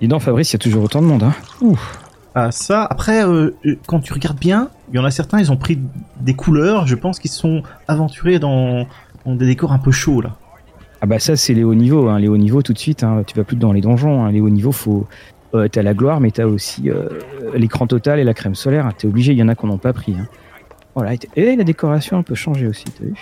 Dis 0.00 0.08
donc, 0.08 0.22
Fabrice, 0.22 0.50
il 0.50 0.54
y 0.54 0.56
a 0.56 0.58
toujours 0.58 0.84
autant 0.84 1.02
de 1.02 1.06
monde. 1.06 1.22
Hein. 1.22 1.34
Ouf. 1.60 1.98
Ah, 2.34 2.52
ça, 2.52 2.84
après, 2.84 3.24
euh, 3.24 3.50
euh, 3.66 3.76
quand 3.86 4.00
tu 4.00 4.12
regardes 4.12 4.38
bien, 4.38 4.70
il 4.92 4.96
y 4.96 4.98
en 4.98 5.04
a 5.04 5.10
certains, 5.10 5.40
ils 5.40 5.50
ont 5.50 5.56
pris 5.56 5.78
des 6.20 6.34
couleurs, 6.34 6.86
je 6.86 6.94
pense 6.94 7.18
qu'ils 7.18 7.30
se 7.30 7.38
sont 7.38 7.62
aventurés 7.88 8.38
dans, 8.38 8.86
dans 9.26 9.34
des 9.34 9.46
décors 9.46 9.72
un 9.72 9.78
peu 9.78 9.90
chauds, 9.90 10.20
là. 10.20 10.36
Ah 11.02 11.06
bah 11.06 11.18
ça, 11.18 11.34
c'est 11.34 11.54
les 11.54 11.64
hauts 11.64 11.74
niveaux. 11.74 12.08
Hein. 12.08 12.18
Les 12.18 12.28
hauts 12.28 12.36
niveaux, 12.36 12.62
tout 12.62 12.72
de 12.72 12.78
suite, 12.78 13.04
hein. 13.04 13.22
tu 13.26 13.36
vas 13.36 13.44
plus 13.44 13.56
dans 13.56 13.72
les 13.72 13.80
donjons. 13.80 14.24
Hein. 14.24 14.32
Les 14.32 14.40
hauts 14.40 14.50
niveaux, 14.50 14.72
faut... 14.72 15.06
Euh, 15.52 15.66
t'as 15.66 15.82
la 15.82 15.94
gloire, 15.94 16.20
mais 16.20 16.30
t'as 16.30 16.44
aussi 16.44 16.90
euh, 16.90 17.08
l'écran 17.56 17.88
total 17.88 18.20
et 18.20 18.24
la 18.24 18.34
crème 18.34 18.54
solaire. 18.54 18.88
T'es 18.96 19.08
obligé, 19.08 19.32
il 19.32 19.38
y 19.38 19.42
en 19.42 19.48
a 19.48 19.56
qu'on 19.56 19.66
n'ont 19.66 19.78
pas 19.78 19.92
pris. 19.92 20.14
Hein. 20.14 20.28
Voilà, 20.94 21.14
et 21.34 21.56
la 21.56 21.64
décoration 21.64 22.18
un 22.18 22.22
peu 22.22 22.36
changé 22.36 22.68
aussi, 22.68 22.84
t'as 22.84 23.04
vu? 23.04 23.14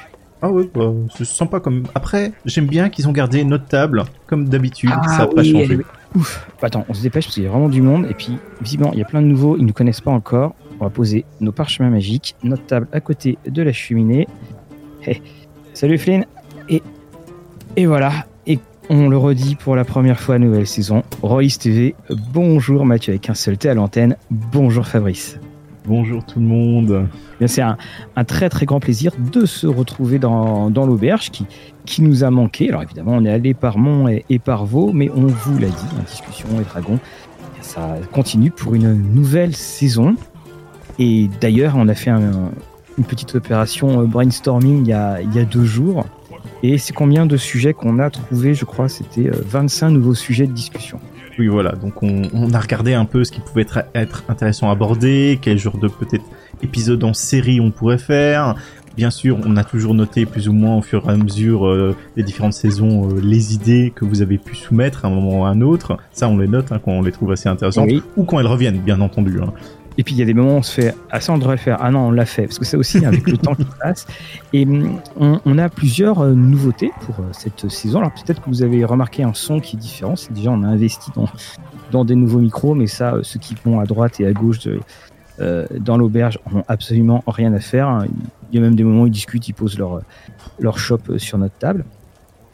Ah 0.43 0.51
ouais, 0.51 0.69
bah, 0.75 0.93
c'est 1.17 1.25
sympa 1.25 1.59
comme. 1.59 1.85
Après, 1.95 2.33
j'aime 2.45 2.67
bien 2.67 2.91
qu'ils 2.91 3.09
ont 3.09 3.13
gardé 3.13 3.45
notre 3.45 3.65
table, 3.67 4.05
comme 4.27 4.47
d'habitude, 4.47 4.91
Ah 4.93 5.09
ça 5.09 5.19
n'a 5.19 5.27
pas 5.27 5.41
oui, 5.41 5.53
changé. 5.53 5.79
Ouf. 6.15 6.49
Attends, 6.63 6.85
on 6.89 6.95
se 6.95 7.03
dépêche 7.03 7.27
parce 7.27 7.35
qu'il 7.35 7.45
y 7.45 7.47
a 7.47 7.51
vraiment 7.51 7.69
du 7.69 7.83
monde. 7.83 8.07
Et 8.11 8.15
puis, 8.15 8.39
visiblement, 8.61 8.93
il 8.93 8.99
y 8.99 9.03
a 9.03 9.05
plein 9.05 9.23
de 9.23 9.27
nouveaux, 9.27 9.57
ils 9.57 9.63
ne 9.63 9.69
nous 9.69 9.73
connaissent 9.73 10.01
pas 10.01 10.11
encore. 10.11 10.55
On 10.81 10.85
va 10.85 10.91
poser 10.91 11.25
nos 11.41 11.53
parchemins 11.53 11.91
magiques, 11.91 12.37
notre 12.43 12.65
table 12.67 12.89
à 12.93 13.01
côté 13.01 13.39
de 13.47 13.63
la 13.63 13.73
cheminée. 13.73 14.29
Hey. 15.03 15.23
Salut 15.75 15.99
Flynn. 15.99 16.25
Et, 16.69 16.83
et 17.77 17.87
voilà. 17.87 18.27
Et 18.47 18.59
on 18.89 19.09
le 19.09 19.17
redit 19.17 19.55
pour 19.55 19.77
la 19.77 19.85
première 19.85 20.19
fois, 20.21 20.39
nouvelle 20.39 20.67
saison. 20.67 21.03
Royce 21.23 21.59
TV. 21.59 21.95
Bonjour 22.33 22.85
Mathieu 22.85 23.13
avec 23.13 23.29
un 23.29 23.35
seul 23.35 23.59
T 23.59 23.69
à 23.69 23.75
l'antenne. 23.75 24.17
Bonjour 24.31 24.87
Fabrice. 24.87 25.39
Bonjour 25.85 26.25
tout 26.25 26.39
le 26.39 26.47
monde. 26.47 27.09
Bien, 27.39 27.49
C'est 27.49 27.63
un, 27.63 27.77
un 28.15 28.25
très 28.25 28.49
très 28.49 28.67
grand 28.67 28.79
plaisir 28.79 29.13
de 29.33 29.47
se 29.47 29.67
retrouver 29.67 30.19
dans, 30.19 30.71
dans 30.71 30.85
l'auberge 30.85 31.31
qui, 31.31 31.47
qui 31.89 32.03
nous 32.03 32.23
a 32.23 32.31
manqué. 32.31 32.69
Alors 32.69 32.83
évidemment, 32.83 33.13
on 33.17 33.25
est 33.25 33.31
allé 33.31 33.55
par 33.55 33.79
Mont 33.79 34.07
et, 34.09 34.39
par 34.39 34.65
Vaux, 34.67 34.93
mais 34.93 35.11
on 35.15 35.27
vous 35.27 35.59
l'a 35.59 35.69
dit, 35.69 35.87
en 35.99 36.03
discussion 36.03 36.49
et 36.61 36.65
Dragon, 36.65 36.99
ça 37.61 37.97
continue 38.13 38.51
pour 38.51 38.75
une 38.75 38.93
nouvelle 39.15 39.57
saison. 39.57 40.15
Et 40.99 41.29
d'ailleurs, 41.41 41.75
on 41.77 41.89
a 41.89 41.95
fait 41.95 42.11
un- 42.11 42.51
une 42.99 43.05
petite 43.05 43.35
opération 43.35 44.01
euh, 44.01 44.05
brainstorming 44.05 44.83
il 44.85 44.89
y 44.89 44.93
a, 44.93 45.45
deux 45.45 45.65
jours. 45.65 46.05
Et 46.63 46.77
c'est 46.79 46.93
combien 46.93 47.25
de 47.27 47.37
sujets 47.37 47.73
qu'on 47.73 47.99
a 48.01 48.11
trouvé 48.11 48.55
Je 48.55 48.65
crois 48.65 48.89
c'était 48.89 49.29
euh, 49.29 49.43
25 49.47 49.91
nouveaux 49.91 50.15
sujets 50.15 50.47
de 50.47 50.53
discussion. 50.53 50.99
Oui, 51.39 51.47
voilà, 51.47 51.73
donc 51.77 52.03
on, 52.03 52.23
on 52.35 52.53
a 52.53 52.59
regardé 52.59 52.95
un 52.95 53.05
peu 53.05 53.23
ce 53.23 53.31
qui 53.31 53.41
pouvait 53.41 53.63
être, 53.63 53.85
être 53.95 54.25
intéressant 54.29 54.69
à 54.69 54.73
aborder, 54.73 55.39
quel 55.41 55.57
genre 55.57 55.79
de 55.79 55.87
peut-être 55.87 56.25
épisode 56.65 57.05
en 57.05 57.15
série 57.15 57.61
on 57.61 57.71
pourrait 57.71 57.99
faire. 57.99 58.57
Bien 58.97 59.11
sûr, 59.11 59.39
on 59.47 59.57
a 59.57 59.65
toujours 59.65 59.95
noté 59.95 60.27
plus 60.27 60.49
ou 60.49 60.53
moins 60.53 60.77
au 60.77 60.83
fur 60.83 61.09
et 61.09 61.13
à 61.13 61.17
mesure 61.17 61.67
euh, 61.67 61.95
des 62.17 62.23
différentes 62.25 62.55
saisons 62.55 63.09
euh, 63.09 63.21
les 63.23 63.55
idées 63.55 63.93
que 63.95 64.05
vous 64.05 64.23
avez 64.23 64.39
pu 64.39 64.57
soumettre 64.57 65.05
à 65.05 65.09
un 65.09 65.11
moment 65.13 65.41
ou 65.41 65.45
à 65.45 65.51
un 65.51 65.61
autre. 65.61 65.99
Ça, 66.11 66.29
on 66.29 66.37
les 66.37 66.49
note 66.49 66.73
hein, 66.73 66.81
quand 66.85 66.91
on 66.93 67.03
les 67.03 67.13
trouve 67.13 67.31
assez 67.31 67.49
intéressantes. 67.49 67.87
Oui. 67.89 68.03
Ou 68.17 68.25
quand 68.25 68.41
elles 68.41 68.47
reviennent, 68.47 68.79
bien 68.81 69.01
entendu. 69.01 69.39
hein. 69.41 69.53
Et 70.01 70.05
puis 70.05 70.15
il 70.15 70.19
y 70.19 70.23
a 70.23 70.27
des 70.27 70.33
moments 70.35 70.53
où 70.55 70.59
on 70.59 70.63
se 70.63 70.81
fait 70.81 70.95
ah 71.11 71.21
ça 71.21 71.33
on 71.33 71.39
devrait 71.39 71.57
le 71.57 71.61
faire 71.61 71.79
ah 71.81 71.91
non 71.91 72.07
on 72.07 72.11
l'a 72.13 72.25
fait 72.25 72.45
parce 72.45 72.61
que 72.61 72.65
c'est 72.65 72.77
aussi 72.77 73.05
avec 73.05 73.29
le 73.29 73.37
temps 73.37 73.57
qui 73.57 73.67
passe 73.83 74.07
et 74.53 74.65
hum, 74.65 75.01
on, 75.19 75.41
on 75.45 75.59
a 75.59 75.69
plusieurs 75.69 76.21
euh, 76.21 76.35
nouveautés 76.35 76.93
pour 77.01 77.17
euh, 77.19 77.25
cette 77.33 77.69
saison 77.69 77.99
alors 77.99 78.13
peut-être 78.13 78.41
que 78.41 78.49
vous 78.49 78.63
avez 78.63 78.85
remarqué 78.85 79.25
un 79.25 79.35
son 79.35 79.59
qui 79.59 79.75
est 79.75 79.79
différent 79.81 80.15
c'est 80.15 80.33
déjà 80.33 80.53
on 80.53 80.63
a 80.63 80.69
investi 80.69 81.11
dans 81.17 81.27
dans 81.91 82.05
des 82.05 82.15
nouveaux 82.15 82.39
micros 82.39 82.77
mais 82.77 82.87
ça 82.87 83.15
euh, 83.15 83.23
ceux 83.25 83.41
qui 83.41 83.57
vont 83.65 83.81
à 83.81 83.87
droite 83.87 84.21
et 84.21 84.27
à 84.29 84.33
gauche 84.33 84.61
de, 84.61 84.79
euh, 85.41 85.67
dans 85.79 85.97
l'auberge 85.97 86.39
ont 86.53 86.65
absolument 86.69 87.23
rien 87.27 87.53
à 87.53 87.61
faire. 87.61 88.05
Il 88.51 88.57
y 88.57 88.59
a 88.59 88.63
même 88.63 88.75
des 88.75 88.85
moments 88.85 89.03
où 89.03 89.07
ils 89.07 89.13
discutent 89.13 89.49
ils 89.49 89.53
posent 89.53 89.79
leur 89.79 90.03
leur 90.59 90.79
shop 90.79 91.01
euh, 91.11 91.19
sur 91.19 91.39
notre 91.39 91.57
table. 91.59 91.85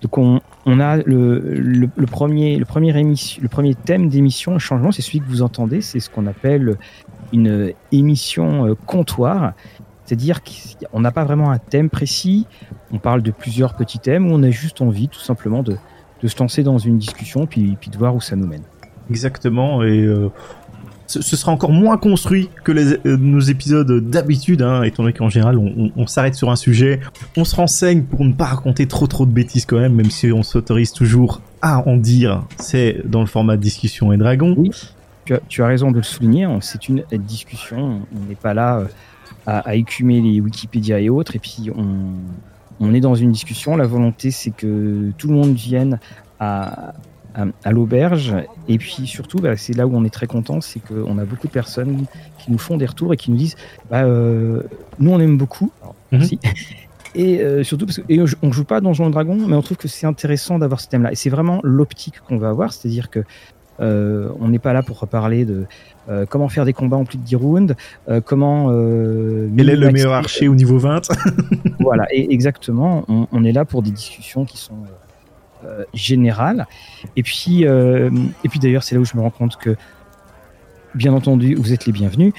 Donc 0.02 0.18
on, 0.18 0.40
on 0.66 0.80
a 0.80 0.98
le, 0.98 1.38
le, 1.38 2.06
premier 2.06 2.58
le 2.58 2.66
premier 2.66 2.98
émission 2.98 3.40
le 3.42 3.48
premier 3.48 3.74
thème 3.74 4.10
d'émission 4.10 4.58
changement 4.58 4.92
c'est 4.92 5.00
celui 5.00 5.20
que 5.20 5.26
vous 5.26 5.40
entendez. 5.40 5.80
C'est 5.80 6.00
ce 6.00 6.10
qu'on 6.10 6.26
appelle 6.26 6.76
une 7.32 7.72
émission 7.90 8.66
euh, 8.66 8.74
comptoir, 8.86 9.54
c'est-à-dire 10.04 10.40
qu'on 10.42 11.00
n'a 11.00 11.10
pas 11.10 11.24
vraiment 11.24 11.50
un 11.50 11.58
thème 11.58 11.88
précis, 11.88 12.46
on 12.92 12.98
parle 12.98 13.22
de 13.22 13.30
plusieurs 13.30 13.74
petits 13.74 13.98
thèmes, 13.98 14.30
où 14.30 14.34
on 14.34 14.42
a 14.42 14.50
juste 14.50 14.82
envie 14.82 15.08
tout 15.08 15.20
simplement 15.20 15.62
de, 15.62 15.76
de 16.22 16.28
se 16.28 16.38
lancer 16.38 16.62
dans 16.62 16.78
une 16.78 16.98
discussion, 16.98 17.46
puis, 17.46 17.76
puis 17.80 17.90
de 17.90 17.96
voir 17.96 18.14
où 18.14 18.20
ça 18.20 18.36
nous 18.36 18.46
mène. 18.46 18.62
Exactement, 19.10 19.82
et 19.82 20.06
ce, 21.06 21.36
sera 21.36 21.52
encore 21.52 21.72
moins 21.72 21.98
construit 21.98 22.48
que 22.62 22.72
euh, 22.72 23.16
nos 23.16 23.40
épisodes 23.40 24.00
d'habitude, 24.08 24.62
hein, 24.62 24.82
étant 24.82 25.02
donné 25.02 25.12
qu'en 25.12 25.28
général 25.28 25.58
on, 25.58 26.06
s'arrête 26.06 26.34
sur 26.34 26.50
un 26.50 26.56
sujet, 26.56 27.00
on 27.36 27.44
se 27.44 27.54
renseigne 27.56 28.02
pour 28.02 28.24
ne 28.24 28.32
pas 28.32 28.46
raconter 28.46 28.86
trop 28.86 29.06
trop 29.06 29.26
de 29.26 29.32
bêtises 29.32 29.66
quand 29.66 29.78
même, 29.78 29.94
même 29.94 30.10
si 30.10 30.32
on 30.32 30.42
s'autorise 30.42 30.92
toujours 30.92 31.40
à 31.62 31.86
en 31.88 31.96
dire, 31.96 32.44
c'est 32.58 33.02
dans 33.04 33.20
le 33.20 33.26
format 33.26 33.56
discussion 33.56 34.12
et 34.12 34.16
dragon. 34.16 34.54
Oui. 34.56 34.70
Tu 35.48 35.62
as, 35.62 35.66
raison 35.66 35.90
de 35.90 35.96
le 35.96 36.02
souligner, 36.02 36.44
hein, 36.44 36.58
c'est 36.60 36.86
une 36.88 37.02
discussion, 37.12 38.02
on 38.14 38.28
n'est 38.28 38.34
pas 38.34 38.52
là 38.52 38.80
euh, 38.80 38.86
à, 39.46 39.74
écumer 39.74 40.20
les 40.20 40.40
Wikipédia 40.40 41.00
et 41.00 41.08
autres, 41.08 41.34
et 41.34 41.38
puis 41.38 41.70
on 42.80 42.94
est 42.94 43.00
dans 43.00 43.14
une 43.14 43.32
discussion, 43.32 43.76
la 43.76 43.86
volonté 43.86 44.30
c'est 44.30 44.50
que 44.50 45.12
tout 45.16 45.28
le 45.28 45.34
monde 45.34 45.54
vienne 45.54 45.98
à, 46.40 46.92
à, 47.34 47.46
à 47.64 47.72
l'auberge, 47.72 48.34
et 48.68 48.78
puis 48.78 49.06
surtout, 49.06 49.38
bah, 49.38 49.56
c'est 49.56 49.76
là 49.76 49.86
où 49.86 49.96
on 49.96 50.04
est 50.04 50.12
très 50.12 50.26
content, 50.26 50.60
c'est 50.60 50.80
qu'on 50.80 51.18
a 51.18 51.24
beaucoup 51.24 51.46
de 51.46 51.52
personnes 51.52 52.04
qui 52.38 52.50
nous 52.50 52.58
font 52.58 52.76
des 52.76 52.86
retours 52.86 53.12
et 53.12 53.16
qui 53.16 53.30
nous 53.30 53.36
disent, 53.36 53.56
bah, 53.90 54.04
euh, 54.04 54.62
nous 54.98 55.10
on 55.10 55.20
aime 55.20 55.36
beaucoup, 55.36 55.70
Alors, 55.82 55.94
Mhm. 56.12 56.38
Et 57.16 57.40
euh, 57.40 57.62
surtout 57.62 57.86
parce 57.86 57.98
que 57.98 58.02
et 58.08 58.20
on 58.42 58.50
joue 58.50 58.64
pas 58.64 58.78
à 58.78 58.80
Donjons 58.80 59.08
et 59.08 59.12
Dragons, 59.12 59.46
mais 59.46 59.54
on 59.54 59.62
trouve 59.62 59.76
que 59.76 59.86
c'est 59.86 60.06
intéressant 60.06 60.58
d'avoir 60.58 60.80
ce 60.80 60.88
thème-là. 60.88 61.12
Et 61.12 61.14
c'est 61.14 61.30
vraiment 61.30 61.60
l'optique 61.62 62.18
qu'on 62.26 62.38
va 62.38 62.48
avoir, 62.48 62.72
c'est-à-dire 62.72 63.08
que 63.08 63.20
euh, 63.80 64.28
on 64.40 64.48
n'est 64.48 64.58
pas 64.58 64.72
là 64.72 64.82
pour 64.82 65.06
parler 65.06 65.44
de 65.44 65.64
euh, 66.08 66.26
comment 66.28 66.48
faire 66.48 66.64
des 66.64 66.72
combats 66.72 66.96
en 66.96 67.04
plus 67.04 67.18
de 67.18 67.22
10 67.22 67.36
rounds, 67.36 67.76
euh, 68.08 68.20
comment. 68.20 68.68
Quel 68.68 69.70
est 69.70 69.76
le 69.76 69.90
meilleur 69.90 70.12
archer 70.12 70.48
au 70.48 70.54
niveau 70.54 70.78
20 70.78 71.08
Voilà, 71.80 72.06
et 72.12 72.32
exactement. 72.32 73.04
On, 73.08 73.26
on 73.30 73.44
est 73.44 73.52
là 73.52 73.64
pour 73.64 73.82
des 73.82 73.90
discussions 73.90 74.44
qui 74.44 74.58
sont 74.58 74.74
euh, 75.64 75.84
générales. 75.94 76.66
Et 77.16 77.22
puis, 77.22 77.66
euh, 77.66 78.10
et 78.44 78.48
puis 78.48 78.58
d'ailleurs, 78.58 78.82
c'est 78.82 78.94
là 78.94 79.00
où 79.00 79.04
je 79.04 79.16
me 79.16 79.22
rends 79.22 79.30
compte 79.30 79.56
que, 79.56 79.76
bien 80.94 81.12
entendu, 81.12 81.54
vous 81.54 81.72
êtes 81.72 81.86
les 81.86 81.92
bienvenus, 81.92 82.32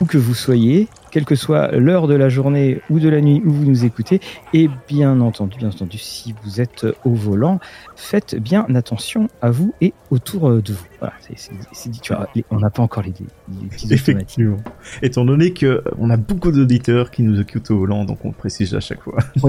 où 0.00 0.06
que 0.06 0.18
vous 0.18 0.34
soyez, 0.34 0.88
quelle 1.14 1.24
que 1.24 1.36
soit 1.36 1.70
l'heure 1.70 2.08
de 2.08 2.14
la 2.14 2.28
journée 2.28 2.80
ou 2.90 2.98
de 2.98 3.08
la 3.08 3.20
nuit 3.20 3.40
où 3.44 3.52
vous 3.52 3.64
nous 3.64 3.84
écoutez. 3.84 4.20
Et 4.52 4.68
bien 4.88 5.20
entendu, 5.20 5.56
bien 5.58 5.68
entendu, 5.68 5.96
si 5.96 6.34
vous 6.42 6.60
êtes 6.60 6.84
au 7.04 7.10
volant, 7.14 7.60
faites 7.94 8.34
bien 8.34 8.66
attention 8.74 9.28
à 9.40 9.52
vous 9.52 9.72
et 9.80 9.94
autour 10.10 10.60
de 10.60 10.72
vous. 10.72 10.84
Voilà, 10.98 11.14
c'est- 11.20 11.52
dit. 11.88 12.00
Tu 12.00 12.12
vois, 12.12 12.26
les- 12.34 12.44
on 12.50 12.58
n'a 12.58 12.68
pas 12.70 12.82
encore 12.82 13.04
les, 13.04 13.12
les 13.60 13.68
petits. 13.68 13.92
Effectivement. 13.94 14.56
Étant 15.02 15.24
donné 15.24 15.52
que 15.52 15.66
euh, 15.66 15.82
on 15.98 16.10
a 16.10 16.16
beaucoup 16.16 16.50
d'auditeurs 16.50 17.12
qui 17.12 17.22
nous 17.22 17.38
occupent 17.38 17.70
au 17.70 17.78
volant, 17.78 18.04
donc 18.04 18.24
on 18.24 18.32
précise 18.32 18.74
à 18.74 18.80
chaque 18.80 19.02
fois. 19.02 19.18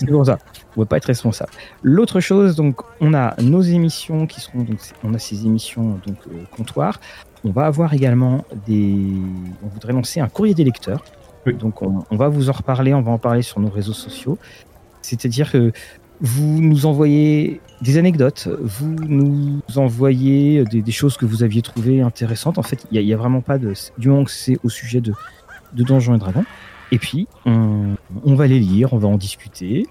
C'est 0.00 0.10
pour 0.10 0.26
ça. 0.26 0.38
On 0.76 0.80
ne 0.80 0.84
va 0.84 0.86
pas 0.88 0.98
être 0.98 1.06
responsable. 1.06 1.50
L'autre 1.82 2.20
chose, 2.20 2.56
donc, 2.56 2.80
on 3.00 3.14
a 3.14 3.34
nos 3.40 3.62
émissions 3.62 4.26
qui 4.26 4.40
seront, 4.42 4.64
donc, 4.64 4.78
on 5.02 5.14
a 5.14 5.18
ces 5.18 5.46
émissions 5.46 5.98
donc 6.06 6.16
euh, 6.30 6.42
comptoir. 6.54 7.00
On 7.44 7.50
va 7.50 7.66
avoir 7.66 7.94
également 7.94 8.44
des. 8.66 8.94
On 9.62 9.68
voudrait 9.68 9.92
lancer 9.92 10.20
un 10.20 10.28
courrier 10.28 10.54
des 10.54 10.64
lecteurs. 10.64 11.02
Oui. 11.46 11.54
Donc, 11.54 11.82
on, 11.82 12.04
on 12.10 12.16
va 12.16 12.28
vous 12.28 12.50
en 12.50 12.52
reparler. 12.52 12.92
On 12.92 13.02
va 13.02 13.12
en 13.12 13.18
parler 13.18 13.42
sur 13.42 13.60
nos 13.60 13.70
réseaux 13.70 13.94
sociaux. 13.94 14.38
C'est-à-dire 15.02 15.50
que 15.50 15.72
vous 16.20 16.60
nous 16.60 16.84
envoyez 16.84 17.62
des 17.80 17.96
anecdotes, 17.96 18.48
vous 18.60 18.94
nous 18.94 19.62
envoyez 19.76 20.64
des, 20.64 20.82
des 20.82 20.92
choses 20.92 21.16
que 21.16 21.24
vous 21.24 21.42
aviez 21.42 21.62
trouvées 21.62 22.02
intéressantes. 22.02 22.58
En 22.58 22.62
fait, 22.62 22.84
il 22.90 22.94
n'y 22.94 22.98
a, 22.98 23.00
il 23.00 23.08
y 23.08 23.14
a 23.14 23.16
vraiment 23.16 23.40
pas 23.40 23.56
de. 23.56 23.72
Du 23.96 24.08
moment 24.08 24.24
que 24.24 24.30
c'est 24.30 24.58
au 24.62 24.68
sujet 24.68 25.00
de, 25.00 25.14
de 25.72 25.82
Donjons 25.82 26.14
et 26.14 26.18
Dragons. 26.18 26.44
Et 26.92 26.98
puis, 26.98 27.26
on, 27.46 27.96
on 28.24 28.34
va 28.34 28.46
les 28.46 28.58
lire, 28.58 28.92
on 28.92 28.98
va 28.98 29.08
en 29.08 29.16
discuter. 29.16 29.86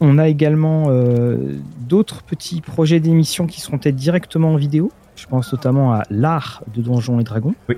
On 0.00 0.18
a 0.18 0.28
également 0.28 0.86
euh, 0.88 1.56
d'autres 1.80 2.22
petits 2.22 2.60
projets 2.60 3.00
d'émissions 3.00 3.46
qui 3.46 3.60
seront 3.60 3.78
peut-être 3.78 3.96
directement 3.96 4.52
en 4.52 4.56
vidéo. 4.56 4.92
Je 5.16 5.26
pense 5.26 5.52
notamment 5.52 5.92
à 5.92 6.02
l'art 6.10 6.62
de 6.74 6.82
Donjons 6.82 7.18
et 7.20 7.24
Dragons. 7.24 7.54
Oui. 7.68 7.76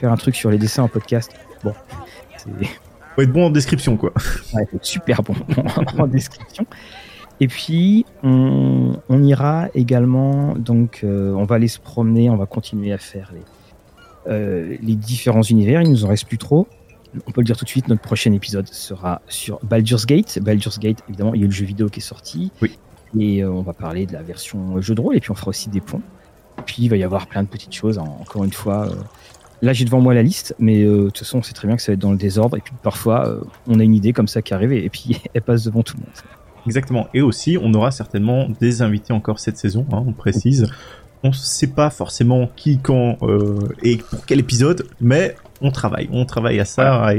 Faire 0.00 0.10
un 0.10 0.16
truc 0.16 0.34
sur 0.34 0.50
les 0.50 0.58
dessins 0.58 0.82
en 0.82 0.88
podcast, 0.88 1.32
bon, 1.62 1.72
c'est 2.36 2.50
Faut 3.14 3.22
être 3.22 3.32
bon 3.32 3.46
en 3.46 3.50
description, 3.50 3.96
quoi. 3.96 4.12
Ouais, 4.54 4.66
faut 4.66 4.76
être 4.76 4.84
super 4.84 5.22
bon 5.22 5.34
en 5.98 6.06
description. 6.08 6.66
Et 7.38 7.46
puis, 7.46 8.04
on, 8.22 8.96
on 9.08 9.22
ira 9.22 9.68
également, 9.74 10.54
donc, 10.54 11.00
euh, 11.04 11.32
on 11.34 11.44
va 11.44 11.56
aller 11.56 11.68
se 11.68 11.78
promener, 11.78 12.30
on 12.30 12.36
va 12.36 12.46
continuer 12.46 12.92
à 12.92 12.98
faire 12.98 13.32
les, 13.32 13.42
euh, 14.32 14.76
les 14.80 14.94
différents 14.96 15.42
univers. 15.42 15.82
Il 15.82 15.90
nous 15.90 16.04
en 16.04 16.08
reste 16.08 16.26
plus 16.26 16.38
trop. 16.38 16.66
On 17.26 17.30
peut 17.30 17.40
le 17.40 17.44
dire 17.46 17.56
tout 17.56 17.64
de 17.64 17.70
suite, 17.70 17.88
notre 17.88 18.00
prochain 18.02 18.32
épisode 18.32 18.66
sera 18.68 19.20
sur 19.28 19.58
Baldur's 19.62 20.06
Gate. 20.06 20.38
Baldur's 20.42 20.78
Gate, 20.78 20.98
évidemment, 21.08 21.34
il 21.34 21.40
y 21.40 21.42
a 21.42 21.44
eu 21.44 21.48
le 21.48 21.54
jeu 21.54 21.64
vidéo 21.66 21.88
qui 21.88 22.00
est 22.00 22.02
sorti. 22.02 22.50
Oui. 22.62 22.78
Et 23.18 23.42
euh, 23.44 23.50
on 23.50 23.62
va 23.62 23.72
parler 23.74 24.06
de 24.06 24.12
la 24.14 24.22
version 24.22 24.80
jeu 24.80 24.94
de 24.94 25.00
rôle, 25.00 25.16
et 25.16 25.20
puis 25.20 25.30
on 25.30 25.34
fera 25.34 25.48
aussi 25.50 25.68
des 25.68 25.80
ponts. 25.82 26.00
Et 26.58 26.62
puis, 26.62 26.76
il 26.78 26.88
va 26.88 26.96
y 26.96 27.04
avoir 27.04 27.26
plein 27.26 27.42
de 27.42 27.48
petites 27.48 27.74
choses, 27.74 27.98
en- 27.98 28.18
encore 28.20 28.44
une 28.44 28.52
fois. 28.52 28.86
euh, 28.88 28.94
Là, 29.60 29.72
j'ai 29.72 29.84
devant 29.84 30.00
moi 30.00 30.12
la 30.14 30.22
liste, 30.22 30.56
mais 30.58 30.82
euh, 30.82 30.96
de 30.96 31.04
toute 31.06 31.18
façon, 31.18 31.38
on 31.38 31.42
sait 31.42 31.52
très 31.52 31.68
bien 31.68 31.76
que 31.76 31.82
ça 31.82 31.92
va 31.92 31.94
être 31.94 32.00
dans 32.00 32.10
le 32.10 32.16
désordre. 32.16 32.56
Et 32.56 32.60
puis, 32.60 32.72
parfois, 32.82 33.28
euh, 33.28 33.40
on 33.68 33.78
a 33.78 33.84
une 33.84 33.94
idée 33.94 34.12
comme 34.12 34.26
ça 34.28 34.42
qui 34.42 34.54
arrive, 34.54 34.72
et 34.72 34.88
puis 34.88 35.20
elle 35.34 35.42
passe 35.42 35.64
devant 35.64 35.82
tout 35.82 35.96
le 35.98 36.00
monde. 36.04 36.12
Exactement. 36.66 37.08
Et 37.14 37.20
aussi, 37.20 37.58
on 37.60 37.72
aura 37.74 37.90
certainement 37.90 38.48
des 38.60 38.82
invités 38.82 39.12
encore 39.12 39.38
cette 39.38 39.58
saison, 39.58 39.84
hein, 39.92 40.02
on 40.06 40.12
précise. 40.12 40.66
on 41.24 41.32
sait 41.32 41.66
pas 41.68 41.90
forcément 41.90 42.48
qui, 42.56 42.78
quand 42.78 43.18
et 43.82 43.96
pour 43.98 44.24
quel 44.26 44.40
épisode, 44.40 44.86
mais 45.00 45.36
on 45.62 45.70
travaille. 45.70 46.08
On 46.12 46.24
travaille 46.24 46.60
à 46.60 46.64
ça, 46.64 47.04
à, 47.04 47.14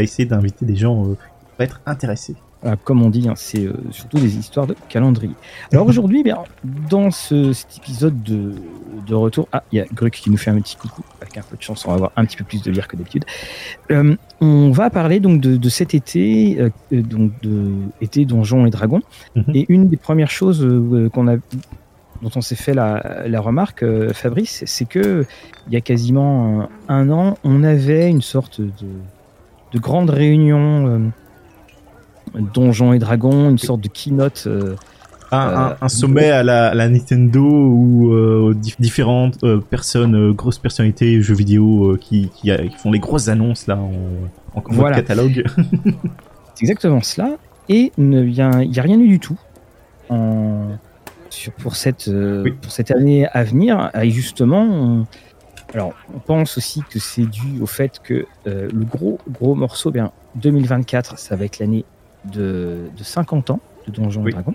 essayer 0.00 0.26
d'inviter 0.26 0.64
des 0.64 0.76
gens 0.76 1.02
qui 1.04 1.08
vont 1.10 1.64
être 1.64 1.80
intéressés. 1.86 2.36
comme 2.84 3.02
on 3.02 3.10
dit, 3.10 3.28
hein, 3.28 3.34
c'est 3.36 3.68
surtout 3.90 4.18
des 4.18 4.36
histoires 4.36 4.66
de 4.66 4.74
calendrier. 4.88 5.34
Alors 5.72 5.86
aujourd'hui, 5.86 6.22
bien, 6.22 6.38
dans 6.90 7.10
cet 7.10 7.78
épisode 7.78 8.22
de, 8.22 8.54
de 9.06 9.14
retour, 9.14 9.48
ah, 9.52 9.62
il 9.72 9.78
y 9.78 9.80
a 9.80 9.84
Gruc 9.92 10.14
qui 10.14 10.30
nous 10.30 10.36
fait 10.36 10.50
un 10.50 10.60
petit 10.60 10.76
coucou. 10.76 11.02
Avec 11.20 11.38
un 11.38 11.42
peu 11.42 11.56
de 11.56 11.62
chance, 11.62 11.86
on 11.86 11.90
va 11.90 11.94
avoir 11.94 12.12
un 12.16 12.24
petit 12.24 12.36
peu 12.36 12.44
plus 12.44 12.62
de 12.62 12.70
lire 12.70 12.88
que 12.88 12.96
d'habitude. 12.96 13.24
on 14.40 14.70
va 14.70 14.90
parler 14.90 15.20
donc 15.20 15.40
de, 15.40 15.68
cet 15.68 15.94
été, 15.94 16.70
donc 16.90 17.32
de 17.42 17.72
été 18.00 18.24
Donjons 18.24 18.66
et 18.66 18.70
Dragons. 18.70 19.02
Mhm. 19.34 19.44
Et 19.54 19.66
une 19.68 19.88
des 19.88 19.96
premières 19.96 20.30
choses 20.30 20.66
qu'on 21.12 21.28
a 21.28 21.36
dont 22.22 22.30
on 22.36 22.40
s'est 22.40 22.56
fait 22.56 22.74
la, 22.74 23.40
remarque, 23.40 23.82
euh, 23.82 24.12
Fabrice, 24.12 24.62
c'est 24.66 24.86
que 24.86 25.24
il 25.66 25.72
y 25.72 25.76
a 25.76 25.80
quasiment 25.80 26.68
un 26.88 27.10
an, 27.10 27.36
on 27.44 27.62
avait 27.62 28.08
une 28.08 28.22
sorte 28.22 28.60
de, 28.60 29.78
grande 29.78 30.08
réunion 30.08 30.86
euh, 30.86 32.40
Donjons 32.54 32.94
et 32.94 32.98
Dragons, 32.98 33.50
une 33.50 33.58
sorte 33.58 33.82
de 33.82 33.88
keynote. 33.88 34.44
Euh, 34.46 34.74
un, 35.32 35.88
sommet 35.88 36.30
à 36.30 36.42
la, 36.42 36.88
Nintendo 36.88 37.42
où 37.42 38.54
différentes 38.78 39.38
personnes, 39.68 40.32
grosses 40.32 40.58
personnalités 40.58 41.20
jeux 41.20 41.34
vidéo 41.34 41.98
qui, 42.00 42.30
font 42.78 42.92
les 42.92 43.00
grosses 43.00 43.28
annonces 43.28 43.66
là 43.66 43.76
en, 43.76 43.90
en 44.54 44.90
catalogue. 44.92 45.44
c'est 46.54 46.62
exactement 46.62 47.02
cela. 47.02 47.32
Et 47.68 47.92
il 47.98 48.08
n'y 48.08 48.40
a, 48.40 48.48
a 48.48 48.82
rien 48.82 48.98
eu 49.00 49.08
du 49.08 49.18
tout 49.18 49.38
en, 50.08 50.78
pour, 51.58 51.76
cette, 51.76 52.08
euh, 52.08 52.50
pour 52.60 52.72
cette 52.72 52.90
année 52.90 53.26
à 53.28 53.44
venir. 53.44 53.90
Et 54.00 54.10
justement, 54.10 54.62
on, 54.62 55.06
alors, 55.74 55.92
on 56.14 56.18
pense 56.18 56.56
aussi 56.56 56.82
que 56.88 56.98
c'est 56.98 57.26
dû 57.26 57.60
au 57.60 57.66
fait 57.66 58.00
que 58.02 58.26
euh, 58.46 58.68
le 58.72 58.84
gros, 58.84 59.18
gros 59.28 59.54
morceau, 59.54 59.90
bien, 59.90 60.12
2024, 60.36 61.18
ça 61.18 61.36
va 61.36 61.44
être 61.44 61.58
l'année 61.58 61.84
de, 62.24 62.78
de 62.96 63.04
50 63.04 63.50
ans 63.50 63.60
de 63.86 63.92
Donjons 63.92 64.26
et 64.26 64.30
Dragons. 64.30 64.54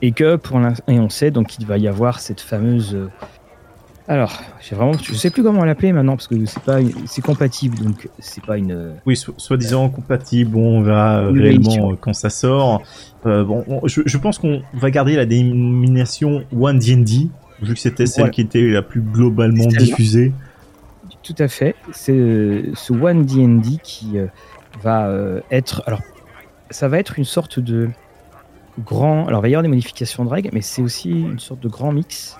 Et 0.00 0.12
que 0.12 0.36
pour 0.36 0.60
et 0.88 0.98
on 0.98 1.08
sait 1.08 1.30
donc 1.30 1.48
qu'il 1.48 1.66
va 1.66 1.78
y 1.78 1.86
avoir 1.86 2.20
cette 2.20 2.40
fameuse 2.40 2.94
euh, 2.94 3.08
alors, 4.08 4.42
j'ai 4.60 4.74
vraiment, 4.74 4.94
je 4.94 5.14
sais 5.14 5.30
plus 5.30 5.44
comment 5.44 5.64
l'appeler 5.64 5.92
maintenant 5.92 6.16
parce 6.16 6.26
que 6.26 6.44
c'est 6.44 6.62
pas, 6.62 6.78
c'est 7.06 7.22
compatible 7.22 7.78
donc 7.78 8.08
c'est 8.18 8.44
pas 8.44 8.58
une. 8.58 8.94
Oui, 9.06 9.16
soi-disant 9.16 9.88
compatible. 9.90 10.56
on 10.56 10.82
verra 10.82 11.28
réellement 11.28 11.94
quand 11.96 12.12
ça 12.12 12.28
sort. 12.28 12.82
Euh, 13.26 13.44
bon, 13.44 13.64
je, 13.84 14.18
pense 14.18 14.38
qu'on 14.38 14.62
va 14.74 14.90
garder 14.90 15.14
la 15.14 15.24
dénomination 15.24 16.44
One 16.58 16.80
D&D 16.80 17.28
vu 17.60 17.74
que 17.74 17.80
c'était 17.80 18.06
celle 18.06 18.30
qui 18.30 18.40
était 18.40 18.62
la 18.62 18.82
plus 18.82 19.00
globalement 19.00 19.66
diffusée. 19.66 20.32
Tout 21.22 21.36
à 21.38 21.46
fait. 21.46 21.76
C'est 21.92 22.12
euh, 22.12 22.74
ce 22.74 22.92
One 22.92 23.24
D&D 23.24 23.78
qui 23.84 24.18
euh, 24.18 24.26
va 24.82 25.08
être, 25.52 25.84
alors, 25.86 26.00
ça 26.70 26.88
va 26.88 26.98
être 26.98 27.20
une 27.20 27.24
sorte 27.24 27.60
de 27.60 27.88
grand. 28.80 29.28
Alors, 29.28 29.38
il 29.40 29.42
va 29.42 29.48
y 29.48 29.54
avoir 29.54 29.62
des 29.62 29.68
modifications 29.68 30.24
de 30.24 30.28
règles, 30.28 30.50
mais 30.52 30.62
c'est 30.62 30.82
aussi 30.82 31.10
une 31.10 31.38
sorte 31.38 31.60
de 31.60 31.68
grand 31.68 31.92
mix. 31.92 32.36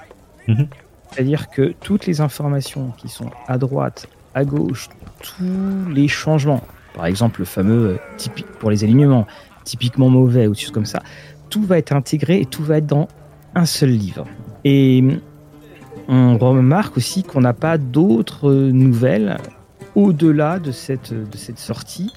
Mhm. 0.49 0.67
C'est-à-dire 1.13 1.51
que 1.51 1.75
toutes 1.81 2.07
les 2.07 2.21
informations 2.21 2.93
qui 2.97 3.09
sont 3.09 3.31
à 3.47 3.59
droite, 3.59 4.09
à 4.35 4.45
gauche, 4.45 4.89
tous 5.21 5.91
les 5.91 6.09
changements, 6.09 6.63
par 6.95 7.07
exemple 7.07 7.41
le 7.41 7.45
fameux 7.45 7.91
euh, 7.91 7.97
typique 8.17 8.47
pour 8.59 8.71
les 8.71 8.83
alignements, 8.83 9.27
typiquement 9.65 10.09
mauvais 10.09 10.47
ou 10.47 10.55
choses 10.55 10.71
comme 10.71 10.87
ça, 10.87 11.03
tout 11.51 11.63
va 11.63 11.79
être 11.79 11.93
intégré 11.93 12.41
et 12.41 12.47
tout 12.47 12.63
va 12.63 12.79
être 12.79 12.87
dans 12.87 13.09
un 13.55 13.67
seul 13.67 13.91
livre. 13.91 14.27
Et 14.65 15.05
on 16.09 16.39
remarque 16.39 16.97
aussi 16.97 17.23
qu'on 17.23 17.43
n'a 17.43 17.53
pas 17.53 17.77
d'autres 17.77 18.51
nouvelles 18.51 19.37
au-delà 19.95 20.59
de 20.59 20.73
cette 20.73 21.13
sortie 21.57 22.11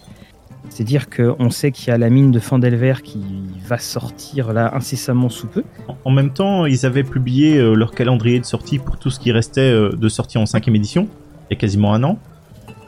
c'est-à-dire 0.69 1.09
qu'on 1.09 1.50
sait 1.50 1.71
qu'il 1.71 1.89
y 1.89 1.91
a 1.91 1.97
la 1.97 2.09
mine 2.09 2.31
de 2.31 2.39
Fandelver 2.39 2.95
qui 3.03 3.23
va 3.67 3.77
sortir 3.77 4.53
là 4.53 4.71
incessamment 4.75 5.29
sous 5.29 5.47
peu. 5.47 5.63
En 6.03 6.12
même 6.12 6.31
temps, 6.31 6.65
ils 6.65 6.85
avaient 6.85 7.03
publié 7.03 7.57
euh, 7.57 7.73
leur 7.75 7.91
calendrier 7.91 8.39
de 8.39 8.45
sortie 8.45 8.79
pour 8.79 8.97
tout 8.97 9.09
ce 9.09 9.19
qui 9.19 9.31
restait 9.31 9.62
euh, 9.62 9.91
de 9.91 10.09
sortie 10.09 10.38
en 10.38 10.45
cinquième 10.45 10.75
édition, 10.75 11.07
il 11.50 11.53
y 11.53 11.57
a 11.57 11.59
quasiment 11.59 11.94
un 11.94 12.03
an. 12.03 12.19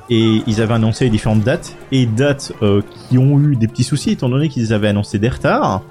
Et 0.10 0.42
ils 0.48 0.62
avaient 0.62 0.74
annoncé 0.74 1.04
les 1.06 1.10
différentes 1.10 1.42
dates, 1.42 1.76
et 1.92 2.06
dates 2.06 2.54
euh, 2.62 2.82
qui 3.10 3.18
ont 3.18 3.40
eu 3.42 3.58
des 3.58 3.68
petits 3.68 3.84
soucis 3.84 4.12
étant 4.12 4.30
donné 4.30 4.48
qu'ils 4.48 4.74
avaient 4.74 4.88
annoncé 4.88 5.20
des 5.20 5.28
retards, 5.28 5.84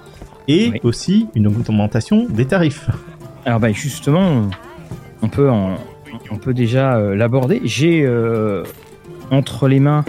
et 0.48 0.80
aussi 0.84 1.26
une 1.34 1.46
augmentation 1.46 2.26
des 2.28 2.46
tarifs. 2.46 2.88
Alors 3.44 3.60
bah 3.60 3.72
justement, 3.72 4.48
on 5.20 5.28
peut, 5.28 5.50
on 5.50 6.36
peut 6.38 6.54
déjà 6.54 6.98
l'aborder. 7.14 7.60
J'ai 7.64 8.08
entre 9.30 9.68
les 9.68 9.80
mains 9.80 10.04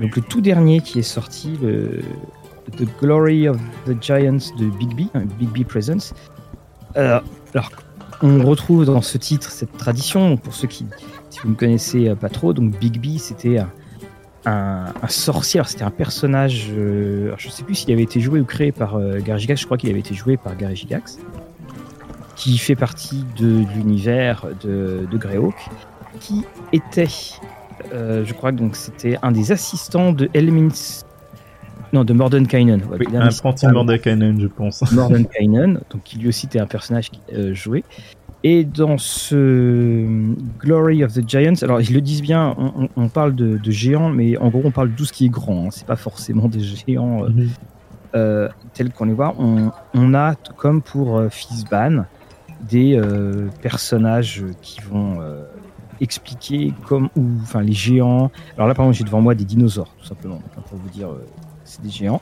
donc 0.00 0.16
le 0.16 0.22
tout 0.22 0.40
dernier 0.40 0.80
qui 0.80 0.98
est 0.98 1.02
sorti, 1.02 1.58
le 1.62 2.00
The 2.76 2.86
Glory 3.00 3.48
of 3.48 3.58
the 3.86 4.00
Giants 4.00 4.54
de 4.58 4.66
Big 4.66 4.94
B, 4.94 5.08
hein, 5.14 5.24
Big 5.38 5.48
B 5.48 5.66
Presence. 5.66 6.14
Euh, 6.96 7.20
alors, 7.52 7.70
on 8.22 8.44
retrouve 8.44 8.84
dans 8.84 9.02
ce 9.02 9.18
titre 9.18 9.50
cette 9.50 9.76
tradition, 9.76 10.36
pour 10.36 10.54
ceux 10.54 10.68
qui, 10.68 10.86
si 11.30 11.40
vous 11.40 11.50
ne 11.50 11.54
connaissez 11.54 12.14
pas 12.14 12.28
trop, 12.28 12.52
donc 12.52 12.78
Big 12.78 13.00
B 13.00 13.18
c'était 13.18 13.60
un, 14.46 15.08
sorcier, 15.08 15.62
c'était 15.66 15.84
un 15.84 15.90
personnage, 15.90 16.68
euh, 16.70 17.34
je 17.38 17.48
ne 17.48 17.52
sais 17.52 17.62
plus 17.62 17.74
s'il 17.74 17.92
avait 17.92 18.02
été 18.02 18.20
joué 18.20 18.40
ou 18.40 18.44
créé 18.44 18.72
par 18.72 18.96
euh, 18.96 19.20
Gary 19.20 19.40
Gigax, 19.40 19.60
je 19.60 19.66
crois 19.66 19.78
qu'il 19.78 19.90
avait 19.90 20.00
été 20.00 20.14
joué 20.14 20.36
par 20.36 20.56
Gary 20.56 20.76
Gigax, 20.76 21.18
qui 22.36 22.58
fait 22.58 22.76
partie 22.76 23.24
de, 23.38 23.64
l'univers 23.74 24.46
de, 24.62 25.06
Greyhawk, 25.12 25.54
qui 26.20 26.44
était 26.72 27.04
euh, 27.04 27.63
je 27.92 28.32
crois 28.32 28.52
que 28.52 28.56
donc 28.56 28.76
c'était 28.76 29.18
un 29.22 29.32
des 29.32 29.52
assistants 29.52 30.12
de 30.12 30.28
Elmins. 30.34 31.04
Non, 31.94 32.02
de 32.02 32.12
Mordenkainen. 32.12 32.82
Ouais, 32.90 32.98
oui, 32.98 33.16
un 33.16 33.20
apprenti 33.20 33.68
Mordenkainen, 33.68 34.40
je 34.40 34.48
pense. 34.48 34.82
Mordenkainen, 34.92 35.80
donc 35.90 36.02
qui 36.02 36.18
lui 36.18 36.26
aussi 36.26 36.46
était 36.46 36.58
un 36.58 36.66
personnage 36.66 37.08
qui 37.08 37.20
euh, 37.32 37.54
jouait. 37.54 37.84
Et 38.42 38.64
dans 38.64 38.98
ce 38.98 40.04
Glory 40.58 41.04
of 41.04 41.12
the 41.14 41.26
Giants, 41.26 41.62
alors 41.62 41.80
ils 41.80 41.94
le 41.94 42.00
disent 42.00 42.20
bien, 42.20 42.56
on, 42.96 43.08
parle 43.08 43.36
de, 43.36 43.58
géants, 43.70 44.10
mais 44.10 44.36
en 44.36 44.48
gros 44.48 44.62
on 44.64 44.72
parle 44.72 44.90
de 44.90 44.96
tout 44.96 45.04
ce 45.04 45.12
qui 45.12 45.26
est 45.26 45.30
grand. 45.30 45.66
Hein. 45.66 45.70
C'est 45.70 45.86
pas 45.86 45.96
forcément 45.96 46.48
des 46.48 46.60
géants 46.60 47.26
euh, 48.16 48.48
mhm. 48.48 48.50
tels 48.74 48.92
qu'on 48.92 49.04
les 49.04 49.14
voit. 49.14 49.34
On, 49.38 50.14
a 50.14 50.34
comme 50.56 50.82
pour 50.82 51.22
Fizban 51.30 52.04
des 52.68 53.00
personnages 53.62 54.44
qui 54.60 54.80
vont 54.80 55.20
expliquer 56.00 56.72
comme 56.86 57.08
ou 57.16 57.24
enfin 57.42 57.62
les 57.62 57.72
géants. 57.72 58.30
Alors 58.56 58.68
là 58.68 58.74
par 58.74 58.84
exemple 58.84 58.98
j'ai 58.98 59.04
devant 59.04 59.20
moi 59.20 59.34
des 59.34 59.44
dinosaures 59.44 59.94
tout 59.98 60.06
simplement 60.06 60.40
pour 60.68 60.78
vous 60.78 60.88
dire 60.88 61.08
euh, 61.08 61.26
c'est 61.64 61.82
des 61.82 61.90
géants. 61.90 62.20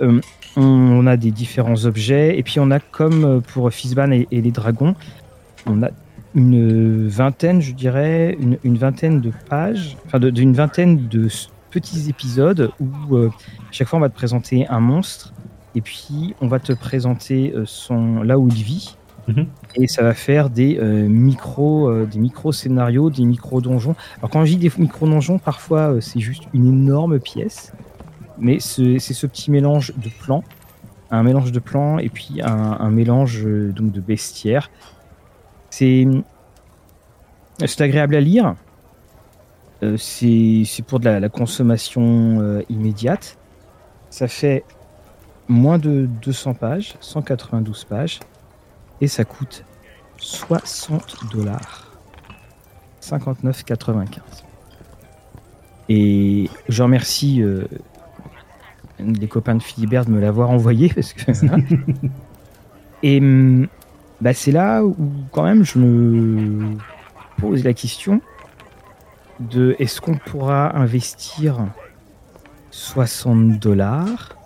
Euh, 0.00 0.20
on, 0.56 1.06
a 1.06 1.16
des 1.16 1.30
différents 1.30 1.84
objets 1.84 2.38
et 2.38 2.42
puis 2.42 2.60
on 2.60 2.70
a 2.70 2.80
comme 2.80 3.24
euh, 3.24 3.40
pour 3.40 3.70
Fizban 3.70 4.10
et, 4.10 4.26
les 4.30 4.50
dragons, 4.50 4.94
on 5.66 5.82
a 5.82 5.88
une 6.34 7.08
vingtaine 7.08 7.62
je 7.62 7.72
dirais 7.72 8.36
une, 8.62 8.76
vingtaine 8.76 9.20
de 9.20 9.32
pages, 9.48 9.96
enfin 10.06 10.18
d'une 10.18 10.52
vingtaine 10.52 11.08
de 11.08 11.28
petits 11.70 12.10
épisodes 12.10 12.70
où 12.78 13.16
chaque 13.70 13.88
fois 13.88 13.98
on 13.98 14.02
va 14.02 14.10
te 14.10 14.14
présenter 14.14 14.66
un 14.68 14.80
monstre 14.80 15.32
et 15.74 15.80
puis 15.80 16.34
on 16.42 16.46
va 16.46 16.58
te 16.58 16.74
présenter 16.74 17.54
son 17.64 18.22
là 18.22 18.38
où 18.38 18.48
il 18.48 18.62
vit 18.62 18.96
Mhm. 19.28 19.46
Et 19.74 19.88
ça 19.88 20.02
va 20.02 20.14
faire 20.14 20.50
des 20.50 20.78
euh, 20.78 21.08
micro, 21.08 21.88
euh, 21.88 22.06
des 22.06 22.18
micro 22.18 22.52
scénarios, 22.52 23.10
des 23.10 23.24
micro 23.24 23.60
donjons. 23.60 23.96
Alors 24.18 24.30
quand 24.30 24.44
je 24.44 24.56
dis 24.56 24.68
des 24.68 24.72
micro 24.78 25.06
donjons, 25.06 25.38
parfois 25.38 25.94
euh, 25.94 26.00
c'est 26.00 26.20
juste 26.20 26.44
une 26.54 26.66
énorme 26.66 27.18
pièce, 27.18 27.72
mais 28.38 28.60
c'est 28.60 28.98
ce 28.98 29.26
petit 29.26 29.50
mélange 29.50 29.92
de 29.96 30.08
plans, 30.08 30.44
un 31.10 31.22
mélange 31.22 31.52
de 31.52 31.58
plans 31.58 31.98
et 31.98 32.08
puis 32.08 32.40
un, 32.42 32.90
mélange 32.90 33.44
donc 33.44 33.92
de 33.92 34.00
bestiaires. 34.00 34.70
C'est 35.70 36.06
c'est 37.64 37.80
agréable 37.80 38.14
à 38.14 38.20
lire. 38.20 38.54
c'est 39.96 40.82
pour 40.86 41.00
de 41.00 41.08
la 41.08 41.28
consommation 41.30 42.62
immédiate. 42.68 43.38
Ça 44.10 44.28
fait 44.28 44.64
moins 45.48 45.78
de 45.78 46.06
200 46.22 46.54
pages, 46.54 46.96
192 47.00 47.84
pages 47.84 48.20
et 49.00 49.08
ça 49.08 49.24
coûte 49.24 49.64
60 50.18 51.32
dollars. 51.32 51.86
59,95. 53.02 54.06
Et 55.88 56.50
je 56.68 56.82
remercie 56.82 57.42
euh, 57.42 57.64
les 58.98 59.28
copains 59.28 59.54
de 59.54 59.62
Philibert 59.62 60.04
de 60.04 60.10
me 60.10 60.20
l'avoir 60.20 60.50
envoyé 60.50 60.88
parce 60.92 61.12
que. 61.12 61.30
et 63.02 63.18
hum, 63.18 63.68
bah, 64.20 64.34
c'est 64.34 64.50
là 64.50 64.82
où 64.82 64.96
quand 65.30 65.44
même 65.44 65.64
je 65.64 65.78
me 65.78 66.76
pose 67.38 67.62
la 67.64 67.74
question 67.74 68.20
de 69.38 69.76
est-ce 69.78 70.00
qu'on 70.00 70.16
pourra 70.16 70.76
investir 70.76 71.58
60 72.70 73.58
dollars 73.58 74.36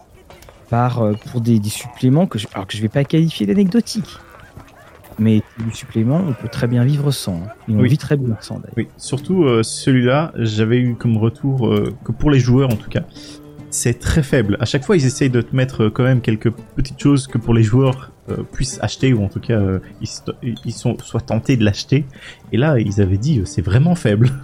par 0.68 1.02
euh, 1.02 1.14
pour 1.30 1.40
des, 1.40 1.60
suppléments 1.68 2.26
que 2.26 2.38
je, 2.38 2.46
alors 2.52 2.66
que 2.66 2.76
je 2.76 2.82
vais 2.82 2.88
pas 2.88 3.04
qualifier 3.04 3.46
d'anecdotiques 3.46 4.18
Mais 5.20 5.42
du 5.58 5.70
supplément, 5.72 6.24
on 6.26 6.32
peut 6.32 6.48
très 6.48 6.66
bien 6.66 6.82
vivre 6.82 7.10
sans. 7.10 7.34
hein. 7.36 7.48
Et 7.68 7.74
on 7.76 7.80
Oui. 7.80 7.88
vit 7.90 7.98
très 7.98 8.16
bien 8.16 8.36
sans 8.40 8.54
d'ailleurs. 8.56 8.72
Oui, 8.76 8.88
surtout 8.96 9.44
euh, 9.44 9.62
celui-là, 9.62 10.32
j'avais 10.36 10.78
eu 10.78 10.94
comme 10.94 11.16
retour 11.18 11.68
euh, 11.68 11.94
que 12.04 12.10
pour 12.12 12.30
les 12.30 12.40
joueurs 12.40 12.70
en 12.72 12.76
tout 12.76 12.88
cas, 12.88 13.02
c'est 13.68 13.98
très 14.00 14.22
faible. 14.22 14.56
À 14.60 14.64
chaque 14.64 14.82
fois, 14.82 14.96
ils 14.96 15.04
essayent 15.06 15.30
de 15.30 15.42
te 15.42 15.54
mettre 15.54 15.84
euh, 15.84 15.90
quand 15.90 16.02
même 16.04 16.20
quelques 16.22 16.50
petites 16.74 16.98
choses 17.00 17.26
que 17.28 17.38
pour 17.38 17.52
les 17.54 17.62
joueurs 17.62 18.10
euh, 18.30 18.38
puissent 18.52 18.78
acheter 18.82 19.12
ou 19.12 19.22
en 19.22 19.28
tout 19.28 19.40
cas 19.40 19.58
euh, 19.60 19.78
ils, 20.00 20.72
sont 20.72 20.96
soient 21.02 21.20
tentés 21.20 21.56
de 21.58 21.64
l'acheter. 21.64 22.06
Et 22.52 22.56
là, 22.56 22.78
ils 22.80 23.00
avaient 23.02 23.18
dit 23.18 23.40
euh, 23.40 23.44
c'est 23.44 23.62
vraiment 23.62 23.94
faible. 23.94 24.30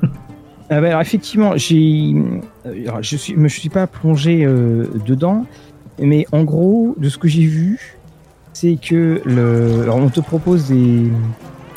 Ah 0.68 0.80
bah 0.80 0.88
alors 0.88 1.00
effectivement, 1.00 1.56
j'ai, 1.56 2.12
je 3.00 3.16
suis, 3.16 3.36
me 3.36 3.46
suis 3.46 3.68
pas 3.68 3.86
plongé 3.86 4.44
euh, 4.44 4.88
dedans, 5.06 5.46
mais 6.00 6.26
en 6.32 6.42
gros, 6.42 6.96
de 6.98 7.08
ce 7.08 7.18
que 7.18 7.28
j'ai 7.28 7.46
vu, 7.46 7.95
c'est 8.58 8.76
que 8.76 9.20
le, 9.26 9.82
alors 9.82 9.96
on 9.96 10.08
te 10.08 10.20
propose 10.20 10.68
des, 10.68 11.10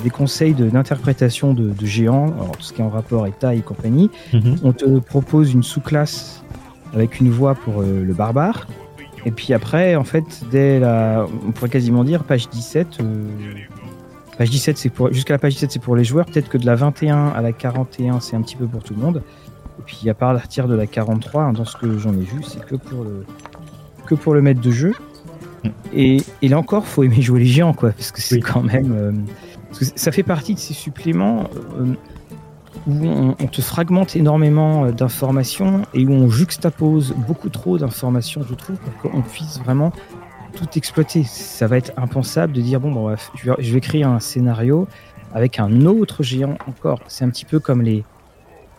des 0.02 0.10
conseils 0.10 0.54
d'interprétation 0.54 1.54
de, 1.54 1.72
de 1.72 1.86
géants, 1.86 2.28
alors 2.40 2.52
tout 2.56 2.62
ce 2.62 2.72
qui 2.72 2.80
est 2.80 2.86
en 2.86 2.90
rapport 2.90 3.28
et 3.28 3.34
taille 3.34 3.60
et 3.60 3.62
compagnie. 3.62 4.10
On 4.64 4.72
te 4.72 5.00
propose 5.00 5.52
une 5.54 5.62
sous-classe 5.62 6.42
avec 6.94 7.20
une 7.20 7.32
voix 7.32 7.56
pour 7.56 7.82
euh, 7.82 8.04
le 8.06 8.14
barbare. 8.14 8.68
Et 9.26 9.32
puis 9.32 9.54
après, 9.54 9.98
en 9.98 10.06
fait, 10.06 10.24
dès 10.52 10.80
la, 10.80 11.26
on 11.46 11.52
pourrait 11.52 11.70
quasiment 11.70 12.06
dire 12.06 12.24
page 12.24 12.48
17. 12.50 12.88
euh, 13.02 13.26
page 14.38 14.50
17, 14.50 14.78
c'est 14.78 14.90
pour 14.90 15.12
jusqu'à 15.12 15.34
la 15.34 15.40
page 15.40 15.56
17, 15.56 15.72
c'est 15.74 15.82
pour 15.82 15.98
les 15.98 16.06
joueurs. 16.06 16.28
Peut-être 16.28 16.48
que 16.48 16.58
de 16.58 16.66
la 16.66 16.76
21 16.76 17.28
à 17.28 17.42
la 17.42 17.52
41, 17.52 18.22
c'est 18.22 18.38
un 18.38 18.42
petit 18.42 18.56
peu 18.56 18.68
pour 18.68 18.84
tout 18.84 18.94
le 18.94 19.02
monde. 19.02 19.22
Et 19.80 19.82
puis 19.86 20.10
à 20.10 20.14
partir 20.14 20.70
de 20.70 20.76
la 20.76 20.88
43, 20.88 21.44
hein, 21.44 21.52
dans 21.52 21.66
ce 21.66 21.76
que 21.76 21.98
j'en 21.98 22.14
ai 22.14 22.24
vu, 22.24 22.42
c'est 22.48 22.66
que 22.66 22.76
pour 22.76 23.04
le 23.04 23.26
que 24.06 24.16
pour 24.16 24.34
le 24.34 24.42
maître 24.42 24.62
de 24.62 24.72
jeu. 24.72 24.94
Et, 25.94 26.18
et 26.42 26.48
là 26.48 26.58
encore, 26.60 26.86
faut 26.86 27.04
aimer 27.04 27.22
jouer 27.22 27.40
les 27.42 27.46
géants, 27.46 27.74
quoi, 27.74 27.92
parce 27.92 28.12
que 28.12 28.22
c'est 28.22 28.36
Oui. 28.36 28.42
quand 28.42 28.62
même. 28.64 28.92
euh, 28.94 29.12
que 29.78 29.86
ça 29.96 30.12
fait 30.12 30.24
partie 30.24 30.56
de 30.56 30.60
ces 30.60 30.74
suppléments 30.74 31.44
euh, 31.80 31.94
où 32.88 33.06
on, 33.06 33.36
on 33.40 33.48
te 33.48 33.62
fragmente 33.62 34.16
énormément 34.16 34.86
euh, 34.86 34.92
d'informations 34.92 35.84
et 35.94 36.06
où 36.06 36.12
on 36.12 36.30
juxtapose 36.30 37.14
beaucoup 37.28 37.50
trop 37.50 37.78
d'informations, 37.78 38.42
je 38.50 38.56
trouve, 38.56 38.78
pour 38.78 39.12
qu'on 39.12 39.22
puisse 39.22 39.60
vraiment 39.60 39.92
tout 40.56 40.68
exploiter. 40.76 41.24
Ça 41.24 41.68
va 41.68 41.78
être 41.78 41.92
impensable 41.98 42.54
de 42.54 42.62
dire 42.62 42.80
bon, 42.80 42.92
bon 42.92 43.04
bref, 43.04 43.32
je 43.36 43.52
vais, 43.52 43.56
je 43.60 43.74
vais 43.74 43.82
créer 43.82 44.04
un 44.04 44.20
scénario 44.20 44.88
avec 45.34 45.60
un 45.60 45.86
autre 45.86 46.24
géant 46.24 46.58
encore. 46.68 47.02
C'est 47.08 47.24
un 47.24 47.30
petit 47.30 47.46
peu 47.46 47.60
comme 47.60 47.82
les 47.84 48.04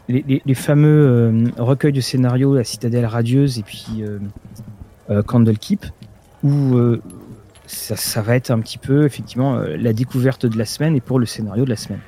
les, 0.08 0.24
les- 0.26 0.42
les 0.44 0.54
fameux 0.54 1.06
euh, 1.06 1.44
recueils 1.58 1.92
de 1.92 2.00
scénarios, 2.00 2.56
La 2.56 2.64
Citadelle 2.64 3.06
radieuse 3.06 3.60
et 3.60 3.62
puis 3.62 4.02
euh, 5.08 5.22
Candlekeep, 5.22 5.86
où 6.42 6.76
euh, 6.76 7.02
ça, 7.66 7.96
ça 7.96 8.22
va 8.22 8.36
être 8.36 8.50
un 8.50 8.60
petit 8.60 8.78
peu 8.78 9.04
effectivement 9.04 9.56
euh, 9.56 9.76
la 9.76 9.92
découverte 9.92 10.46
de 10.46 10.58
la 10.58 10.64
semaine 10.64 10.96
et 10.96 11.00
pour 11.00 11.18
le 11.18 11.26
scénario 11.26 11.64
de 11.64 11.70
la 11.70 11.76
semaine. 11.76 12.00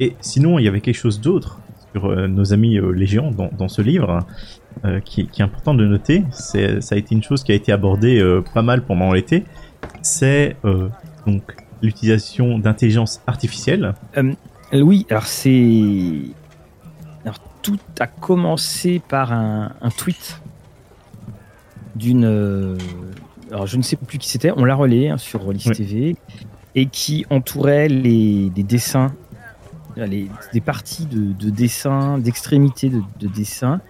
Et 0.00 0.16
sinon, 0.20 0.58
il 0.58 0.64
y 0.64 0.68
avait 0.68 0.80
quelque 0.80 0.96
chose 0.96 1.20
d'autre 1.20 1.60
sur 1.92 2.06
euh, 2.06 2.28
nos 2.28 2.52
amis 2.52 2.78
géants 3.06 3.30
dans, 3.30 3.50
dans 3.56 3.68
ce 3.68 3.82
livre 3.82 4.20
euh, 4.84 5.00
qui, 5.00 5.26
qui 5.26 5.40
est 5.42 5.44
important 5.44 5.74
de 5.74 5.86
noter. 5.86 6.24
C'est, 6.30 6.80
ça 6.80 6.94
a 6.94 6.98
été 6.98 7.14
une 7.14 7.22
chose 7.22 7.42
qui 7.42 7.52
a 7.52 7.54
été 7.54 7.72
abordée 7.72 8.22
pas 8.54 8.62
mal 8.62 8.84
pendant 8.84 9.12
l'été. 9.12 9.44
C'est 10.02 10.56
donc 11.26 11.56
l'utilisation 11.82 12.58
d'intelligence 12.58 13.20
artificielle. 13.26 13.94
Oui, 14.72 15.06
alors 15.10 15.26
c'est. 15.26 16.20
Alors 17.24 17.38
tout 17.62 17.78
a 17.98 18.06
commencé 18.06 19.00
par 19.08 19.32
un, 19.32 19.72
un 19.80 19.90
tweet 19.90 20.40
d'une. 21.96 22.24
euh, 22.24 22.76
Alors 23.50 23.66
je 23.66 23.76
ne 23.76 23.82
sais 23.82 23.96
plus 23.96 24.18
qui 24.18 24.28
c'était, 24.28 24.52
on 24.56 24.64
l'a 24.64 24.74
relayé 24.74 25.10
hein, 25.10 25.18
sur 25.18 25.42
Rollis 25.42 25.64
Oui. 25.66 25.76
TV, 25.76 26.16
et 26.74 26.86
qui 26.86 27.24
entourait 27.30 27.88
les, 27.88 28.50
des 28.50 28.62
dessins, 28.62 29.12
les, 29.96 30.28
des 30.52 30.60
parties 30.60 31.06
de, 31.06 31.32
de 31.32 31.50
dessins, 31.50 32.18
d'extrémités 32.18 32.90
de, 32.90 33.00
de 33.18 33.28
dessins, 33.28 33.80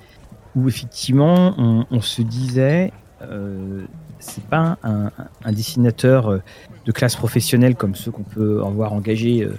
où 0.54 0.68
effectivement 0.68 1.54
on, 1.58 1.84
on 1.90 2.00
se 2.00 2.22
disait. 2.22 2.92
euh, 3.22 3.84
c'est 4.18 4.44
pas 4.44 4.78
un, 4.82 5.10
un 5.44 5.52
dessinateur 5.52 6.28
euh, 6.28 6.42
de 6.86 6.90
classe 6.92 7.14
professionnelle 7.16 7.74
comme 7.76 7.94
ceux 7.94 8.10
qu'on 8.10 8.22
peut 8.24 8.62
avoir 8.64 8.94
engagés 8.94 9.42
euh, 9.44 9.58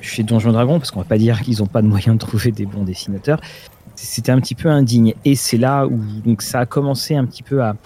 chez 0.00 0.22
Donjon 0.22 0.52
Dragon, 0.52 0.78
parce 0.78 0.90
qu'on 0.90 1.00
va 1.00 1.04
pas 1.06 1.18
dire 1.18 1.40
qu'ils 1.42 1.58
n'ont 1.58 1.66
pas 1.66 1.82
de 1.82 1.86
moyens 1.86 2.16
de 2.16 2.20
trouver 2.20 2.52
des 2.52 2.64
bons 2.64 2.84
dessinateurs. 2.84 3.38
C'était 3.96 4.30
un 4.30 4.40
petit 4.40 4.54
peu 4.54 4.68
indigne. 4.68 5.14
Et 5.24 5.34
c'est 5.34 5.56
là 5.56 5.86
où 5.86 5.98
donc 6.24 6.42
ça 6.42 6.60
a 6.60 6.66
commencé 6.66 7.16
un 7.16 7.24
petit 7.24 7.42
peu 7.42 7.62
à, 7.62 7.76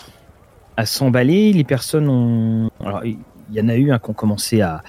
à 0.76 0.84
s'emballer. 0.84 1.52
Les 1.52 1.64
personnes 1.64 2.08
ont. 2.08 2.70
Alors, 2.84 3.04
il 3.04 3.16
y 3.52 3.60
en 3.60 3.68
a 3.68 3.76
eu 3.76 3.90
un 3.92 3.98
qui 3.98 4.10
ont 4.10 4.14
commencé 4.14 4.60
à, 4.60 4.82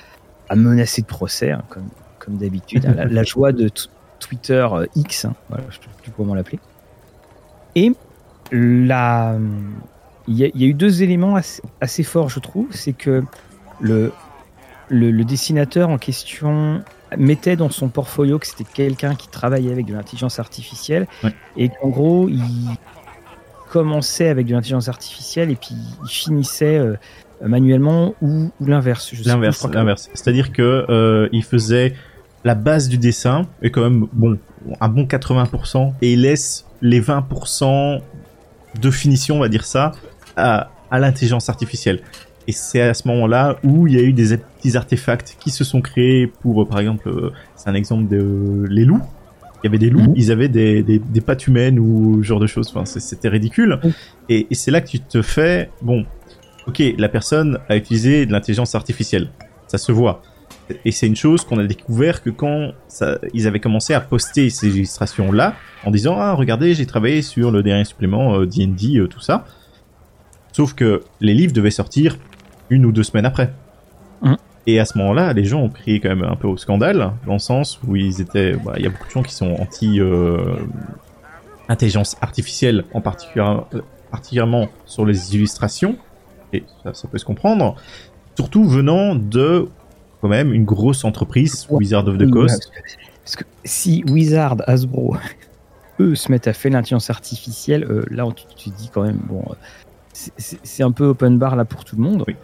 à 0.50 0.56
menacer 0.56 1.02
de 1.02 1.08
procès, 1.08 1.52
hein, 1.52 1.64
comme, 1.70 1.90
comme 2.20 2.38
d'habitude. 2.38 2.86
hein, 2.86 3.06
la, 3.10 3.24
joie 3.24 3.52
de 3.52 3.70
Twitter 4.20 4.68
euh, 4.72 4.86
X, 4.96 5.26
hein, 5.26 5.36
voilà, 5.50 5.64
je 5.70 5.78
ne 5.78 5.84
sais 5.84 5.90
plus 6.02 6.12
comment 6.12 6.36
l'appeler. 6.36 6.60
Et 7.76 7.92
la. 8.52 9.38
Il 10.28 10.38
y, 10.38 10.46
a, 10.46 10.68
eu 10.68 10.74
deux 10.74 11.02
éléments 11.04 11.36
assez, 11.82 12.04
forts, 12.04 12.30
je 12.30 12.40
trouve. 12.40 12.68
C'est 12.72 12.94
que 12.94 13.24
le, 13.80 14.14
le 14.90 15.24
dessinateur 15.24 15.90
en 15.90 15.98
question 15.98 16.84
mettait 17.18 17.56
dans 17.56 17.70
son 17.70 17.90
portfolio 17.90 18.40
que 18.40 18.48
c'était 18.48 18.64
quelqu'un 18.64 19.16
qui 19.16 19.28
travaillait 19.28 19.72
avec 19.72 19.86
de 19.86 19.94
l'intelligence 19.94 20.40
artificielle 20.40 21.08
Ouais. 21.24 21.34
et 21.58 21.70
qu'en 21.70 21.90
gros 21.90 22.30
il 22.30 22.42
commençait 23.70 24.28
avec 24.30 24.48
de 24.48 24.54
l'intelligence 24.54 24.88
artificielle 24.90 25.50
et 25.52 25.56
puis 25.56 25.76
il 26.04 26.10
finissait 26.10 26.78
euh, 26.78 26.96
manuellement 27.46 28.14
ou, 28.22 28.52
ou 28.60 28.66
l'inverse. 28.66 29.12
L'inverse, 29.26 29.66
l'inverse. 29.74 30.10
C'est-à-dire 30.14 30.52
que 30.52 30.86
euh, 30.90 31.30
il 31.32 31.44
faisait 31.44 31.94
la 32.44 32.56
base 32.56 32.90
du 32.90 32.98
dessin 32.98 33.44
et 33.62 33.72
quand 33.72 33.82
même 33.82 34.08
bon 34.14 34.38
un 34.80 34.90
bon 34.90 35.04
80% 35.06 35.94
et 36.02 36.14
il 36.14 36.22
laisse 36.22 36.66
les 36.82 37.02
20% 37.02 38.00
de 38.80 38.92
finition, 38.92 39.38
on 39.38 39.40
va 39.40 39.50
dire 39.50 39.66
ça, 39.66 39.92
à, 40.36 40.70
à 40.92 41.00
l'intelligence 41.00 41.50
artificielle. 41.50 42.02
Et 42.48 42.52
c'est 42.52 42.82
à 42.82 42.94
ce 42.94 43.08
moment-là 43.08 43.58
où 43.64 43.88
il 43.88 43.94
y 43.94 44.00
a 44.00 44.02
eu 44.02 44.14
des 44.14 44.38
petits 44.38 44.76
artefacts 44.76 45.38
qui 45.40 45.52
se 45.52 45.64
sont 45.64 45.82
créés 45.82 46.28
pour, 46.28 46.62
euh, 46.62 46.66
par 46.66 46.80
exemple, 46.80 47.08
euh, 47.10 47.32
c'est 47.56 47.70
un 47.70 47.76
exemple 47.76 48.08
de 48.08 48.66
les 48.70 48.84
loups. 48.86 49.02
Il 49.64 49.68
y 49.68 49.70
avait 49.70 49.78
des 49.78 49.92
loups, 49.92 50.02
Mhm. 50.02 50.14
ils 50.16 50.32
avaient 50.32 50.48
des, 50.50 50.82
des, 50.82 50.98
des 50.98 51.22
pattes 51.22 51.46
humaines 51.46 51.78
ou 51.78 52.24
ce 52.24 52.28
genre 52.28 52.40
de 52.40 52.48
choses. 52.48 52.68
Enfin, 52.74 52.86
c'était 52.86 53.28
ridicule. 53.30 53.80
Et, 54.28 54.48
et 54.50 54.56
c'est 54.56 54.72
là 54.72 54.82
que 54.82 54.88
tu 54.88 55.00
te 55.00 55.22
fais, 55.22 55.70
bon, 55.84 56.04
ok, 56.68 56.82
la 56.98 57.10
personne 57.10 57.60
a 57.70 57.76
utilisé 57.76 58.26
de 58.26 58.32
l'intelligence 58.32 58.74
artificielle. 58.74 59.30
Ça 59.68 59.78
se 59.78 59.92
voit. 59.92 60.24
Et 60.86 60.92
c'est 60.92 61.06
une 61.06 61.16
chose 61.16 61.44
qu'on 61.46 61.60
a 61.60 61.64
découvert 61.66 62.24
que 62.24 62.30
quand 62.32 62.72
ça, 62.88 63.20
ils 63.34 63.46
avaient 63.46 63.60
commencé 63.60 63.94
à 63.94 64.02
poster 64.02 64.50
ces 64.50 64.68
illustrations-là, 64.70 65.54
en 65.86 65.92
disant 65.92 66.16
ah 66.18 66.34
regardez 66.34 66.74
j'ai 66.74 66.86
travaillé 66.86 67.22
sur 67.22 67.52
le 67.52 67.62
dernier 67.62 67.84
supplément 67.84 68.36
euh, 68.40 68.46
D&D 68.48 68.98
euh, 68.98 69.08
tout 69.08 69.20
ça. 69.20 69.46
Sauf 70.54 70.74
que 70.74 71.02
les 71.20 71.34
livres 71.34 71.54
devaient 71.54 71.72
sortir 71.72 72.18
une 72.72 72.86
ou 72.86 72.92
deux 72.92 73.04
semaines 73.04 73.26
après. 73.28 73.54
Mhm. 74.24 74.38
Et 74.66 74.80
à 74.80 74.86
ce 74.86 74.98
moment-là, 74.98 75.34
les 75.34 75.44
gens 75.46 75.62
ont 75.62 75.70
crié 75.70 76.00
quand 76.00 76.10
même 76.10 76.24
un 76.24 76.36
peu 76.36 76.48
au 76.48 76.58
scandale, 76.58 77.12
dans 77.28 77.34
le 77.34 77.40
sens 77.40 77.80
où 77.88 77.96
ils 77.96 78.20
étaient, 78.22 78.54
bah, 78.54 78.74
il 78.78 78.84
y 78.84 78.88
a 78.88 78.90
beaucoup 78.90 79.06
de 79.08 79.12
gens 79.12 79.24
qui 79.24 79.34
sont 79.36 79.54
anti 79.60 80.00
euh, 80.00 80.56
intelligence 81.70 82.18
artificielle, 82.22 82.86
en 82.94 83.02
particulier, 83.02 83.46
euh, 83.74 83.82
particulièrement 84.10 84.70
sur 84.86 85.06
les 85.06 85.36
illustrations, 85.36 85.98
et 86.54 86.64
ça, 86.84 86.94
ça 86.94 87.08
peut 87.08 87.18
se 87.18 87.26
comprendre, 87.26 87.76
surtout 88.36 88.66
venant 88.66 89.16
de 89.16 89.68
quand 90.22 90.28
même 90.28 90.54
une 90.54 90.66
grosse 90.66 91.04
entreprise. 91.06 91.66
Wizard 91.70 92.08
of 92.08 92.18
the 92.18 92.30
Coast. 92.30 92.72
parce, 93.24 93.36
que, 93.38 93.44
si 93.66 94.04
Wizard, 94.08 94.58
Hasbro, 94.68 95.16
eux 96.00 96.14
se 96.16 96.32
mettent 96.32 96.48
à 96.48 96.54
faire 96.54 96.72
l'intelligence 96.72 97.10
artificielle, 97.10 97.84
euh, 97.90 98.06
là 98.12 98.26
on- 98.28 98.32
tu 98.32 98.44
tu 98.56 98.70
te 98.70 98.78
dis 98.78 98.90
quand 98.94 99.04
même, 99.04 99.20
bon, 99.28 99.44
c'est 100.14 100.84
un 100.84 100.92
peu 100.92 101.06
open 101.06 101.38
bar 101.40 101.56
là 101.56 101.66
pour 101.66 101.84
tout 101.86 101.96
le 101.96 102.04
monde. 102.04 102.24
Oui. 102.28 102.36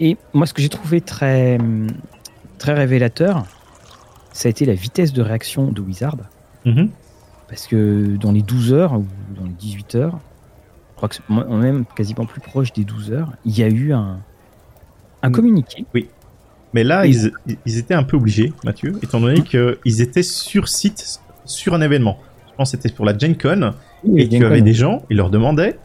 Et 0.00 0.16
moi, 0.32 0.46
ce 0.46 0.54
que 0.54 0.62
j'ai 0.62 0.68
trouvé 0.68 1.00
très, 1.00 1.58
très 2.58 2.72
révélateur, 2.72 3.44
ça 4.32 4.48
a 4.48 4.50
été 4.50 4.64
la 4.64 4.74
vitesse 4.74 5.12
de 5.12 5.22
réaction 5.22 5.70
de 5.70 5.80
Wizard. 5.80 6.16
Mhm. 6.64 6.88
Parce 7.48 7.66
que 7.66 8.16
dans 8.16 8.32
les 8.32 8.42
12 8.42 8.72
heures, 8.72 8.94
ou 8.94 9.06
dans 9.36 9.44
les 9.44 9.50
18 9.50 9.94
heures, 9.96 10.18
je 10.92 10.96
crois 10.96 11.08
que 11.08 11.16
c'est 11.16 11.28
moi- 11.28 11.44
même 11.44 11.84
quasiment 11.96 12.24
plus 12.26 12.40
proche 12.40 12.72
des 12.72 12.84
12 12.84 13.10
heures, 13.12 13.30
il 13.44 13.58
y 13.58 13.62
a 13.62 13.68
eu 13.68 13.92
un, 13.92 14.18
un 15.22 15.28
Mm. 15.28 15.32
communiqué. 15.32 15.84
Mais 16.72 16.84
là, 16.84 17.02
Oui. 17.02 17.16
ils, 17.46 17.56
ils 17.66 17.78
étaient 17.78 17.94
un 17.94 18.04
peu 18.04 18.16
obligés, 18.16 18.52
Mathieu, 18.64 18.94
étant 19.02 19.18
donné 19.20 19.42
qu'ils 19.42 20.00
étaient 20.00 20.22
sur 20.22 20.68
site, 20.68 21.20
sur 21.44 21.74
un 21.74 21.80
événement. 21.80 22.18
Je 22.52 22.54
pense 22.56 22.70
que 22.70 22.78
c'était 22.80 22.94
pour 22.94 23.04
la 23.04 23.18
Gen 23.18 23.36
Con, 23.36 23.72
et 24.16 24.28
tu 24.28 24.44
avais 24.44 24.62
des 24.62 24.74
gens, 24.74 25.02
ils 25.10 25.16
leur 25.16 25.30
demandaient 25.30 25.78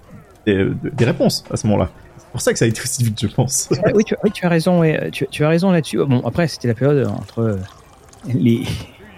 des, 0.45 0.67
des 0.93 1.05
réponses 1.05 1.43
à 1.49 1.57
ce 1.57 1.65
moment-là. 1.67 1.89
C'est 2.35 2.39
pour 2.39 2.41
ça 2.41 2.51
que 2.51 2.59
ça 2.59 2.65
a 2.65 2.67
été 2.67 2.81
aussi 2.81 3.03
vite, 3.03 3.21
je 3.21 3.27
pense. 3.27 3.69
Ouais, 3.71 3.93
oui, 3.95 4.03
tu, 4.03 4.13
oui, 4.21 4.31
tu 4.31 4.45
as 4.45 4.49
raison. 4.49 4.81
ouais, 4.81 5.09
tu, 5.11 5.25
tu 5.31 5.45
as 5.45 5.47
raison 5.47 5.71
là-dessus. 5.71 5.99
Bon, 6.05 6.21
après, 6.25 6.49
c'était 6.49 6.67
la 6.67 6.73
période 6.73 7.07
entre 7.07 7.39
euh, 7.39 7.57
les, 8.27 8.63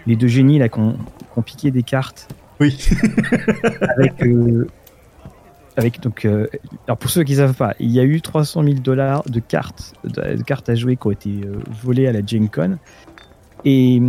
les 0.05 0.15
deux 0.15 0.27
génies 0.27 0.59
là 0.59 0.69
qui 0.69 0.79
ont 0.79 0.93
qui 0.93 1.39
ont 1.39 1.41
piqué 1.41 1.71
des 1.71 1.81
cartes 1.81 2.27
Oui. 2.59 2.77
avec, 3.97 4.21
euh, 4.23 4.67
avec 5.75 5.99
donc, 5.99 6.25
euh, 6.25 6.47
alors 6.85 6.97
pour 6.97 7.09
ceux 7.09 7.23
qui 7.23 7.31
ne 7.31 7.37
savent 7.37 7.55
pas, 7.55 7.73
il 7.79 7.91
y 7.91 7.99
a 7.99 8.03
eu 8.03 8.21
300 8.21 8.63
000 8.63 8.75
dollars 8.75 9.23
de 9.23 9.39
cartes, 9.39 9.93
de, 10.03 10.41
cartes 10.43 10.69
à 10.69 10.75
jouer 10.75 10.95
qui 10.95 11.07
ont 11.07 11.11
été 11.11 11.29
euh, 11.29 11.57
volées 11.83 12.07
à 12.07 12.11
la 12.11 12.25
Gen 12.25 12.49
Con. 12.49 12.77
Et 13.65 13.99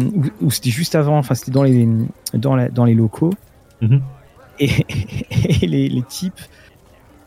où, 0.42 0.50
c'était 0.50 0.70
juste 0.70 0.94
avant, 0.94 1.16
enfin 1.16 1.34
c'était 1.34 1.50
dans 1.50 1.62
les, 1.62 1.88
dans, 2.34 2.68
dans 2.68 2.84
les 2.84 2.94
locaux. 2.94 3.32
Mhm. 3.80 4.02
Et, 4.60 5.66
les, 5.66 5.88
les, 5.88 6.02
types 6.02 6.40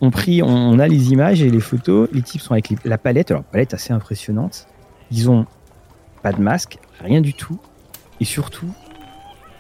on, 0.02 0.80
a 0.80 0.88
les 0.88 1.12
images 1.12 1.42
et 1.42 1.50
les 1.50 1.60
photos. 1.60 2.10
Les 2.12 2.22
types 2.22 2.42
sont 2.42 2.54
avec 2.54 2.74
la 2.84 2.98
palette, 2.98 3.32
alors 3.32 3.44
palette 3.44 3.74
assez 3.74 3.94
impressionnante. 3.94 4.68
Ils 5.12 5.30
ont 5.30 5.46
pas 6.24 6.34
de 6.34 6.42
masque, 6.42 6.80
rien 7.00 7.22
du 7.22 7.34
tout. 7.34 7.60
Et 8.20 8.26
surtout, 8.26 8.72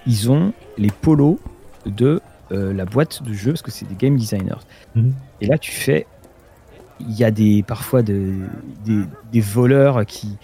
ils 0.05 0.31
ont 0.31 0.53
les 0.77 0.89
polos 0.89 1.39
de 1.85 2.21
euh, 2.51 2.73
la 2.73 2.85
boîte 2.85 3.23
de 3.23 3.33
jeu 3.33 3.51
parce 3.51 3.61
que 3.61 3.71
c'est 3.71 3.87
des 3.87 3.95
game 3.95 4.17
designers. 4.17 4.61
Mhm. 4.95 5.13
Et 5.41 5.47
là, 5.47 5.57
tu 5.57 5.71
fais, 5.71 6.05
il 6.99 7.13
y 7.13 7.23
a 7.23 7.31
des 7.31 7.63
parfois 7.63 8.01
de, 8.01 8.33
des, 8.85 9.03
des, 9.31 9.41
voleurs 9.41 10.05
qui 10.05 10.37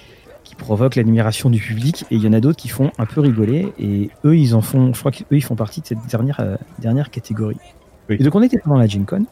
qui 0.43 0.55
provoquent 0.55 0.95
l'admiration 0.95 1.49
du 1.49 1.59
public 1.59 2.05
et 2.09 2.15
il 2.15 2.23
y 2.23 2.27
en 2.27 2.31
a 2.31 2.39
d'autres 2.39 2.57
qui 2.57 2.69
font 2.69 2.91
un 2.97 3.05
peu 3.05 3.19
rigoler 3.19 3.73
et 3.79 4.09
eux 4.23 4.37
ils 4.37 4.55
en 4.55 4.61
font, 4.61 4.93
je 4.93 4.99
crois 4.99 5.11
qu'eux 5.11 5.25
ils 5.31 5.43
font 5.43 5.57
partie 5.57 5.81
de 5.81 5.87
cette 5.87 6.07
dernière 6.07 6.39
euh, 6.39 6.55
dernière 6.79 7.11
catégorie. 7.11 7.57
Et 8.07 8.23
donc 8.23 8.33
on 8.33 8.41
était 8.41 8.61
dans 8.65 8.77
la 8.77 8.87
Gen 8.87 9.05
Con 9.05 9.25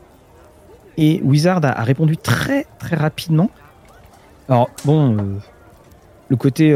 et 0.97 1.21
Wizard 1.23 1.63
a, 1.63 1.83
répondu 1.83 2.17
très 2.17 2.65
très 2.79 2.95
rapidement. 2.95 3.49
Alors 4.49 4.69
bon. 4.85 5.17
Euh, 5.17 5.21
le 6.27 6.37
côté 6.37 6.73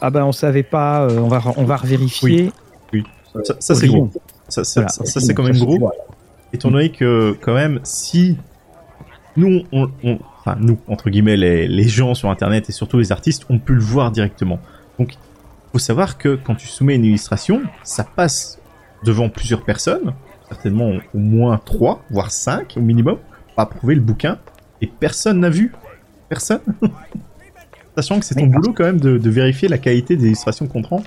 ah 0.00 0.10
ben 0.10 0.24
on 0.24 0.32
savait 0.32 0.64
pas, 0.64 1.06
on 1.08 1.28
va 1.28 1.40
on 1.56 1.64
va 1.64 1.76
revérifier. 1.76 2.50
Oui, 2.92 3.04
oui. 3.34 3.42
ça 3.60 3.76
c'est 3.76 3.86
gros. 3.86 4.10
Ça, 4.50 4.64
ça, 4.64 4.86
c'est 4.88 5.34
quand 5.34 5.44
même 5.44 5.58
gros. 5.58 5.92
Étant 6.52 6.70
donné 6.70 6.90
que, 6.90 7.36
quand 7.40 7.54
même, 7.54 7.78
si 7.84 8.36
nous, 9.36 9.62
on, 9.72 9.88
enfin, 10.40 10.56
nous, 10.60 10.78
entre 10.88 11.10
guillemets, 11.10 11.36
les, 11.36 11.68
les, 11.68 11.88
gens 11.88 12.14
sur 12.14 12.28
Internet 12.28 12.68
et 12.68 12.72
surtout 12.72 12.98
les 12.98 13.12
artistes, 13.12 13.46
ont 13.48 13.58
pu 13.58 13.74
le 13.74 13.80
voir 13.80 14.10
directement. 14.10 14.58
Donc, 14.98 15.14
faut 15.72 15.78
savoir 15.78 16.18
que 16.18 16.34
quand 16.34 16.56
tu 16.56 16.66
soumets 16.66 16.96
une 16.96 17.04
illustration, 17.04 17.62
ça 17.84 18.02
passe 18.04 18.58
devant 19.04 19.28
plusieurs 19.28 19.64
personnes, 19.64 20.12
certainement 20.48 20.90
au 21.14 21.18
moins 21.18 21.58
trois, 21.64 22.02
voire 22.10 22.32
cinq 22.32 22.74
au 22.76 22.80
minimum, 22.80 23.18
pour 23.66 23.76
approuver 23.76 23.94
le 23.94 24.00
bouquin, 24.00 24.38
et 24.80 24.86
personne 24.86 25.40
n'a 25.40 25.50
vu. 25.50 25.72
Personne. 26.28 26.60
Sachant 27.96 28.20
que 28.20 28.24
c'est 28.24 28.34
ton 28.34 28.46
boulot 28.46 28.72
quand 28.72 28.84
même 28.84 29.00
de, 29.00 29.18
de 29.18 29.30
vérifier 29.30 29.68
la 29.68 29.78
qualité 29.78 30.16
des 30.16 30.26
illustrations 30.26 30.66
qu'on 30.66 30.82
prend. 30.82 31.02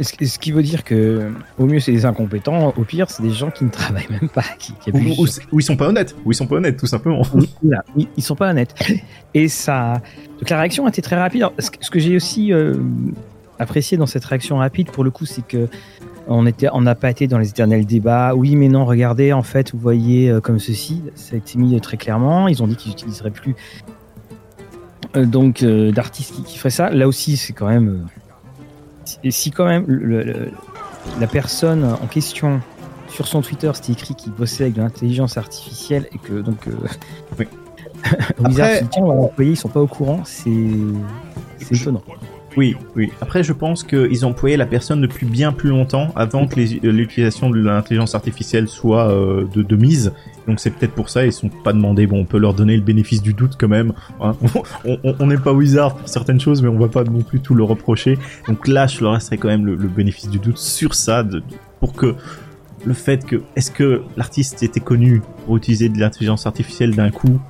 Ce 0.00 0.38
qui 0.38 0.52
veut 0.52 0.62
dire 0.62 0.84
que, 0.84 1.32
au 1.58 1.66
mieux, 1.66 1.80
c'est 1.80 1.90
des 1.90 2.04
incompétents, 2.04 2.72
au 2.76 2.84
pire, 2.84 3.10
c'est 3.10 3.22
des 3.22 3.32
gens 3.32 3.50
qui 3.50 3.64
ne 3.64 3.70
travaillent 3.70 4.06
même 4.08 4.28
pas. 4.28 4.44
Qui, 4.58 4.72
ou, 4.92 5.26
ils 5.58 5.62
sont 5.62 5.76
pas 5.76 5.88
honnêtes, 5.88 6.14
ou 6.24 6.30
ils 6.30 6.36
sont 6.36 6.46
pas 6.46 6.56
honnêtes, 6.56 6.76
tout 6.76 6.86
simplement. 6.86 7.22
Oui, 7.34 8.08
ils 8.16 8.22
sont 8.22 8.36
pas 8.36 8.50
honnêtes. 8.50 8.74
Et 9.34 9.48
ça. 9.48 10.00
Donc 10.38 10.48
la 10.48 10.60
réaction 10.60 10.86
a 10.86 10.90
été 10.90 11.02
très 11.02 11.16
rapide. 11.16 11.46
ce 11.58 11.90
que 11.90 11.98
j'ai 11.98 12.14
aussi 12.14 12.52
euh, 12.52 12.74
apprécié 13.58 13.96
dans 13.96 14.06
cette 14.06 14.24
réaction 14.24 14.58
rapide, 14.58 14.90
pour 14.90 15.04
le 15.04 15.10
coup, 15.10 15.26
c'est 15.26 15.46
que 15.46 15.68
on 16.26 16.46
était, 16.46 16.68
on 16.72 16.82
n'a 16.82 16.94
pas 16.94 17.10
été 17.10 17.26
dans 17.26 17.38
les 17.38 17.48
éternels 17.48 17.86
débats. 17.86 18.34
Oui, 18.34 18.54
mais 18.54 18.68
non, 18.68 18.84
regardez, 18.84 19.32
en 19.32 19.42
fait, 19.42 19.72
vous 19.72 19.78
voyez 19.78 20.30
euh, 20.30 20.40
comme 20.40 20.58
ceci. 20.58 21.02
Ça 21.14 21.34
a 21.34 21.38
été 21.38 21.58
mis 21.58 21.80
très 21.80 21.96
clairement. 21.96 22.48
Ils 22.48 22.62
ont 22.62 22.66
dit 22.66 22.76
qu'ils 22.76 22.90
n'utiliseraient 22.90 23.30
plus 23.30 23.56
euh, 25.16 25.24
donc 25.24 25.64
d'artistes 25.64 26.34
qui, 26.34 26.42
qui, 26.42 26.58
feraient 26.58 26.70
ça. 26.70 26.90
Là 26.90 27.08
aussi, 27.08 27.36
c'est 27.36 27.54
quand 27.54 27.68
même 27.68 28.06
et 29.22 29.30
si 29.30 29.50
quand 29.50 29.66
même 29.66 29.84
la 31.20 31.26
personne 31.26 31.84
en 31.84 32.06
question 32.06 32.60
sur 33.08 33.26
son 33.26 33.40
Twitter 33.40 33.70
c'était 33.74 33.92
écrit 33.92 34.14
qu'il 34.14 34.32
bossait 34.32 34.64
avec 34.64 34.74
de 34.74 34.82
l'intelligence 34.82 35.38
artificielle 35.38 36.06
et 36.12 36.18
que 36.18 36.40
donc 36.40 36.68
euh, 36.68 36.72
oui. 37.38 37.46
Après, 38.44 38.84
ils 39.40 39.56
sont 39.56 39.68
pas 39.68 39.80
au 39.80 39.86
courant, 39.86 40.22
c'est 40.24 40.50
étonnant. 41.70 42.02
Oui, 42.58 42.74
oui. 42.96 43.12
Après, 43.20 43.44
je 43.44 43.52
pense 43.52 43.84
qu'ils 43.84 44.26
ont 44.26 44.30
employé 44.30 44.56
la 44.56 44.66
personne 44.66 45.00
depuis 45.00 45.26
bien 45.26 45.52
plus 45.52 45.68
longtemps, 45.68 46.08
avant 46.16 46.48
que 46.48 46.58
euh, 46.58 46.90
l'utilisation 46.90 47.50
de 47.50 47.60
l'intelligence 47.60 48.16
artificielle 48.16 48.66
soit 48.66 49.12
euh, 49.12 49.46
de, 49.54 49.76
mise. 49.76 50.12
Donc 50.48 50.58
c'est 50.58 50.70
peut-être 50.70 50.94
pour 50.94 51.08
ça 51.08 51.24
ils 51.24 51.32
sont 51.32 51.50
pas 51.50 51.72
demandés. 51.72 52.08
Bon, 52.08 52.18
on 52.18 52.24
peut 52.24 52.38
leur 52.38 52.54
donner 52.54 52.74
le 52.74 52.82
bénéfice 52.82 53.22
du 53.22 53.32
doute 53.32 53.52
quand 53.56 53.68
même. 53.68 53.92
Hein. 54.20 54.34
on 55.04 55.26
n'est 55.28 55.38
pas 55.38 55.52
wizard 55.52 55.94
pour 55.94 56.08
certaines 56.08 56.40
choses, 56.40 56.60
mais 56.60 56.68
on 56.68 56.80
va 56.80 56.88
pas 56.88 57.04
non 57.04 57.22
plus 57.22 57.38
tout 57.38 57.54
le 57.54 57.62
reprocher. 57.62 58.18
Donc 58.48 58.66
là, 58.66 58.88
je 58.88 59.04
leur 59.04 59.12
resterai 59.12 59.38
quand 59.38 59.48
même 59.48 59.64
le, 59.64 59.76
bénéfice 59.76 60.28
du 60.28 60.40
doute 60.40 60.58
sur 60.58 60.94
ça, 60.94 61.24
pour 61.78 61.92
que 61.92 62.16
le 62.84 62.94
fait 62.94 63.24
que 63.24 63.40
est-ce 63.54 63.70
que 63.70 64.02
l'artiste 64.16 64.64
était 64.64 64.80
connu 64.80 65.22
pour 65.46 65.58
utiliser 65.58 65.90
de 65.90 66.00
l'intelligence 66.00 66.44
artificielle 66.44 66.96
d'un 66.96 67.12
coup, 67.12 67.40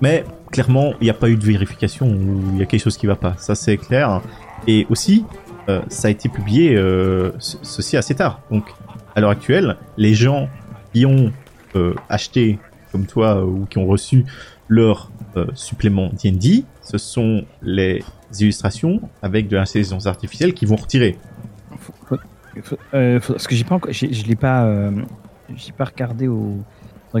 mais 0.00 0.24
clairement, 0.52 0.92
il 1.00 1.04
n'y 1.04 1.10
a 1.10 1.14
pas 1.14 1.28
eu 1.28 1.36
de 1.36 1.44
vérification 1.44 2.06
ou 2.06 2.42
il 2.52 2.58
y 2.58 2.62
a 2.62 2.66
quelque 2.66 2.82
chose 2.82 2.96
qui 2.96 3.06
va 3.06 3.16
pas. 3.16 3.34
Ça, 3.38 3.56
c'est 3.56 3.76
clair. 3.78 4.20
Et 4.68 4.86
aussi, 4.90 5.24
euh, 5.68 5.80
ça 5.88 6.08
a 6.08 6.10
été 6.10 6.28
publié 6.28 6.76
euh, 6.76 7.32
ceci 7.40 7.96
assez 7.96 8.14
tard. 8.14 8.40
Donc, 8.50 8.64
à 9.16 9.20
l'heure 9.20 9.30
actuelle, 9.30 9.76
les 9.96 10.14
gens 10.14 10.48
qui 10.92 11.06
ont 11.06 11.32
euh, 11.74 11.94
acheté, 12.08 12.58
comme 12.92 13.06
toi, 13.06 13.44
ou 13.44 13.66
qui 13.66 13.78
ont 13.78 13.86
reçu 13.86 14.24
leur 14.68 15.10
supplément 15.54 16.10
D&D, 16.22 16.64
ce 16.82 16.98
sont 16.98 17.44
les 17.62 18.04
illustrations 18.38 19.00
avec 19.22 19.48
de 19.48 19.56
l'intelligence 19.56 20.06
artificielle 20.06 20.52
qui 20.52 20.66
vont 20.66 20.76
retirer. 20.76 21.16
parce 22.90 23.46
que 23.46 23.54
j'ai 23.54 23.64
pas, 23.64 23.80
je 23.88 24.26
l'ai 24.26 24.36
pas 24.36 25.84
regardé 25.84 26.28
au 26.28 26.58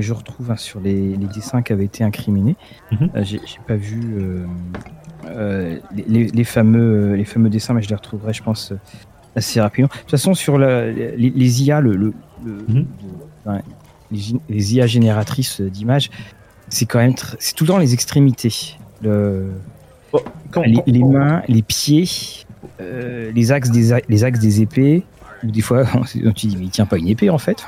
je 0.00 0.12
retrouve 0.12 0.50
hein, 0.50 0.56
sur 0.56 0.80
les, 0.80 1.16
dessins 1.16 1.62
qui 1.62 1.72
avaient 1.72 1.84
été 1.84 2.04
incriminés. 2.04 2.56
Mhm. 2.90 3.10
Euh, 3.14 3.24
j'ai 3.24 3.40
pas 3.66 3.76
vu 3.76 4.00
euh, 4.16 4.46
euh, 5.26 5.78
les, 5.94 6.44
fameux, 6.44 7.14
les 7.14 7.24
fameux 7.24 7.50
dessins, 7.50 7.74
mais 7.74 7.82
je 7.82 7.88
les 7.88 7.94
retrouverai, 7.94 8.32
je 8.32 8.42
pense, 8.42 8.72
assez 9.36 9.60
rapidement. 9.60 9.88
De 9.88 10.00
toute 10.00 10.10
façon, 10.10 10.34
sur 10.34 10.58
les, 10.58 11.62
IA, 11.62 11.80
le, 11.80 12.14
mhm. 12.44 12.86
les, 14.48 14.74
IA 14.74 14.86
génératrices 14.86 15.60
d'images, 15.60 16.10
c'est 16.68 16.86
quand 16.86 16.98
même 16.98 17.14
c'est 17.38 17.54
tout 17.54 17.64
le 17.64 17.68
temps 17.68 17.78
les 17.78 17.92
extrémités. 17.92 18.76
Le, 19.02 19.50
oh, 20.12 20.22
les, 20.86 21.02
mains, 21.02 21.42
les 21.48 21.62
pieds, 21.62 22.08
les 22.80 23.52
axes 23.52 23.70
des 23.70 24.00
les 24.08 24.24
axes 24.24 24.38
des 24.38 24.62
épées. 24.62 25.04
Ou 25.44 25.50
des 25.50 25.60
fois, 25.60 25.84
tu 26.36 26.46
dis 26.46 26.56
mais 26.56 26.66
il 26.66 26.70
tient 26.70 26.86
pas 26.86 26.98
une 26.98 27.08
épée 27.08 27.28
en 27.28 27.38
fait. 27.38 27.66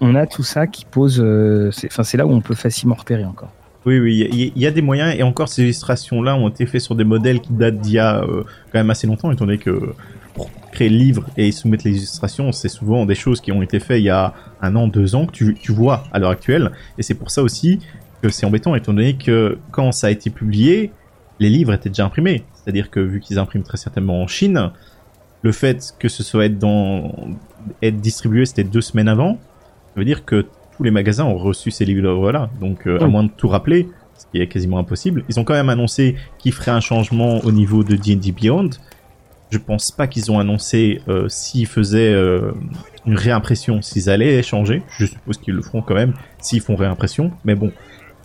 On, 0.00 0.14
a 0.14 0.26
tout 0.26 0.42
ça 0.42 0.66
qui 0.66 0.84
pose. 0.84 1.20
Euh, 1.20 1.70
enfin, 1.86 2.02
c'est 2.02 2.16
là 2.16 2.26
où 2.26 2.32
on 2.32 2.40
peut 2.40 2.54
facilement 2.54 2.94
repérer 2.94 3.24
encore. 3.24 3.52
Oui, 3.86 3.98
oui, 3.98 4.26
il 4.32 4.58
y, 4.58 4.66
a 4.66 4.70
des 4.70 4.80
moyens 4.80 5.14
et 5.14 5.22
encore 5.22 5.50
ces 5.50 5.62
illustrations-là 5.62 6.36
ont 6.36 6.48
été 6.48 6.64
faites 6.64 6.80
sur 6.80 6.94
des 6.94 7.04
modèles 7.04 7.40
qui 7.40 7.52
datent 7.52 7.80
d'il 7.80 7.92
y 7.92 7.98
a 7.98 8.22
euh, 8.22 8.42
quand 8.72 8.78
même 8.78 8.88
assez 8.88 9.06
longtemps, 9.06 9.30
étant 9.30 9.44
donné 9.44 9.58
que 9.58 9.92
pour 10.32 10.50
créer 10.72 10.88
le 10.88 10.96
livre 10.96 11.26
et 11.36 11.52
soumettre 11.52 11.84
les 11.84 11.94
illustrations, 11.98 12.50
c'est 12.50 12.70
souvent 12.70 13.04
des 13.04 13.14
choses 13.14 13.42
qui 13.42 13.52
ont 13.52 13.60
été 13.60 13.80
faites 13.80 14.00
il 14.00 14.04
y 14.04 14.10
a 14.10 14.32
un 14.62 14.74
an, 14.74 14.88
deux 14.88 15.14
ans 15.14 15.26
que 15.26 15.32
tu, 15.32 15.54
tu 15.60 15.72
vois 15.72 16.04
à 16.12 16.18
l'heure 16.18 16.30
actuelle. 16.30 16.72
Et 16.96 17.02
c'est 17.02 17.12
pour 17.12 17.30
ça 17.30 17.42
aussi 17.42 17.78
que 18.22 18.30
c'est 18.30 18.46
embêtant, 18.46 18.74
étant 18.74 18.94
donné 18.94 19.16
que 19.16 19.58
quand 19.70 19.92
ça 19.92 20.06
a 20.06 20.10
été 20.10 20.30
publié, 20.30 20.90
les 21.38 21.50
livres 21.50 21.74
étaient 21.74 21.90
déjà 21.90 22.06
imprimés. 22.06 22.44
C'est-à-dire 22.54 22.90
que 22.90 23.00
vu 23.00 23.20
qu'ils 23.20 23.38
impriment 23.38 23.64
très 23.64 23.76
certainement 23.76 24.22
en 24.22 24.26
Chine, 24.26 24.70
le 25.42 25.52
fait 25.52 25.94
que 25.98 26.08
ce 26.08 26.22
soit 26.22 26.46
être 26.46 26.58
dans 26.58 27.12
être 27.82 28.00
distribué, 28.00 28.46
c'était 28.46 28.64
deux 28.64 28.80
semaines 28.80 29.08
avant. 29.08 29.38
Ça 29.94 30.00
veut 30.00 30.04
dire 30.04 30.24
que 30.24 30.46
tous 30.76 30.82
les 30.82 30.90
magasins 30.90 31.24
ont 31.24 31.38
reçu 31.38 31.70
ces 31.70 31.84
livres-là. 31.84 32.50
Donc, 32.60 32.86
euh, 32.86 32.98
à 33.00 33.06
moins 33.06 33.22
de 33.22 33.30
tout 33.30 33.46
rappeler, 33.46 33.88
ce 34.18 34.26
qui 34.26 34.40
est 34.40 34.48
quasiment 34.48 34.78
impossible, 34.78 35.24
ils 35.28 35.38
ont 35.38 35.44
quand 35.44 35.54
même 35.54 35.68
annoncé 35.68 36.16
qu'ils 36.38 36.52
feraient 36.52 36.72
un 36.72 36.80
changement 36.80 37.38
au 37.44 37.52
niveau 37.52 37.84
de 37.84 37.94
D&D 37.94 38.32
Beyond. 38.32 38.70
Je 39.50 39.58
pense 39.58 39.92
pas 39.92 40.08
qu'ils 40.08 40.32
ont 40.32 40.40
annoncé 40.40 41.00
euh, 41.08 41.28
s'ils 41.28 41.68
faisaient 41.68 42.12
euh, 42.12 42.50
une 43.06 43.16
réimpression, 43.16 43.82
s'ils 43.82 44.10
allaient 44.10 44.42
changer. 44.42 44.82
Je 44.98 45.06
suppose 45.06 45.38
qu'ils 45.38 45.54
le 45.54 45.62
feront 45.62 45.82
quand 45.82 45.94
même 45.94 46.14
s'ils 46.40 46.60
font 46.60 46.74
réimpression. 46.74 47.30
Mais 47.44 47.54
bon, 47.54 47.70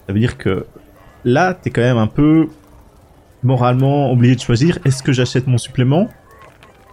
ça 0.08 0.14
veut 0.14 0.20
dire 0.20 0.40
que 0.40 0.66
là, 1.24 1.54
t'es 1.54 1.70
quand 1.70 1.82
même 1.82 1.98
un 1.98 2.08
peu 2.08 2.48
moralement 3.44 4.12
obligé 4.12 4.36
de 4.36 4.42
choisir 4.42 4.80
est-ce 4.86 5.04
que 5.04 5.12
j'achète 5.12 5.46
mon 5.46 5.60
supplément, 5.60 6.10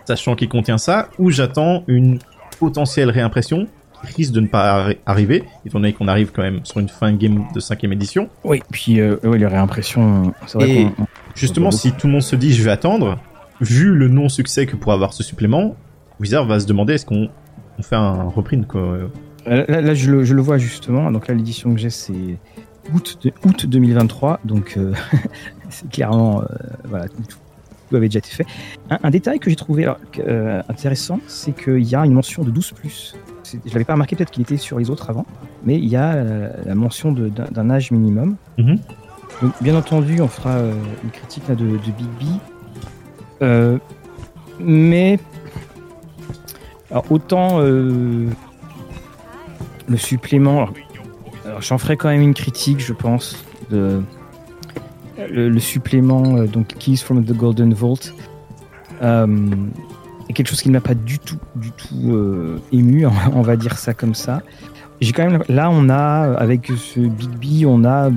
sachant 0.05 0.35
qu'il 0.37 0.51
contient 0.51 0.79
ça, 0.79 1.09
ou 1.19 1.31
j'attends 1.31 1.83
une 1.87 2.19
potentielle 2.59 3.09
réimpression 3.11 3.69
risque 4.07 4.33
de 4.33 4.41
ne 4.41 4.47
pas 4.47 4.91
arriver, 5.05 5.45
étant 5.65 5.81
donné 5.81 5.93
qu'on 5.93 6.09
arrive 6.09 6.33
quand 6.33 6.43
même 6.43 6.61
sur 6.65 6.79
une 6.81 6.89
fin 6.89 7.13
de 7.13 7.17
game 7.17 7.47
de 7.55 7.61
cinquième 7.61 7.93
édition. 7.93 8.29
Oui, 8.45 8.63
puis 8.71 9.01
euh, 9.01 9.17
oui, 9.25 9.39
les 9.39 9.47
réimpressions, 9.47 10.33
vrai 10.55 10.71
Et 10.71 10.87
justement, 11.35 11.71
si 11.71 11.93
tout 11.93 12.07
le 12.07 12.15
monde 12.15 12.23
se 12.23 12.37
dit 12.37 12.53
je 12.53 12.63
vais 12.63 12.71
attendre, 12.71 13.19
vu 13.61 13.95
le 13.95 14.09
non-succès 14.09 14.67
que 14.67 14.77
pourrait 14.77 14.95
avoir 14.95 15.13
ce 15.13 15.23
supplément, 15.23 15.77
Wizard 16.21 16.47
va 16.47 16.61
se 16.61 16.67
demander 16.67 16.95
est-ce 16.95 17.07
qu'on 17.07 17.29
fait 17.81 17.97
un 17.97 18.25
reprint 18.25 18.67
quoi. 18.67 18.81
Euh, 19.49 19.65
là, 19.69 19.95
je, 19.95 20.11
le, 20.11 20.43
vois 20.43 20.59
justement, 20.59 21.11
donc 21.13 21.29
là 21.29 21.35
l'édition 21.35 21.73
que 21.73 21.79
j'ai 21.79 21.91
c'est 21.91 22.39
août, 22.93 23.19
août 23.45 23.67
2023, 23.67 24.41
donc 24.45 24.75
euh, 24.77 24.93
c'est 25.69 25.89
clairement 25.89 26.43
voilà, 26.85 27.07
tout 27.09 27.39
avait 27.95 28.09
déjà 28.09 28.19
été 28.19 28.31
fait. 28.31 28.47
Un, 28.91 29.11
détail 29.11 29.39
que 29.39 29.51
j'ai 29.51 29.57
trouvé 29.57 29.87
euh, 30.19 30.63
intéressant, 30.69 31.21
c'est 31.27 31.53
qu'il 31.53 31.85
y 31.85 31.95
a 31.95 32.05
une 32.05 32.13
mention 32.13 32.43
de 32.43 32.51
12 32.51 32.73
plus. 32.73 33.15
Je 33.65 33.73
l'avais 33.73 33.85
pas 33.85 33.93
remarqué, 33.95 34.17
peut-être 34.17 34.31
qu'il 34.31 34.43
était 34.43 34.57
sur 34.57 34.79
les 34.79 34.91
autres 34.91 35.11
avant, 35.11 35.27
mais 35.65 35.77
il 35.77 35.87
y 35.87 35.97
a 35.97 36.17
la 36.65 36.75
mention 36.75 37.13
d'un 37.13 37.71
âge 37.71 37.91
minimum. 37.91 38.37
Mhm. 38.59 38.79
Donc, 39.43 39.53
bien 39.61 39.77
entendu, 39.77 40.21
on 40.21 40.29
fera 40.29 40.59
une 41.05 41.11
critique 41.11 41.47
là, 41.49 41.55
de, 41.55 41.67
de 41.67 41.77
Big 41.77 42.09
B. 43.41 43.79
mais 44.61 45.19
alors, 46.91 47.05
autant 47.11 47.61
le 47.61 48.31
supplément, 49.97 50.69
j'en 51.61 51.79
ferai 51.79 51.97
quand 51.97 52.09
même 52.09 52.23
une 52.23 52.35
critique, 52.35 52.81
je 52.81 52.93
pense, 52.93 53.45
de 53.71 54.03
le, 55.31 55.59
supplément 55.59 56.37
euh, 56.37 56.47
donc 56.47 56.69
Keys 56.79 56.97
from 56.97 57.25
the 57.25 57.33
Golden 57.33 57.75
Vault 57.75 58.13
euh, 59.03 59.27
quelque 60.37 60.49
chose 60.49 60.61
qui 60.61 60.69
ne 60.69 60.75
m'a 60.75 60.81
pas 60.81 60.95
du 60.95 61.19
tout, 61.19 61.39
du 61.57 61.73
tout 61.73 62.13
euh, 62.13 62.61
ému, 62.71 63.07
on 63.33 63.43
va 63.43 63.57
dire 63.57 63.79
ça 63.79 63.95
comme 63.95 64.15
ça. 64.15 64.43
J'ai 65.01 65.13
quand 65.13 65.29
même 65.29 65.43
là, 65.49 65.71
on 65.71 65.89
a 65.89 66.35
avec 66.39 66.67
ce 66.77 67.01
Big 67.01 67.31
B, 67.31 67.67
on 67.67 67.85
a 67.85 68.11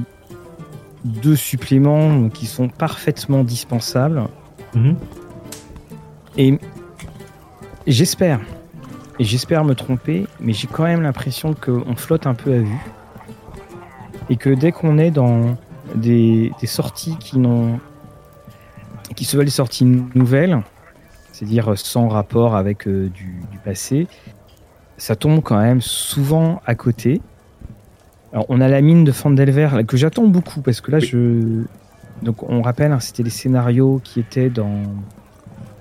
deux 1.03 1.35
suppléments 1.35 2.29
qui 2.29 2.45
sont 2.45 2.67
parfaitement 2.67 3.43
dispensables. 3.43 4.23
Mhm. 4.75 4.95
Et 6.37 6.59
j'espère, 7.87 8.39
et 9.17 9.23
j'espère 9.23 9.63
me 9.63 9.73
tromper, 9.73 10.27
mais 10.39 10.53
j'ai 10.53 10.67
quand 10.67 10.83
même 10.83 11.01
l'impression 11.01 11.53
qu'on 11.53 11.95
flotte 11.95 12.27
un 12.27 12.33
peu 12.33 12.53
à 12.53 12.59
vue 12.59 12.85
et 14.29 14.35
que 14.35 14.49
dès 14.49 14.71
qu'on 14.71 14.97
est 14.97 15.11
dans 15.11 15.57
des, 15.95 16.51
sorties 16.65 17.17
qui 17.19 17.39
n'ont 17.39 17.79
qui 19.15 19.25
se 19.25 19.35
veulent 19.35 19.45
des 19.45 19.51
sorties 19.51 19.85
nouvelles, 19.85 20.61
c'est-à-dire 21.39 21.77
sans 21.77 22.09
rapport 22.09 22.57
avec 22.57 22.85
euh, 22.85 23.09
du, 23.09 23.41
passé, 23.63 24.07
ça 24.97 25.15
tombe 25.15 25.41
quand 25.41 25.57
même 25.57 25.79
souvent 25.79 26.61
à 26.65 26.75
côté. 26.75 27.21
Alors 28.33 28.45
on 28.49 28.59
a 28.59 28.67
la 28.67 28.81
mine 28.81 29.05
de 29.05 29.11
Fandelver 29.13 29.69
que 29.87 29.95
j'attends 29.95 30.27
beaucoup 30.27 30.61
parce 30.61 30.81
que 30.81 30.91
là 30.91 30.99
je 30.99 31.63
donc 32.23 32.43
on 32.43 32.61
rappelle 32.61 32.91
hein, 32.91 32.99
c'était 32.99 33.23
les 33.23 33.29
scénarios 33.29 34.01
qui 34.03 34.19
étaient 34.19 34.49
dans 34.49 34.81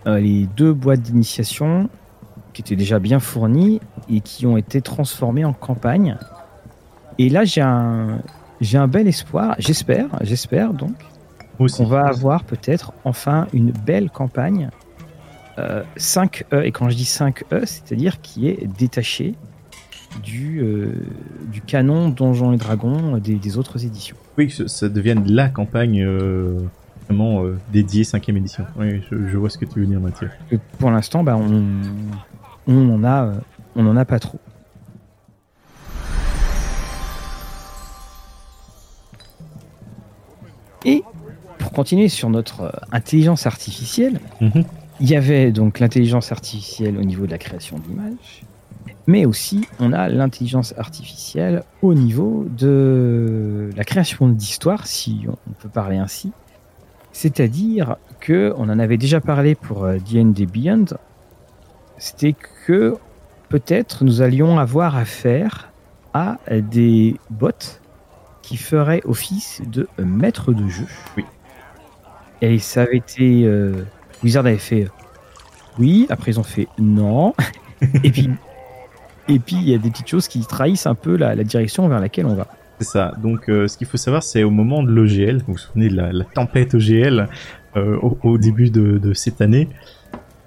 euh, 0.07 0.21
les 0.21 0.47
deux 0.57 0.73
boîtes 0.73 1.03
d'initiation 1.03 1.91
qui 2.53 2.63
étaient 2.63 2.77
déjà 2.77 3.01
bien 3.01 3.19
fournis 3.19 3.81
et 4.09 4.21
qui 4.21 4.47
ont 4.47 4.57
été 4.57 4.81
transformés 4.81 5.45
en 5.45 5.53
campagne. 5.53 6.17
Et 7.19 7.29
là 7.29 7.45
j'ai 7.45 7.63
un 7.63 8.21
j'ai 8.61 8.79
un 8.79 8.87
bel 8.87 9.09
espoir, 9.09 9.57
j'espère, 9.59 10.07
j'espère 10.21 10.73
donc, 10.73 10.95
qu'on 11.59 11.85
va 11.85 12.07
avoir 12.07 12.45
peut-être 12.45 12.93
enfin 13.05 13.49
une 13.53 13.73
belle 13.73 14.09
campagne 14.09 14.71
5E, 15.97 16.43
euh, 16.53 16.63
et 16.63 16.73
quand 16.73 16.89
je 16.89 16.97
dis 16.97 17.05
5E, 17.05 17.65
c'est-à-dire 17.65 18.21
qui 18.21 18.49
est 18.49 18.67
détaché 18.79 19.35
du, 20.23 20.61
euh, 20.61 20.95
du 21.51 21.61
canon 21.61 22.09
Donjons 22.09 22.53
et 22.53 22.57
Dragons 22.57 23.19
des, 23.19 23.59
autres 23.59 23.85
éditions. 23.85 24.17
Oui, 24.37 24.49
que 24.49 24.67
ça 24.67 24.89
devienne 24.89 25.31
la 25.31 25.49
campagne 25.49 26.03
euh, 26.03 26.59
vraiment 27.07 27.45
dédiée 27.73 28.05
5 28.05 28.29
édition. 28.31 28.65
Oui, 28.77 29.03
je, 29.11 29.37
vois 29.37 29.51
ce 29.51 29.59
que 29.59 29.65
tu 29.65 29.81
veux 29.81 29.87
dire, 29.87 30.01
Mathieu. 30.01 30.31
pour 30.79 30.91
l'instant, 30.91 31.23
bah, 31.23 31.37
on, 31.37 31.65
on, 32.67 32.95
en 32.95 33.05
a, 33.05 33.33
on 33.77 33.87
en 33.87 33.97
a 33.97 34.05
pas 34.05 34.19
trop. 34.19 34.39
Et 40.85 41.03
pour 41.59 41.73
continuer 41.73 42.09
sur 42.09 42.31
notre 42.31 42.73
intelligence 42.93 43.47
artificielle, 43.47 44.21
mhm. 44.41 44.65
Il 45.01 45.09
y 45.09 45.17
avait 45.17 45.53
donc 45.53 45.79
l'intelligence 45.79 46.33
artificielle 46.33 46.97
au 46.99 47.03
niveau 47.03 47.27
de 47.27 47.31
la 47.31 47.39
création 47.39 47.79
d'images, 47.79 48.43
mais 49.07 49.25
aussi 49.27 49.67
on 49.79 49.93
a 49.93 50.09
l'intelligence 50.09 50.75
artificielle 50.77 51.63
au 51.83 51.95
niveau 51.95 52.47
de 52.49 53.71
la 53.77 53.85
création 53.85 54.29
d'histoires, 54.29 54.87
si 54.87 55.27
on 55.29 55.53
peut 55.53 55.69
parler 55.69 55.97
ainsi. 55.97 56.33
C'est-à-dire 57.13 57.97
que 58.21 58.53
on 58.57 58.69
en 58.69 58.79
avait 58.79 58.99
déjà 58.99 59.21
parlé 59.21 59.55
pour 59.55 59.87
D&D 59.87 60.43
euh, 60.43 60.47
Beyond, 60.47 60.85
c'était 61.97 62.35
que 62.67 62.97
peut-être 63.49 64.05
nous 64.05 64.23
allions 64.23 64.59
avoir 64.59 64.97
affaire 64.97 65.73
à 66.15 66.39
des 66.51 67.17
bots 67.31 67.51
qui 68.43 68.57
ferait 68.57 69.03
office 69.05 69.63
de 69.67 69.89
maître 69.99 70.53
de 70.53 70.69
jeu. 70.69 70.87
Oui. 71.17 71.25
Et 72.41 72.59
ça 72.59 72.83
avait 72.83 72.99
été. 72.99 73.45
Euh, 73.45 73.85
Wizard 74.23 74.47
avait 74.47 74.59
fait 74.59 74.85
euh, 74.85 74.89
oui, 75.79 76.07
après 76.11 76.33
ils 76.33 76.41
ont 76.41 76.45
fait 76.45 76.69
non. 76.79 77.35
et 78.03 78.11
puis. 78.11 78.31
Et 79.31 79.39
puis 79.39 79.57
il 79.57 79.69
y 79.69 79.75
a 79.75 79.79
des 79.79 79.91
petites 79.91 80.09
choses 80.09 80.27
qui 80.27 80.41
trahissent 80.41 80.87
un 80.87 80.95
peu 80.95 81.15
la, 81.15 81.37
direction 81.37 81.87
vers 81.87 82.01
laquelle 82.01 82.25
on 82.25 82.35
va. 82.35 82.47
C'est 82.79 82.89
ça. 82.89 83.13
Donc 83.23 83.51
euh, 83.51 83.69
ce 83.69 83.77
qu'il 83.77 83.87
faut 83.87 83.99
savoir, 83.99 84.23
c'est 84.23 84.43
au 84.43 84.49
moment 84.49 84.83
de 84.83 84.91
l'OGL, 84.91 85.43
vous 85.47 85.53
vous 85.53 85.59
souvenez 85.59 85.91
de 85.91 85.97
la, 85.97 86.25
tempête 86.25 86.75
OGL 86.75 87.29
au, 87.77 88.39
début 88.39 88.71
de, 88.71 89.13
cette 89.13 89.43
année, 89.43 89.69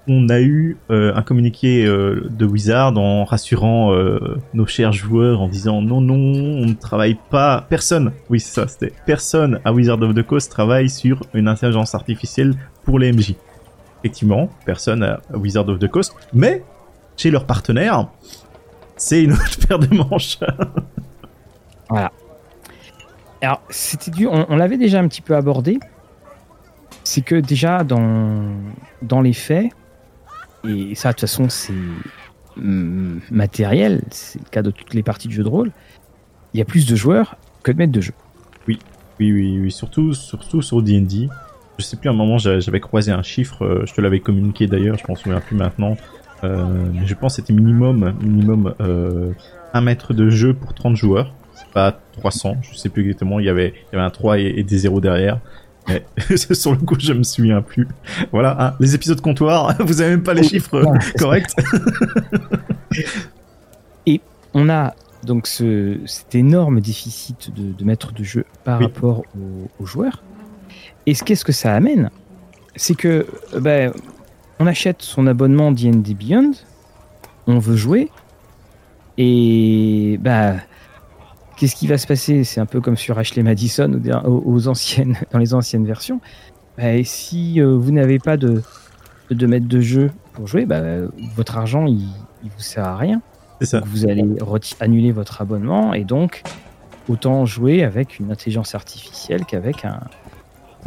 on 0.08 0.28
a 0.28 0.40
eu 0.40 0.76
euh, 0.90 1.14
un 1.14 1.22
communiqué 1.22 1.86
euh, 1.86 2.26
de 2.30 2.44
Wizard 2.44 2.96
en 2.98 3.24
rassurant 3.24 3.94
euh, 3.94 4.36
nos 4.52 4.66
chers 4.66 4.92
joueurs 4.92 5.40
en 5.40 5.48
disant 5.48 5.80
non 5.80 6.00
non 6.00 6.14
on 6.14 6.66
ne 6.66 6.74
travaille 6.74 7.16
pas 7.30 7.64
personne 7.68 8.12
oui 8.28 8.40
c'est 8.40 8.60
ça 8.60 8.66
c'était 8.66 8.92
personne 9.06 9.60
à 9.64 9.72
Wizard 9.72 10.02
of 10.02 10.14
the 10.14 10.22
Coast 10.22 10.50
travaille 10.50 10.90
sur 10.90 11.22
une 11.34 11.46
intelligence 11.46 11.94
artificielle 11.94 12.54
pour 12.84 12.98
les 12.98 13.12
MJ 13.12 13.34
effectivement 14.02 14.48
personne 14.64 15.02
à 15.02 15.20
Wizard 15.34 15.68
of 15.68 15.78
the 15.78 15.88
Coast 15.88 16.14
mais 16.32 16.62
chez 17.16 17.30
leur 17.30 17.46
partenaire 17.46 18.08
c'est 18.96 19.22
une 19.22 19.32
autre 19.32 19.58
paire 19.68 19.78
de 19.78 19.94
manches 19.94 20.38
voilà 21.88 22.12
alors 23.40 23.62
c'était 23.70 24.10
dû 24.10 24.26
on, 24.26 24.46
on 24.48 24.56
l'avait 24.56 24.78
déjà 24.78 24.98
un 25.00 25.08
petit 25.08 25.22
peu 25.22 25.36
abordé 25.36 25.78
c'est 27.04 27.22
que 27.22 27.36
déjà 27.36 27.84
dans 27.84 28.52
dans 29.02 29.20
les 29.20 29.32
faits 29.32 29.72
et 30.64 30.94
ça, 30.94 31.08
de 31.08 31.14
toute 31.14 31.20
façon, 31.22 31.48
c'est 31.48 31.72
mm, 32.56 33.20
matériel, 33.30 34.02
c'est 34.10 34.38
le 34.38 34.48
cas 34.48 34.62
de 34.62 34.70
toutes 34.70 34.94
les 34.94 35.02
parties 35.02 35.28
de 35.28 35.32
jeu 35.32 35.42
de 35.42 35.48
rôle. 35.48 35.72
Il 36.54 36.58
y 36.58 36.60
a 36.60 36.64
plus 36.64 36.86
de 36.86 36.94
joueurs 36.94 37.36
que 37.62 37.72
de 37.72 37.78
maîtres 37.78 37.92
de 37.92 38.00
jeu. 38.00 38.12
Oui, 38.68 38.78
oui, 39.18 39.32
oui, 39.32 39.58
oui. 39.60 39.72
Surtout, 39.72 40.14
surtout 40.14 40.62
sur 40.62 40.82
D&D. 40.82 41.28
Je 41.78 41.84
sais 41.84 41.96
plus, 41.96 42.08
à 42.08 42.12
un 42.12 42.16
moment, 42.16 42.38
j'avais 42.38 42.80
croisé 42.80 43.12
un 43.12 43.22
chiffre, 43.22 43.64
euh, 43.64 43.84
je 43.86 43.94
te 43.94 44.00
l'avais 44.00 44.20
communiqué 44.20 44.66
d'ailleurs, 44.66 44.98
je 44.98 45.04
m'en 45.08 45.14
souviens 45.14 45.40
plus 45.40 45.56
maintenant. 45.56 45.96
Euh, 46.44 46.66
mais 46.92 47.06
je 47.06 47.14
pense 47.14 47.36
que 47.36 47.42
c'était 47.42 47.52
minimum, 47.52 48.14
minimum 48.20 48.74
euh, 48.80 49.30
un 49.72 49.80
maître 49.80 50.12
de 50.12 50.28
jeu 50.28 50.54
pour 50.54 50.74
30 50.74 50.96
joueurs. 50.96 51.34
C'est 51.54 51.68
pas 51.72 52.00
300, 52.12 52.56
je 52.62 52.76
sais 52.76 52.88
plus 52.88 53.02
exactement. 53.02 53.40
Il 53.40 53.46
y 53.46 53.48
avait, 53.48 53.68
il 53.68 53.94
y 53.94 53.96
avait 53.96 54.04
un 54.04 54.10
3 54.10 54.38
et, 54.38 54.54
et 54.56 54.62
des 54.62 54.78
0 54.78 55.00
derrière. 55.00 55.38
Mais 55.88 56.04
sur 56.36 56.72
le 56.72 56.78
coup, 56.78 56.96
je 56.98 57.12
me 57.12 57.22
souviens 57.22 57.62
plus. 57.62 57.88
Voilà, 58.32 58.56
hein, 58.58 58.74
les 58.80 58.94
épisodes 58.94 59.20
comptoir, 59.20 59.74
vous 59.80 60.00
avez 60.00 60.10
même 60.10 60.22
pas 60.22 60.34
les 60.34 60.42
chiffres 60.42 60.82
corrects. 61.18 61.52
Et 64.06 64.20
on 64.54 64.68
a 64.68 64.94
donc 65.24 65.46
ce, 65.46 65.98
cet 66.06 66.34
énorme 66.34 66.80
déficit 66.80 67.52
de, 67.54 67.72
de 67.72 67.84
maître 67.84 68.12
de 68.12 68.24
jeu 68.24 68.44
par 68.64 68.80
rapport 68.80 69.24
aux, 69.80 69.86
joueurs. 69.86 70.22
Et 71.06 71.14
qu'est-ce 71.14 71.44
que 71.44 71.52
ça 71.52 71.74
amène? 71.74 72.10
C'est 72.76 72.94
que 72.94 73.26
ben, 73.58 73.92
on 74.58 74.66
achète 74.66 75.02
son 75.02 75.26
abonnement 75.26 75.72
D&D 75.72 76.14
Beyond, 76.14 76.52
on 77.46 77.58
veut 77.58 77.76
jouer, 77.76 78.10
et 79.18 80.18
bah 80.20 80.54
Qu'est-ce 81.62 81.76
qui 81.76 81.86
va 81.86 81.96
se 81.96 82.08
passer? 82.08 82.42
C'est 82.42 82.60
un 82.60 82.66
peu 82.66 82.80
comme 82.80 82.96
sur 82.96 83.18
Ashley 83.18 83.44
Madison 83.44 84.00
aux, 84.24 84.66
anciennes, 84.66 85.16
dans 85.30 85.38
les 85.38 85.54
anciennes 85.54 85.86
versions. 85.86 86.20
Et 86.76 87.04
si 87.04 87.60
euh, 87.60 87.76
vous 87.76 87.92
n'avez 87.92 88.18
pas 88.18 88.36
de, 88.36 88.62
de 89.30 89.46
maître 89.46 89.68
de 89.68 89.80
jeu 89.80 90.10
pour 90.32 90.48
jouer, 90.48 90.64
bah, 90.64 90.80
votre 91.36 91.58
argent 91.58 91.86
il, 91.86 92.08
il 92.42 92.50
vous 92.50 92.62
sert 92.62 92.84
à 92.84 92.96
rien. 92.96 93.20
Ça. 93.60 93.80
vous 93.86 94.06
allez 94.08 94.24
annuler 94.80 95.12
votre 95.12 95.40
abonnement 95.40 95.94
et 95.94 96.02
donc 96.02 96.42
autant 97.08 97.46
jouer 97.46 97.84
avec 97.84 98.18
une 98.18 98.32
intelligence 98.32 98.74
artificielle 98.74 99.44
qu'avec 99.44 99.84
un, 99.84 100.00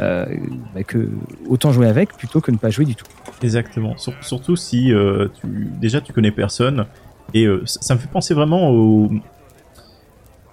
euh, 0.00 0.26
bah, 0.74 0.82
que 0.84 1.08
autant 1.48 1.72
jouer 1.72 1.86
avec 1.86 2.12
plutôt 2.16 2.40
que 2.40 2.50
ne 2.50 2.56
pas 2.56 2.70
jouer 2.70 2.84
du 2.84 2.94
tout. 2.94 3.06
Exactement. 3.42 3.94
surtout 4.20 4.56
si 4.56 4.92
euh, 4.92 5.28
déjà 5.44 6.00
tu 6.00 6.12
connais 6.12 6.30
personne 6.30 6.86
et 7.34 7.46
ça 7.64 7.94
me 7.94 8.00
fait 8.00 8.10
penser 8.10 8.34
vraiment 8.34 8.70
au, 8.70 9.10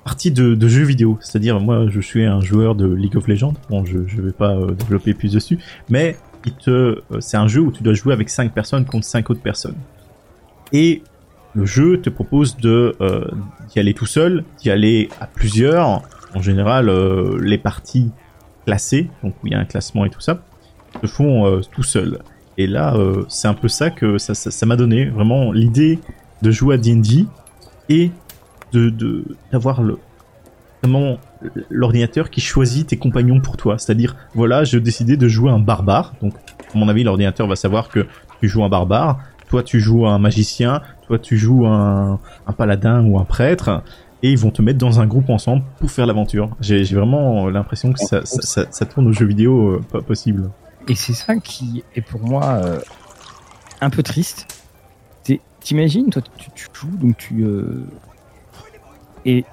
partie 0.04 0.32
de, 0.32 0.68
jeux 0.68 0.84
vidéo. 0.84 1.18
C'est-à-dire, 1.22 1.60
moi, 1.60 1.88
je 1.90 2.00
suis 2.00 2.26
un 2.26 2.42
joueur 2.42 2.76
de 2.76 2.88
League 2.88 3.16
of 3.16 3.28
Legends. 3.28 3.54
Bon, 3.70 3.86
je 3.86 3.98
ne 3.98 4.22
vais 4.22 4.32
pas 4.32 4.56
euh, 4.56 4.72
développer 4.72 5.14
plus 5.14 5.34
dessus, 5.34 5.60
mais 5.90 6.18
euh, 6.68 6.96
c'est 7.20 7.38
un 7.38 7.48
jeu 7.48 7.62
où 7.62 7.72
tu 7.72 7.84
dois 7.84 7.94
jouer 7.94 8.14
avec 8.14 8.30
5 8.30 8.54
personnes 8.54 8.86
contre 8.86 9.06
5 9.06 9.30
autres 9.30 9.42
personnes. 9.42 9.78
Et 10.72 11.02
le 11.54 11.66
jeu 11.66 12.02
te 12.02 12.10
propose 12.10 12.58
de 12.58 12.96
euh, 13.00 13.28
d'y 13.70 13.80
aller 13.80 13.94
tout 13.94 14.06
seul, 14.06 14.44
d'y 14.60 14.70
aller 14.70 15.10
à 15.20 15.28
plusieurs. 15.28 16.02
En 16.36 16.42
général, 16.42 16.90
les 17.40 17.60
parties 17.60 18.10
classées, 18.66 19.10
donc 19.24 19.34
où 19.44 19.48
il 19.48 19.54
y 19.54 19.56
a 19.56 19.60
un 19.60 19.66
classement 19.66 20.06
et 20.06 20.10
tout 20.10 20.22
ça. 20.22 20.42
se 21.02 21.08
font 21.08 21.62
tout 21.72 21.84
seuls. 21.84 22.20
Et 22.58 22.68
là, 22.68 22.96
c'est 23.28 23.48
un 23.48 23.54
peu 23.54 23.68
ça 23.68 23.90
que 23.90 24.18
ça 24.18 24.66
m'a 24.66 24.76
donné 24.76 25.06
vraiment 25.06 25.52
l'idée 25.52 26.00
de 26.42 26.52
jouer 26.52 26.76
à 26.76 26.78
D&D 26.78 27.26
et 27.90 28.12
de 28.74 29.26
d'avoir 29.52 29.82
le 29.82 29.98
vraiment 30.84 31.18
l'ordinateur 31.70 32.30
qui 32.30 32.42
choisit 32.42 32.88
tes 32.88 32.98
compagnons 32.98 33.40
pour 33.40 33.58
toi. 33.58 33.78
C'est-à-dire, 33.78 34.16
voilà, 34.36 34.64
j'ai 34.64 34.80
décidé 34.80 35.18
de 35.18 35.28
jouer 35.28 35.50
un 35.50 35.60
barbare. 35.60 36.14
Donc, 36.22 36.34
à 36.74 36.78
mon 36.78 36.90
avis, 36.90 37.04
l'ordinateur 37.04 37.48
va 37.48 37.56
savoir 37.56 37.90
que 37.90 38.06
tu 38.42 38.48
joues 38.48 38.64
un 38.64 38.70
barbare. 38.70 39.20
Toi, 39.50 39.64
tu 39.64 39.80
joues 39.80 40.06
un 40.08 40.20
magicien. 40.20 40.82
Toi, 41.08 41.20
tu 41.20 41.38
joues 41.38 41.66
un, 41.68 42.20
un 42.48 42.54
paladin 42.54 43.04
ou 43.06 43.18
un 43.18 43.24
prêtre. 43.24 43.82
Et 44.24 44.32
ils 44.32 44.38
vont 44.38 44.52
te 44.52 44.62
mettre 44.62 44.80
dans 44.80 45.02
un 45.02 45.06
groupe 45.06 45.30
ensemble 45.30 45.64
pour 45.80 45.92
faire 45.92 46.06
l'aventure. 46.06 46.56
J'ai 46.62 46.84
vraiment 46.84 47.50
l'impression 47.50 47.92
que 47.92 48.00
ça, 48.00 48.26
ça, 48.26 48.66
ça, 48.72 48.86
tourne 48.86 49.08
aux 49.08 49.12
jeux 49.12 49.26
vidéo 49.26 49.74
euh, 49.74 49.82
pas 49.92 50.02
possible. 50.02 50.50
Et 50.88 50.96
c'est 50.96 51.14
ça 51.14 51.36
qui 51.36 51.84
est 51.96 52.02
pour 52.02 52.22
moi 52.22 52.46
euh, 52.64 52.80
un 53.82 53.90
peu 53.90 54.02
triste. 54.02 54.48
T'imagines, 55.60 56.10
toi, 56.10 56.22
tu, 56.38 56.50
tu, 56.52 56.68
joues, 56.74 56.98
donc 56.98 57.16
tu. 57.18 57.44
Euh, 57.44 57.86
et 59.24 59.46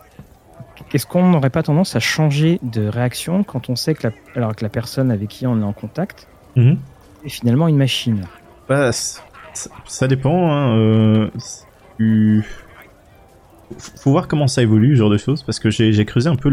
est-ce 0.92 1.06
qu'on 1.06 1.30
n'aurait 1.30 1.50
pas 1.50 1.62
tendance 1.62 1.94
à 1.94 2.00
changer 2.00 2.58
de 2.64 2.88
réaction 2.88 3.44
quand 3.44 3.70
on 3.70 3.76
sait 3.76 3.94
que 3.94 4.08
la, 4.08 4.14
alors 4.34 4.56
que 4.56 4.64
la 4.64 4.70
personne 4.70 5.12
avec 5.12 5.28
qui 5.28 5.46
on 5.46 5.60
est 5.60 5.64
en 5.64 5.72
contact 5.72 6.26
mhm. 6.56 6.78
est 7.24 7.28
finalement 7.28 7.68
une 7.68 7.76
machine? 7.76 8.26
Bah, 8.68 8.90
ça, 8.92 10.08
dépend. 10.08 10.50
Hein, 10.50 10.76
euh, 10.76 11.30
Faut 13.78 14.10
voir 14.10 14.28
comment 14.28 14.46
ça 14.46 14.62
évolue, 14.62 14.94
ce 14.94 14.98
genre 14.98 15.10
de 15.10 15.18
choses, 15.18 15.42
parce 15.42 15.58
que 15.58 15.70
j'ai 15.70 16.04
creusé 16.04 16.28
un 16.28 16.36
peu 16.36 16.48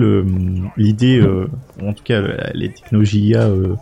l'idée, 0.77 1.19
euh, 1.19 1.47
en 1.81 1.93
tout 1.93 2.03
cas 2.03 2.21
les 2.53 2.69
technologies 2.69 3.19
IA 3.19 3.43
euh, 3.43 3.75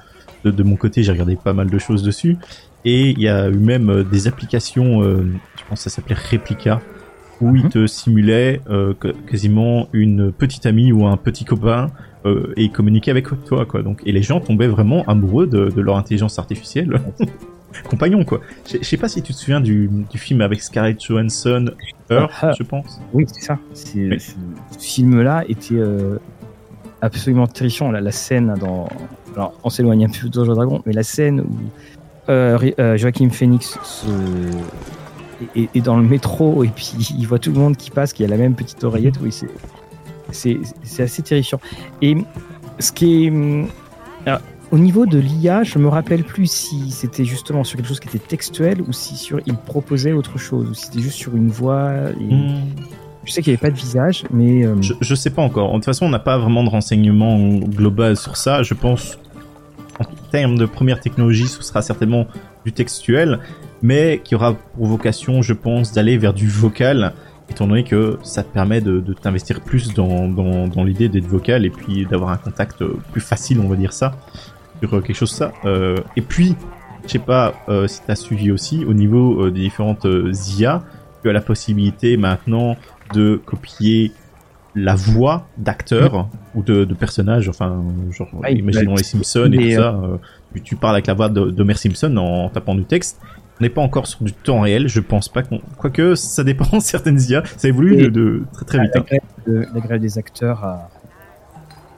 de, 0.43 0.51
de, 0.51 0.63
mon 0.63 0.75
côté, 0.75 1.03
j'ai 1.03 1.11
regardé 1.11 1.35
pas 1.35 1.53
mal 1.53 1.69
de 1.69 1.77
choses 1.77 2.03
dessus, 2.03 2.37
et 2.85 3.09
il 3.09 3.19
y 3.19 3.27
a 3.27 3.49
eu 3.49 3.57
même 3.57 4.03
des 4.09 4.27
applications, 4.27 5.03
je 5.03 5.63
pense 5.67 5.83
que 5.83 5.89
ça 5.89 5.95
s'appelait 5.95 6.15
Replica, 6.15 6.81
où 7.41 7.55
il 7.55 7.63
mhm. 7.63 7.69
te 7.69 7.87
simulait 7.87 8.61
euh, 8.69 8.93
quasiment 9.29 9.87
une 9.93 10.31
petite 10.31 10.65
amie 10.65 10.91
ou 10.91 11.05
un 11.05 11.17
petit 11.17 11.45
copain 11.45 11.91
euh, 12.25 12.53
et 12.55 12.69
communiquait 12.69 13.11
avec 13.11 13.27
toi 13.45 13.65
quoi. 13.65 13.81
Donc 13.81 14.01
et 14.05 14.11
les 14.11 14.21
gens 14.21 14.39
tombaient 14.39 14.67
vraiment 14.67 15.03
amoureux 15.05 15.47
de, 15.47 15.69
de 15.69 15.81
leur 15.81 15.97
intelligence 15.97 16.39
artificielle. 16.39 17.01
Compagnon 17.83 18.23
quoi. 18.23 18.41
Je 18.71 18.83
sais 18.83 18.97
pas 18.97 19.07
si 19.07 19.21
tu 19.21 19.33
te 19.33 19.37
souviens 19.37 19.61
du, 19.61 19.89
du 20.09 20.17
film 20.17 20.41
avec 20.41 20.61
Scarlett 20.61 21.01
Johansson, 21.03 21.71
Earth, 22.09 22.31
ah, 22.41 22.49
ah. 22.49 22.51
je 22.57 22.63
pense. 22.63 23.01
Oui, 23.13 23.25
c'est 23.27 23.41
ça. 23.41 23.57
Ce 23.73 23.89
film-là 24.79 25.43
était 25.47 25.75
euh, 25.75 26.17
absolument 27.01 27.47
terrifiant. 27.47 27.91
La, 27.91 28.01
la 28.01 28.11
scène 28.11 28.55
dans. 28.59 28.87
Alors, 29.35 29.53
on 29.63 29.69
s'éloigne 29.69 30.05
un 30.05 30.09
peu 30.09 30.29
de 30.29 30.43
Dragon, 30.43 30.81
mais 30.85 30.93
la 30.93 31.03
scène 31.03 31.41
où 31.41 32.29
euh, 32.29 32.57
euh 32.79 32.97
Joachim 32.97 33.29
Phoenix 33.29 33.77
se 33.83 34.07
et, 35.55 35.81
dans 35.81 35.97
le 35.97 36.03
métro, 36.03 36.63
et 36.63 36.69
puis 36.69 36.95
il 37.17 37.27
voit 37.27 37.39
tout 37.39 37.51
le 37.51 37.59
monde 37.59 37.77
qui 37.77 37.91
passe, 37.91 38.13
qui 38.13 38.23
a 38.23 38.27
la 38.27 38.37
même 38.37 38.55
petite 38.55 38.83
oreillette. 38.83 39.15
Oui, 39.21 39.33
c'est, 40.31 40.57
assez 40.99 41.21
terrifiant. 41.21 41.59
Et 42.01 42.15
ce 42.79 42.91
qui 42.91 43.25
est. 43.25 43.29
Hum, 43.29 43.67
au 44.75 44.77
niveau 44.77 45.05
de 45.05 45.17
l'IA, 45.17 45.63
je 45.63 45.79
me 45.79 45.87
rappelle 45.87 46.25
plus 46.25 46.51
si 46.51 46.91
c'était 46.91 47.23
justement 47.23 47.63
sur 47.63 47.77
quelque 47.77 47.87
chose 47.87 48.01
qui 48.01 48.09
était 48.09 48.19
textuel 48.19 48.81
ou 48.81 48.91
si 48.91 49.15
sur 49.15 49.39
il 49.45 49.55
proposait 49.55 50.11
autre 50.11 50.37
chose, 50.37 50.69
ou 50.69 50.73
si 50.73 50.87
c'était 50.87 50.99
juste 50.99 51.15
sur 51.17 51.33
une 51.33 51.47
voix. 51.47 51.91
Hmm. 52.19 52.57
Je 53.23 53.31
sais 53.31 53.41
qu'il 53.41 53.53
n'y 53.53 53.57
avait 53.57 53.69
pas 53.69 53.71
de 53.71 53.79
visage, 53.79 54.25
mais. 54.31 54.67
Hum, 54.67 54.83
je, 54.83 54.91
je 54.99 55.15
sais 55.15 55.29
pas 55.29 55.41
encore. 55.41 55.69
De 55.69 55.75
toute 55.75 55.85
façon, 55.85 56.07
on 56.07 56.09
n'a 56.09 56.19
pas 56.19 56.37
vraiment 56.37 56.61
de 56.61 56.69
renseignements 56.69 57.57
global 57.59 58.17
sur 58.17 58.35
ça. 58.35 58.63
Je 58.63 58.73
pense, 58.73 59.17
en 59.97 60.03
termes 60.29 60.57
de 60.57 60.65
première 60.65 60.99
technologie, 60.99 61.47
ce 61.47 61.63
sera 61.63 61.81
certainement 61.81 62.27
du 62.65 62.73
textuel 62.73 63.39
mais 63.81 64.19
qui 64.23 64.35
aura 64.35 64.55
pour 64.55 64.87
vocation, 64.87 65.41
je 65.41 65.53
pense, 65.53 65.91
d'aller 65.91 66.17
vers 66.17 66.33
du 66.33 66.47
vocal, 66.47 67.13
étant 67.49 67.67
donné 67.67 67.83
que 67.83 68.17
ça 68.23 68.41
te 68.41 68.51
permet 68.51 68.81
de, 68.81 69.01
t'investir 69.13 69.61
plus 69.61 69.93
dans, 69.93 70.27
dans, 70.27 70.83
l'idée 70.83 71.07
d'être 71.07 71.27
vocal 71.27 71.65
et 71.65 71.69
puis 71.69 72.05
d'avoir 72.05 72.31
un 72.31 72.37
contact 72.37 72.83
plus 73.11 73.21
facile, 73.21 73.59
on 73.59 73.67
va 73.67 73.75
dire 73.75 73.93
ça, 73.93 74.15
sur 74.81 75.03
quelque 75.03 75.15
chose 75.15 75.31
ça. 75.31 75.53
Euh, 75.65 75.97
et 76.15 76.21
puis, 76.21 76.55
je 77.05 77.11
sais 77.11 77.19
pas 77.19 77.53
euh, 77.69 77.87
si 77.87 78.01
tu 78.03 78.11
as 78.11 78.15
suivi 78.15 78.51
aussi, 78.51 78.85
au 78.85 78.93
niveau 78.93 79.45
euh, 79.45 79.51
des 79.51 79.61
différentes 79.61 80.07
IA, 80.57 80.83
tu 81.23 81.29
as 81.29 81.33
la 81.33 81.41
possibilité 81.41 82.17
maintenant 82.17 82.75
de 83.13 83.41
copier 83.45 84.11
la 84.75 84.95
voix 84.95 85.47
d'acteurs 85.57 86.27
ou 86.53 86.61
de, 86.61 86.85
personnages, 86.93 87.47
enfin, 87.47 87.81
genre, 88.11 88.27
imaginons 88.49 88.95
les 88.95 89.03
Simpsons 89.03 89.49
et 89.53 89.75
tout 89.75 89.81
ça, 89.81 89.97
tu, 90.63 90.75
parles 90.75 90.95
avec 90.95 91.07
la 91.07 91.13
voix 91.13 91.29
de, 91.29 91.49
de 91.49 91.73
Simpson 91.73 92.17
en 92.17 92.49
tapant 92.49 92.75
du 92.75 92.83
texte, 92.83 93.21
on 93.59 93.63
n'est 93.63 93.69
pas 93.69 93.81
encore 93.81 94.05
sur 94.05 94.21
du 94.23 94.33
temps 94.33 94.61
réel, 94.61 94.89
je 94.89 94.99
pense 94.99 95.29
pas 95.29 95.43
qu'on. 95.43 95.61
Quoique, 95.77 96.15
ça 96.15 96.43
dépend, 96.43 96.79
certaines 96.81 97.21
IA, 97.21 97.43
ça 97.55 97.69
évolue 97.69 98.09
de, 98.09 98.43
très 98.51 98.65
très 98.65 98.79
vite. 98.81 98.91
La, 99.47 99.61
hein. 99.61 99.67
grève, 99.75 100.01
des 100.01 100.17
acteurs 100.17 100.89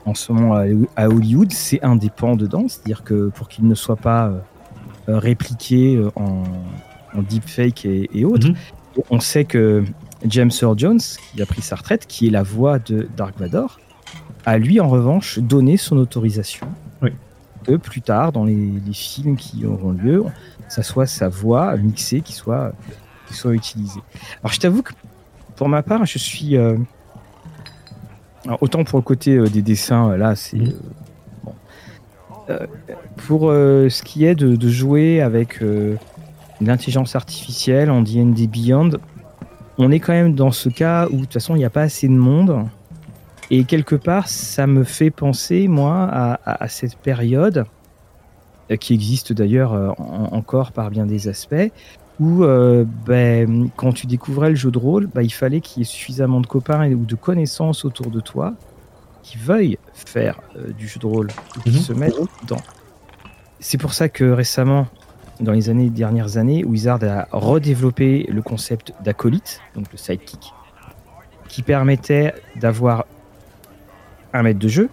en 0.08 0.14
ce 0.14 0.32
moment 0.32 0.54
à, 0.96 1.08
Hollywood, 1.08 1.52
c'est 1.52 1.82
un 1.84 1.96
des 1.96 2.08
pans 2.08 2.34
dedans, 2.34 2.66
c'est-à-dire 2.66 3.04
que 3.04 3.28
pour 3.28 3.48
qu'ils 3.48 3.66
ne 3.66 3.74
soient 3.74 3.96
pas 3.96 4.32
euh, 5.08 5.18
répliqués 5.18 5.96
euh, 5.96 6.10
en, 6.16 6.44
deepfake 7.28 7.84
et, 7.84 8.24
autres, 8.24 8.48
mhm. 8.48 8.56
on 9.10 9.20
sait 9.20 9.44
que 9.44 9.84
James 10.24 10.50
Earl 10.62 10.78
Jones, 10.78 11.00
qui 11.00 11.42
a 11.42 11.46
pris 11.46 11.62
sa 11.62 11.76
retraite, 11.76 12.06
qui 12.06 12.28
est 12.28 12.30
la 12.30 12.42
voix 12.42 12.78
de 12.78 13.08
Dark 13.16 13.38
Vador, 13.38 13.80
a 14.46 14.56
lui 14.56 14.80
en 14.80 14.88
revanche 14.88 15.38
donné 15.40 15.76
son 15.76 15.96
autorisation 15.96 16.68
oui. 17.02 17.10
que 17.64 17.76
plus 17.76 18.02
tard, 18.02 18.32
dans 18.32 18.44
les, 18.44 18.54
les 18.54 18.92
films 18.92 19.36
qui 19.36 19.66
auront 19.66 19.92
lieu, 19.92 20.24
ça 20.68 20.82
soit 20.82 21.06
sa 21.06 21.28
voix 21.28 21.76
mixée 21.76 22.20
qui 22.20 22.34
soit, 22.34 22.72
qui 23.26 23.34
soit 23.34 23.52
utilisée. 23.52 24.00
Alors 24.42 24.52
je 24.52 24.60
t'avoue 24.60 24.82
que 24.82 24.92
pour 25.56 25.68
ma 25.68 25.82
part, 25.82 26.06
je 26.06 26.18
suis... 26.18 26.56
Euh, 26.56 26.76
autant 28.60 28.84
pour 28.84 28.98
le 28.98 29.02
côté 29.02 29.36
euh, 29.36 29.48
des 29.48 29.62
dessins, 29.62 30.16
là, 30.16 30.36
c'est... 30.36 30.58
Mhm. 30.58 30.74
Euh, 32.50 32.66
pour 33.26 33.50
ce 33.50 34.02
qui 34.02 34.24
est 34.24 34.34
de, 34.34 34.68
jouer 34.68 35.20
avec 35.20 35.60
l'intelligence 36.62 37.14
artificielle 37.14 37.90
en 37.90 38.00
D&D 38.00 38.46
Beyond, 38.46 38.92
on 39.76 39.90
est 39.90 40.00
quand 40.00 40.14
même 40.14 40.34
dans 40.34 40.50
ce 40.50 40.70
cas 40.70 41.08
où 41.08 41.16
de 41.16 41.20
toute 41.22 41.34
façon 41.34 41.56
il 41.56 41.58
n'y 41.58 41.66
a 41.66 41.70
pas 41.70 41.82
assez 41.82 42.08
de 42.08 42.14
monde. 42.14 42.64
Et 43.50 43.64
quelque 43.64 43.96
part, 43.96 44.28
ça 44.28 44.66
me 44.66 44.82
fait 44.82 45.10
penser, 45.10 45.68
moi, 45.68 46.08
à 46.10 46.68
cette 46.68 46.96
période 46.96 47.66
euh, 48.70 48.76
qui 48.76 48.94
existe 48.94 49.32
d'ailleurs 49.32 49.72
euh, 49.72 49.90
encore 49.98 50.72
par 50.72 50.90
bien 50.90 51.06
des 51.06 51.28
aspects, 51.28 51.72
où 52.20 52.42
euh, 52.42 52.84
ben, 53.06 53.70
quand 53.76 53.92
tu 53.92 54.06
découvrais 54.06 54.50
le 54.50 54.56
jeu 54.56 54.70
de 54.70 54.78
rôle, 54.78 55.06
ben, 55.06 55.22
il 55.22 55.32
fallait 55.32 55.60
qu'il 55.60 55.80
y 55.80 55.82
ait 55.82 55.88
suffisamment 55.88 56.40
de 56.40 56.46
copains 56.46 56.90
ou 56.92 57.04
de 57.04 57.14
connaissances 57.14 57.84
autour 57.84 58.10
de 58.10 58.20
toi 58.20 58.54
qui 59.22 59.36
veuillent 59.36 59.78
faire 59.92 60.40
du 60.76 60.88
jeu 60.88 60.98
de 61.00 61.06
rôle, 61.06 61.28
qui 61.64 61.70
mhm. 61.70 61.76
se 61.76 61.92
mettent 61.92 62.14
dedans. 62.42 62.62
C'est 63.60 63.78
pour 63.78 63.92
ça 63.92 64.08
que 64.08 64.24
récemment, 64.24 64.86
dans 65.40 65.52
les 65.52 65.68
années 65.68 65.90
dernières 65.90 66.36
années, 66.36 66.64
Wizard 66.64 67.02
a 67.04 67.26
redéveloppé 67.32 68.26
le 68.30 68.42
concept 68.42 68.92
d'acolyte, 69.02 69.60
donc 69.74 69.90
le 69.92 69.98
sidekick, 69.98 70.52
qui 71.48 71.62
permettait 71.62 72.34
d'avoir 72.56 73.04
un 74.32 74.42
maître 74.42 74.58
de 74.58 74.68
jeu, 74.68 74.90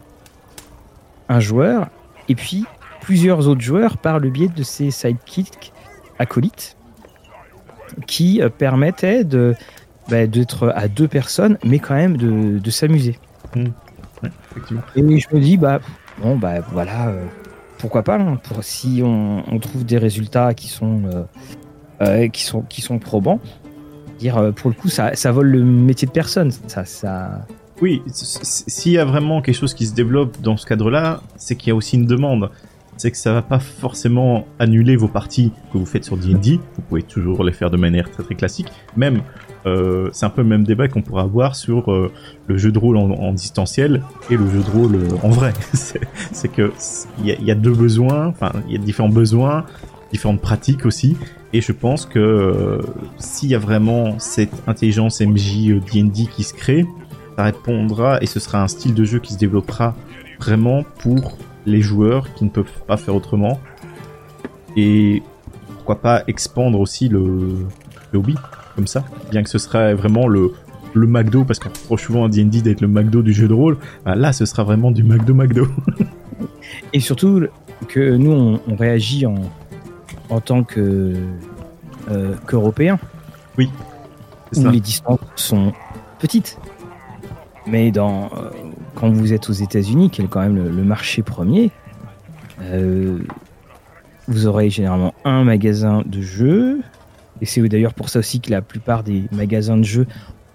un 1.29 1.39
joueur, 1.39 1.89
et 2.27 2.35
puis 2.35 2.65
plusieurs 3.01 3.47
autres 3.47 3.61
joueurs 3.61 3.97
par 3.97 4.19
le 4.19 4.29
biais 4.29 4.47
de 4.47 4.63
ces 4.63 4.91
sidekicks 4.91 5.71
acolytes 6.19 6.75
qui 8.07 8.41
euh, 8.41 8.49
permettaient 8.49 9.23
de 9.23 9.55
bah, 10.09 10.27
d'être 10.27 10.71
à 10.75 10.87
deux 10.87 11.07
personnes, 11.07 11.57
mais 11.63 11.79
quand 11.79 11.95
même 11.95 12.17
de, 12.17 12.59
de 12.59 12.69
s'amuser. 12.69 13.17
Mmh. 13.55 13.65
et 14.95 15.19
je 15.19 15.35
me 15.35 15.39
dis, 15.39 15.57
bah, 15.57 15.79
bon, 16.21 16.35
bah 16.37 16.59
voilà, 16.71 17.07
euh, 17.07 17.25
pourquoi 17.77 18.03
pas, 18.03 18.17
hein, 18.17 18.39
pour, 18.43 18.63
si 18.63 19.01
on, 19.03 19.43
on, 19.51 19.59
trouve 19.59 19.85
des 19.85 19.97
résultats 19.97 20.53
qui 20.53 20.67
sont, 20.67 21.03
euh, 22.01 22.27
qui 22.27 22.43
sont, 22.43 22.61
qui 22.61 22.81
sont 22.81 22.99
probants, 22.99 23.39
dire, 24.19 24.53
pour 24.55 24.69
le 24.69 24.75
coup, 24.75 24.89
ça, 24.89 25.15
ça 25.15 25.31
vole 25.31 25.47
le 25.47 25.63
métier 25.63 26.07
de 26.07 26.11
personne. 26.11 26.51
Ça, 26.67 26.85
ça... 26.85 27.45
Oui, 27.81 28.01
s'il 28.13 28.93
y 28.93 28.97
a 28.97 29.05
vraiment 29.05 29.41
quelque 29.41 29.57
chose 29.57 29.73
qui 29.73 29.85
se 29.85 29.93
développe 29.93 30.39
dans 30.41 30.55
ce 30.55 30.65
cadre-là, 30.65 31.21
c'est 31.35 31.55
qu'il 31.55 31.69
y 31.69 31.71
a 31.71 31.75
aussi 31.75 31.97
une 31.97 32.05
demande 32.05 32.49
c'est 32.97 33.11
que 33.11 33.17
ça 33.17 33.33
va 33.33 33.41
pas 33.41 33.59
forcément 33.59 34.47
annuler 34.59 34.95
vos 34.95 35.07
parties 35.07 35.51
que 35.71 35.77
vous 35.77 35.85
faites 35.85 36.05
sur 36.05 36.17
D&D. 36.17 36.59
Vous 36.75 36.81
pouvez 36.81 37.03
toujours 37.03 37.43
les 37.43 37.51
faire 37.51 37.69
de 37.69 37.77
manière 37.77 38.09
très 38.09 38.23
très 38.23 38.35
classique. 38.35 38.67
Même, 38.95 39.21
euh, 39.65 40.09
c'est 40.13 40.25
un 40.25 40.29
peu 40.29 40.41
le 40.41 40.47
même 40.47 40.63
débat 40.63 40.87
qu'on 40.87 41.01
pourra 41.01 41.23
avoir 41.23 41.55
sur 41.55 41.91
euh, 41.91 42.11
le 42.47 42.57
jeu 42.57 42.71
de 42.71 42.79
rôle 42.79 42.97
en, 42.97 43.33
distanciel 43.33 44.03
et 44.29 44.37
le 44.37 44.47
jeu 44.49 44.59
de 44.59 44.69
rôle 44.69 44.95
euh, 44.95 45.09
en 45.23 45.29
vrai. 45.29 45.53
c'est 45.73 46.51
que 46.51 46.71
il 47.23 47.27
y, 47.27 47.51
a 47.51 47.55
deux 47.55 47.73
besoins, 47.73 48.27
enfin 48.27 48.51
il 48.67 48.73
y 48.73 48.75
a 48.75 48.79
différents 48.79 49.09
besoins, 49.09 49.65
différentes 50.11 50.41
pratiques 50.41 50.85
aussi. 50.85 51.17
Et 51.51 51.61
je 51.61 51.71
pense 51.71 52.05
que 52.05 52.79
s'il 53.17 53.49
y 53.49 53.55
a 53.55 53.59
vraiment 53.59 54.19
cette 54.19 54.67
intelligence 54.67 55.21
MJ 55.21 55.79
D&D 55.91 56.27
qui 56.27 56.43
se 56.43 56.53
crée, 56.53 56.85
ça 57.37 57.43
répondra 57.43 58.21
et 58.21 58.25
ce 58.25 58.39
sera 58.39 58.61
un 58.61 58.67
style 58.67 58.93
de 58.93 59.03
jeu 59.03 59.19
qui 59.19 59.33
se 59.33 59.37
développera 59.37 59.95
vraiment 60.39 60.83
pour 60.99 61.37
les 61.65 61.81
joueurs 61.81 62.33
qui 62.33 62.45
ne 62.45 62.49
peuvent 62.49 62.81
pas 62.87 62.97
faire 62.97 63.15
autrement 63.15 63.59
et 64.75 65.23
pourquoi 65.75 66.01
pas 66.01 66.23
expandre 66.27 66.79
aussi 66.79 67.09
le, 67.09 67.67
le 68.11 68.19
hobby 68.19 68.35
comme 68.75 68.87
ça, 68.87 69.05
bien 69.31 69.41
que 69.43 69.49
ce 69.49 69.57
serait 69.57 69.93
vraiment 69.93 70.27
le, 70.27 70.51
le 70.93 71.07
McDo, 71.07 71.45
parce 71.45 71.59
qu'on 71.59 71.69
reproche 71.69 72.03
souvent 72.03 72.25
à 72.25 72.29
D&D 72.29 72.61
d'être 72.61 72.81
le 72.81 72.87
McDo 72.87 73.21
du 73.21 73.33
jeu 73.33 73.47
de 73.47 73.53
rôle, 73.53 73.77
bah 74.03 74.15
là 74.15 74.33
ce 74.33 74.45
sera 74.45 74.63
vraiment 74.63 74.91
du 74.91 75.03
McDo 75.03 75.33
McDo. 75.33 75.67
Et 76.93 76.99
surtout 76.99 77.45
que 77.87 78.15
nous 78.15 78.31
on, 78.31 78.59
on 78.67 78.75
réagit 78.75 79.25
en, 79.25 79.35
en 80.29 80.41
tant 80.41 80.63
que 80.63 81.13
euh, 82.09 82.33
qu'Européens. 82.47 82.99
Oui. 83.57 83.69
où 84.51 84.61
ça. 84.61 84.71
les 84.71 84.79
distances 84.79 85.19
sont 85.35 85.71
petites. 86.19 86.57
Mais 87.67 87.91
dans, 87.91 88.25
euh, 88.25 88.49
quand 88.95 89.09
vous 89.11 89.33
êtes 89.33 89.49
aux 89.49 89.53
États-Unis, 89.53 90.09
qui 90.09 90.21
est 90.21 90.27
quand 90.27 90.41
même 90.41 90.55
le, 90.55 90.69
le 90.69 90.83
marché 90.83 91.21
premier, 91.21 91.71
euh, 92.61 93.19
vous 94.27 94.47
aurez 94.47 94.69
généralement 94.69 95.13
un 95.23 95.43
magasin 95.43 96.01
de 96.05 96.21
jeux. 96.21 96.81
Et 97.41 97.45
c'est 97.45 97.61
d'ailleurs 97.67 97.93
pour 97.93 98.09
ça 98.09 98.19
aussi 98.19 98.39
que 98.39 98.49
la 98.49 98.61
plupart 98.61 99.03
des 99.03 99.25
magasins 99.31 99.77
de 99.77 99.83
jeux 99.83 100.07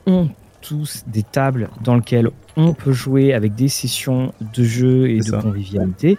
ont 0.07 0.29
tous 0.61 1.05
des 1.07 1.22
tables 1.22 1.70
dans 1.85 1.94
lesquelles 1.94 2.31
on 2.57 2.74
peut 2.74 2.92
jouer 2.92 3.33
avec 3.33 3.55
des 3.55 3.68
sessions 3.68 4.33
de 4.55 4.64
jeux 4.64 5.09
et 5.09 5.18
de 5.18 5.22
ça. 5.22 5.38
convivialité. 5.40 6.18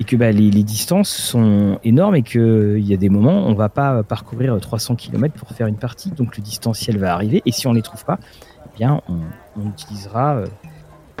Et 0.00 0.04
que 0.04 0.14
bah, 0.14 0.30
les, 0.30 0.50
les 0.50 0.62
distances 0.62 1.10
sont 1.10 1.80
énormes 1.82 2.14
et 2.14 2.22
qu'il 2.22 2.78
y 2.78 2.94
a 2.94 2.96
des 2.96 3.08
moments 3.08 3.48
on 3.48 3.54
va 3.54 3.68
pas 3.68 4.04
parcourir 4.04 4.56
300 4.60 4.94
km 4.94 5.34
pour 5.34 5.50
faire 5.50 5.66
une 5.66 5.76
partie. 5.76 6.10
Donc 6.10 6.36
le 6.36 6.42
distanciel 6.42 6.98
va 6.98 7.12
arriver. 7.12 7.42
Et 7.44 7.52
si 7.52 7.66
on 7.66 7.72
les 7.72 7.82
trouve 7.82 8.04
pas, 8.04 8.18
eh 8.64 8.78
bien 8.78 9.00
on, 9.08 9.18
on 9.60 9.68
utilisera 9.68 10.36
euh, 10.36 10.46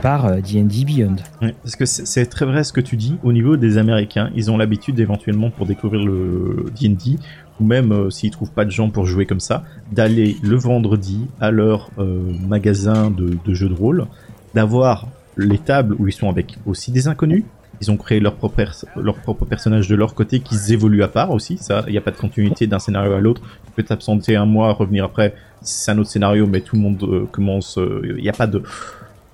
par 0.02 0.26
euh, 0.26 0.36
D&D 0.40 0.84
Beyond. 0.84 1.16
Ouais, 1.42 1.54
parce 1.62 1.76
que 1.76 1.84
c'est 1.86 2.26
très 2.26 2.46
vrai 2.46 2.64
ce 2.64 2.72
que 2.72 2.80
tu 2.80 2.96
dis. 2.96 3.16
Au 3.22 3.32
niveau 3.32 3.56
des 3.56 3.78
Américains, 3.78 4.30
ils 4.34 4.50
ont 4.50 4.56
l'habitude 4.56 4.98
éventuellement 5.00 5.50
pour 5.50 5.66
découvrir 5.66 6.04
le 6.04 6.66
D&D, 6.80 7.18
ou 7.60 7.64
même 7.64 7.92
euh, 7.92 8.10
s'ils 8.10 8.30
trouvent 8.30 8.52
pas 8.52 8.64
de 8.64 8.70
gens 8.70 8.90
pour 8.90 9.06
jouer 9.06 9.26
comme 9.26 9.40
ça, 9.40 9.64
d'aller 9.92 10.36
le 10.42 10.56
vendredi 10.56 11.26
à 11.40 11.50
leur 11.50 11.90
euh, 11.98 12.22
magasin 12.46 13.10
de, 13.10 13.54
jeux 13.54 13.68
de 13.68 13.74
rôle, 13.74 14.06
d'avoir 14.54 15.08
les 15.36 15.58
tables 15.58 15.94
où 15.98 16.06
ils 16.08 16.12
sont 16.12 16.28
avec 16.28 16.58
aussi 16.66 16.90
des 16.92 17.08
inconnus. 17.08 17.44
Ils 17.80 17.92
ont 17.92 17.96
créé 17.96 18.18
leur 18.18 18.34
propre, 18.34 18.60
leur 18.96 19.14
propre 19.16 19.44
personnage 19.44 19.86
de 19.86 19.94
leur 19.94 20.14
côté 20.14 20.40
qui 20.40 20.56
évoluent 20.72 21.04
à 21.04 21.08
part 21.08 21.30
aussi. 21.30 21.58
Ça, 21.58 21.84
il 21.86 21.92
n'y 21.92 21.98
a 21.98 22.00
pas 22.00 22.10
de 22.10 22.16
continuité 22.16 22.66
d'un 22.66 22.80
scénario 22.80 23.12
à 23.12 23.20
l'autre. 23.20 23.40
Tu 23.66 23.72
peux 23.76 23.84
t'absenter 23.84 24.34
un 24.34 24.46
mois, 24.46 24.72
revenir 24.72 25.04
après. 25.04 25.34
C'est 25.62 25.92
un 25.92 25.98
autre 25.98 26.10
scénario, 26.10 26.48
mais 26.48 26.60
tout 26.60 26.74
le 26.74 26.82
monde 26.82 27.00
euh, 27.04 27.26
commence. 27.30 27.78
euh, 27.78 28.02
Il 28.16 28.22
n'y 28.22 28.28
a 28.28 28.32
pas 28.32 28.48
de 28.48 28.62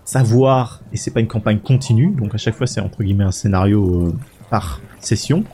savoir 0.05 0.81
et 0.93 0.97
c'est 0.97 1.11
pas 1.11 1.21
une 1.21 1.29
campagne 1.29 1.59
continue 1.59 2.11
donc 2.13 2.35
à 2.35 2.39
chaque 2.39 2.55
fois 2.55 2.67
c'est 2.67 2.81
entre 2.81 3.03
guillemets 3.03 3.25
un 3.25 3.31
scénario 3.33 4.09
euh, 4.09 4.13
par 4.51 4.81
session 5.01 5.45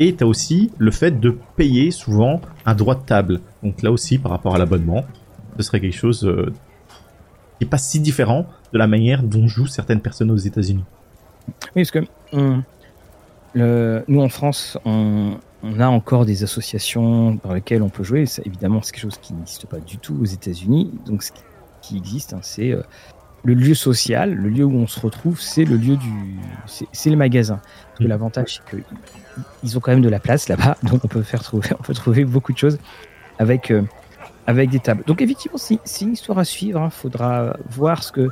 et 0.00 0.14
t'as 0.14 0.24
aussi 0.26 0.70
le 0.78 0.90
fait 0.92 1.18
de 1.18 1.36
payer 1.56 1.90
souvent 1.90 2.40
un 2.64 2.74
droit 2.74 2.94
de 2.94 3.02
table 3.04 3.40
donc 3.62 3.82
là 3.82 3.90
aussi 3.90 4.18
par 4.18 4.30
rapport 4.30 4.54
à 4.54 4.58
l'abonnement 4.58 5.04
ce 5.56 5.62
serait 5.64 5.80
quelque 5.80 5.96
chose 5.96 6.24
euh, 6.24 6.52
qui 7.58 7.64
est 7.64 7.68
pas 7.68 7.78
si 7.78 7.98
différent 7.98 8.46
de 8.72 8.78
la 8.78 8.86
manière 8.86 9.22
dont 9.24 9.48
jouent 9.48 9.66
certaines 9.66 10.00
personnes 10.00 10.30
aux 10.30 10.36
États-Unis 10.36 10.84
Oui, 11.74 11.82
parce 11.82 11.90
que 11.90 11.98
le- 13.54 14.04
nous 14.06 14.20
en 14.20 14.28
France, 14.28 14.78
on, 14.84 15.38
a 15.80 15.88
encore 15.88 16.24
des 16.26 16.44
associations 16.44 17.38
dans 17.42 17.52
lesquelles 17.52 17.82
on 17.82 17.88
peut 17.88 18.04
jouer. 18.04 18.26
Ça, 18.26 18.42
évidemment, 18.44 18.80
c'est 18.82 18.92
quelque 18.92 19.02
chose 19.02 19.18
qui 19.20 19.32
n'existe 19.34 19.66
pas 19.66 19.80
du 19.80 19.96
tout 19.98 20.16
aux 20.20 20.24
États-Unis. 20.26 20.92
Donc, 21.06 21.22
ce 21.24 21.32
qui- 21.32 21.42
qui 21.80 21.96
existe, 21.96 22.32
hein, 22.34 22.40
c'est 22.42 22.70
euh, 22.72 22.82
le 23.48 23.54
lieu 23.54 23.74
social, 23.74 24.34
le 24.34 24.48
lieu 24.50 24.64
où 24.64 24.74
on 24.76 24.86
se 24.86 25.00
retrouve, 25.00 25.40
c'est 25.40 25.64
le 25.64 25.76
lieu 25.76 25.96
du, 25.96 26.12
c'est 26.66 27.08
le 27.10 27.16
magasin. 27.16 27.60
Parce 27.62 27.98
que 28.00 28.04
Mm. 28.04 28.08
l'avantage, 28.08 28.60
c'est 28.66 28.76
que 28.76 28.82
ils 29.62 29.76
ont 29.76 29.80
quand 29.80 29.92
même 29.92 30.02
de 30.02 30.08
la 30.10 30.20
place 30.20 30.48
là-bas, 30.48 30.76
donc 30.82 31.04
on 31.04 31.08
peut 31.08 31.22
faire 31.22 31.42
trouver, 31.42 31.68
on 31.78 31.82
peut 31.82 31.94
trouver 31.94 32.24
beaucoup 32.24 32.52
de 32.52 32.58
choses 32.58 32.78
avec 33.38 33.70
euh, 33.70 33.82
avec 34.46 34.68
des 34.70 34.80
tables. 34.80 35.02
Donc 35.06 35.22
effectivement, 35.22 35.56
c'est 35.58 35.78
une 36.04 36.12
histoire 36.12 36.38
à 36.38 36.44
suivre. 36.44 36.82
Il 36.84 36.90
faudra 36.90 37.56
voir 37.70 38.02
ce 38.02 38.12
que 38.12 38.28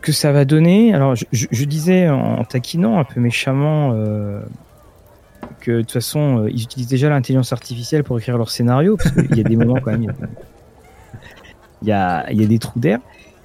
que 0.00 0.12
ça 0.12 0.32
va 0.32 0.44
donner. 0.44 0.94
Alors, 0.94 1.14
je, 1.14 1.24
je- 1.32 1.46
je 1.50 1.64
disais 1.64 2.08
en 2.08 2.44
taquinant 2.44 2.98
un 2.98 3.04
peu 3.04 3.20
méchamment 3.20 3.92
euh, 3.94 4.40
que 5.60 5.72
de 5.72 5.80
toute 5.80 5.92
façon, 5.92 6.44
euh, 6.44 6.50
ils 6.50 6.62
utilisent 6.62 6.88
déjà 6.88 7.08
l'intelligence 7.10 7.52
artificielle 7.52 8.02
pour 8.04 8.18
écrire 8.18 8.36
leur 8.38 8.50
scénario, 8.50 8.96
parce 8.96 9.10
qu'il 9.10 9.36
y 9.36 9.40
a 9.40 9.44
des 9.44 9.56
moments 9.56 9.80
quand 9.82 9.92
même, 9.92 10.02
il 10.02 10.06
y 10.06 10.10
a- 10.10 10.28
il 11.82 11.88
y 11.88 11.92
a, 11.92 12.32
il 12.32 12.40
y 12.40 12.44
a 12.44 12.46
des 12.46 12.58
trous 12.58 12.78
d'air. 12.80 12.98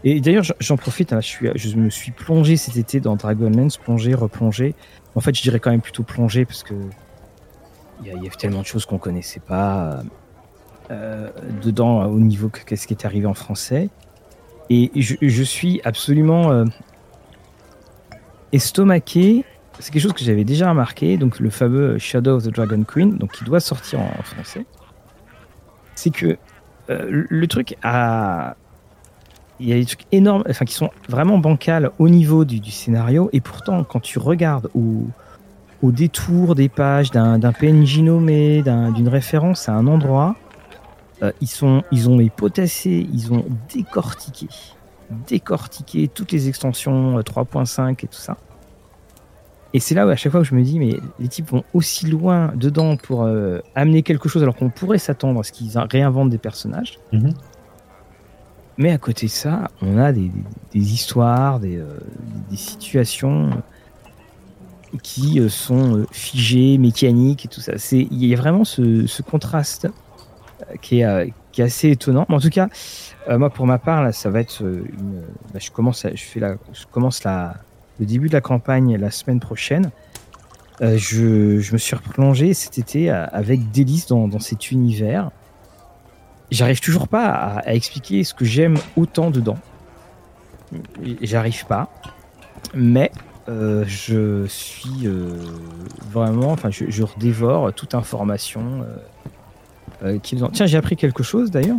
Et 0.03 0.21
d'ailleurs, 0.21 0.45
j'en- 0.59 0.77
profite, 0.77 1.11
hein, 1.13 1.19
je, 1.21 1.75
me 1.75 1.89
suis 1.89 2.11
plongé 2.11 2.55
cet 2.55 2.77
été 2.77 2.99
dans 2.99 3.15
Dragonlance, 3.15 3.77
plongé, 3.77 4.13
replongé. 4.13 4.75
En 5.15 5.19
fait, 5.19 5.35
je 5.35 5.41
dirais 5.41 5.59
quand 5.59 5.71
même 5.71 5.81
plutôt 5.81 6.03
plongé, 6.03 6.45
parce 6.45 6.63
que 6.63 6.73
il 8.01 8.07
y 8.07 8.25
y 8.25 8.27
a 8.27 8.31
tellement 8.31 8.61
de 8.61 8.65
choses 8.65 8.85
qu'on 8.85 8.97
connaissait 8.97 9.41
pas 9.41 10.01
euh, 10.91 11.29
dedans, 11.61 12.05
au 12.05 12.19
niveau 12.19 12.49
que- 12.49 12.61
qu'est-ce 12.65 12.87
qui 12.87 12.93
est 12.93 13.05
arrivé 13.05 13.25
en 13.25 13.33
français. 13.33 13.89
Et 14.69 14.91
je, 14.95 15.43
suis 15.43 15.81
absolument 15.83 16.51
euh, 16.51 16.65
estomaqué. 18.51 19.43
C'est 19.79 19.91
quelque 19.91 20.01
chose 20.03 20.13
que 20.13 20.23
j'avais 20.23 20.43
déjà 20.43 20.69
remarqué, 20.69 21.17
donc 21.17 21.39
le 21.39 21.49
fameux 21.49 21.97
Shadow 21.97 22.35
of 22.35 22.43
the 22.43 22.49
Dragon 22.49 22.83
Queen, 22.83 23.17
donc 23.17 23.31
qui 23.31 23.43
doit 23.43 23.59
sortir 23.59 23.99
en, 23.99 24.23
français. 24.23 24.65
C'est 25.95 26.11
que 26.11 26.37
euh, 26.89 27.25
le 27.29 27.47
truc 27.47 27.75
a. 27.83 28.55
Il 29.59 29.67
y 29.67 29.73
a 29.73 29.75
des 29.75 29.85
trucs 29.85 30.05
énormes, 30.11 30.43
enfin 30.49 30.65
qui 30.65 30.73
sont 30.73 30.89
vraiment 31.09 31.37
bancals 31.37 31.91
au 31.99 32.07
niveau 32.07 32.45
du, 32.45 32.71
scénario, 32.71 33.29
et 33.33 33.41
pourtant, 33.41 33.83
quand 33.83 33.99
tu 33.99 34.17
regardes 34.19 34.69
au, 34.73 35.03
détour 35.91 36.55
des 36.55 36.69
pages 36.69 37.11
d'un 37.11 37.39
PNJ 37.53 37.99
nommé, 37.99 38.61
d'un- 38.61 38.91
d'une 38.91 39.07
référence 39.07 39.69
à 39.69 39.73
un 39.73 39.87
endroit, 39.87 40.35
euh, 41.21 41.31
ils, 41.41 41.47
sont, 41.47 41.83
ils 41.91 42.09
ont 42.09 42.25
potassés, 42.29 43.07
ils 43.13 43.33
ont 43.33 43.45
décortiqué, 43.73 44.47
décortiqué 45.27 46.07
toutes 46.07 46.31
les 46.31 46.47
extensions 46.47 47.17
euh, 47.17 47.21
3.5 47.21 47.91
et 47.91 48.07
tout 48.07 48.07
ça. 48.13 48.37
Et 49.73 49.79
c'est 49.79 49.93
là 49.93 50.07
où 50.07 50.09
à 50.09 50.15
chaque 50.15 50.31
fois 50.31 50.43
je 50.43 50.55
me 50.55 50.63
dis, 50.63 50.79
mais 50.79 50.97
les 51.19 51.27
types 51.27 51.49
vont 51.49 51.63
aussi 51.73 52.07
loin 52.07 52.51
dedans 52.55 52.97
pour 52.97 53.23
euh, 53.23 53.59
amener 53.75 54.01
quelque 54.01 54.27
chose 54.27 54.41
alors 54.41 54.55
qu'on 54.55 54.69
pourrait 54.69 54.97
s'attendre 54.97 55.41
à 55.41 55.43
ce 55.43 55.51
qu'ils 55.51 55.77
réinventent 55.77 56.29
des 56.29 56.37
personnages. 56.39 56.97
Mhm. 57.11 57.33
Mais 58.79 58.91
à 58.93 58.97
côté 58.97 59.25
de 59.25 59.31
ça, 59.31 59.69
on 59.81 59.97
a 59.97 60.13
des, 60.13 60.31
histoires, 60.73 61.59
des, 61.59 61.75
euh, 61.75 61.99
des 62.49 62.55
situations 62.55 63.49
qui 65.03 65.41
euh, 65.41 65.49
sont 65.49 65.97
euh, 65.97 66.07
figées, 66.13 66.77
mécaniques 66.77 67.43
et 67.43 67.47
tout 67.49 67.59
ça. 67.59 67.73
Il 67.91 68.25
y 68.25 68.33
a 68.33 68.37
vraiment 68.37 68.63
ce, 68.63 69.21
contraste 69.21 69.89
qui 70.81 71.01
est 71.01 71.33
assez 71.59 71.89
étonnant. 71.89 72.25
En 72.29 72.39
tout 72.39 72.49
cas, 72.49 72.69
moi 73.29 73.49
pour 73.49 73.67
ma 73.67 73.79
part 73.79 74.01
là, 74.01 74.13
ça 74.13 74.29
va 74.29 74.39
être 74.39 74.63
bah, 74.63 75.59
je 75.59 75.71
commence, 75.71 76.05
je 76.13 76.23
fais 76.23 76.39
la, 76.39 76.55
je 76.71 76.85
commence 76.85 77.23
la, 77.25 77.55
le 77.99 78.05
début 78.05 78.29
de 78.29 78.33
la 78.33 78.41
campagne 78.41 78.95
la 78.95 79.11
semaine 79.11 79.41
prochaine. 79.41 79.91
Je, 80.79 81.73
me 81.73 81.77
suis 81.77 81.95
replongé 81.95 82.53
cet 82.53 82.77
été 82.77 83.09
avec 83.09 83.71
délice 83.71 84.07
dans 84.07 84.39
cet 84.39 84.71
univers. 84.71 85.31
J'arrive 86.51 86.79
toujours 86.81 87.07
pas 87.07 87.27
à, 87.27 87.59
à 87.59 87.73
expliquer 87.73 88.23
ce 88.23 88.33
que 88.33 88.45
j'aime 88.45 88.75
autant 88.97 89.29
dedans. 89.31 89.57
J'arrive 91.21 91.65
pas. 91.65 91.89
Mais 92.73 93.11
euh, 93.47 93.83
je 93.87 94.45
suis 94.47 95.05
euh, 95.07 95.37
vraiment, 96.11 96.51
enfin, 96.51 96.69
je, 96.69 96.85
je 96.89 97.03
redévore 97.03 97.73
toute 97.73 97.95
information 97.95 98.83
euh, 98.83 98.85
euh, 100.03 100.19
qu'ils 100.19 100.43
ont. 100.43 100.49
Tiens, 100.49 100.65
j'ai 100.65 100.77
appris 100.77 100.95
quelque 100.95 101.23
chose 101.23 101.49
d'ailleurs 101.51 101.77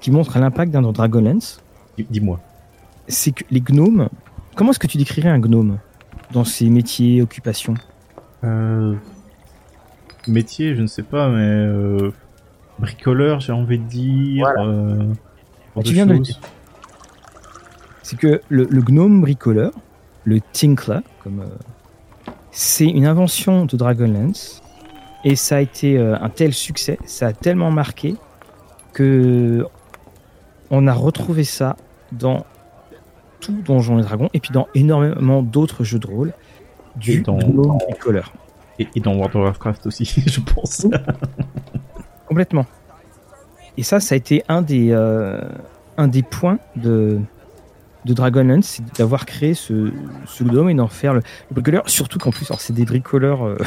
qui 0.00 0.10
montre 0.10 0.38
l'impact 0.38 0.72
d'un 0.72 0.82
Dragonlance. 0.82 1.60
Dis- 1.98 2.06
dis-moi 2.08 2.40
C'est 3.08 3.32
que 3.32 3.44
les 3.50 3.60
gnomes. 3.60 4.08
Comment 4.54 4.70
est-ce 4.70 4.78
que 4.78 4.86
tu 4.86 4.98
décrirais 4.98 5.28
un 5.28 5.38
gnome 5.38 5.78
dans 6.32 6.44
ses 6.44 6.68
métiers, 6.70 7.20
occupations? 7.22 7.74
Euh, 8.44 8.94
métier, 10.26 10.74
je 10.74 10.82
ne 10.82 10.86
sais 10.86 11.02
pas, 11.02 11.28
mais 11.28 11.40
euh, 11.40 12.10
bricoleur, 12.82 13.40
j'ai 13.40 13.52
envie 13.52 13.78
de 13.78 13.84
dire. 13.84 14.46
euh, 14.58 15.04
Bah, 15.74 15.82
tu 15.84 15.94
viens 15.94 16.06
de 16.06 16.12
le 16.14 16.18
dire. 16.18 16.38
C'est 18.02 18.18
que 18.18 18.40
le, 18.48 18.64
le 18.64 18.82
gnome 18.82 19.20
bricoleur, 19.22 19.72
le 20.24 20.40
Tinkler, 20.52 20.98
comme 21.22 21.40
euh, 21.40 22.32
c'est 22.50 22.86
une 22.86 23.06
invention 23.06 23.64
de 23.64 23.76
Dragonlance 23.76 24.62
et 25.24 25.36
ça 25.36 25.56
a 25.56 25.60
été 25.60 25.96
euh, 25.98 26.16
un 26.20 26.28
tel 26.28 26.52
succès, 26.52 26.98
ça 27.06 27.28
a 27.28 27.32
tellement 27.32 27.70
marqué 27.70 28.16
que 28.92 29.64
on 30.70 30.86
a 30.86 30.92
retrouvé 30.92 31.44
ça 31.44 31.76
dans 32.12 32.44
tout 33.40 33.52
Donjons 33.64 33.98
et 33.98 34.02
Dragons 34.02 34.28
et 34.34 34.40
puis 34.40 34.50
dans 34.52 34.66
énormément 34.74 35.42
d'autres 35.42 35.84
jeux 35.84 35.98
de 35.98 36.06
rôle 36.06 36.32
Et 36.96 37.00
du 37.00 37.22
dans- 37.22 37.38
gnome 37.38 37.78
bricoleur. 37.88 38.32
Et, 38.78 38.88
et 38.96 39.00
dans 39.00 39.14
World 39.14 39.36
of 39.36 39.42
Warcraft 39.44 39.86
aussi, 39.86 40.04
je 40.26 40.40
pense. 40.40 40.86
Complètement. 42.32 42.64
Et 43.76 43.82
ça, 43.82 44.00
ça 44.00 44.14
a 44.14 44.16
été 44.16 44.42
un 44.48 44.62
des, 44.62 44.88
euh, 44.90 45.38
un 45.98 46.08
des 46.08 46.22
points 46.22 46.58
de, 46.76 47.20
de 48.06 48.14
Dragonlance, 48.14 48.64
c'est 48.64 48.96
d'avoir 48.96 49.26
créé 49.26 49.52
ce, 49.52 49.92
ce 50.24 50.42
gnome 50.42 50.70
et 50.70 50.74
d'en 50.74 50.88
faire 50.88 51.12
le, 51.12 51.20
le 51.50 51.54
bricoleur. 51.54 51.82
Surtout 51.90 52.18
qu'en 52.18 52.30
plus, 52.30 52.50
c'est 52.58 52.72
des 52.72 52.86
bricoleurs. 52.86 53.44
euh, 53.44 53.58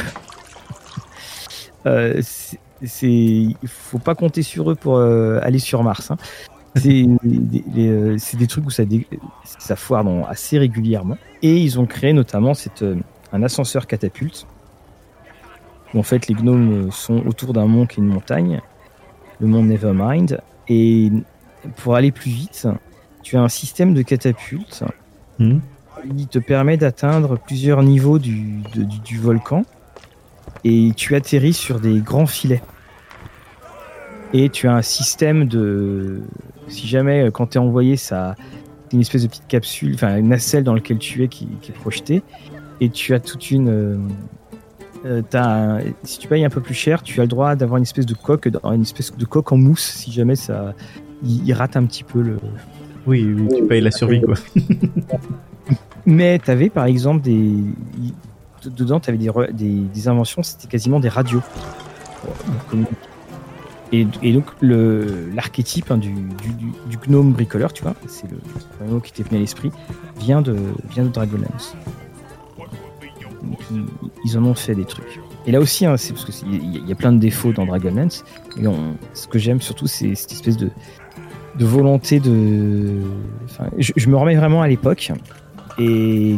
euh, 1.86 2.20
c'est, 2.24 2.58
il 3.04 3.56
faut 3.68 4.00
pas 4.00 4.16
compter 4.16 4.42
sur 4.42 4.72
eux 4.72 4.76
pour 4.76 4.98
euh, 4.98 5.38
aller 5.44 5.60
sur 5.60 5.84
Mars. 5.84 6.10
Hein. 6.10 6.18
C'est 6.76 7.06
des, 7.24 8.16
c'est 8.18 8.38
des 8.38 8.48
trucs 8.48 8.66
où 8.66 8.72
ça, 8.72 9.76
foire 9.76 10.04
assez 10.28 10.58
régulièrement. 10.58 11.20
Et 11.44 11.56
ils 11.58 11.80
ont 11.80 11.86
créé 11.86 12.14
notamment 12.14 12.54
un 13.32 13.44
ascenseur 13.44 13.86
catapulte. 13.86 14.48
Où 15.96 16.00
en 16.00 16.04
fait, 16.04 16.28
les 16.28 16.36
gnomes 16.36 16.92
sont 16.92 17.26
autour 17.26 17.54
d'un 17.54 17.66
mont 17.66 17.88
qui 17.88 18.00
est 18.00 18.04
une 18.04 18.10
montagne, 18.10 18.62
le 19.40 19.48
mont 19.48 19.64
Nevermind. 19.64 20.42
Et 20.68 21.12
pour 21.78 21.96
aller 21.96 22.12
plus 22.12 22.30
vite, 22.30 22.68
tu 23.24 23.38
as 23.38 23.42
un 23.42 23.50
système 23.50 23.94
de 23.94 24.02
catapulte 24.02 24.84
hmm. 25.40 25.58
qui 26.16 26.28
te 26.28 26.40
permet 26.40 26.78
d'atteindre 26.78 27.38
plusieurs 27.38 27.82
niveaux 27.82 28.20
du, 28.20 28.62
du, 29.04 29.18
volcan 29.18 29.64
et 30.64 30.92
tu 30.96 31.16
atterris 31.16 31.54
sur 31.54 31.80
des 31.80 32.00
grands 32.02 32.28
filets. 32.28 32.62
Et 34.34 34.50
tu 34.50 34.68
as 34.68 34.76
un 34.76 34.82
système 34.82 35.48
de. 35.48 36.22
Si 36.68 36.88
jamais, 36.88 37.30
quand 37.32 37.48
tu 37.48 37.58
es 37.58 37.62
envoyé, 37.62 37.96
ça. 37.96 38.36
Une 38.94 39.02
espèce 39.02 39.24
de 39.24 39.28
petite 39.28 39.48
capsule, 39.48 39.96
enfin 39.96 40.18
une 40.18 40.30
nacelle 40.30 40.64
dans 40.64 40.74
laquelle 40.74 41.00
tu 41.00 41.24
es 41.24 41.28
qui, 41.28 41.48
est 41.68 41.72
projetée. 41.72 42.22
Et 42.82 42.90
tu 42.90 43.14
as 43.14 43.20
toute 43.20 43.50
une. 43.50 44.10
Euh, 45.06 45.22
as 45.34 45.82
si 46.04 46.18
tu 46.18 46.28
payes 46.28 46.44
un 46.46 46.50
peu 46.50 46.62
plus 46.62 46.74
cher, 46.74 47.04
tu 47.04 47.20
as 47.20 47.24
le 47.24 47.28
droit 47.28 47.56
d'avoir 47.56 47.78
une 47.78 47.84
espèce 47.84 48.08
de 48.08 48.16
coque, 48.16 48.48
une 48.64 48.82
espèce 48.82 49.16
de 49.16 49.26
coque 49.26 49.52
en 49.52 49.58
mousse 49.58 49.84
si 49.84 50.12
jamais 50.12 50.36
ça, 50.36 50.74
il, 51.24 51.54
rate 51.54 51.78
un 51.78 51.86
petit 51.86 52.04
peu 52.04 52.22
le. 52.22 52.38
Oui, 53.06 53.36
tu 53.56 53.64
payes 53.66 53.82
la 53.82 53.92
survie 53.92 54.22
quoi. 54.22 54.36
Mais 56.08 56.40
tu 56.40 56.50
avais 56.50 56.70
par 56.70 56.86
exemple 56.86 57.22
des. 57.22 57.52
Dedans, 58.66 59.00
tu 59.00 59.12
avais 59.12 59.20
des, 59.20 59.30
des, 59.94 60.08
inventions, 60.08 60.42
c'était 60.42 60.68
quasiment 60.68 61.00
des 61.00 61.10
radios. 61.10 61.44
Et, 63.92 64.08
et 64.24 64.34
donc, 64.34 64.46
l'archétype 64.62 65.92
hein, 65.92 65.98
du, 65.98 66.12
du, 66.12 66.98
gnome 67.08 67.34
bricoleur, 67.34 67.72
tu 67.74 67.84
vois, 67.84 67.94
c'est 68.08 68.26
le 68.28 68.88
mot 68.88 69.00
qui 69.00 69.12
t'est 69.12 69.22
venu 69.22 69.38
à 69.38 69.40
l'esprit, 69.42 69.72
vient 70.20 70.42
de, 70.42 70.56
vient 70.90 71.04
de 71.04 71.10
Dragonlance. 71.10 71.76
Ils, 74.24 74.38
en 74.38 74.46
ont 74.46 74.54
fait 74.54 74.76
des 74.76 74.86
trucs. 74.86 75.20
Et 75.46 75.52
là 75.52 75.60
aussi, 75.60 75.86
hein, 75.86 75.98
c'est 75.98 76.14
parce 76.14 76.26
qu'il 76.26 76.88
y, 76.88 76.92
a 76.92 76.96
plein 76.96 77.12
de 77.12 77.20
défauts 77.20 77.52
dans 77.52 77.66
Dragonlance. 77.66 78.24
Et 78.58 78.64
ce 79.14 79.28
que 79.28 79.40
j'aime 79.40 79.62
surtout, 79.62 79.88
c'est 79.88 80.16
cette 80.16 80.32
espèce 80.32 80.58
de, 80.58 80.70
volonté 81.60 82.20
de. 82.20 83.02
je, 83.78 84.10
me 84.10 84.18
remets 84.18 84.36
vraiment 84.36 84.62
à 84.62 84.68
l'époque 84.68 85.12
et, 85.78 86.38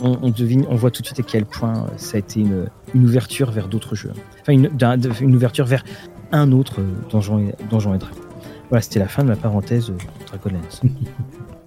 on, 0.00 0.30
devine, 0.30 0.64
on 0.68 0.76
voit 0.76 0.90
tout 0.90 1.02
de 1.02 1.06
suite 1.06 1.20
à 1.20 1.22
quel 1.22 1.44
point 1.44 1.86
ça 1.96 2.16
a 2.16 2.20
été 2.20 2.40
une, 2.40 2.68
ouverture 2.94 3.50
vers 3.50 3.68
d'autres 3.68 3.94
jeux. 3.94 4.12
Enfin, 4.40 4.52
une, 4.52 5.34
ouverture 5.34 5.66
vers 5.66 5.84
un 6.30 6.52
autre 6.52 6.80
Donjon 7.10 7.40
et, 7.40 7.48
et 7.48 7.64
Dragon. 7.68 7.98
Voilà, 8.70 8.80
c'était 8.80 9.00
la 9.00 9.08
fin 9.08 9.22
de 9.22 9.28
ma 9.28 9.36
parenthèse 9.36 9.92
Dragonlance. 10.26 10.82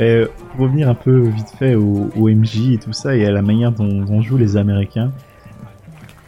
Mais 0.00 0.24
pour 0.52 0.60
revenir 0.60 0.88
un 0.88 0.94
peu 0.94 1.28
vite 1.28 1.50
fait 1.58 1.74
au, 1.74 2.08
MJ 2.16 2.72
et 2.72 2.78
tout 2.78 2.94
ça 2.94 3.14
et 3.14 3.26
à 3.26 3.30
la 3.30 3.42
manière 3.42 3.70
dont, 3.70 4.02
dont 4.02 4.22
jouent 4.22 4.38
les 4.38 4.56
Américains, 4.56 5.12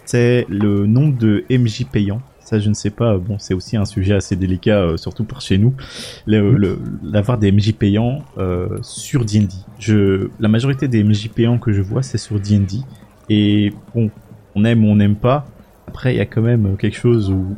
c'est 0.05 0.45
le 0.51 0.85
nombre 0.85 1.17
de 1.17 1.43
MJ 1.49 1.87
payants. 1.91 2.21
Ça, 2.41 2.59
je 2.59 2.69
ne 2.69 2.75
sais 2.75 2.91
pas. 2.91 3.17
Bon, 3.17 3.39
c'est 3.39 3.55
aussi 3.55 3.79
un 3.79 3.87
sujet 3.87 4.13
assez 4.13 4.37
délicat, 4.37 4.83
euh, 4.83 4.97
surtout 4.99 5.25
pour 5.25 5.41
chez 5.41 5.57
nous, 5.57 5.73
l'avoir 6.27 7.39
des 7.39 7.51
MJ 7.51 7.73
payants 7.73 8.19
euh, 8.37 8.77
sur 8.83 9.25
D&D. 9.25 9.49
Je, 9.79 10.29
la 10.39 10.49
majorité 10.49 10.87
des 10.87 11.03
MJ 11.03 11.31
payants 11.31 11.57
que 11.57 11.73
je 11.73 11.81
vois, 11.81 12.03
c'est 12.03 12.19
sur 12.19 12.39
D&D. 12.39 12.77
Et 13.31 13.73
bon, 13.95 14.11
on 14.55 14.67
aime 14.67 14.85
ou 14.85 14.89
on 14.89 14.97
n'aime 14.97 15.17
pas. 15.17 15.47
Après, 15.89 16.13
il 16.13 16.19
y 16.19 16.21
a 16.21 16.27
quand 16.27 16.43
même 16.43 16.77
quelque 16.77 16.99
chose 16.99 17.31
où 17.31 17.57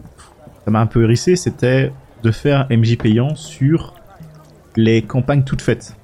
ça 0.64 0.70
m'a 0.70 0.80
un 0.80 0.86
peu 0.86 1.02
hérissé, 1.02 1.34
c'était 1.34 1.92
de 2.22 2.30
faire 2.30 2.68
MJ 2.70 2.96
payant 2.98 3.34
sur 3.34 3.94
les 4.76 5.02
campagnes 5.02 5.42
toutes 5.42 5.62
faites. 5.62 5.96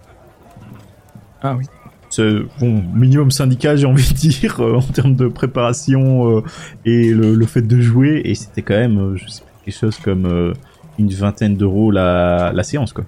Ah 1.43 1.55
oui 1.57 1.66
c'est 2.11 2.41
bon 2.59 2.82
minimum 2.93 3.30
syndical 3.30 3.78
j'ai 3.78 3.86
envie 3.86 4.09
de 4.12 4.14
dire 4.14 4.61
euh, 4.61 4.76
en 4.76 4.82
termes 4.82 5.14
de 5.14 5.28
préparation 5.28 6.38
euh, 6.38 6.43
et 6.84 7.11
le, 7.11 7.47
fait 7.47 7.62
de 7.62 7.80
jouer 7.80 8.20
et 8.24 8.34
c'était 8.34 8.62
quand 8.62 8.74
même 8.74 8.99
euh, 8.99 9.16
je 9.16 9.28
sais 9.28 9.43
pas, 9.43 9.51
quelque 9.64 9.78
chose 9.78 9.97
comme 9.99 10.55
une 10.99 11.09
vingtaine 11.09 11.57
d'euros 11.57 11.91
la, 11.91 12.53
la 12.53 12.62
séance 12.64 12.93
quoi. 12.93 13.05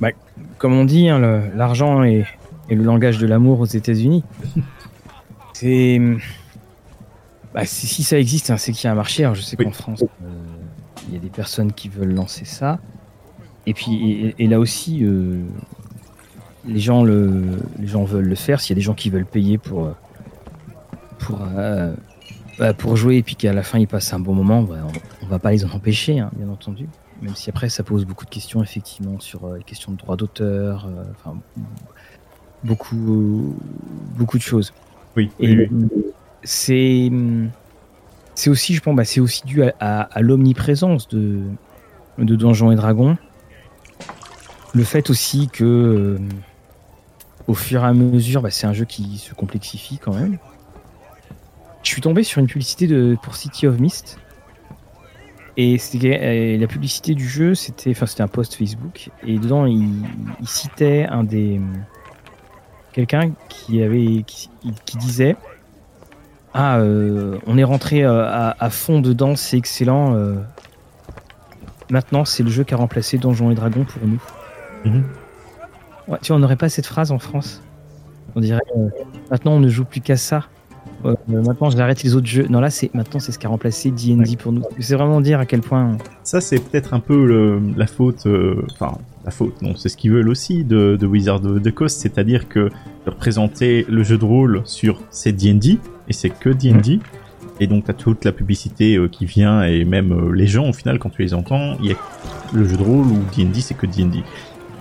Bah, 0.00 0.08
comme 0.58 0.72
on 0.72 0.84
dit 0.84 1.08
hein, 1.08 1.18
l'argent 1.54 2.02
est, 2.02 2.26
le 2.70 2.82
langage 2.82 3.18
de 3.18 3.26
l'amour 3.26 3.60
aux 3.60 3.66
États-Unis. 3.66 4.24
c'est 5.52 6.00
bah, 7.54 7.64
si 7.64 8.02
ça 8.02 8.18
existe 8.18 8.50
hein, 8.50 8.56
c'est 8.56 8.72
qu'il 8.72 8.86
y 8.86 8.88
a 8.88 8.92
un 8.92 8.96
marché. 8.96 9.28
je 9.34 9.42
sais 9.42 9.56
qu'en 9.56 9.70
France 9.70 10.02
il 11.08 11.14
y 11.14 11.16
a 11.16 11.20
des 11.20 11.28
personnes 11.28 11.72
qui 11.72 11.88
veulent 11.88 12.14
lancer 12.14 12.46
ça. 12.46 12.78
Et 13.66 13.74
puis 13.74 14.34
et, 14.38 14.46
là 14.46 14.60
aussi 14.60 15.04
les 16.66 16.80
gens, 16.80 17.04
le, 17.04 17.42
les 17.78 17.86
gens 17.86 18.04
veulent 18.04 18.28
le 18.28 18.34
faire. 18.34 18.60
S'il 18.60 18.70
y 18.70 18.76
a 18.76 18.80
des 18.80 18.84
gens 18.84 18.94
qui 18.94 19.10
veulent 19.10 19.26
payer 19.26 19.58
pour, 19.58 19.86
euh, 19.86 19.92
pour, 21.18 21.40
euh, 21.56 21.94
bah, 22.58 22.74
pour 22.74 22.96
jouer 22.96 23.16
et 23.16 23.22
puis 23.22 23.36
qu'à 23.36 23.52
la 23.52 23.62
fin 23.62 23.78
ils 23.78 23.88
passent 23.88 24.12
un 24.12 24.20
bon 24.20 24.34
moment, 24.34 24.62
bah, 24.62 24.76
on, 25.22 25.26
va 25.26 25.38
pas 25.38 25.52
les 25.52 25.64
en 25.64 25.70
empêcher, 25.70 26.18
hein, 26.18 26.30
bien 26.36 26.48
entendu. 26.48 26.88
Même 27.22 27.34
si 27.34 27.48
après 27.48 27.68
ça 27.68 27.82
pose 27.82 28.04
beaucoup 28.04 28.24
de 28.24 28.30
questions 28.30 28.62
effectivement 28.62 29.18
sur 29.20 29.46
euh, 29.46 29.58
les 29.58 29.64
questions 29.64 29.92
de 29.92 29.96
droit 29.96 30.16
d'auteur, 30.16 30.88
enfin 31.12 31.38
beaucoup 32.62 33.56
beaucoup 34.16 34.38
de 34.38 34.42
choses. 34.42 34.72
Oui. 35.16 35.30
Et 35.40 35.68
c'est 36.42 37.10
c'est 38.34 38.50
aussi, 38.50 38.74
je 38.74 38.82
pense, 38.82 38.94
bah, 38.94 39.04
c'est 39.04 39.20
aussi 39.20 39.46
dû 39.46 39.62
à, 39.80 40.08
l'omniprésence 40.20 41.08
de 41.08 41.40
de 42.18 42.36
Donjons 42.36 42.70
et 42.70 42.76
Dragons. 42.76 43.16
Le 44.74 44.84
fait 44.84 45.08
aussi 45.08 45.48
que 45.48 46.18
au 47.48 47.54
fur 47.54 47.82
et 47.82 47.86
à 47.86 47.92
mesure, 47.92 48.42
bah, 48.42 48.50
c'est 48.50 48.66
un 48.66 48.72
jeu 48.72 48.84
qui 48.84 49.18
se 49.18 49.34
complexifie 49.34 49.98
quand 49.98 50.14
même. 50.14 50.38
Je 51.82 51.90
suis 51.90 52.02
tombé 52.02 52.24
sur 52.24 52.40
une 52.40 52.48
publicité 52.48 52.86
de, 52.88 53.16
pour 53.22 53.36
City 53.36 53.66
of 53.66 53.78
Mist. 53.78 54.18
Et, 55.56 55.78
la 56.58 56.66
publicité 56.66 57.14
du 57.14 57.26
jeu, 57.26 57.54
c'était 57.54 57.92
enfin, 57.92 58.06
un 58.18 58.28
post 58.28 58.54
Facebook. 58.54 59.10
Et 59.26 59.38
dedans, 59.38 59.66
il, 59.66 60.04
citait 60.44 61.06
un 61.08 61.24
des. 61.24 61.60
Quelqu'un 62.92 63.30
qui, 63.48 64.24
qui, 64.84 64.96
disait 64.96 65.36
Ah, 66.52 66.78
euh, 66.78 67.38
on 67.46 67.56
est 67.56 67.64
rentré 67.64 68.04
euh, 68.04 68.26
à, 68.28 68.70
fond 68.70 69.00
dedans, 69.00 69.36
c'est 69.36 69.56
excellent. 69.56 70.14
Euh. 70.14 70.34
maintenant, 71.90 72.24
c'est 72.24 72.42
le 72.42 72.50
jeu 72.50 72.64
qui 72.64 72.74
a 72.74 72.76
remplacé 72.76 73.16
Donjons 73.16 73.50
et 73.50 73.54
Dragons 73.54 73.84
pour 73.84 74.06
nous. 74.06 74.20
Tu 76.22 76.28
vois, 76.28 76.36
on 76.36 76.38
n'aurait 76.38 76.56
pas 76.56 76.68
cette 76.68 76.86
phrase 76.86 77.10
en 77.10 77.18
France. 77.18 77.62
On 78.36 78.40
dirait 78.40 78.60
euh, 78.76 78.88
maintenant 79.30 79.52
on 79.52 79.60
ne 79.60 79.68
joue 79.68 79.84
plus 79.84 80.00
qu'à 80.00 80.16
ça. 80.16 80.44
Euh, 81.04 81.14
maintenant 81.28 81.70
j'arrête 81.70 82.02
les 82.02 82.14
autres 82.14 82.26
jeux. 82.26 82.46
Non 82.48 82.60
là 82.60 82.70
c'est 82.70 82.94
maintenant 82.94 83.18
c'est 83.18 83.32
ce 83.32 83.38
qui 83.38 83.46
a 83.46 83.48
remplacé 83.48 83.90
D&D 83.90 84.36
pour 84.36 84.52
nous. 84.52 84.62
C'est 84.78 84.94
vraiment 84.94 85.20
dire 85.22 85.40
à 85.40 85.46
quel 85.46 85.62
point. 85.62 85.96
Ça 86.22 86.40
c'est 86.40 86.58
peut-être 86.58 86.92
un 86.92 87.00
peu 87.00 87.60
la 87.76 87.86
faute. 87.86 88.26
Euh, 88.26 88.66
enfin 88.72 88.98
la 89.24 89.30
faute. 89.30 89.60
Non 89.62 89.74
c'est 89.74 89.88
ce 89.88 89.96
qu'ils 89.96 90.12
veulent 90.12 90.28
aussi 90.28 90.64
de, 90.64 90.98
Wizard 91.06 91.44
of 91.44 91.62
the 91.62 91.72
Coast, 91.72 92.00
c'est-à-dire 92.00 92.48
que 92.48 92.68
de 93.06 93.10
représenter 93.10 93.86
le 93.88 94.02
jeu 94.02 94.18
de 94.18 94.24
rôle 94.24 94.60
sur 94.64 95.00
c'est 95.10 95.32
D&D 95.32 95.78
et 96.08 96.12
c'est 96.12 96.30
que 96.30 96.50
D&D. 96.50 97.00
Et 97.58 97.66
donc, 97.66 97.84
t'as 97.84 97.94
toute 97.94 98.26
la 98.26 98.32
publicité 98.32 99.00
qui 99.10 99.24
vient 99.24 99.62
et 99.62 99.86
même 99.86 100.30
les 100.34 100.46
gens, 100.46 100.68
au 100.68 100.74
final, 100.74 100.98
quand 100.98 101.08
tu 101.08 101.22
les 101.22 101.32
entends, 101.32 101.78
il 101.80 101.86
y 101.86 101.92
a 101.92 101.96
le 102.52 102.68
jeu 102.68 102.76
de 102.76 102.82
rôle 102.82 103.06
ou 103.06 103.18
D&D, 103.34 103.62
c'est 103.62 103.72
que 103.72 103.86
D&D. 103.86 104.22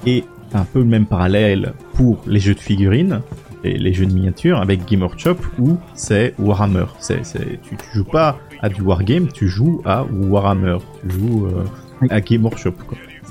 Et 0.06 0.26
un 0.56 0.66
peu 0.66 0.80
le 0.80 0.86
même 0.86 1.06
parallèle 1.06 1.74
pour 1.94 2.22
les 2.28 2.40
jeux 2.40 2.56
de 2.56 2.60
figurines 2.60 3.22
et 3.64 3.78
les 3.78 3.94
jeux 3.94 4.06
de 4.06 4.14
miniatures 4.14 4.60
avec 4.60 4.86
Game 4.86 5.02
Workshop 5.02 5.38
où 5.60 5.78
c'est 5.96 6.34
Warhammer. 6.40 6.86
C'est, 7.00 7.22
tu, 7.64 7.76
tu, 7.76 7.86
joues 7.94 8.04
pas 8.06 8.38
à 8.62 8.70
du 8.70 8.82
Wargame, 8.82 9.32
tu 9.32 9.48
joues 9.48 9.82
à 9.86 10.04
Warhammer. 10.04 10.78
Tu 11.02 11.16
joues 11.16 11.48
euh, 11.48 12.08
à 12.10 12.22
Game 12.22 12.44
Workshop. 12.44 12.74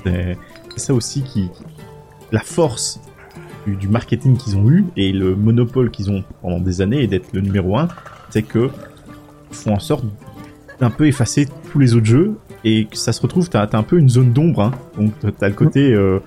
C'est, 0.03 0.37
ça 0.77 0.93
aussi 0.93 1.23
qui, 1.23 1.49
la 2.31 2.41
force 2.41 2.99
du, 3.65 3.87
marketing 3.87 4.37
qu'ils 4.37 4.57
ont 4.57 4.69
eu 4.69 4.85
et 4.97 5.11
le 5.11 5.35
monopole 5.35 5.89
qu'ils 5.89 6.11
ont 6.11 6.23
pendant 6.41 6.59
des 6.59 6.81
années 6.81 7.01
et 7.01 7.07
d'être 7.07 7.33
le 7.33 7.41
numéro 7.41 7.77
un, 7.77 7.87
c'est 8.29 8.43
que 8.43 8.69
font 9.51 9.73
en 9.73 9.79
sorte 9.79 10.03
d'un 10.79 10.89
peu 10.89 11.07
effacer 11.07 11.47
tous 11.71 11.79
les 11.79 11.95
autres 11.95 12.05
jeux 12.05 12.37
et 12.65 12.85
que 12.85 12.97
ça 12.97 13.13
se 13.13 13.21
retrouve, 13.21 13.49
t'as, 13.49 13.63
as 13.63 13.77
un 13.77 13.83
peu 13.83 13.97
une 13.97 14.09
zone 14.09 14.33
d'ombre. 14.33 14.61
Hein. 14.61 14.71
Donc 14.97 15.13
t'as 15.37 15.47
le 15.47 15.55
côté 15.55 15.93
euh, 15.93 16.19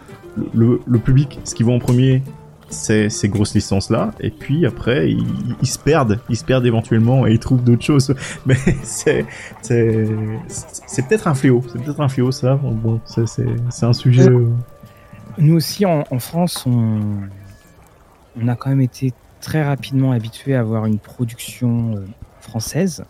le, 0.54 0.98
public, 0.98 1.40
ce 1.44 1.54
qui 1.54 1.62
va 1.62 1.72
en 1.72 1.78
premier, 1.78 2.22
c'est 2.70 3.08
ces 3.08 3.30
grosses 3.30 3.54
licences 3.54 3.88
là 3.88 4.10
et 4.20 4.28
puis 4.28 4.66
après 4.66 5.10
ils, 5.10 5.66
se 5.66 5.78
perdent 5.78 6.20
ils 6.28 6.36
se 6.36 6.44
perdent 6.44 6.66
éventuellement 6.66 7.26
et 7.26 7.32
ils 7.32 7.38
trouvent 7.38 7.64
d'autres 7.64 7.84
choses. 7.84 8.14
Mais 8.46 8.56
c'est 8.82 9.24
c'est 9.62 10.06
c'est 10.48 11.08
peut-être 11.08 11.28
un 11.28 11.34
fléau 11.34 11.64
c'est 11.72 11.82
peut-être 11.82 12.02
un 12.02 12.10
fléau 12.10 12.30
ça. 12.30 12.56
Bon 12.56 13.00
c'est 13.06 13.24
c'est 13.26 13.86
un 13.86 13.94
sujet 13.94 14.28
nous 15.38 15.54
aussi 15.54 15.86
en, 15.86 16.04
France 16.18 16.66
on 16.66 17.00
on 18.40 18.48
a 18.48 18.54
quand 18.54 18.70
même 18.70 18.82
été 18.82 19.14
très 19.40 19.62
rapidement 19.62 20.12
habitué 20.12 20.54
à 20.54 20.60
avoir 20.60 20.86
une 20.86 20.98
production 20.98 21.96
euh, 21.96 22.06
française. 22.40 23.04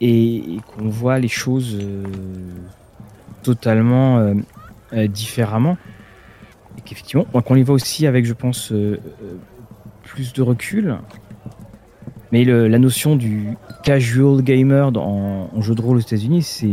Et, 0.00 0.58
qu'on 0.66 0.88
voit 0.88 1.18
les 1.18 1.28
choses 1.28 1.76
euh, 1.78 2.04
totalement 3.42 4.18
euh, 4.18 4.34
différemment. 4.92 5.76
Et 6.78 6.80
qu'effectivement, 6.82 7.24
qu'on 7.24 7.54
les 7.54 7.62
voit 7.62 7.74
aussi 7.74 8.06
avec, 8.06 8.24
je 8.24 8.32
pense, 8.32 8.72
plus 10.02 10.32
de 10.32 10.42
recul. 10.42 10.98
Mais 12.32 12.44
la 12.44 12.78
notion 12.78 13.16
du 13.16 13.56
casual 13.82 14.42
gamer 14.42 14.92
en, 14.96 15.60
jeu 15.60 15.74
de 15.74 15.82
rôle 15.82 15.96
aux 15.96 16.00
États-Unis, 16.00 16.42
c'est. 16.42 16.68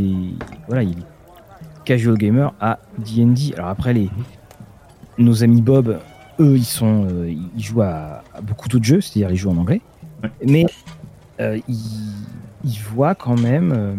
Voilà, 0.68 0.84
il 0.84 1.00
est 1.00 1.06
casual 1.86 2.18
gamer 2.18 2.54
à 2.60 2.80
DD. 3.00 3.54
Alors 3.56 3.70
après, 3.70 3.94
les, 3.94 4.10
nos 5.18 5.44
amis 5.44 5.62
Bob 5.62 6.00
eux, 6.40 6.56
ils 6.56 6.66
sont, 6.66 7.08
euh, 7.10 7.34
ils 7.56 7.64
jouent 7.64 7.82
à, 7.82 8.24
beaucoup 8.44 8.68
d'autres 8.68 8.86
jeux, 8.86 9.02
c'est-à-dire 9.02 9.32
ils 9.32 9.38
jouent 9.38 9.52
en 9.52 9.58
anglais, 9.58 9.82
mais 10.46 10.66
euh, 11.40 11.60
ils, 11.68 12.80
voient 12.92 13.16
quand 13.16 13.40
même, 13.40 13.74
euh, 13.76 13.96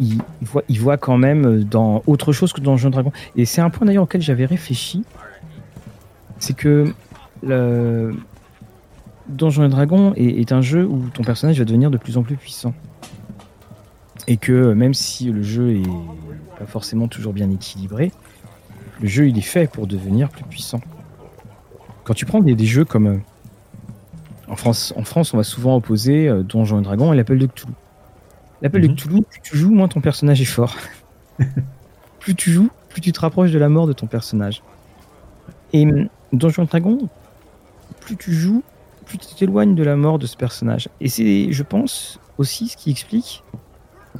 ils, 0.00 0.18
voient, 0.42 0.64
ils 0.68 0.80
voient 0.80 0.96
quand 0.96 1.16
même 1.16 1.64
dans 1.64 2.02
autre 2.06 2.32
chose 2.32 2.52
que 2.52 2.60
dans 2.60 2.72
Donjon 2.72 2.90
Dragon. 2.90 3.12
Et 3.36 3.44
c'est 3.44 3.60
un 3.60 3.70
point 3.70 3.86
d'ailleurs 3.86 4.04
auquel 4.04 4.22
j'avais 4.22 4.46
réfléchi, 4.46 5.04
c'est 6.38 6.56
que 6.56 6.92
le 7.42 8.14
Donjon 9.28 9.68
Dragon 9.68 10.12
est, 10.16 10.52
un 10.52 10.60
jeu 10.60 10.84
où 10.84 11.08
ton 11.12 11.22
personnage 11.22 11.58
va 11.58 11.64
devenir 11.64 11.90
de 11.90 11.98
plus 11.98 12.16
en 12.16 12.22
plus 12.22 12.36
puissant. 12.36 12.74
Et 14.26 14.36
que 14.36 14.72
même 14.72 14.94
si 14.94 15.30
le 15.30 15.42
jeu 15.42 15.76
est 15.76 15.88
pas 16.58 16.66
forcément 16.66 17.08
toujours 17.08 17.32
bien 17.32 17.50
équilibré, 17.50 18.12
le 19.00 19.08
jeu 19.08 19.28
il 19.28 19.36
est 19.38 19.42
fait 19.42 19.70
pour 19.70 19.86
devenir 19.86 20.28
plus 20.28 20.44
puissant. 20.44 20.80
Quand 22.04 22.14
tu 22.14 22.26
prends 22.26 22.40
des, 22.40 22.56
jeux 22.66 22.84
comme 22.84 23.06
euh, 23.06 23.16
en 24.48 24.56
France, 24.56 24.92
en 24.96 25.04
France, 25.04 25.32
on 25.32 25.38
va 25.38 25.42
souvent 25.42 25.76
opposer 25.76 26.28
euh, 26.28 26.42
Donjons 26.42 26.80
et 26.80 26.82
Dragons 26.82 27.12
et 27.12 27.16
l'appel 27.16 27.38
de 27.38 27.46
Cthulhu. 27.46 27.72
L'appel 28.62 28.82
de 28.82 28.88
mhm. 28.88 28.96
Cthulhu, 28.96 29.22
plus 29.22 29.40
tu 29.42 29.56
joues, 29.56 29.74
moins 29.74 29.88
ton 29.88 30.00
personnage 30.00 30.40
est 30.40 30.46
fort. 30.46 30.76
plus 32.20 32.34
tu 32.34 32.50
joues, 32.50 32.70
plus 32.88 33.00
tu 33.00 33.12
te 33.12 33.20
rapproches 33.20 33.50
de 33.50 33.58
la 33.58 33.68
mort 33.68 33.86
de 33.86 33.92
ton 33.92 34.06
personnage. 34.06 34.62
Et 35.72 35.84
hum, 35.86 36.08
Donjons 36.32 36.64
et 36.64 36.66
Dragons, 36.66 37.08
plus 38.00 38.16
tu 38.16 38.32
joues, 38.32 38.62
plus 39.06 39.18
tu 39.18 39.34
t'éloignes 39.34 39.74
de 39.74 39.82
la 39.82 39.96
mort 39.96 40.18
de 40.18 40.26
ce 40.26 40.36
personnage. 40.36 40.88
Et 41.00 41.08
c'est, 41.08 41.52
je 41.52 41.62
pense, 41.62 42.18
aussi 42.38 42.68
ce 42.68 42.76
qui 42.76 42.90
explique 42.90 43.42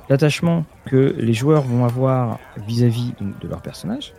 l'attachement 0.08 0.64
que 0.86 1.14
les 1.18 1.34
joueurs 1.34 1.62
vont 1.62 1.84
avoir 1.84 2.38
vis-à-vis 2.66 3.12
de 3.20 3.48
leur 3.48 3.62
personnage 3.62 4.12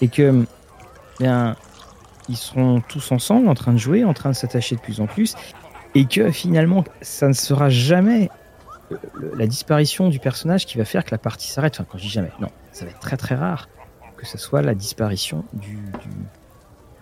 et 0.00 0.08
que 0.08 0.44
bien 1.18 1.56
ils 2.28 2.36
seront 2.36 2.80
tous 2.80 3.10
ensemble 3.12 3.48
en 3.48 3.54
train 3.54 3.72
de 3.72 3.78
jouer, 3.78 4.04
en 4.04 4.14
train 4.14 4.30
de 4.30 4.34
s'attacher 4.34 4.76
de 4.76 4.80
plus 4.80 5.00
en 5.00 5.06
plus, 5.06 5.34
et 5.94 6.04
que 6.06 6.30
finalement 6.30 6.84
ça 7.00 7.28
ne 7.28 7.32
sera 7.32 7.68
jamais 7.68 8.30
la 9.34 9.46
disparition 9.46 10.08
du 10.08 10.18
personnage 10.18 10.66
qui 10.66 10.78
va 10.78 10.84
faire 10.84 11.04
que 11.04 11.10
la 11.10 11.18
partie 11.18 11.48
s'arrête. 11.48 11.74
Enfin, 11.74 11.86
quand 11.90 11.98
je 11.98 12.04
dis 12.04 12.10
jamais, 12.10 12.32
non, 12.40 12.48
ça 12.72 12.84
va 12.84 12.90
être 12.90 13.00
très 13.00 13.16
très 13.16 13.34
rare 13.34 13.68
que 14.22 14.28
ce 14.28 14.38
soit 14.38 14.62
la 14.62 14.76
disparition 14.76 15.44
du, 15.52 15.78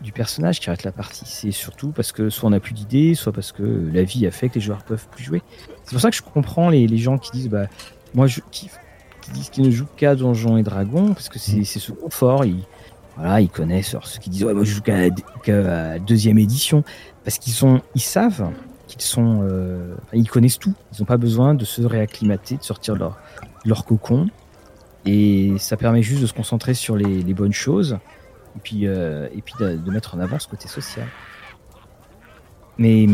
du, 0.02 0.10
personnage 0.10 0.58
qui 0.58 0.70
arrête 0.70 0.84
la 0.84 0.92
partie. 0.92 1.26
C'est 1.26 1.50
surtout 1.50 1.92
parce 1.92 2.12
que 2.12 2.30
soit 2.30 2.48
on 2.48 2.50
n'a 2.50 2.60
plus 2.60 2.72
d'idées, 2.72 3.14
soit 3.14 3.32
parce 3.32 3.52
que 3.52 3.90
la 3.92 4.02
vie 4.02 4.26
a 4.26 4.30
fait 4.30 4.48
que 4.48 4.54
les 4.54 4.62
joueurs 4.62 4.82
peuvent 4.82 5.06
plus 5.08 5.22
jouer. 5.22 5.42
C'est 5.84 5.92
pour 5.92 6.00
ça 6.00 6.08
que 6.08 6.16
je 6.16 6.22
comprends 6.22 6.70
les, 6.70 6.86
les 6.86 6.96
gens 6.96 7.18
qui 7.18 7.30
disent 7.30 7.50
bah 7.50 7.66
moi 8.14 8.26
je 8.26 8.40
qui, 8.50 8.70
qui 9.20 9.30
disent 9.32 9.50
qu'ils 9.50 9.64
ne 9.64 9.70
jouent 9.70 9.86
qu'à 9.98 10.14
Donjons 10.14 10.56
et 10.56 10.62
Dragons 10.62 11.12
parce 11.12 11.28
que 11.28 11.38
c'est 11.38 11.62
ce 11.62 11.92
confort. 11.92 12.46
Ils, 12.46 12.64
voilà, 13.16 13.42
ils 13.42 13.50
connaissent 13.50 13.96
ceux 14.02 14.18
qui 14.18 14.30
disent 14.30 14.44
ouais, 14.44 14.54
moi 14.54 14.64
je 14.64 14.72
joue 14.72 14.80
qu'à 14.80 15.08
la 15.46 15.98
deuxième 15.98 16.38
édition 16.38 16.84
parce 17.22 17.38
qu'ils 17.38 17.54
ils 17.94 18.00
savent 18.00 18.50
qu'ils 18.96 19.02
sont, 19.02 19.40
euh, 19.42 19.94
ils 20.12 20.28
connaissent 20.28 20.58
tout. 20.58 20.74
Ils 20.92 21.00
n'ont 21.00 21.06
pas 21.06 21.16
besoin 21.16 21.54
de 21.54 21.64
se 21.64 21.82
réacclimater, 21.82 22.56
de 22.56 22.62
sortir 22.62 22.96
leur 22.96 23.18
leur 23.64 23.84
cocon. 23.84 24.28
Et 25.06 25.54
ça 25.58 25.76
permet 25.76 26.02
juste 26.02 26.20
de 26.22 26.26
se 26.26 26.34
concentrer 26.34 26.74
sur 26.74 26.96
les, 26.96 27.34
bonnes 27.34 27.54
choses 27.54 27.98
et 28.56 28.60
puis 28.62 28.86
euh, 28.86 29.28
et 29.34 29.40
puis 29.40 29.54
de, 29.58 29.90
mettre 29.90 30.14
en 30.14 30.20
avant 30.20 30.38
ce 30.38 30.48
côté 30.48 30.68
social. 30.68 31.06
Mais 32.78 33.06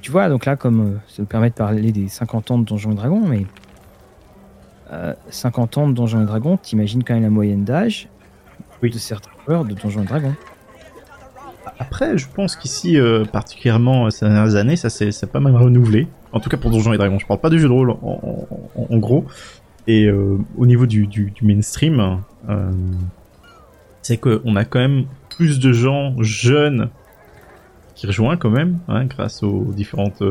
tu 0.00 0.10
vois, 0.10 0.28
donc 0.28 0.44
là, 0.44 0.56
comme 0.56 0.80
euh, 0.80 0.98
ça 1.08 1.22
nous 1.22 1.26
permet 1.26 1.50
de 1.50 1.54
parler 1.54 1.92
des 1.92 2.08
50 2.08 2.50
ans 2.50 2.58
de 2.58 2.64
Donjons 2.64 2.92
et 2.92 2.96
Dragons, 2.96 3.26
mais 3.26 3.46
50 5.28 5.78
ans 5.78 5.88
de 5.88 5.92
Donjons 5.92 6.22
et 6.22 6.26
Dragons, 6.26 6.56
t'imagines 6.56 7.04
quand 7.04 7.14
même 7.14 7.22
la 7.22 7.30
moyenne 7.30 7.64
d'âge 7.64 8.08
oui. 8.82 8.90
de 8.90 8.98
certains 8.98 9.30
joueurs 9.46 9.64
de 9.64 9.74
Donjons 9.74 10.02
et 10.02 10.06
Dragons. 10.06 10.34
Après, 11.78 12.18
je 12.18 12.26
pense 12.32 12.56
qu'ici, 12.56 12.98
euh, 12.98 13.24
particulièrement 13.24 14.06
euh, 14.06 14.10
ces 14.10 14.26
dernières 14.26 14.56
années, 14.56 14.76
ça 14.76 14.90
s'est 14.90 15.26
pas 15.26 15.40
mal 15.40 15.56
renouvelé. 15.56 16.06
En 16.32 16.40
tout 16.40 16.50
cas 16.50 16.56
pour 16.56 16.70
Donjons 16.70 16.92
et 16.92 16.98
Dragons. 16.98 17.18
Je 17.18 17.26
parle 17.26 17.40
pas 17.40 17.50
du 17.50 17.58
jeu 17.58 17.68
de 17.68 17.72
rôle 17.72 17.90
en, 17.90 18.98
gros. 18.98 19.24
Et 19.86 20.06
euh, 20.06 20.36
au 20.56 20.66
niveau 20.66 20.86
du, 20.86 21.32
mainstream, 21.42 22.20
c'est 24.02 24.18
qu'on 24.18 24.56
a 24.56 24.64
quand 24.64 24.78
même 24.78 25.04
plus 25.30 25.58
de 25.58 25.72
gens 25.72 26.14
jeunes 26.20 26.90
qui 27.94 28.06
rejoignent 28.06 28.38
quand 28.38 28.50
même, 28.50 28.78
hein, 28.88 29.06
grâce 29.06 29.42
aux 29.42 29.72
différentes 29.74 30.22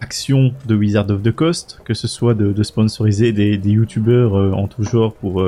actions 0.00 0.54
de 0.66 0.74
Wizard 0.74 1.10
of 1.10 1.22
the 1.22 1.32
Coast, 1.32 1.80
que 1.84 1.92
ce 1.92 2.06
soit 2.06 2.34
de, 2.34 2.62
sponsoriser 2.62 3.32
des, 3.32 3.58
des 3.58 3.70
youtubeurs 3.70 4.34
en 4.56 4.68
tout 4.68 4.84
genre 4.84 5.12
pour 5.14 5.44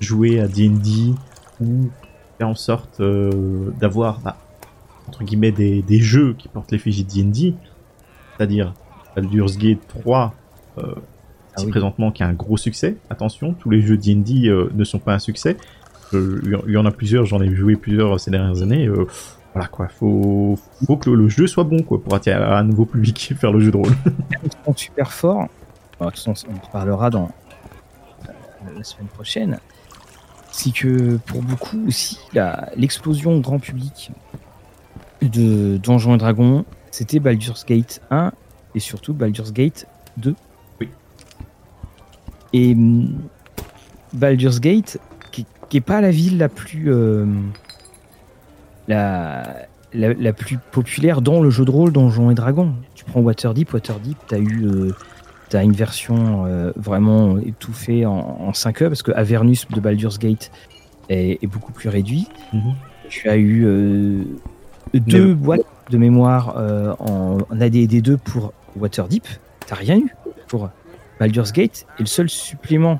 jouer 0.00 0.40
à 0.40 0.46
D&D 0.46 1.14
ou 1.60 1.88
faire 2.38 2.48
en 2.48 2.54
sorte 2.54 3.00
euh, 3.00 3.70
d'avoir 3.78 4.20
bah, 4.20 4.36
entre 5.08 5.24
guillemets 5.24 5.52
des, 5.52 5.82
des, 5.82 6.00
jeux 6.00 6.34
qui 6.34 6.48
portent 6.48 6.72
l'effigie 6.72 7.04
de 7.04 7.10
D&D, 7.10 7.54
c'est-à-dire 8.36 8.74
Baldur's 9.14 9.58
Gate 9.58 9.80
3 10.00 10.34
euh, 10.78 10.94
ah 11.56 11.62
présentement 11.68 12.10
qui 12.10 12.22
a 12.22 12.26
un 12.26 12.32
gros 12.32 12.56
succès. 12.56 12.96
Attention, 13.10 13.54
tous 13.54 13.70
les 13.70 13.80
jeux 13.80 13.96
D&D 13.96 14.48
euh, 14.48 14.70
ne 14.74 14.84
sont 14.84 14.98
pas 14.98 15.14
un 15.14 15.18
succès. 15.18 15.56
Euh, 16.12 16.40
il 16.66 16.72
y 16.72 16.76
en 16.76 16.86
a 16.86 16.90
plusieurs, 16.90 17.24
j'en 17.26 17.40
ai 17.40 17.54
joué 17.54 17.76
plusieurs 17.76 18.18
ces 18.18 18.30
dernières 18.30 18.62
années. 18.62 18.88
voilà 19.52 19.68
quoi, 19.68 19.88
faut, 19.88 20.58
faut 20.84 20.96
que 20.96 21.10
le, 21.10 21.28
jeu 21.28 21.46
soit 21.46 21.64
bon 21.64 21.82
quoi 21.82 22.02
pour 22.02 22.14
attirer 22.14 22.42
un 22.42 22.64
nouveau 22.64 22.86
public 22.86 23.30
et 23.30 23.34
faire 23.34 23.52
le 23.52 23.60
jeu 23.60 23.70
de 23.70 23.76
rôle. 23.76 23.92
Ils 24.44 24.50
sont 24.64 24.76
super 24.76 25.12
forts. 25.12 25.48
on 26.00 26.06
en 26.06 26.70
parlera 26.72 27.10
dans 27.10 27.30
la 28.76 28.82
semaine 28.82 29.08
prochaine 29.08 29.58
c'est 30.56 30.70
que 30.70 31.16
pour 31.16 31.42
beaucoup 31.42 31.84
aussi, 31.88 32.18
l'explosion 32.76 33.40
grand 33.40 33.58
public 33.58 34.12
de 35.20 35.78
Donjons 35.78 36.14
et 36.14 36.18
Dragons, 36.18 36.64
c'était 36.92 37.18
Baldur's 37.18 37.66
Gate 37.66 38.00
1 38.12 38.32
et 38.76 38.78
surtout 38.78 39.14
Baldur's 39.14 39.52
Gate 39.52 39.86
2. 40.18 40.36
Oui. 40.80 40.88
Et 42.52 42.72
hum, 42.72 43.08
Baldur's 44.12 44.60
Gate, 44.60 44.98
qui, 45.32 45.44
n'est 45.72 45.78
est 45.78 45.80
pas 45.80 46.00
la 46.00 46.12
ville 46.12 46.38
la 46.38 46.48
plus 46.48 46.84
euh, 46.86 47.26
la, 48.86 49.66
la, 49.92 50.32
plus 50.32 50.58
populaire 50.70 51.20
dans 51.20 51.42
le 51.42 51.50
jeu 51.50 51.64
de 51.64 51.70
rôle 51.72 51.92
Donjons 51.92 52.30
et 52.30 52.34
Dragons. 52.34 52.74
Tu 52.94 53.04
prends 53.04 53.20
Waterdeep, 53.20 53.74
Waterdeep, 53.74 54.18
t'as 54.28 54.38
eu 54.38 54.66
euh, 54.66 54.94
tu 55.54 55.64
une 55.64 55.72
version 55.72 56.46
euh, 56.46 56.72
vraiment 56.76 57.38
étouffée 57.38 58.06
en, 58.06 58.50
5e 58.50 58.88
parce 58.88 59.02
que 59.02 59.12
Avernus 59.12 59.68
de 59.68 59.80
Baldur's 59.80 60.18
Gate 60.18 60.50
est, 61.08 61.46
beaucoup 61.46 61.72
plus 61.72 61.88
réduit. 61.88 62.26
Mhm. 62.52 62.74
Tu 63.08 63.28
as 63.28 63.36
eu 63.36 63.64
euh, 63.64 64.24
deux 64.94 65.34
boîtes 65.34 65.66
de 65.90 65.98
mémoire 65.98 66.54
euh, 66.56 66.94
en, 66.98 67.38
en 67.48 67.60
AD&D2 67.60 68.16
pour 68.16 68.52
Waterdeep. 68.76 69.26
T'as 69.66 69.76
rien 69.76 69.98
eu 69.98 70.12
pour 70.48 70.70
Baldur's 71.20 71.52
Gate. 71.52 71.86
Et 71.98 72.02
le 72.02 72.06
seul 72.06 72.28
supplément, 72.28 72.98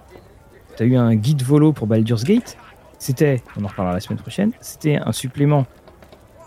tu 0.76 0.82
as 0.82 0.86
eu 0.86 0.96
un 0.96 1.14
guide 1.16 1.42
volo 1.42 1.72
pour 1.72 1.86
Baldur's 1.86 2.24
Gate. 2.24 2.57
C'était, 2.98 3.42
on 3.57 3.64
en 3.64 3.68
reparlera 3.68 3.94
la 3.94 4.00
semaine 4.00 4.20
prochaine, 4.20 4.52
c'était 4.61 4.96
un 4.96 5.12
supplément 5.12 5.66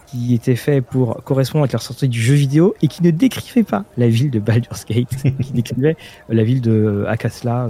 qui 0.07 0.33
était 0.33 0.55
fait 0.55 0.81
pour 0.81 1.23
correspondre 1.23 1.63
avec 1.63 1.73
la 1.73 1.79
sortie 1.79 2.07
du 2.07 2.19
jeu 2.19 2.33
vidéo 2.33 2.73
et 2.81 2.87
qui 2.87 3.03
ne 3.03 3.11
décrivait 3.11 3.63
pas 3.63 3.83
la 3.97 4.07
ville 4.07 4.31
de 4.31 4.39
Baldur's 4.39 4.85
Gate, 4.85 5.09
qui 5.41 5.51
décrivait 5.51 5.97
la 6.29 6.43
ville 6.43 6.61
de 6.61 7.05
Akasla 7.07 7.69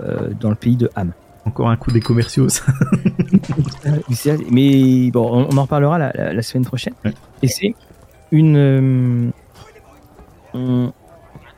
euh, 0.00 0.30
dans 0.38 0.50
le 0.50 0.56
pays 0.56 0.76
de 0.76 0.90
Ham. 0.96 1.12
Encore 1.44 1.70
un 1.70 1.76
coup 1.76 1.92
des 1.92 2.00
commerciaux, 2.00 2.48
ça. 2.48 2.64
Mais 4.50 5.10
bon, 5.10 5.46
on, 5.50 5.56
en 5.56 5.62
reparlera 5.62 5.98
la, 5.98 6.42
semaine 6.42 6.64
prochaine. 6.64 6.92
Et 7.42 7.48
c'est 7.48 7.74
une. 8.32 9.32
Euh, 10.54 10.88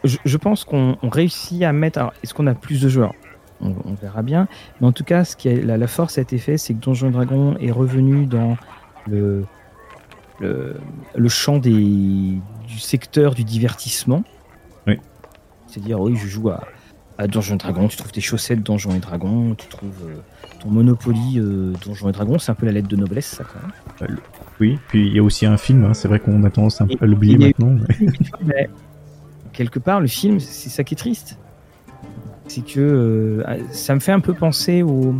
je, 0.04 0.36
pense 0.36 0.64
qu'on 0.64 0.96
réussit 1.02 1.62
à 1.64 1.72
mettre. 1.72 2.12
Est-ce 2.22 2.34
qu'on 2.34 2.46
a 2.46 2.54
plus 2.54 2.80
de 2.80 2.88
joueurs 2.88 3.14
on, 3.62 3.74
verra 4.00 4.22
bien. 4.22 4.48
Mais 4.80 4.86
en 4.86 4.92
tout 4.92 5.04
cas, 5.04 5.24
ce 5.24 5.36
qui 5.36 5.48
a, 5.48 5.54
la, 5.54 5.76
la 5.76 5.86
force 5.86 6.16
a 6.16 6.22
été 6.22 6.38
fait, 6.38 6.56
c'est 6.56 6.72
que 6.72 6.78
Donjon 6.78 7.10
Dragon 7.10 7.56
est 7.60 7.70
revenu 7.70 8.24
dans 8.24 8.56
le 9.06 9.44
le, 10.40 11.28
champ 11.28 11.58
des, 11.58 11.70
du 12.66 12.78
secteur 12.78 13.34
du 13.34 13.44
divertissement. 13.44 14.24
Oui. 14.86 14.98
C'est-à-dire, 15.66 16.00
oui, 16.00 16.16
je 16.16 16.26
joue 16.26 16.50
à, 16.50 16.66
à 17.18 17.26
Donjons 17.26 17.54
et 17.54 17.58
Dragons, 17.58 17.88
tu 17.88 17.96
trouves 17.96 18.12
tes 18.12 18.20
chaussettes 18.20 18.62
Donjons 18.62 18.94
et 18.94 18.98
Dragons, 18.98 19.54
tu 19.54 19.68
trouves 19.68 20.20
ton 20.60 20.70
Monopoly 20.70 21.40
Donjons 21.84 22.08
et 22.08 22.12
Dragons, 22.12 22.38
c'est 22.38 22.52
un 22.52 22.54
peu 22.54 22.66
la 22.66 22.72
lettre 22.72 22.88
de 22.88 22.96
noblesse, 22.96 23.26
ça 23.26 23.44
quand 23.44 24.06
même. 24.06 24.18
Oui, 24.60 24.78
puis 24.88 25.06
il 25.06 25.14
y 25.14 25.18
a 25.18 25.22
aussi 25.22 25.46
un 25.46 25.56
film, 25.56 25.84
hein. 25.84 25.94
c'est 25.94 26.08
vrai 26.08 26.20
qu'on 26.20 26.44
a 26.44 26.50
tendance 26.50 26.80
un 26.80 26.86
peu 26.86 26.96
à 27.00 27.06
l'oublier 27.06 27.38
maintenant. 27.38 27.76
Mais... 28.44 28.68
quelque 29.52 29.78
part, 29.78 30.00
le 30.00 30.06
film, 30.06 30.38
c'est 30.40 30.68
ça 30.68 30.84
qui 30.84 30.94
est 30.94 30.98
triste. 30.98 31.38
C'est 32.46 32.64
que 32.64 33.44
ça 33.70 33.94
me 33.94 34.00
fait 34.00 34.12
un 34.12 34.20
peu 34.20 34.34
penser 34.34 34.82
au, 34.82 35.14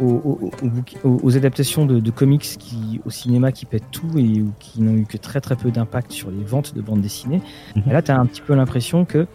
aux, 0.00 1.36
adaptations 1.36 1.86
de, 1.86 2.10
comics 2.10 2.56
qui, 2.58 3.00
au 3.04 3.10
cinéma 3.10 3.52
qui 3.52 3.66
pètent 3.66 3.90
tout 3.90 4.18
et 4.18 4.42
qui 4.58 4.82
n'ont 4.82 4.96
eu 4.96 5.04
que 5.04 5.16
très 5.16 5.40
très 5.40 5.56
peu 5.56 5.70
d'impact 5.70 6.12
sur 6.12 6.30
les 6.30 6.44
ventes 6.44 6.74
de 6.74 6.80
bandes 6.80 7.00
dessinées. 7.00 7.40
Mhm. 7.74 7.92
Là, 7.92 8.02
tu 8.02 8.10
as 8.10 8.18
un 8.18 8.26
petit 8.26 8.42
peu 8.42 8.54
l'impression 8.54 9.04
que 9.04 9.26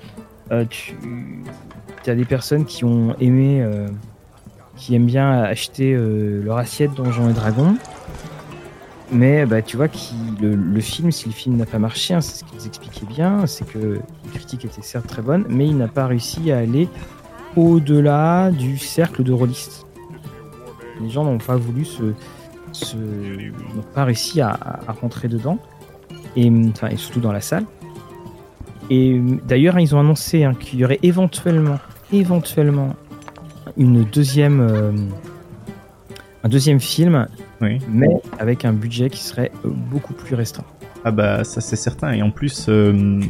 euh, 0.52 0.66
tu 0.70 0.96
as 2.10 2.16
des 2.16 2.26
personnes 2.26 2.66
qui 2.66 2.84
ont 2.84 3.16
aimé, 3.20 3.62
euh, 3.62 3.88
qui 4.76 4.96
aiment 4.96 5.06
bien 5.06 5.32
acheter 5.32 5.94
euh, 5.94 6.44
leur 6.44 6.58
assiette 6.58 6.94
Donjons 6.94 7.30
et 7.30 7.34
Dragons. 7.34 7.76
Mais 9.14 9.46
bah, 9.46 9.62
tu 9.62 9.76
vois 9.76 9.90
que 9.90 9.98
le, 10.42 10.80
film, 10.80 11.12
si 11.12 11.28
le 11.28 11.34
film 11.34 11.58
n'a 11.58 11.66
pas 11.66 11.80
marché, 11.80 12.14
hein, 12.14 12.22
c'est 12.22 12.40
ce 12.40 12.46
qu'ils 12.46 12.66
expliquaient 12.66 13.06
bien, 13.06 13.46
c'est 13.46 13.68
que 13.68 14.00
les 14.24 14.32
critiques 14.34 14.64
étaient 14.64 14.82
certes 14.82 15.08
très 15.08 15.22
bonnes, 15.22 15.46
mais 15.50 15.68
il 15.68 15.78
n'a 15.78 15.90
pas 15.90 16.08
réussi 16.08 16.50
à 16.50 16.60
aller 16.60 16.88
au-delà 17.58 18.52
du 18.52 18.78
cercle 18.78 19.24
de 19.24 19.34
rôlistes 19.34 19.86
les 21.02 21.10
gens 21.10 21.24
n'ont 21.24 21.38
pas 21.38 21.56
voulu 21.56 21.86
se, 21.86 22.04
n'ont 22.04 23.84
pas 23.94 24.06
réussi 24.06 24.42
à, 24.42 24.80
rentrer 25.02 25.28
dedans 25.28 25.58
et, 26.36 26.52
enfin, 26.70 26.88
et 26.90 26.98
surtout 26.98 27.20
dans 27.20 27.32
la 27.32 27.42
salle. 27.42 27.66
Et 28.90 29.22
d'ailleurs, 29.48 29.80
ils 29.80 29.96
ont 29.96 30.00
annoncé 30.00 30.44
hein, 30.44 30.54
qu'il 30.54 30.80
y 30.80 30.86
aurait 30.86 31.00
éventuellement, 31.02 31.80
éventuellement 32.12 32.96
une 33.78 34.04
deuxième, 34.04 34.60
euh, 34.60 34.92
un 36.44 36.50
deuxième 36.50 36.80
film, 36.80 37.28
mais 37.62 38.10
avec 38.38 38.66
un 38.66 38.74
budget 38.74 39.10
qui 39.10 39.24
serait 39.24 39.52
euh, 39.66 39.70
beaucoup 39.70 40.14
plus 40.14 40.36
restreint. 40.36 40.66
Ah 41.04 41.12
bah 41.12 41.44
ça 41.44 41.62
c'est 41.62 41.78
certain. 41.78 42.12
Et 42.12 42.22
en 42.22 42.32
plus, 42.32 42.68
euh, 42.70 43.22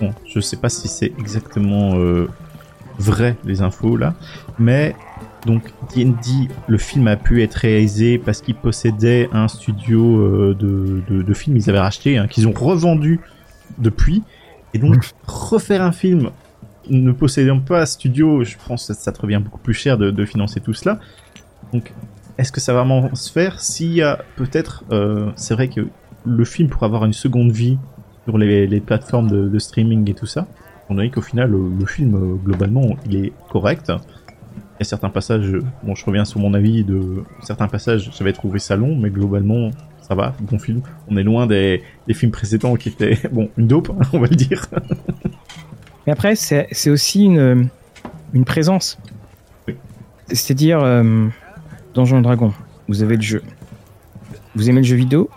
bon, 0.00 0.12
je 0.26 0.40
sais 0.40 0.56
pas 0.56 0.68
si 0.68 0.88
c'est 0.88 1.12
exactement 1.18 1.94
vrai 2.98 3.36
les 3.44 3.60
infos 3.60 3.96
là, 3.96 4.14
mais 4.58 4.96
donc 5.44 5.72
D&D, 5.94 6.48
le 6.66 6.78
film 6.78 7.06
a 7.06 7.16
pu 7.16 7.42
être 7.42 7.54
réalisé 7.54 8.18
parce 8.18 8.40
qu'ils 8.40 8.54
possédaient 8.54 9.28
un 9.32 9.48
studio 9.48 10.18
euh, 10.18 10.56
de, 10.58 11.02
de, 11.22 11.34
films, 11.34 11.56
ils 11.56 11.68
avaient 11.68 11.80
racheté, 11.80 12.16
hein, 12.16 12.26
qu'ils 12.26 12.48
ont 12.48 12.52
revendu 12.52 13.20
depuis. 13.78 14.22
Et 14.72 14.78
donc 14.78 14.96
refaire 15.26 15.82
un 15.82 15.92
film 15.92 16.30
ne 16.90 17.12
possédant 17.12 17.60
pas 17.60 17.82
un 17.82 17.86
studio, 17.86 18.44
je 18.44 18.56
pense 18.66 18.88
que 18.88 18.94
ça 18.94 19.12
te 19.12 19.20
revient 19.20 19.40
beaucoup 19.42 19.60
plus 19.60 19.74
cher 19.74 19.98
de, 19.98 20.24
financer 20.24 20.60
tout 20.60 20.74
cela. 20.74 20.98
Donc 21.72 21.92
est-ce 22.38 22.52
que 22.52 22.60
ça 22.60 22.72
va 22.72 22.82
vraiment 22.82 23.14
se 23.14 23.30
faire? 23.30 23.60
S'il 23.60 23.92
y 23.92 24.02
a 24.02 24.20
peut-être, 24.36 24.84
euh, 24.90 25.30
c'est 25.36 25.54
vrai 25.54 25.68
que 25.68 25.86
le 26.24 26.44
film 26.44 26.68
pourrait 26.68 26.86
avoir 26.86 27.04
une 27.04 27.12
seconde 27.12 27.52
vie 27.52 27.78
sur 28.24 28.38
les, 28.38 28.66
les 28.66 28.80
plateformes 28.80 29.50
de, 29.50 29.58
streaming 29.58 30.10
et 30.10 30.14
tout 30.14 30.26
ça. 30.26 30.46
On 30.88 30.98
a 30.98 31.02
dit 31.02 31.10
qu'au 31.10 31.22
final, 31.22 31.50
le, 31.50 31.86
film, 31.86 32.14
euh, 32.14 32.34
globalement, 32.34 32.96
il 33.06 33.16
est 33.16 33.32
correct. 33.50 33.92
Certains 34.84 35.10
passages, 35.10 35.56
bon, 35.82 35.94
je 35.94 36.04
reviens 36.04 36.24
sur 36.24 36.40
mon 36.40 36.54
avis 36.54 36.84
de 36.84 37.24
certains 37.42 37.68
passages, 37.68 38.10
j'avais 38.16 38.32
trouvé 38.32 38.58
ça 38.58 38.76
long, 38.76 38.96
mais 38.96 39.10
globalement, 39.10 39.70
ça 40.00 40.14
va, 40.14 40.34
bon 40.40 40.58
film. 40.58 40.82
On 41.08 41.16
est 41.16 41.22
loin 41.22 41.46
des, 41.46 41.82
films 42.10 42.32
précédents 42.32 42.76
qui 42.76 42.90
étaient, 42.90 43.18
bon, 43.32 43.50
une 43.56 43.66
dope, 43.66 43.90
on 44.12 44.18
va 44.18 44.26
le 44.26 44.36
dire. 44.36 44.66
mais 46.06 46.12
après, 46.12 46.34
c'est 46.36 46.90
aussi 46.90 47.24
une, 47.24 47.68
une 48.32 48.44
présence. 48.44 48.98
C'est-à-dire, 50.28 50.80
euh, 50.82 51.26
Donjon 51.94 52.20
Dragon, 52.20 52.52
vous 52.88 53.02
avez 53.02 53.16
le 53.16 53.22
jeu. 53.22 53.42
Vous 54.54 54.70
aimez 54.70 54.80
le 54.80 54.86
jeu 54.86 54.96
vidéo 54.96 55.28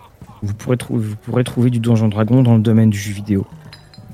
vous 0.42 0.54
pourrez, 0.54 0.76
vous 0.90 1.16
pourrez 1.16 1.44
trouver 1.44 1.70
du 1.70 1.80
Donjon 1.80 2.08
Dragon 2.08 2.42
dans 2.42 2.54
le 2.54 2.62
domaine 2.62 2.90
du 2.90 2.98
jeu 2.98 3.12
vidéo. 3.12 3.46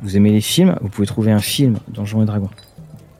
Vous 0.03 0.17
aimez 0.17 0.33
les 0.33 0.41
films 0.41 0.77
Vous 0.81 0.89
pouvez 0.89 1.07
trouver 1.07 1.33
un 1.33 1.41
film 1.41 1.79
Donjon 1.89 2.23
et 2.23 2.27
Dragon 2.27 2.51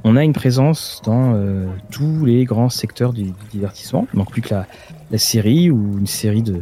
on 0.05 0.17
a 0.17 0.23
une 0.23 0.35
présence 0.35 1.01
dans 1.05 1.35
euh, 1.35 1.67
tous 1.91 2.27
les 2.27 2.45
grands 2.45 2.69
secteurs 2.69 3.15
du, 3.15 3.33
divertissement. 3.51 4.07
Il 4.13 4.19
manque 4.19 4.31
plus 4.31 4.43
que 4.43 4.55
la, 4.55 5.19
série 5.19 5.71
ou 5.71 5.99
une 5.99 6.07
série 6.07 6.43
de, 6.43 6.61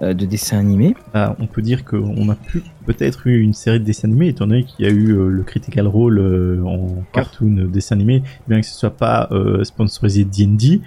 euh, 0.00 0.14
de 0.14 0.24
dessins 0.24 0.58
animés. 0.58 0.94
Ah, 1.12 1.34
on 1.40 1.46
peut 1.46 1.60
dire 1.60 1.84
qu'on 1.84 2.28
a 2.28 2.36
pu 2.36 2.62
peut-être 2.86 3.26
eu 3.26 3.40
une 3.40 3.52
série 3.52 3.80
de 3.80 3.84
dessins 3.84 4.06
animés, 4.06 4.28
étant 4.28 4.46
donné 4.46 4.62
qu'il 4.62 4.86
y 4.86 4.88
a 4.88 4.92
eu 4.92 5.10
euh, 5.10 5.28
le 5.28 5.42
Critical 5.42 5.88
Role 5.88 6.62
en 6.64 7.02
cartoon 7.12 7.66
dessin 7.68 7.96
animé, 7.96 8.22
bien 8.46 8.60
que 8.60 8.66
ce 8.66 8.74
soit 8.74 8.96
pas 8.96 9.28
sponsorisé 9.64 10.24
D&D. 10.24 10.80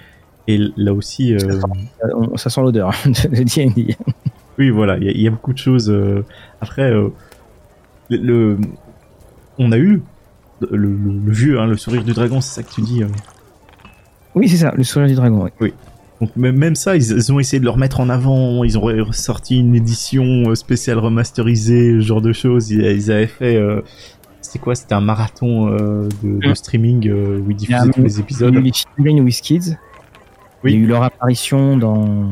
Et 0.48 0.60
là 0.78 0.94
aussi... 0.94 1.36
Ça 2.36 2.50
sent, 2.50 2.62
l'odeur 2.62 2.92
de 3.06 3.44
D&D. 3.44 3.98
oui, 4.58 4.70
voilà, 4.70 4.98
il 4.98 5.22
y, 5.22 5.28
a 5.28 5.32
beaucoup 5.32 5.54
de 5.54 5.58
choses. 5.58 5.94
après, 6.62 6.92
le, 8.10 8.58
on 9.58 9.72
a 9.72 9.78
eu 9.78 10.02
le, 10.70 11.32
vieux, 11.32 11.60
hein, 11.60 11.68
le 11.68 11.78
sourire 11.78 12.04
du 12.04 12.14
dragon, 12.14 12.42
c'est 12.42 12.56
ça 12.56 12.64
que 12.64 12.74
tu 12.74 12.82
dis 12.82 13.04
euh. 13.04 13.08
Oui, 14.36 14.48
c'est 14.48 14.58
ça, 14.58 14.74
le 14.76 14.84
sourire 14.84 15.08
du 15.08 15.16
dragon, 15.16 15.50
oui. 15.60 15.74
Donc 16.20 16.36
même 16.36 16.76
ça, 16.76 16.96
ils, 16.96 17.32
ont 17.32 17.40
essayé 17.40 17.60
de 17.60 17.66
le 17.66 17.72
remettre 17.72 18.00
en 18.00 18.08
avant, 18.08 18.64
ils 18.64 18.78
ont 18.78 18.82
ressorti 18.82 19.60
une 19.60 19.76
édition 19.76 20.50
euh, 20.50 20.56
spéciale 20.56 21.00
remasterisée, 21.00 21.96
ce 21.96 22.06
genre 22.06 22.22
de 22.22 22.32
choses. 22.32 22.70
Ils, 22.70 23.12
avaient 23.12 23.26
fait... 23.26 23.56
Euh, 23.56 23.82
c'était 24.40 24.60
quoi 24.60 24.76
C'était 24.76 24.94
un 24.94 25.02
marathon 25.02 25.68
de, 25.68 26.54
streaming 26.54 27.12
où 27.12 27.50
ils 27.50 27.56
diffusaient 27.56 27.90
tous 27.92 28.04
les 28.04 28.20
épisodes. 28.20 28.50
Il 28.54 28.56
y 28.56 29.10
a 29.10 29.12
eu 29.12 29.24
les 29.24 29.32
Kids. 29.32 29.78
Oui. 30.64 30.74
Il 30.74 30.80
y 30.80 30.82
a 30.82 30.86
eu 30.86 30.88
leur 30.88 31.04
apparition 31.04 31.78
dans, 31.78 32.28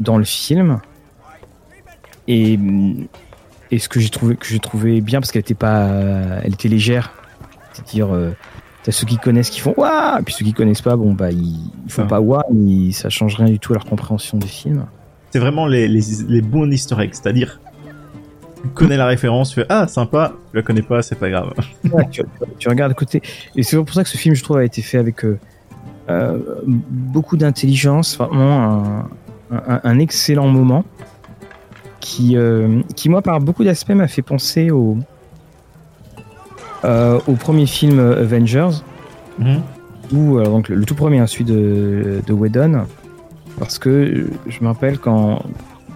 dans 0.00 0.16
le 0.16 0.24
film. 0.24 0.80
Et, 2.28 2.58
et 3.70 3.78
ce 3.78 3.88
que 3.88 4.00
j'ai 4.00 4.10
trouvé, 4.10 4.36
que 4.36 4.46
j'ai 4.46 4.60
trouvé 4.60 5.00
bien, 5.00 5.20
parce 5.20 5.32
qu'elle 5.32 5.40
était 5.40 5.54
pas... 5.54 5.88
Elle 6.42 6.54
était 6.54 6.68
légère 6.68 7.12
c'est-à-dire, 7.74 8.14
euh, 8.14 8.30
t'as 8.82 8.92
ceux 8.92 9.06
qui 9.06 9.18
connaissent 9.18 9.50
qui 9.50 9.60
font 9.60 9.74
waouh, 9.76 10.20
et 10.20 10.22
puis 10.22 10.34
ceux 10.34 10.44
qui 10.44 10.52
connaissent 10.52 10.82
pas, 10.82 10.96
bon 10.96 11.12
bah 11.12 11.30
ils, 11.30 11.70
font 11.88 12.06
pas 12.06 12.20
waouh, 12.20 12.42
mais 12.52 12.92
ça 12.92 13.10
change 13.10 13.36
rien 13.36 13.46
du 13.46 13.58
tout 13.58 13.72
à 13.72 13.76
leur 13.76 13.84
compréhension 13.84 14.38
du 14.38 14.46
film. 14.46 14.86
C'est 15.30 15.40
vraiment 15.40 15.66
les, 15.66 15.88
les, 15.88 16.42
bons 16.42 16.70
easter 16.70 16.94
eggs, 17.00 17.10
c'est-à-dire 17.12 17.60
tu 18.62 18.68
connais 18.68 18.96
la 18.96 19.06
référence, 19.06 19.50
tu 19.50 19.56
fais 19.56 19.66
ah 19.68 19.88
sympa, 19.88 20.32
tu 20.50 20.56
la 20.56 20.62
connais 20.62 20.82
pas, 20.82 21.02
c'est 21.02 21.18
pas 21.18 21.28
grave. 21.28 21.52
tu, 22.10 22.68
regardes 22.68 22.92
à 22.92 22.94
côté, 22.94 23.20
et 23.56 23.62
c'est 23.62 23.76
pour 23.76 23.92
ça 23.92 24.04
que 24.04 24.08
ce 24.08 24.16
film, 24.16 24.34
je 24.34 24.42
trouve, 24.44 24.58
a 24.58 24.64
été 24.64 24.80
fait 24.80 24.98
avec 24.98 25.24
euh, 25.24 25.38
euh, 26.08 26.38
beaucoup 26.66 27.36
d'intelligence, 27.36 28.16
vraiment 28.16 29.08
un, 29.50 29.80
un, 29.82 29.98
excellent 29.98 30.46
moment 30.46 30.84
qui, 32.00 32.36
qui 32.94 33.08
moi 33.08 33.22
par 33.22 33.40
beaucoup 33.40 33.64
d'aspects 33.64 33.90
m'a 33.90 34.08
fait 34.08 34.22
penser 34.22 34.70
au 34.70 34.98
au 37.26 37.32
premier 37.34 37.66
film 37.66 37.98
euh, 37.98 38.22
Avengers, 38.22 38.82
ou 40.12 40.38
euh, 40.38 40.44
donc 40.44 40.68
le, 40.68 40.84
tout 40.84 40.94
premier, 40.94 41.18
hein, 41.18 41.26
celui 41.26 41.44
de, 41.44 42.20
de 42.26 42.32
Whedon, 42.32 42.84
parce 43.58 43.78
que 43.78 44.26
je 44.46 44.60
me 44.60 44.66
rappelle 44.66 44.98
quand, 44.98 45.42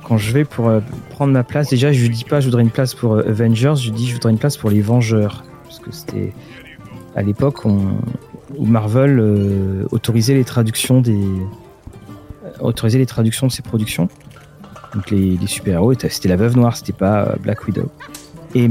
quand 0.05 0.17
je 0.17 0.33
vais 0.33 0.45
pour 0.45 0.71
prendre 1.11 1.33
ma 1.33 1.45
place, 1.45 1.69
déjà 1.71 1.93
je 1.93 2.01
lui 2.01 2.11
dis 2.11 2.25
pas 2.25 2.41
je 2.41 2.47
voudrais 2.47 2.63
une 2.63 2.71
place 2.71 2.95
pour 2.95 3.19
Avengers, 3.19 3.75
je 3.77 3.91
lui 3.91 3.97
dis 3.97 4.09
je 4.09 4.15
voudrais 4.15 4.33
une 4.33 4.39
place 4.39 4.57
pour 4.57 4.71
les 4.71 4.81
Vengeurs, 4.81 5.45
parce 5.65 5.79
que 5.79 5.93
c'était 5.93 6.33
à 7.17 7.23
l'époque 7.23 7.65
où 7.65 8.65
Marvel 8.65 9.21
autorisait 9.91 10.35
les 10.35 10.45
traductions 10.45 11.01
des 11.01 11.27
autorisait 12.61 12.99
les 12.99 13.07
traductions 13.07 13.47
de 13.47 13.53
ses 13.53 13.63
productions. 13.63 14.09
Donc 14.95 15.11
les, 15.11 15.37
les 15.37 15.47
super-héros, 15.47 15.93
c'était 15.95 16.29
la 16.29 16.37
Veuve 16.37 16.57
Noire, 16.57 16.77
c'était 16.77 16.93
pas 16.93 17.35
Black 17.43 17.67
Widow. 17.67 17.91
Et 18.55 18.71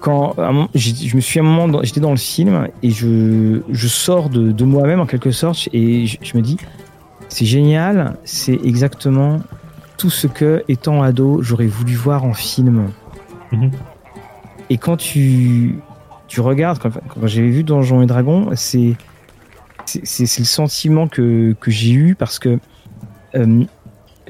quand 0.00 0.34
je 0.74 1.16
me 1.16 1.20
suis 1.20 1.40
à 1.40 1.42
un 1.42 1.46
moment, 1.46 1.80
j'étais 1.82 2.00
dans 2.00 2.10
le 2.10 2.16
film 2.16 2.68
et 2.82 2.90
je, 2.90 3.62
je 3.68 3.88
sors 3.88 4.28
de, 4.28 4.52
de 4.52 4.64
moi-même 4.64 5.00
en 5.00 5.06
quelque 5.06 5.30
sorte 5.30 5.68
et 5.72 6.06
je, 6.06 6.36
me 6.36 6.42
dis, 6.42 6.56
c'est 7.28 7.44
génial, 7.44 8.16
c'est 8.24 8.58
exactement 8.64 9.40
tout 9.96 10.10
ce 10.10 10.26
que, 10.26 10.62
étant 10.68 11.02
ado, 11.02 11.42
j'aurais 11.42 11.66
voulu 11.66 11.94
voir 11.94 12.24
en 12.24 12.32
film. 12.32 12.90
Mhm. 13.50 13.70
Et 14.70 14.78
quand 14.78 14.96
tu, 14.96 15.80
tu 16.28 16.40
regardes, 16.40 16.78
quand, 16.78 16.90
j'avais 17.24 17.50
vu 17.50 17.64
Donjons 17.64 18.02
et 18.02 18.06
Dragons, 18.06 18.50
c'est 18.54 18.94
c'est 19.86 20.38
le 20.38 20.44
sentiment 20.44 21.08
que, 21.08 21.56
que 21.58 21.70
j'ai 21.70 21.92
eu 21.92 22.14
parce 22.14 22.38
que 22.38 22.58
euh, 23.34 23.64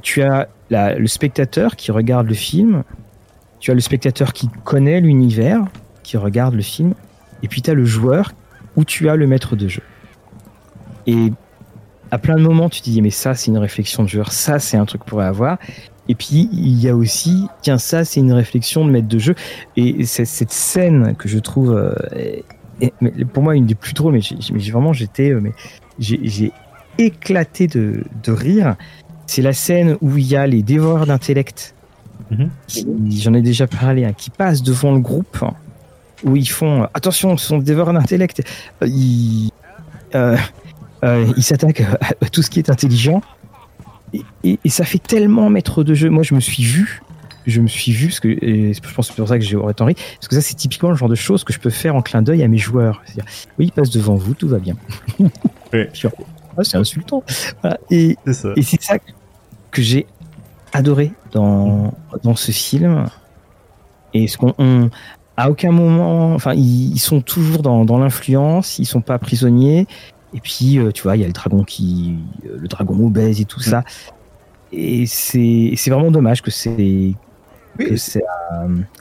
tu 0.03 0.23
as 0.23 0.49
la, 0.71 0.97
le 0.97 1.07
spectateur 1.09 1.75
qui 1.75 1.91
regarde 1.91 2.29
le 2.29 2.35
film, 2.35 2.85
tu 3.61 3.71
as 3.71 3.75
le 3.75 3.81
spectateur 3.81 4.33
qui 4.33 4.49
connaît 4.65 5.01
l'univers, 5.01 5.65
qui 6.03 6.17
regarde 6.17 6.55
le 6.55 6.63
film, 6.63 6.95
et 7.43 7.49
puis 7.49 7.63
tu 7.63 7.71
as 7.71 7.75
le 7.75 7.85
joueur 7.85 8.33
où 8.77 8.85
tu 8.85 9.09
as 9.09 9.17
le 9.17 9.27
maître 9.27 9.57
de 9.57 9.69
jeu. 9.69 9.83
Et 11.07 11.33
à 12.11 12.19
plein 12.19 12.37
de 12.37 12.43
moments, 12.43 12.69
tu 12.69 12.81
te 12.81 12.91
dis, 12.91 13.03
mais 13.03 13.11
ça, 13.11 13.35
c'est 13.35 13.51
une 13.51 13.59
réflexion 13.59 14.03
de 14.03 14.09
joueur, 14.09 14.33
ça, 14.33 14.59
c'est 14.59 14.77
un 14.77 14.85
truc 14.85 15.05
pour 15.05 15.21
avoir. 15.21 15.59
Et 16.09 16.15
puis, 16.15 16.49
il 16.53 16.81
y 16.81 16.89
a 16.89 16.97
aussi, 16.97 17.47
tiens, 17.61 17.79
ça, 17.79 18.05
c'est 18.05 18.21
une 18.21 18.33
réflexion 18.33 18.85
de 18.85 18.91
maître 18.91 19.09
de 19.09 19.19
jeu. 19.19 19.35
Et 19.77 20.05
c'est 20.07 20.25
cette 20.25 20.53
scène 20.53 21.15
que 21.17 21.29
je 21.29 21.39
trouve 21.39 21.73
euh, 21.77 21.93
pour 23.33 23.43
moi 23.43 23.57
une 23.57 23.67
des 23.67 23.75
plus 23.75 23.93
drôles, 23.93 24.15
mais, 24.15 24.21
j'ai 24.21 24.73
vraiment 24.73 24.93
j'étais, 24.93 25.35
mais 25.35 25.53
j'ai 25.99 26.53
éclaté 26.97 27.67
de, 27.67 28.05
de 28.23 28.33
rire. 28.33 28.77
C'est 29.27 29.43
la 29.43 29.53
scène 29.53 29.99
où 30.01 30.17
il 30.17 30.27
y 30.27 30.37
a 30.37 30.47
les 30.47 30.63
dévoreurs 30.63 31.07
d'intellect. 31.07 31.75
J'en 33.09 33.35
ai 33.35 33.43
déjà 33.43 33.67
parlé, 33.67 34.05
hein, 34.05 34.13
qui 34.13 34.31
passent 34.31 34.63
devant 34.63 34.93
le 34.93 35.01
groupe 35.01 35.45
où 36.25 36.37
ils 36.37 36.49
font 36.49 36.89
attention, 36.95 37.37
ce 37.37 37.47
sont 37.47 37.59
des 37.59 37.65
dévoreurs 37.65 37.95
d'intellect. 37.95 38.43
Ils, 38.83 39.51
euh, 40.15 40.37
ils 41.37 41.43
s'attaquent 41.43 41.85
à, 42.01 42.29
tout 42.31 42.43
ce 42.43 42.51
qui 42.51 42.59
est 42.59 42.71
intelligent. 42.71 43.23
Et, 44.43 44.59
et, 44.65 44.69
ça 44.69 44.85
fait 44.85 44.99
tellement 44.99 45.51
maître 45.51 45.85
de 45.85 45.95
jeu. 45.95 46.09
Moi, 46.09 46.23
je 46.23 46.35
me 46.35 46.41
suis 46.41 46.63
vu 46.63 47.03
je 47.49 47.61
me 47.61 47.67
suis 47.67 47.93
vu, 47.93 48.09
parce 48.09 48.21
que 48.21 48.29
je 48.29 48.95
pense 48.95 49.09
que 49.09 49.15
c'est 49.15 49.17
pour 49.17 49.29
ça 49.29 49.39
que 49.39 49.45
j'ai 49.45 49.57
autant 49.57 49.87
ri, 49.87 49.95
parce 49.95 50.29
que 50.29 50.35
ça 50.35 50.43
c'est 50.43 50.55
typiquement 50.55 50.91
le 50.91 50.97
genre 50.97 51.09
de 51.09 51.15
choses 51.15 51.45
que 51.45 51.53
je 51.53 51.59
peux 51.59 51.71
faire 51.71 51.97
en 51.97 52.03
clin 52.03 52.23
d'œil 52.23 52.43
à 52.43 52.49
mes 52.49 52.59
joueurs. 52.59 53.03
oui, 53.59 53.67
ils 53.67 53.73
passent 53.73 53.91
devant 53.91 54.17
vous, 54.17 54.35
tout 54.35 54.49
va 54.49 54.59
bien. 54.59 54.77
Ah, 56.61 56.65
c'est 56.65 56.77
insultant. 56.77 57.23
Et 57.89 58.17
c'est 58.27 58.83
ça. 58.83 58.99
que 59.71 59.81
j'ai 59.81 60.07
adoré 60.73 61.13
dans, 61.33 61.93
dans 62.23 62.37
ce 62.37 62.53
film. 62.53 63.07
Et 64.15 64.27
ce 64.27 64.39
qu'on 64.39 64.91
à 65.39 65.51
aucun 65.51 65.71
moment, 65.71 66.35
enfin, 66.35 66.53
ils, 66.55 66.99
sont 66.99 67.21
toujours 67.21 67.63
dans, 67.63 67.85
dans 67.85 67.99
l'influence, 67.99 68.81
ils 68.81 68.87
sont 68.87 69.01
pas 69.01 69.21
prisonniers. 69.21 69.87
Et 70.35 70.41
puis, 70.41 70.79
euh, 70.79 70.91
tu 70.91 71.05
vois, 71.05 71.17
il 71.17 71.21
y 71.21 71.25
a 71.25 71.29
le 71.29 71.33
dragon 71.33 71.63
qui, 71.63 72.17
le 72.43 72.67
dragon 72.67 73.07
obèse 73.07 73.41
et 73.41 73.45
tout 73.45 73.61
mm. 73.61 73.63
ça. 73.63 73.85
Et 74.73 75.07
c'est 75.07 75.91
vraiment 75.91 76.11
dommage 76.11 76.43
que 76.43 76.51
c'est 76.51 77.15
que 77.79 77.97
ça 77.97 78.19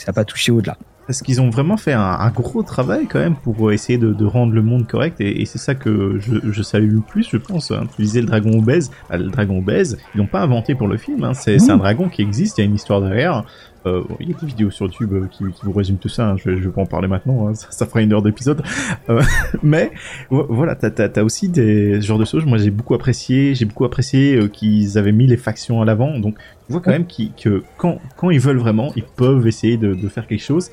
n'a 0.05 0.13
pas 0.13 0.25
touché 0.25 0.51
au-delà. 0.51 0.77
Parce 1.07 1.21
qu'ils 1.21 1.41
ont 1.41 1.49
vraiment 1.49 1.77
fait 1.77 1.93
un, 1.93 2.29
gros 2.31 2.63
travail 2.63 3.07
quand 3.07 3.19
même 3.19 3.35
pour 3.35 3.71
essayer 3.71 3.97
de, 3.97 4.25
rendre 4.25 4.53
le 4.53 4.61
monde 4.61 4.85
correct 4.87 5.21
et, 5.21 5.45
c'est 5.45 5.57
ça 5.57 5.73
que 5.73 6.19
je, 6.19 6.51
je, 6.51 6.61
salue 6.61 6.91
le 6.91 6.99
plus, 6.99 7.29
je 7.31 7.37
pense. 7.37 7.71
Hein. 7.71 7.85
Tu 7.95 8.01
disais 8.01 8.19
le 8.19 8.27
dragon 8.27 8.59
obèse, 8.59 8.91
bah, 9.09 9.17
le 9.17 9.29
dragon 9.29 9.59
obèse, 9.59 9.97
ils 10.13 10.17
l'ont 10.17 10.27
pas 10.27 10.41
inventé 10.41 10.75
pour 10.75 10.89
le 10.89 10.97
film. 10.97 11.23
Hein. 11.23 11.33
C'est 11.33 11.69
un 11.69 11.77
dragon 11.77 12.09
qui 12.09 12.21
existe, 12.21 12.57
il 12.57 12.61
y 12.61 12.63
a 12.65 12.67
une 12.67 12.75
histoire 12.75 13.01
derrière. 13.01 13.45
Euh, 13.87 14.03
il 14.19 14.29
y 14.29 14.33
a 14.33 14.37
des 14.37 14.45
vidéos 14.45 14.69
sur 14.69 14.87
YouTube 14.87 15.13
euh, 15.13 15.27
qui, 15.31 15.43
vous 15.63 15.71
résument 15.71 15.97
tout 15.97 16.09
ça. 16.09 16.31
Hein. 16.31 16.35
Je, 16.37 16.57
je, 16.57 16.63
vais 16.63 16.71
pas 16.71 16.81
en 16.81 16.85
parler 16.85 17.07
maintenant. 17.07 17.47
Hein. 17.47 17.53
Ça, 17.69 17.85
fera 17.85 18.01
une 18.01 18.11
heure 18.11 18.21
d'épisode. 18.21 18.61
Euh, 19.09 19.21
mais 19.63 19.91
voilà, 20.29 20.75
t'as 20.75 21.07
as, 21.15 21.23
aussi 21.23 21.49
des 21.49 22.01
genres 22.01 22.19
de 22.19 22.25
choses. 22.25 22.45
Moi, 22.45 22.57
j'ai 22.57 22.71
beaucoup 22.71 22.93
apprécié. 22.93 23.55
J'ai 23.55 23.65
beaucoup 23.65 23.85
apprécié 23.85 24.49
qu'ils 24.51 24.97
avaient 24.97 25.11
mis 25.11 25.27
les 25.27 25.37
factions 25.37 25.81
à 25.81 25.85
l'avant. 25.85 26.19
Donc, 26.19 26.35
tu 26.65 26.73
vois 26.73 26.81
quand 26.81 26.91
même 26.91 27.05
que 27.07 27.63
quand, 27.77 27.99
quand 28.17 28.29
ils 28.29 28.39
veulent 28.39 28.57
vraiment, 28.57 28.91
ils 28.95 29.03
peuvent 29.03 29.47
essayer 29.47 29.77
de, 29.77 29.93
de 29.93 30.07
faire 30.09 30.27
quelque 30.27 30.43
chose. 30.43 30.69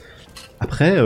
Après, 0.64 0.96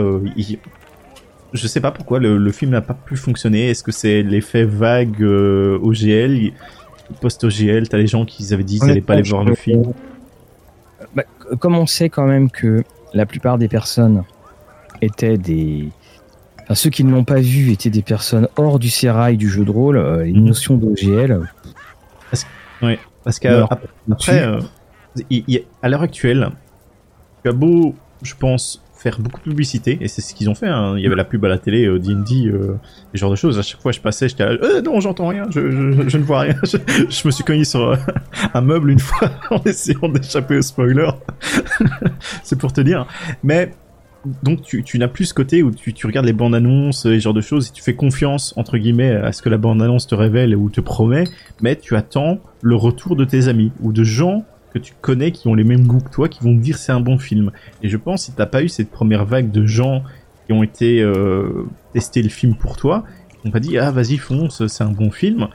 je 1.53 1.67
sais 1.67 1.81
pas 1.81 1.91
pourquoi 1.91 2.19
le, 2.19 2.51
film 2.51 2.71
n'a 2.71 2.81
pas 2.81 2.93
pu 2.93 3.15
fonctionner. 3.15 3.69
Est-ce 3.69 3.83
que 3.83 3.91
c'est 3.91 4.23
l'effet 4.23 4.63
vague 4.63 5.21
OGL, 5.21 6.51
post-OGL 7.21 7.89
T'as 7.89 7.97
les 7.97 8.07
gens 8.07 8.25
qui 8.25 8.53
avaient 8.53 8.63
dit 8.63 8.79
qu'ils 8.79 8.87
n'allaient 8.87 9.01
pas 9.01 9.13
aller 9.13 9.29
voir 9.29 9.43
le 9.43 9.55
film 9.55 9.93
bah, 11.15 11.23
comme 11.59 11.75
on 11.75 11.85
sait 11.85 12.09
quand 12.09 12.25
même 12.25 12.49
que 12.49 12.83
la 13.13 13.25
plupart 13.25 13.57
des 13.57 13.67
personnes 13.67 14.23
étaient 15.01 15.37
des. 15.37 15.89
Enfin, 16.63 16.75
ceux 16.75 16.89
qui 16.89 17.03
ne 17.03 17.11
l'ont 17.11 17.23
pas 17.23 17.39
vu 17.39 17.71
étaient 17.71 17.89
des 17.89 18.03
personnes 18.03 18.47
hors 18.57 18.79
du 18.79 18.89
sérail 18.89 19.37
du 19.37 19.49
jeu 19.49 19.65
de 19.65 19.71
rôle, 19.71 19.97
euh, 19.97 20.23
les 20.23 20.33
mhm. 20.33 20.43
notions 20.43 20.77
d'OGL. 20.77 21.41
Parce, 22.29 22.45
oui, 22.81 22.97
parce 23.23 23.39
qu'après, 23.39 24.43
euh, 24.43 24.59
à 25.81 25.89
l'heure 25.89 26.03
actuelle, 26.03 26.49
tu 27.43 27.49
as 27.49 27.53
beau, 27.53 27.95
je 28.21 28.35
pense, 28.35 28.83
faire 28.99 29.17
beaucoup 29.19 29.39
de 29.39 29.45
publicité 29.45 29.97
et 30.01 30.09
c'est 30.09 30.21
ce 30.21 30.35
qu'ils 30.35 30.49
ont 30.49 30.55
fait 30.55 30.67
hein. 30.67 30.95
il 30.97 31.03
y 31.03 31.07
avait 31.07 31.15
la 31.15 31.23
pub 31.23 31.43
à 31.45 31.47
la 31.47 31.57
télé 31.57 31.85
euh, 31.85 31.99
D&D 31.99 32.47
euh, 32.47 32.75
ce 33.13 33.17
genre 33.17 33.31
de 33.31 33.37
choses. 33.37 33.57
À 33.57 33.61
chaque 33.61 33.81
fois 33.81 33.93
je 33.93 34.01
passais 34.01 34.27
j'étais 34.27 34.43
euh, 34.43 34.81
non 34.81 34.99
j'entends 34.99 35.27
rien 35.27 35.45
je, 35.49 35.61
ne 35.61 36.23
vois 36.23 36.41
rien. 36.41 36.55
Je, 36.63 37.25
me 37.25 37.31
suis 37.31 37.45
cogné 37.45 37.63
sur 37.63 37.81
euh, 37.81 37.95
un 38.53 38.59
meuble 38.61 38.91
une 38.91 38.99
fois 38.99 39.31
en 39.51 39.61
essayant 39.63 40.09
d'échapper 40.09 40.57
au 40.57 40.61
spoiler. 40.61 41.09
C'est 42.43 42.59
pour 42.59 42.73
te 42.73 42.81
dire. 42.81 43.07
Mais 43.41 43.71
donc 44.43 44.63
tu, 44.63 44.83
tu 44.83 44.99
n'as 44.99 45.07
plus 45.07 45.25
ce 45.25 45.33
côté 45.33 45.63
où 45.63 45.71
tu, 45.71 45.93
tu 45.93 46.05
regardes 46.05 46.25
les 46.25 46.33
bandes 46.33 46.53
annonces 46.53 47.05
et 47.05 47.19
ce 47.19 47.19
genre 47.19 47.33
de 47.33 47.39
choses 47.39 47.69
et 47.69 47.71
tu 47.71 47.81
fais 47.81 47.95
confiance 47.95 48.53
entre 48.57 48.77
guillemets 48.77 49.15
à 49.15 49.31
ce 49.31 49.41
que 49.41 49.47
la 49.47 49.57
bande 49.57 49.81
annonce 49.81 50.07
te 50.07 50.15
révèle 50.15 50.53
ou 50.57 50.69
te 50.69 50.81
promet 50.81 51.23
mais 51.61 51.77
tu 51.77 51.95
attends 51.95 52.39
le 52.61 52.75
retour 52.75 53.15
de 53.15 53.23
tes 53.23 53.47
amis 53.47 53.71
ou 53.79 53.93
de 53.93 54.03
gens 54.03 54.43
que 54.73 54.79
tu 54.79 54.93
connais 55.01 55.31
qui 55.31 55.47
ont 55.47 55.55
les 55.55 55.63
mêmes 55.63 55.87
goûts 55.87 55.99
que 55.99 56.09
toi 56.09 56.29
qui 56.29 56.43
vont 56.43 56.55
te 56.55 56.61
dire 56.61 56.77
c'est 56.77 56.91
un 56.91 56.99
bon 56.99 57.17
film. 57.17 57.51
Et 57.81 57.89
je 57.89 57.97
pense 57.97 58.23
si 58.23 58.31
t'as 58.31 58.45
pas 58.45 58.63
eu 58.63 58.69
cette 58.69 58.91
première 58.91 59.25
vague 59.25 59.51
de 59.51 59.65
gens 59.65 60.03
qui 60.45 60.53
ont 60.53 60.63
été 60.63 61.01
euh, 61.01 61.65
tester 61.93 62.21
le 62.21 62.29
film 62.29 62.55
pour 62.55 62.77
toi, 62.77 63.03
on 63.45 63.49
va 63.49 63.59
dire 63.59 63.83
ah 63.83 63.91
vas-y 63.91 64.17
fonce 64.17 64.65
c'est 64.67 64.83
un 64.83 64.91
bon 64.91 65.11
film 65.11 65.47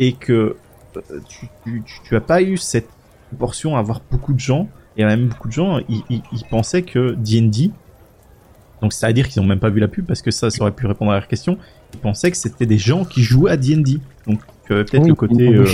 et 0.00 0.12
que 0.12 0.56
euh, 0.96 1.20
tu, 1.28 1.48
tu, 1.64 1.82
tu, 2.04 2.16
as 2.16 2.20
pas 2.20 2.42
eu 2.42 2.56
cette 2.56 2.88
portion 3.38 3.76
à 3.76 3.80
avoir 3.80 4.00
beaucoup 4.10 4.32
de 4.32 4.40
gens 4.40 4.68
et 4.96 5.04
même 5.04 5.28
beaucoup 5.28 5.48
de 5.48 5.52
gens 5.52 5.80
ils, 5.88 6.02
ils, 6.10 6.44
pensaient 6.50 6.82
que 6.82 7.14
D&D 7.14 7.70
donc 8.82 8.92
c'est 8.92 9.06
à 9.06 9.12
dire 9.12 9.28
qu'ils 9.28 9.40
ont 9.40 9.46
même 9.46 9.60
pas 9.60 9.70
vu 9.70 9.80
la 9.80 9.88
pub 9.88 10.04
parce 10.06 10.22
que 10.22 10.30
ça, 10.30 10.50
ça 10.50 10.62
aurait 10.62 10.72
pu 10.72 10.86
répondre 10.86 11.12
à 11.12 11.20
la 11.20 11.26
question 11.26 11.56
ils 11.94 12.00
pensaient 12.00 12.30
que 12.30 12.36
c'était 12.36 12.66
des 12.66 12.78
gens 12.78 13.04
qui 13.04 13.22
jouaient 13.22 13.52
à 13.52 13.56
D&D 13.56 14.00
donc 14.26 14.40
tu 14.66 14.72
avais 14.72 14.84
peut-être 14.84 15.06
le 15.06 15.14
côté 15.14 15.48
euh, 15.48 15.66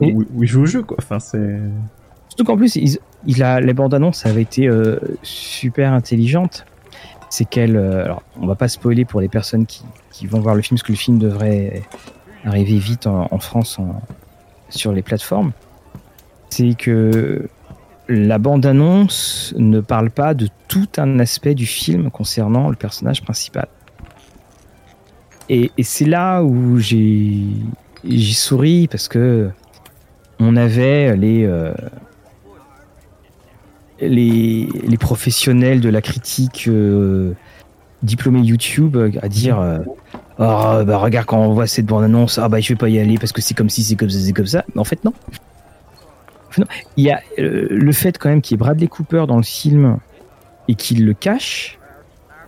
où, 0.00 0.24
il 0.42 0.48
joue 0.48 0.62
au 0.62 0.66
jeu, 0.66 0.82
quoi. 0.82 0.96
Enfin, 0.98 1.18
c'est. 1.18 1.60
Surtout 2.28 2.44
qu'en 2.44 2.56
plus, 2.56 2.76
il, 3.26 3.42
a, 3.42 3.60
les 3.60 3.74
bandes 3.74 3.92
annonces 3.92 4.24
avaient 4.24 4.42
été 4.42 4.66
euh, 4.66 4.98
super 5.22 5.92
intelligentes. 5.92 6.64
C'est 7.30 7.44
qu'elle. 7.44 7.76
Euh, 7.76 8.04
alors, 8.04 8.22
on 8.40 8.46
va 8.46 8.54
pas 8.54 8.68
spoiler 8.68 9.04
pour 9.04 9.20
les 9.20 9.28
personnes 9.28 9.66
qui, 9.66 9.84
qui, 10.10 10.26
vont 10.26 10.40
voir 10.40 10.54
le 10.54 10.62
film, 10.62 10.76
parce 10.76 10.86
que 10.86 10.92
le 10.92 10.98
film 10.98 11.18
devrait 11.18 11.82
arriver 12.44 12.78
vite 12.78 13.06
en, 13.06 13.38
France 13.38 13.78
sur 14.68 14.92
les 14.92 15.02
plateformes. 15.02 15.52
C'est 16.50 16.74
que 16.74 17.48
la 18.08 18.38
bande-annonce 18.38 19.54
ne 19.56 19.80
parle 19.80 20.10
pas 20.10 20.34
de 20.34 20.48
tout 20.68 20.88
un 20.98 21.18
aspect 21.18 21.54
du 21.54 21.66
film 21.66 22.10
concernant 22.10 22.68
le 22.68 22.76
personnage 22.76 23.22
principal. 23.22 23.68
Et, 25.48 25.70
et 25.78 25.82
c'est 25.82 26.04
là 26.04 26.42
où 26.42 26.78
j'ai 26.78 27.46
j'y 28.04 28.34
souris 28.34 28.88
parce 28.88 29.08
que 29.08 29.50
on 30.42 30.56
avait 30.56 31.16
les, 31.16 31.44
euh, 31.44 31.72
les, 34.00 34.66
les, 34.66 34.98
professionnels 34.98 35.80
de 35.80 35.88
la 35.88 36.02
critique 36.02 36.64
euh, 36.66 37.34
diplômés 38.02 38.40
YouTube 38.40 38.96
à 39.22 39.28
dire 39.28 39.60
euh, 39.60 39.78
oh, 40.38 40.84
bah, 40.84 40.98
regarde 40.98 41.26
quand 41.26 41.38
on 41.38 41.52
voit 41.52 41.68
cette 41.68 41.86
bande 41.86 42.02
annonce 42.02 42.38
ah 42.38 42.48
bah 42.48 42.60
je 42.60 42.68
vais 42.70 42.76
pas 42.76 42.88
y 42.88 42.98
aller 42.98 43.18
parce 43.18 43.32
que 43.32 43.40
c'est 43.40 43.54
comme 43.54 43.70
si 43.70 43.84
c'est 43.84 43.94
comme 43.94 44.10
ça 44.10 44.18
c'est 44.18 44.32
comme 44.32 44.46
ça. 44.46 44.64
Mais 44.74 44.80
en 44.80 44.84
fait 44.84 45.04
non. 45.04 45.12
Il 46.98 47.04
y 47.04 47.10
a 47.10 47.22
le 47.38 47.92
fait 47.92 48.18
quand 48.18 48.28
même 48.28 48.42
qu'il 48.42 48.54
y 48.54 48.56
ait 48.56 48.58
Bradley 48.58 48.88
Cooper 48.88 49.24
dans 49.26 49.38
le 49.38 49.42
film 49.42 49.98
et 50.68 50.74
qu'il 50.74 51.06
le 51.06 51.14
cache 51.14 51.78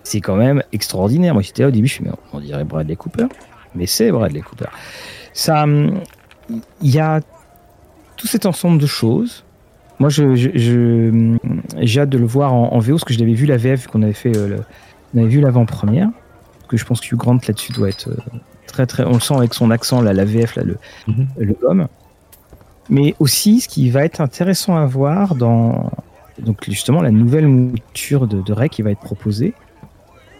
c'est 0.03 0.21
quand 0.21 0.37
même 0.37 0.63
extraordinaire. 0.73 1.33
Moi 1.33 1.43
j'étais 1.43 1.63
là 1.63 1.69
au 1.69 1.71
début 1.71 1.89
je 1.89 2.03
me 2.03 2.09
suis 2.09 2.17
on 2.33 2.41
dirait 2.41 2.65
Bradley 2.65 2.97
Cooper. 2.97 3.27
Mais 3.75 3.87
c'est 3.87 4.11
Bradley 4.11 4.41
Cooper. 4.41 4.67
Ça 5.33 5.65
il 6.83 6.91
y 6.91 6.99
a 6.99 7.21
tout 8.25 8.29
cet 8.29 8.47
ensemble 8.47 8.81
de 8.81 8.87
choses. 8.87 9.45
Moi, 9.99 10.09
je, 10.09 10.35
j'ai 10.35 12.01
hâte 12.01 12.09
de 12.09 12.17
le 12.17 12.25
voir 12.25 12.55
en, 12.55 12.79
VO, 12.79 12.95
parce 12.95 13.05
que 13.05 13.13
je 13.13 13.19
l'avais 13.19 13.35
vu 13.35 13.45
la 13.45 13.59
VF, 13.59 13.87
qu'on 13.87 14.01
avait 14.01 14.15
fait, 14.15 14.35
euh, 14.35 14.57
on 15.15 15.19
avait 15.19 15.29
vu 15.29 15.43
l'avant-première. 15.43 16.09
Que 16.67 16.79
je 16.79 16.87
pense 16.87 17.03
que 17.03 17.15
Hugh 17.15 17.19
Grant 17.19 17.39
là-dessus 17.47 17.73
doit 17.73 17.91
être 17.91 18.09
euh, 18.09 18.17
très 18.67 18.87
très. 18.87 19.05
On 19.05 19.13
le 19.13 19.21
sent 19.21 19.35
avec 19.35 19.53
son 19.53 19.71
accent, 19.71 20.01
là, 20.01 20.15
la 20.15 20.25
VF, 20.25 20.57
là, 20.57 20.63
le, 20.63 20.79
mm 21.07 21.25
le 21.37 21.57
homme. 21.65 21.87
Mais 22.89 23.15
aussi, 23.19 23.61
ce 23.61 23.69
qui 23.69 23.91
va 23.91 24.07
être 24.07 24.23
intéressant 24.23 24.75
à 24.75 24.87
voir 24.87 25.35
dans 25.35 25.91
donc 26.39 26.65
justement 26.67 27.03
la 27.03 27.11
nouvelle 27.11 27.47
mouture 27.47 28.27
de, 28.27 28.41
de 28.41 28.53
Ray 28.55 28.71
qui 28.71 28.81
va 28.81 28.91
être 28.91 29.01
proposée, 29.01 29.53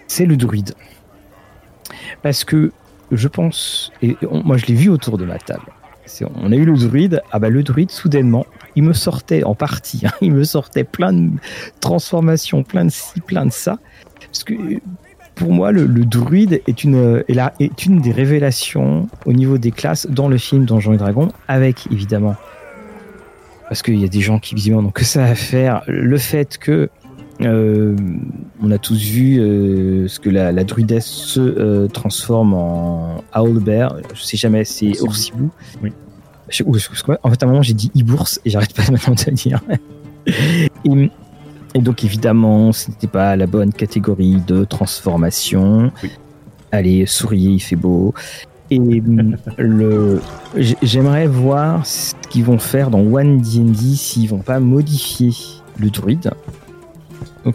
c'est 0.07 0.25
le 0.25 0.39
druide. 0.39 0.73
Parce 2.23 2.45
que 2.45 2.73
je 3.13 3.29
pense, 3.29 3.93
et 4.01 4.17
moi 4.23 4.57
je 4.57 4.65
l'ai 4.65 4.75
vu 4.75 4.89
autour 4.89 5.19
de 5.19 5.27
ma 5.27 5.39
table, 5.39 5.67
on 6.37 6.53
a 6.53 6.57
eu 6.57 6.65
le 6.65 6.77
druide. 6.77 7.23
Ah 7.33 7.39
bah 7.39 7.51
le 7.51 7.63
druide, 7.63 7.91
soudainement, 7.91 8.47
il 8.77 8.83
me 8.83 8.93
sortait 8.93 9.45
en 9.45 9.55
partie, 9.55 10.03
hein, 10.07 10.13
il 10.21 10.33
me 10.33 10.45
sortait 10.45 10.85
plein 10.85 11.13
de 11.13 11.31
transformations, 11.81 12.63
plein 12.63 12.85
de 12.85 12.91
ci, 12.91 13.21
plein 13.21 13.47
de 13.47 13.53
ça. 13.53 13.79
Parce 14.21 14.45
que 14.45 14.55
pour 15.35 15.53
moi, 15.53 15.73
le, 15.73 15.87
druide 16.05 16.63
est 16.67 16.85
une, 16.85 17.25
des 17.27 18.13
révélations 18.13 19.09
au 19.27 19.33
niveau 19.33 19.59
des 19.59 19.71
classes 19.71 20.07
dans 20.09 20.29
le 20.29 20.39
film 20.39 20.65
Donjons 20.65 20.93
et 20.93 20.97
Dragons, 20.97 21.29
avec 21.49 21.89
évidemment, 21.91 22.37
parce 23.69 23.83
qu'il 23.83 23.99
y 23.99 24.05
a 24.05 24.09
des 24.09 24.21
gens 24.21 24.39
qui 24.39 24.55
visiblement 24.55 24.83
n'ont 24.83 24.91
que 24.91 25.05
ça 25.05 25.25
à 25.25 25.35
faire, 25.35 25.83
le 25.87 26.19
fait 26.19 26.59
que 26.59 26.89
euh, 27.41 27.97
on 28.63 28.71
a 28.71 28.79
tous 28.79 29.03
vu 29.03 29.41
euh, 29.41 30.07
ce 30.09 30.21
que 30.21 30.31
la, 30.31 30.53
druidesse 30.65 31.07
se 31.07 31.41
euh, 31.41 31.89
transforme 31.89 32.55
en 32.55 33.25
Owlbear. 33.35 33.97
Je 34.15 34.23
sais 34.23 34.37
jamais, 34.37 34.65
c'est 34.65 35.01
Oursibou. 35.01 35.51
Oui. 35.83 35.93
en 36.63 37.31
fait, 37.31 37.43
à 37.43 37.47
un 37.47 37.49
moment, 37.49 37.63
j'ai 37.63 37.75
dit 37.75 37.91
Ibours 37.95 38.29
et 38.45 38.51
j'arrête 38.51 38.75
pas 38.75 38.85
maintenant 38.91 39.15
de 39.15 39.25
le 39.27 39.33
dire. 39.33 39.61
Et 41.75 41.81
donc 41.81 42.05
évidemment, 42.05 42.73
ce 42.73 42.91
n'était 42.91 43.09
pas 43.09 43.35
la 43.35 43.47
bonne 43.47 43.73
catégorie 43.73 44.41
de 44.47 44.65
transformation. 44.65 45.91
Allez, 46.71 47.05
souriez, 47.07 47.51
il 47.51 47.61
fait 47.61 47.77
beau. 47.77 48.15
Et 48.71 48.79
le, 49.59 50.23
j'aimerais 50.83 51.27
voir 51.27 51.85
ce 51.85 52.15
qu'ils 52.31 52.45
vont 52.45 52.59
faire 52.59 52.91
dans 52.91 53.01
One 53.01 53.39
D&D 53.41 53.97
s'ils 53.97 54.29
vont 54.29 54.39
pas 54.39 54.59
modifier 54.59 55.33
le 55.79 55.91
druide 55.91 56.31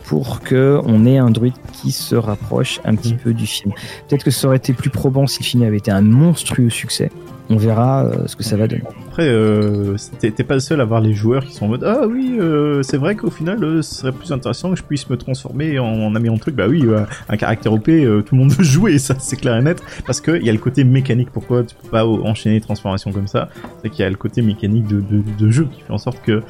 pour 0.06 0.42
que 0.42 0.80
on 0.86 1.06
ait 1.06 1.18
un 1.18 1.32
druide 1.32 1.56
qui 1.74 1.92
se 1.92 2.16
rapproche 2.16 2.80
un 2.86 2.96
petit 2.96 3.14
mm. 3.14 3.18
peu 3.18 3.34
du 3.34 3.48
film. 3.48 3.74
Peut-être 4.08 4.24
que 4.24 4.32
ça 4.32 4.48
aurait 4.48 4.58
été 4.58 4.74
plus 4.74 4.90
probant 4.90 5.28
si 5.28 5.40
le 5.40 5.46
film 5.46 5.64
avait 5.64 5.78
été 5.78 5.92
un 5.92 6.02
monstrueux 6.02 6.70
succès. 6.70 7.12
On 7.52 7.58
verra 7.58 8.06
euh, 8.06 8.28
ce 8.28 8.36
que 8.36 8.44
ça 8.44 8.56
va 8.58 8.68
donner. 8.68 8.84
Après, 9.08 9.28
euh, 9.28 9.96
t'es 10.20 10.32
pas 10.44 10.54
le 10.54 10.60
seul 10.60 10.82
à 10.82 10.86
voir 10.86 11.02
les 11.02 11.16
joueurs 11.16 11.44
qui 11.44 11.54
sont 11.54 11.66
en 11.66 11.70
mode 11.70 11.84
Ah 11.84 12.06
oui, 12.08 12.38
euh, 12.40 12.84
c'est 12.84 12.98
vrai 12.98 13.16
qu'au 13.16 13.32
final, 13.32 13.60
ce 13.82 13.96
serait 13.96 14.12
plus 14.12 14.32
intéressant 14.32 14.70
que 14.70 14.76
je 14.76 14.84
puisse 14.84 15.10
me 15.10 15.18
transformer 15.18 15.80
en, 15.80 15.88
en 15.88 16.14
ami 16.14 16.30
en 16.30 16.38
truc. 16.38 16.56
Bah 16.56 16.68
oui, 16.68 16.86
un 17.28 17.38
caractère 17.38 17.74
OP, 17.74 17.86
tout 17.86 17.92
le 17.92 18.38
monde 18.38 18.52
veut 18.58 18.64
jouer, 18.64 19.00
ça 19.00 19.16
c'est 19.18 19.36
clair 19.36 19.58
et 19.58 19.64
net. 19.64 19.82
Parce 20.06 20.22
qu'il 20.22 20.44
y 20.44 20.50
a 20.50 20.54
le 20.54 20.60
côté 20.60 20.84
mécanique. 20.84 21.30
Pourquoi 21.34 21.64
tu 21.64 21.76
peux 21.76 21.90
pas 21.90 22.06
enchaîner 22.06 22.56
les 22.56 22.62
transformations 22.62 23.12
comme 23.12 23.28
ça? 23.28 23.50
C'est 23.82 23.90
qu'il 23.90 24.02
y 24.02 24.06
a 24.06 24.10
le 24.12 24.16
côté 24.16 24.44
mécanique 24.44 24.86
de, 24.86 25.02
de, 25.02 25.24
de, 25.40 25.50
jeu 25.50 25.68
qui 25.74 25.82
fait 25.82 25.94
en 25.94 25.98
sorte 25.98 26.22
que. 26.22 26.44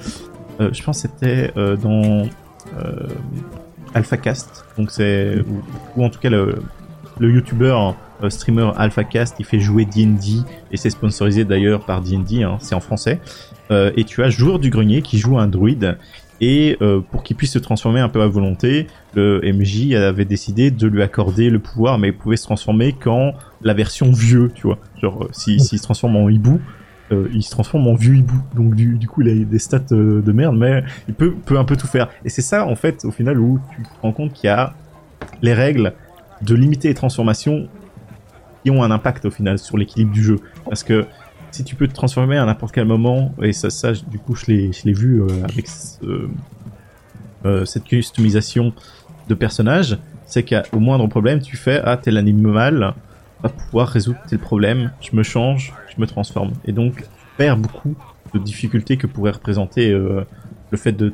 je 0.60 0.84
pense 0.84 1.02
que 1.02 1.08
c'était 1.08 1.54
dans 1.82 2.28
AlphaCast. 3.94 4.66
Donc 4.78 4.92
c'est 4.92 5.38
ou, 5.96 6.04
en 6.04 6.10
tout 6.10 6.20
cas 6.20 6.30
le, 6.30 6.62
le 7.20 7.32
youtubeur 7.32 7.96
euh, 8.24 8.30
streamer 8.30 8.72
AlphaCast, 8.78 9.36
il 9.40 9.46
fait 9.46 9.60
jouer 9.60 9.86
D&D 9.86 10.40
et 10.72 10.78
c'est 10.78 10.90
sponsorisé 10.90 11.46
d'ailleurs 11.46 11.86
par 11.86 12.02
D&D, 12.02 12.44
hein, 12.44 12.58
c'est 12.60 12.76
en 12.76 12.80
français. 12.80 13.20
Euh, 13.72 13.92
et 13.96 14.04
tu 14.04 14.24
as 14.24 14.30
Joueur 14.30 14.60
du 14.60 14.70
Grenier 14.70 15.02
qui 15.02 15.18
joue 15.18 15.38
un 15.38 15.48
druide 15.48 15.98
et 16.42 16.78
pour 17.12 17.24
qu'il 17.24 17.36
puisse 17.36 17.52
se 17.52 17.60
transformer 17.60 18.00
un 18.00 18.08
peu 18.08 18.22
à 18.22 18.28
volonté, 18.28 18.88
le 19.14 19.42
MJ 19.44 19.94
avait 19.96 20.24
décidé 20.24 20.72
de 20.72 20.88
lui 20.88 21.04
accorder 21.04 21.50
le 21.50 21.60
pouvoir, 21.60 21.98
mais 21.98 22.10
il 22.10 22.14
pouvait 22.14 22.38
se 22.38 22.44
transformer 22.44 22.94
quand 22.94 23.34
la 23.62 23.74
version 23.74 24.12
vieux, 24.12 24.50
tu 24.56 24.68
vois. 24.68 24.78
Genre, 25.02 25.28
s'il 25.32 25.60
si, 25.60 25.78
se 25.78 25.84
transforme 25.84 26.16
en 26.16 26.30
hibou, 26.30 26.62
euh, 27.12 27.28
il 27.34 27.44
se 27.44 27.52
transforme 27.52 27.88
en 27.88 27.96
vieux 27.96 28.16
hibou. 28.16 28.40
Donc 28.56 28.76
du, 28.76 29.08
coup, 29.08 29.22
il 29.22 29.30
a 29.30 29.46
des 29.46 29.60
stats 29.60 29.82
euh, 29.92 30.22
de 30.22 30.32
merde, 30.32 30.56
mais 30.58 30.84
il 31.08 31.14
peut, 31.14 31.36
un 31.52 31.66
peu 31.66 31.76
tout 31.76 31.88
faire. 31.88 32.10
Et 32.24 32.30
c'est 32.30 32.42
ça, 32.42 32.66
en 32.66 32.76
fait, 32.76 33.06
au 33.06 33.12
final, 33.12 33.40
où 33.40 33.60
tu 33.76 33.84
te 33.84 33.90
rends 34.02 34.12
compte 34.12 34.34
qu'il 34.34 34.48
y 34.48 34.52
a 34.52 34.74
les 35.42 35.54
règles 35.54 35.94
de 36.42 36.56
limiter 36.56 36.88
les 36.88 36.94
transformations 36.94 37.68
qui 38.64 38.72
ont 38.72 38.84
un 38.84 38.92
impact 38.92 39.26
au 39.26 39.32
final 39.32 39.58
sur 39.58 39.78
l'équilibre 39.78 40.12
du 40.12 40.24
jeu. 40.24 40.40
Parce 40.66 40.84
que 40.84 41.06
si 41.52 41.64
tu 41.64 41.76
peux 41.76 41.88
te 41.88 41.94
transformer 41.94 42.38
à 42.38 42.46
n'importe 42.46 42.74
quel 42.74 42.86
moment, 42.86 43.34
et 43.42 43.54
ça, 43.54 43.92
du 44.08 44.20
coup, 44.20 44.36
je 44.36 44.46
l'ai 44.46 44.94
vu 44.94 45.22
euh, 45.22 45.28
avec 45.46 45.68
cette 47.66 47.84
customisation 47.86 48.74
de 49.28 49.34
personnage, 49.34 49.98
c'est 50.26 50.44
qu'au 50.44 50.80
moindre 50.80 51.08
problème, 51.08 51.40
tu 51.42 51.58
fais 51.58 51.82
ah 51.84 51.98
tel 51.98 52.18
animal 52.18 52.94
va 53.42 53.50
pouvoir 53.50 53.88
résoudre 53.88 54.20
tel 54.28 54.40
problème, 54.40 54.92
je 55.02 55.16
me 55.16 55.24
change, 55.24 55.74
je 55.96 56.02
me 56.02 56.08
transforme. 56.08 56.52
Et 56.66 56.72
donc, 56.72 57.04
perd 57.38 57.62
beaucoup 57.62 57.96
de 58.34 58.40
difficultés 58.40 58.98
que 58.98 59.08
pourrait 59.08 59.32
représenter 59.32 59.92
euh, 59.92 60.26
le 60.72 60.78
fait 60.78 60.92
de 60.92 61.14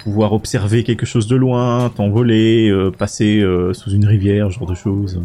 pouvoir 0.00 0.32
observer 0.32 0.82
quelque 0.82 1.06
chose 1.06 1.28
de 1.28 1.36
loin, 1.36 1.90
t'envoler, 1.94 2.68
euh, 2.68 2.90
passer 2.90 3.40
euh, 3.40 3.72
sous 3.72 3.90
une 3.92 4.04
rivière, 4.04 4.50
ce 4.50 4.58
genre 4.58 4.68
de 4.68 4.74
choses. 4.74 5.22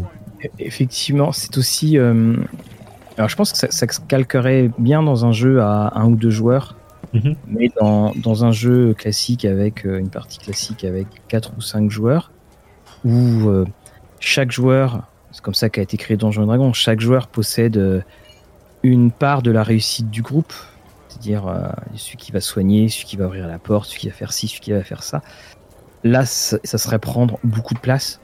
Effectivement, 0.58 1.32
c'est 1.32 1.58
aussi... 1.58 1.98
Alors 1.98 3.28
je 3.28 3.34
pense 3.34 3.50
que 3.50 3.58
ça, 3.58 3.66
ça, 3.72 3.88
calquerait 3.88 4.70
bien 4.78 5.02
dans 5.02 5.26
un 5.26 5.32
jeu 5.32 5.60
à 5.60 5.92
un 5.96 6.06
ou 6.06 6.14
deux 6.14 6.30
joueurs, 6.30 6.76
mhm. 7.12 7.34
mais 7.48 7.68
dans, 7.80 8.12
dans, 8.14 8.44
un 8.44 8.52
jeu 8.52 8.94
classique 8.94 9.44
avec 9.44 9.82
une 9.82 10.08
partie 10.08 10.38
classique 10.38 10.84
avec 10.84 11.08
quatre 11.26 11.52
ou 11.58 11.60
cinq 11.60 11.90
joueurs, 11.90 12.30
où 13.04 13.50
chaque 14.20 14.52
joueur 14.52 15.08
c'est 15.32 15.42
comme 15.42 15.54
ça 15.54 15.68
qu'a 15.68 15.82
été 15.82 15.96
créé 15.96 16.16
Donjon 16.16 16.46
Dragon. 16.46 16.72
Chaque 16.72 17.00
joueur 17.00 17.26
possède 17.28 17.76
euh, 17.76 18.00
une 18.82 19.10
part 19.10 19.42
de 19.42 19.50
la 19.50 19.62
réussite 19.62 20.10
du 20.10 20.22
groupe, 20.22 20.52
c'est-à-dire 21.08 21.46
euh, 21.46 21.68
celui 21.96 22.16
qui 22.16 22.32
va 22.32 22.40
soigner, 22.40 22.88
celui 22.88 23.04
qui 23.04 23.16
va 23.16 23.26
ouvrir 23.26 23.46
la 23.46 23.58
porte, 23.58 23.86
celui 23.88 24.00
qui 24.00 24.08
va 24.08 24.14
faire 24.14 24.32
ci, 24.32 24.48
celui 24.48 24.60
qui 24.60 24.72
va 24.72 24.82
faire 24.82 25.02
ça. 25.02 25.22
Là, 26.04 26.24
ça, 26.24 26.58
serait 26.64 26.98
prendre 26.98 27.38
beaucoup 27.44 27.74
de 27.74 27.80
place. 27.80 28.20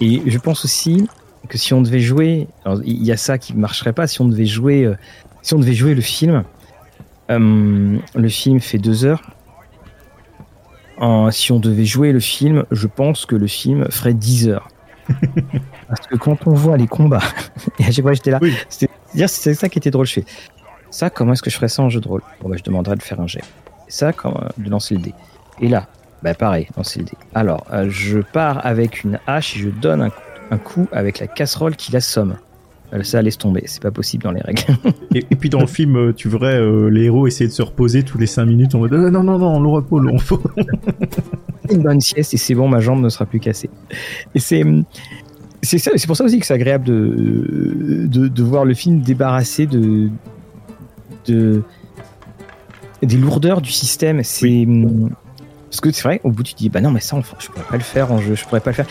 Et 0.00 0.22
je 0.26 0.38
pense 0.38 0.64
aussi 0.64 1.08
que 1.48 1.56
si 1.56 1.72
on 1.74 1.80
devait 1.80 2.00
jouer, 2.00 2.48
il 2.84 3.04
y 3.04 3.12
a 3.12 3.16
ça 3.16 3.38
qui 3.38 3.54
ne 3.54 3.60
marcherait 3.60 3.92
pas. 3.92 4.06
Si 4.06 4.20
on 4.20 4.26
devait 4.26 4.46
jouer, 4.46 4.84
euh, 4.84 4.96
si 5.42 5.54
on 5.54 5.58
devait 5.58 5.74
jouer 5.74 5.94
le 5.94 6.00
film, 6.00 6.44
le 7.28 8.28
film 8.28 8.60
fait 8.60 8.78
deux 8.78 9.06
heures. 9.06 9.22
si 11.30 11.52
on 11.52 11.60
devait 11.60 11.86
jouer 11.86 12.12
le 12.12 12.20
film, 12.20 12.64
je 12.72 12.86
pense 12.88 13.24
que 13.26 13.36
le 13.36 13.46
film 13.46 13.86
ferait 13.90 14.12
10 14.12 14.48
heures. 14.48 14.68
Parce 15.88 16.06
que 16.06 16.16
quand 16.16 16.46
on 16.46 16.54
voit 16.54 16.76
les 16.76 16.86
combats, 16.86 17.22
et 17.78 17.84
à 17.84 17.90
chaque 17.90 18.04
fois 18.04 18.12
j'étais 18.12 18.30
là, 18.30 18.40
c'est 19.28 19.54
ça 19.54 19.68
qui 19.68 19.78
était 19.78 19.90
drôle. 19.90 20.06
Je 20.06 20.14
fais 20.14 20.24
ça, 20.92 21.08
comment 21.08 21.32
est-ce 21.32 21.42
que 21.42 21.48
je 21.48 21.56
ferais 21.56 21.68
ça 21.68 21.82
en 21.82 21.88
jeu 21.88 22.00
de 22.00 22.08
rôle? 22.08 22.20
Bon, 22.40 22.50
bah, 22.50 22.56
je 22.58 22.62
demanderais 22.62 22.96
de 22.96 23.02
faire 23.02 23.18
un 23.18 23.26
jet. 23.26 23.40
Ça, 23.88 24.12
comme, 24.12 24.34
de 24.58 24.68
lancer 24.68 24.94
le 24.94 25.00
dé. 25.00 25.14
Et 25.58 25.68
là, 25.68 25.86
bah, 26.22 26.34
pareil, 26.34 26.68
lancer 26.76 26.98
le 26.98 27.06
dé. 27.06 27.12
Alors, 27.34 27.66
euh, 27.72 27.88
je 27.88 28.18
pars 28.18 28.64
avec 28.64 29.02
une 29.02 29.18
hache 29.26 29.56
et 29.56 29.60
je 29.60 29.68
donne 29.70 30.10
un, 30.50 30.58
coup 30.58 30.86
avec 30.92 31.18
la 31.18 31.26
casserole 31.26 31.76
qui 31.76 31.92
l'assomme. 31.92 32.36
Euh, 32.92 33.02
ça 33.02 33.22
laisse 33.22 33.38
tomber, 33.38 33.62
c'est 33.66 33.82
pas 33.82 33.90
possible 33.90 34.24
dans 34.24 34.32
les 34.32 34.40
règles. 34.42 34.64
et, 35.14 35.22
puis 35.22 35.48
dans 35.48 35.60
le 35.60 35.66
film, 35.66 35.96
euh, 35.96 36.12
tu 36.12 36.28
verrais 36.28 36.60
les 36.90 37.04
héros 37.04 37.26
essayer 37.26 37.48
de 37.48 37.52
se 37.52 37.62
reposer 37.62 38.02
tous 38.02 38.18
les 38.18 38.26
5 38.26 38.44
minutes 38.44 38.74
en 38.74 38.80
mode 38.80 38.92
non, 38.92 39.22
non, 39.22 39.38
non, 39.38 39.60
le 39.60 39.68
repos, 39.68 40.00
on 40.00 40.18
faut. 40.18 40.40
une 41.70 41.82
bonne 41.82 42.00
sieste 42.00 42.34
et 42.34 42.36
c'est 42.36 42.54
bon, 42.54 42.68
ma 42.68 42.80
jambe 42.80 43.00
ne 43.00 43.08
sera 43.08 43.24
plus 43.24 43.40
cassée. 43.40 43.70
Et 44.34 44.38
c'est 44.38 44.64
c'est 45.62 46.06
pour 46.06 46.16
ça 46.16 46.24
aussi 46.24 46.40
que 46.40 46.46
c'est 46.46 46.54
agréable 46.54 46.84
de, 46.84 48.06
de, 48.08 48.42
voir 48.42 48.64
le 48.64 48.74
film 48.74 49.00
débarrassé 49.00 49.66
de, 49.66 50.08
de 51.26 51.62
des 53.00 53.16
lourdeurs 53.16 53.60
du 53.60 53.70
système. 53.70 54.22
C'est 54.24 54.66
parce 55.70 55.80
que 55.80 55.92
c'est 55.92 56.02
vrai, 56.02 56.20
au 56.24 56.30
bout 56.30 56.42
tu 56.42 56.54
te 56.54 56.58
dis 56.58 56.68
bah 56.68 56.80
non 56.80 56.90
mais 56.90 57.00
ça 57.00 57.16
je 57.38 57.46
pourrais 57.46 57.64
pas 57.64 57.76
le 57.76 57.82
faire 57.82 58.12
en 58.12 58.18
jeu, 58.18 58.34
je 58.34 58.44
pourrais 58.44 58.60
pas 58.60 58.70
le 58.70 58.74
faire. 58.74 58.86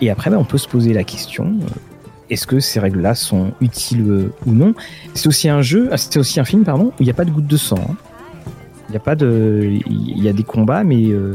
Et, 0.00 0.10
après 0.10 0.30
bah, 0.30 0.38
on 0.38 0.44
peut 0.44 0.58
se 0.58 0.68
poser 0.68 0.92
la 0.92 1.04
question 1.04 1.44
euh, 1.44 1.91
est-ce 2.32 2.46
que 2.46 2.60
ces 2.60 2.80
règles-là 2.80 3.14
sont 3.14 3.52
utiles 3.60 4.04
euh, 4.08 4.32
ou 4.46 4.52
non? 4.52 4.74
C'est 5.14 5.28
aussi 5.28 5.48
un 5.48 5.62
jeu, 5.62 5.88
ah, 5.92 5.96
c'est 5.96 6.18
aussi 6.18 6.40
un 6.40 6.44
film 6.44 6.64
pardon 6.64 6.86
où 6.86 6.92
il 7.00 7.04
n'y 7.04 7.10
a 7.10 7.14
pas 7.14 7.24
de 7.24 7.30
goutte 7.30 7.46
de 7.46 7.56
sang. 7.56 7.78
Hein. 7.90 7.94
Il 8.88 8.94
y 8.94 8.96
a 8.96 9.00
pas 9.00 9.14
de, 9.14 9.78
il 9.86 10.22
y 10.22 10.28
a 10.28 10.32
des 10.32 10.42
combats 10.42 10.84
mais 10.84 11.06
euh, 11.06 11.34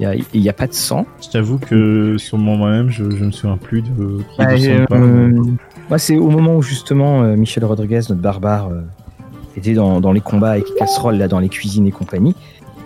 il 0.00 0.40
n'y 0.40 0.48
a, 0.48 0.52
pas 0.52 0.66
de 0.66 0.72
sang. 0.72 1.06
Je 1.22 1.28
t'avoue 1.28 1.58
que 1.58 2.16
sur 2.18 2.38
moi-même, 2.38 2.90
je, 2.90 3.04
ne 3.04 3.26
me 3.26 3.30
souviens 3.30 3.56
plus 3.56 3.82
de 3.82 4.20
euh, 4.40 5.44
Moi, 5.88 5.98
c'est 5.98 6.16
au 6.16 6.28
moment 6.28 6.56
où 6.56 6.62
justement 6.62 7.22
euh, 7.22 7.36
Michel 7.36 7.64
Rodriguez, 7.64 8.00
notre 8.08 8.20
barbare, 8.20 8.68
euh, 8.68 8.82
était 9.56 9.74
dans, 9.74 10.12
les 10.12 10.20
combats 10.20 10.52
avec 10.52 10.68
les 10.68 10.76
casseroles, 10.76 11.16
là, 11.16 11.28
dans 11.28 11.38
les 11.38 11.48
cuisines 11.48 11.86
et 11.86 11.92
compagnie. 11.92 12.34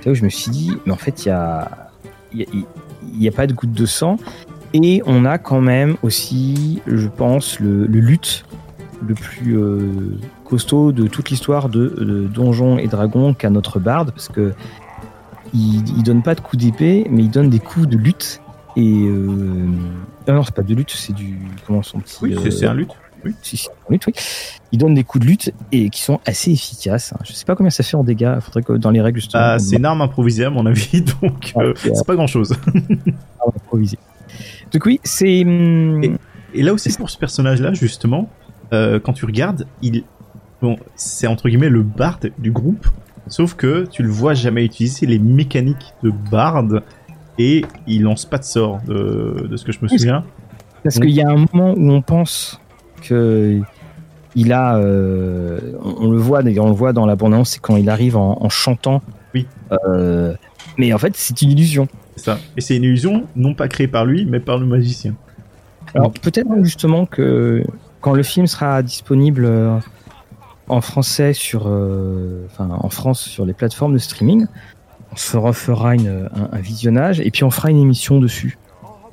Là 0.04 0.12
où 0.12 0.14
je 0.14 0.24
me 0.24 0.28
suis 0.28 0.50
dit, 0.50 0.72
mais 0.84 0.92
en 0.92 0.96
fait, 0.96 1.24
il 1.24 1.28
y 1.28 1.32
a, 1.32 1.90
il 2.32 3.28
a, 3.28 3.32
pas 3.32 3.46
de 3.46 3.52
goutte 3.52 3.72
de 3.72 3.86
sang. 3.86 4.18
Et 4.72 5.02
on 5.06 5.24
a 5.24 5.38
quand 5.38 5.60
même 5.60 5.96
aussi, 6.02 6.82
je 6.86 7.08
pense, 7.08 7.60
le, 7.60 7.86
le 7.86 8.00
lutte 8.00 8.44
le 9.06 9.14
plus 9.14 9.58
costaud 10.44 10.90
de 10.90 11.06
toute 11.06 11.28
l'histoire 11.30 11.68
de, 11.68 11.88
de 11.98 12.26
Donjons 12.26 12.78
et 12.78 12.86
Dragons 12.86 13.34
qu'à 13.34 13.50
notre 13.50 13.78
barde, 13.78 14.10
parce 14.10 14.28
que 14.28 14.54
il, 15.54 16.02
donne 16.02 16.22
pas 16.22 16.34
de 16.34 16.40
coups 16.40 16.62
d'épée, 16.62 17.06
mais 17.10 17.24
il 17.24 17.30
donne 17.30 17.50
des 17.50 17.58
coups 17.58 17.88
de 17.88 17.96
lutte. 17.96 18.40
Et 18.76 19.04
euh... 19.06 19.66
Ah 20.26 20.32
non, 20.32 20.42
c'est 20.42 20.54
pas 20.54 20.62
de 20.62 20.74
lutte, 20.74 20.90
c'est 20.90 21.14
du 21.14 21.38
comment 21.66 21.82
son 21.82 22.00
petit. 22.00 22.18
Oui, 22.20 22.36
c'est 22.50 22.66
euh, 22.66 22.70
un 22.70 22.74
lutte. 22.74 22.90
Oui. 23.24 23.34
Si, 23.42 23.68
un 23.88 23.92
lutte, 23.92 24.06
oui. 24.06 24.12
Il 24.72 24.78
donne 24.78 24.94
des 24.94 25.04
coups 25.04 25.24
de 25.24 25.30
lutte 25.30 25.54
et 25.72 25.88
qui 25.88 26.02
sont 26.02 26.20
assez 26.26 26.52
efficaces. 26.52 27.14
Je 27.24 27.32
sais 27.32 27.44
pas 27.44 27.54
combien 27.54 27.70
ça 27.70 27.82
fait 27.82 27.96
en 27.96 28.04
dégâts. 28.04 28.34
Il 28.36 28.42
faudrait 28.42 28.62
que 28.62 28.74
dans 28.74 28.90
les 28.90 29.00
règles 29.00 29.20
justement. 29.20 29.42
Ah, 29.44 29.58
c'est 29.58 29.76
une 29.76 29.84
arme 29.84 30.02
improvisée 30.02 30.44
à 30.44 30.50
mon 30.50 30.66
avis, 30.66 31.02
donc 31.22 31.54
euh, 31.56 31.72
c'est 31.76 32.06
pas 32.06 32.14
grand 32.14 32.26
chose. 32.26 32.52
arme 33.40 33.52
improvisée. 33.56 33.98
Donc 34.72 34.86
oui, 34.86 35.00
c'est. 35.04 35.42
Hum, 35.44 36.02
et, 36.54 36.62
là 36.62 36.72
aussi 36.72 36.92
pour 36.96 37.10
ce 37.10 37.18
personnage-là, 37.18 37.72
justement, 37.72 38.30
euh, 38.72 38.98
quand 38.98 39.12
tu 39.12 39.24
regardes, 39.24 39.66
il 39.82 40.04
bon, 40.62 40.76
c'est 40.94 41.26
entre 41.26 41.48
guillemets 41.48 41.68
le 41.68 41.82
bard 41.82 42.18
du 42.38 42.50
groupe 42.50 42.86
Sauf 43.28 43.54
que 43.54 43.86
tu 43.90 44.02
le 44.02 44.08
vois 44.08 44.34
jamais 44.34 44.64
utiliser 44.64 45.06
les 45.06 45.18
mécaniques 45.18 45.94
de 46.02 46.10
Bard 46.30 46.68
et 47.38 47.64
il 47.86 48.02
lance 48.02 48.24
pas 48.24 48.38
de 48.38 48.44
sort 48.44 48.80
de, 48.86 49.56
ce 49.56 49.64
que 49.64 49.72
je 49.72 49.78
me 49.82 49.88
souviens. 49.88 50.24
Parce 50.84 51.00
qu'il 51.00 51.10
y 51.10 51.22
a 51.22 51.28
un 51.28 51.46
moment 51.52 51.74
où 51.76 51.90
on 51.90 52.02
pense 52.02 52.60
que 53.02 53.60
il 54.36 54.52
a, 54.52 54.76
euh, 54.76 55.58
on, 55.82 56.10
le 56.10 56.18
voit 56.18 56.42
d'ailleurs, 56.42 56.66
on 56.66 56.70
le 56.70 56.74
voit 56.74 56.92
dans 56.92 57.06
la 57.06 57.16
bande 57.16 57.44
c'est 57.46 57.58
quand 57.58 57.76
il 57.76 57.88
arrive 57.88 58.16
en, 58.16 58.48
chantant. 58.48 59.02
Oui. 59.34 59.46
Euh, 59.72 60.34
mais 60.78 60.92
en 60.92 60.98
fait, 60.98 61.16
c'est 61.16 61.42
une 61.42 61.50
illusion. 61.50 61.88
Ça. 62.16 62.38
Et 62.56 62.60
c'est 62.60 62.76
une 62.76 62.84
illusion 62.84 63.26
non 63.36 63.54
pas 63.54 63.68
créée 63.68 63.88
par 63.88 64.04
lui, 64.04 64.24
mais 64.24 64.40
par 64.40 64.58
le 64.58 64.66
magicien. 64.66 65.14
Alors 65.94 66.12
peut-être 66.12 66.48
justement 66.62 67.06
que 67.06 67.62
quand 68.00 68.14
le 68.14 68.22
film 68.22 68.46
sera 68.46 68.82
disponible 68.82 69.44
euh, 69.44 69.78
en 70.68 70.80
français 70.80 71.32
sur, 71.32 71.64
euh, 71.66 72.46
enfin 72.46 72.68
en 72.70 72.88
France 72.88 73.20
sur 73.20 73.44
les 73.44 73.52
plateformes 73.52 73.92
de 73.92 73.98
streaming, 73.98 74.46
se 75.14 75.36
refera 75.36 75.94
une, 75.94 76.28
un, 76.34 76.58
visionnage 76.58 77.20
et 77.20 77.30
puis 77.30 77.44
on 77.44 77.50
fera 77.50 77.70
une 77.70 77.80
émission 77.80 78.18
dessus. 78.18 78.58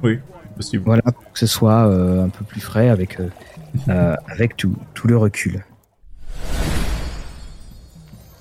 Oui, 0.02 0.20
possible. 0.56 0.84
Voilà, 0.86 1.04
pour 1.04 1.32
que 1.32 1.40
ce 1.40 1.48
soit 1.48 1.84
un 1.84 2.30
peu 2.30 2.44
plus 2.44 2.60
frais 2.60 2.90
avec, 2.90 3.18
avec 3.88 4.58
tout, 4.58 4.76
tout 4.94 5.08
le 5.08 5.18
recul. 5.18 5.64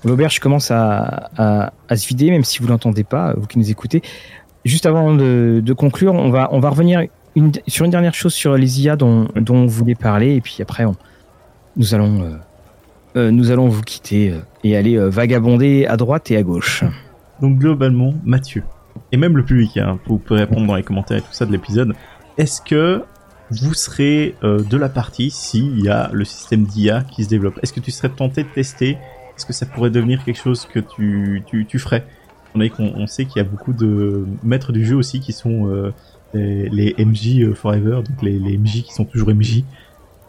L'auberge 0.03 0.39
commence 0.39 0.69
à, 0.71 1.29
à, 1.37 1.95
se 1.95 2.07
vider, 2.07 2.29
même 2.29 2.43
si 2.43 2.59
vous 2.59 2.67
l'entendez 2.67 3.05
pas, 3.05 3.33
vous 3.37 3.47
qui 3.47 3.57
nous 3.57 3.71
écoutez. 3.71 4.01
Juste 4.65 4.85
avant 4.85 5.13
de, 5.13 5.73
conclure, 5.73 6.13
on 6.13 6.29
va, 6.29 6.47
revenir 6.47 7.03
sur 7.67 7.85
une 7.85 7.91
dernière 7.91 8.13
chose 8.13 8.33
sur 8.33 8.55
les 8.55 8.81
IA 8.81 8.95
dont, 8.95 9.27
dont 9.35 9.67
on 9.67 9.95
parler, 9.95 10.35
et 10.35 10.41
puis 10.41 10.57
après, 10.61 10.85
on, 10.85 10.95
nous, 11.75 11.93
allons, 11.93 12.21
euh, 12.21 12.37
euh, 13.17 13.31
nous 13.31 13.51
allons 13.51 13.67
vous 13.67 13.81
quitter 13.81 14.31
euh, 14.31 14.39
et 14.63 14.77
aller 14.77 14.97
vagabonder 14.97 15.85
à 15.85 15.97
droite 15.97 16.31
et 16.31 16.37
à 16.37 16.43
gauche. 16.43 16.83
Donc 17.41 17.57
globalement, 17.57 18.13
Mathieu, 18.23 18.63
et 19.11 19.17
même 19.17 19.35
le 19.35 19.43
public, 19.43 19.77
hein, 19.77 19.99
vous 20.05 20.17
pouvez 20.17 20.41
répondre 20.41 20.65
dans 20.65 20.75
les 20.75 20.83
commentaires 20.83 21.17
et 21.17 21.21
tout 21.21 21.33
ça 21.33 21.45
de 21.45 21.51
l'épisode, 21.51 21.93
est-ce 22.37 22.61
que 22.61 23.03
vous 23.49 23.73
serez 23.73 24.35
de 24.41 24.77
la 24.77 24.89
partie 24.89 25.29
s'il 25.29 25.81
y 25.81 25.89
a 25.89 26.09
le 26.13 26.25
système 26.25 26.63
d'IA 26.63 27.01
qui 27.01 27.25
se 27.25 27.29
développe? 27.29 27.59
Est-ce 27.61 27.73
que 27.73 27.81
tu 27.81 27.91
serais 27.91 28.09
tenté 28.09 28.43
de 28.43 28.47
tester? 28.47 28.97
Est-ce 29.35 29.45
que 29.45 29.53
ça 29.53 29.65
pourrait 29.65 29.89
devenir 29.89 30.23
quelque 30.23 30.39
chose 30.39 30.65
que 30.65 30.79
tu 30.79 31.79
ferais? 31.79 32.05
On, 32.55 32.61
on 32.79 33.07
sait 33.07 33.25
qu'il 33.25 33.37
y 33.37 33.45
a 33.45 33.47
beaucoup 33.47 33.73
de 33.73 34.25
maîtres 34.43 34.71
du 34.71 34.85
jeu 34.85 34.95
aussi 34.95 35.19
qui 35.19 35.33
sont 35.33 35.91
euh, 36.35 36.67
les, 36.71 36.95
MJ 36.97 37.41
euh, 37.41 37.53
Forever, 37.53 38.01
donc 38.03 38.21
les, 38.21 38.39
les, 38.39 38.57
MJ 38.57 38.83
qui 38.83 38.93
sont 38.93 39.05
toujours 39.05 39.29
MJ. 39.29 39.63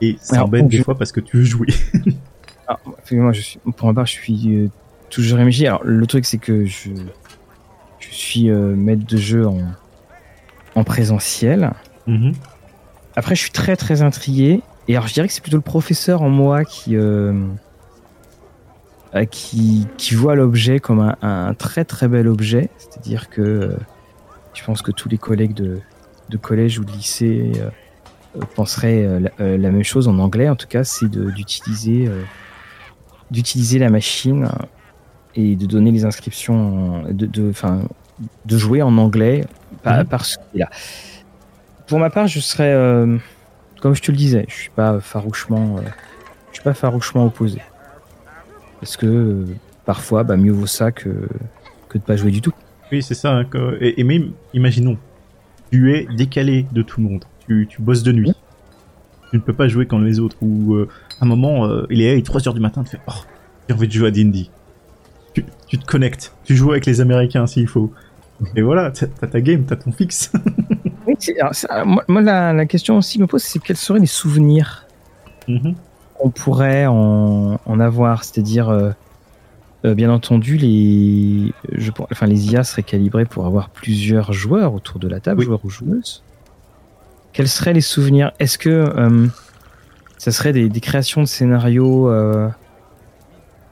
Et 0.01 0.17
ça 0.21 0.45
embête 0.45 0.69
des 0.69 0.83
fois 0.83 0.97
parce 0.97 1.13
que 1.13 1.21
tu 1.21 1.39
veux 1.39 1.45
jouer. 1.45 1.69
ah, 2.69 2.79
moi, 3.13 3.33
je 3.33 3.41
suis, 3.41 3.61
pour 3.77 3.89
ma 3.89 3.95
part, 3.95 4.07
je 4.07 4.13
suis 4.13 4.55
euh, 4.55 4.69
toujours 5.09 5.39
MJ. 5.39 5.63
Alors, 5.65 5.85
le 5.85 6.07
truc, 6.07 6.27
c'est 6.27 6.39
que 6.39 6.67
je, 6.67 6.91
je 8.01 8.09
suis 8.11 8.51
maître 8.51 9.07
de 9.07 9.17
jeu 9.17 9.47
en, 9.47 9.61
en 10.75 10.85
présentiel. 10.85 11.73
Mm-hmm. 12.07 12.35
Après, 13.17 13.35
je 13.35 13.41
suis 13.41 13.53
très 13.53 13.77
très 13.77 14.03
intrigué. 14.03 14.61
Et 14.89 14.97
alors, 14.97 15.09
je 15.09 15.15
dirais 15.15 15.29
que 15.29 15.33
c'est 15.33 15.43
plutôt 15.43 15.57
le 15.57 15.63
professeur 15.63 16.23
en 16.23 16.29
moi 16.29 16.65
qui, 16.65 16.97
euh, 16.97 17.47
qui, 19.31 19.87
qui 19.97 20.15
voit 20.15 20.35
l'objet 20.35 20.81
comme 20.81 21.01
un, 21.01 21.17
un, 21.23 21.55
très 21.55 21.85
très 21.85 22.09
bel 22.09 22.27
objet. 22.27 22.71
C'est-à-dire 22.79 23.31
que 23.31 23.43
euh, 23.43 23.77
je 24.55 24.65
pense 24.65 24.83
que 24.83 24.91
tous 24.91 25.09
les 25.09 25.19
collègues 25.19 25.55
de, 25.55 25.81
de 26.31 26.37
collège 26.37 26.81
ou 26.81 26.85
de 26.85 26.91
lycée 26.91 27.53
euh, 27.57 28.41
penseraient 28.57 29.21
la, 29.21 29.57
la, 29.57 29.71
même 29.71 29.85
chose 29.85 30.09
en 30.09 30.19
anglais. 30.19 30.49
En 30.49 30.57
tout 30.57 30.67
cas, 30.67 30.83
c'est 30.83 31.09
d'utiliser 31.09 32.11
d'utiliser 33.31 33.79
la 33.79 33.89
machine 33.89 34.49
et 35.35 35.57
de 35.57 35.67
donner 35.67 35.91
les 35.93 36.05
inscriptions, 36.05 37.05
de, 37.09 37.27
de, 37.27 37.49
enfin, 37.49 37.83
de 38.45 38.59
jouer 38.59 38.83
en 38.83 38.99
anglais 38.99 39.45
par, 39.83 40.25
ce 40.25 40.37
là. 40.55 40.69
Pour 41.87 41.99
ma 42.01 42.11
part, 42.11 42.27
je 42.27 42.41
serais, 42.41 42.75
comme 43.81 43.95
je 43.95 44.03
te 44.03 44.11
le 44.11 44.17
disais, 44.17 44.45
je 44.49 44.55
suis 44.55 44.71
pas 44.71 45.01
farouchement, 45.01 45.77
je 46.51 46.55
suis 46.55 46.65
pas 46.65 46.75
farouchement 46.75 47.25
opposé. 47.27 47.61
Parce 48.85 48.99
que 48.99 49.47
parfois, 49.87 50.25
bah, 50.25 50.37
mieux 50.37 50.53
vaut 50.53 50.67
ça 50.67 50.93
que, 50.93 51.09
que 51.89 51.97
de 51.97 52.03
pas 52.03 52.17
jouer 52.17 52.31
du 52.31 52.43
tout. 52.43 52.53
Oui, 52.93 53.03
c'est 53.03 53.15
ça. 53.15 53.35
Hein, 53.35 53.47
et, 53.81 54.05
même, 54.05 54.33
imaginons, 54.53 54.99
tu 55.73 55.97
es 55.97 56.07
décalé 56.15 56.67
de 56.71 56.83
tout 56.83 57.01
le 57.01 57.09
monde. 57.09 57.25
Tu, 57.49 57.67
tu 57.67 57.81
bosses 57.81 58.03
de 58.03 58.13
nuit. 58.13 58.35
Tu 59.31 59.37
ne 59.37 59.41
peux 59.41 59.55
pas 59.55 59.69
jouer 59.69 59.87
comme 59.87 60.05
les 60.05 60.21
autres. 60.21 60.37
Ou 60.43 60.75
euh, 60.75 60.87
à 61.19 61.25
un 61.25 61.27
moment, 61.27 61.65
euh, 61.65 61.87
il 61.89 62.03
est 62.03 62.21
3h 62.21 62.53
du 62.53 62.61
matin, 62.61 62.85
tu 62.85 62.91
fais 62.91 63.01
Oh, 63.09 63.13
j'ai 63.67 63.75
envie 63.75 63.89
de 63.89 63.93
jouer 63.95 64.09
à 64.09 64.11
D&D. 64.11 64.51
Tu, 65.33 65.47
tu, 65.67 65.79
te 65.79 65.87
connectes. 65.87 66.35
Tu 66.45 66.55
joues 66.55 66.73
avec 66.73 66.85
les 66.85 67.01
Américains 67.01 67.47
s'il 67.47 67.67
faut. 67.67 67.91
Et 68.55 68.61
voilà, 68.61 68.91
t'as 68.91 69.07
ta 69.07 69.41
game, 69.41 69.65
t'as 69.65 69.77
ton 69.77 69.93
fixe. 69.93 70.31
oui, 71.07 71.17
moi, 72.07 72.21
la, 72.21 72.53
la, 72.53 72.67
question 72.67 72.99
aussi 72.99 73.19
me 73.19 73.27
pose, 73.27 73.43
c'est 73.43 73.61
quels 73.61 73.79
seraient 73.79 74.01
les 74.01 74.05
souvenirs? 74.05 74.87
Mm-hmm 75.49 75.75
on 76.21 76.31
pourrait 76.31 76.87
en, 76.87 77.59
avoir, 77.81 78.25
c'est-à-dire 78.25 78.69
euh, 78.69 78.91
euh, 79.85 79.95
bien 79.95 80.11
entendu 80.11 80.57
les, 80.57 81.53
je, 81.73 81.91
enfin 82.11 82.27
les 82.27 82.53
IA 82.53 82.65
seraient 82.65 82.83
calibrés 82.83 83.25
pour 83.25 83.47
avoir 83.47 83.71
plusieurs 83.71 84.33
joueurs 84.33 84.75
autour 84.75 84.99
de 84.99 85.09
la 85.09 85.21
table, 85.21 85.43
joueurs 85.43 85.65
ou 85.65 85.71
joueuses. 85.71 86.23
Quels 87.33 87.49
seraient 87.49 87.73
les 87.73 87.81
souvenirs? 87.81 88.33
Est-ce 88.39 88.59
que 88.59 88.71
euh, 88.71 89.27
ça 90.19 90.31
serait 90.31 90.53
des, 90.53 90.81
créations 90.81 91.21
de 91.23 91.27
scénarios 91.27 92.11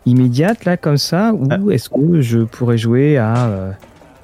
immédiates 0.04 0.64
là 0.64 0.76
comme 0.76 0.96
ça, 0.96 1.32
ou 1.32 1.46
ah. 1.50 1.58
est-ce 1.70 1.88
que 1.88 2.20
je 2.20 2.40
pourrais 2.40 2.78
jouer 2.78 3.18
à 3.18 3.76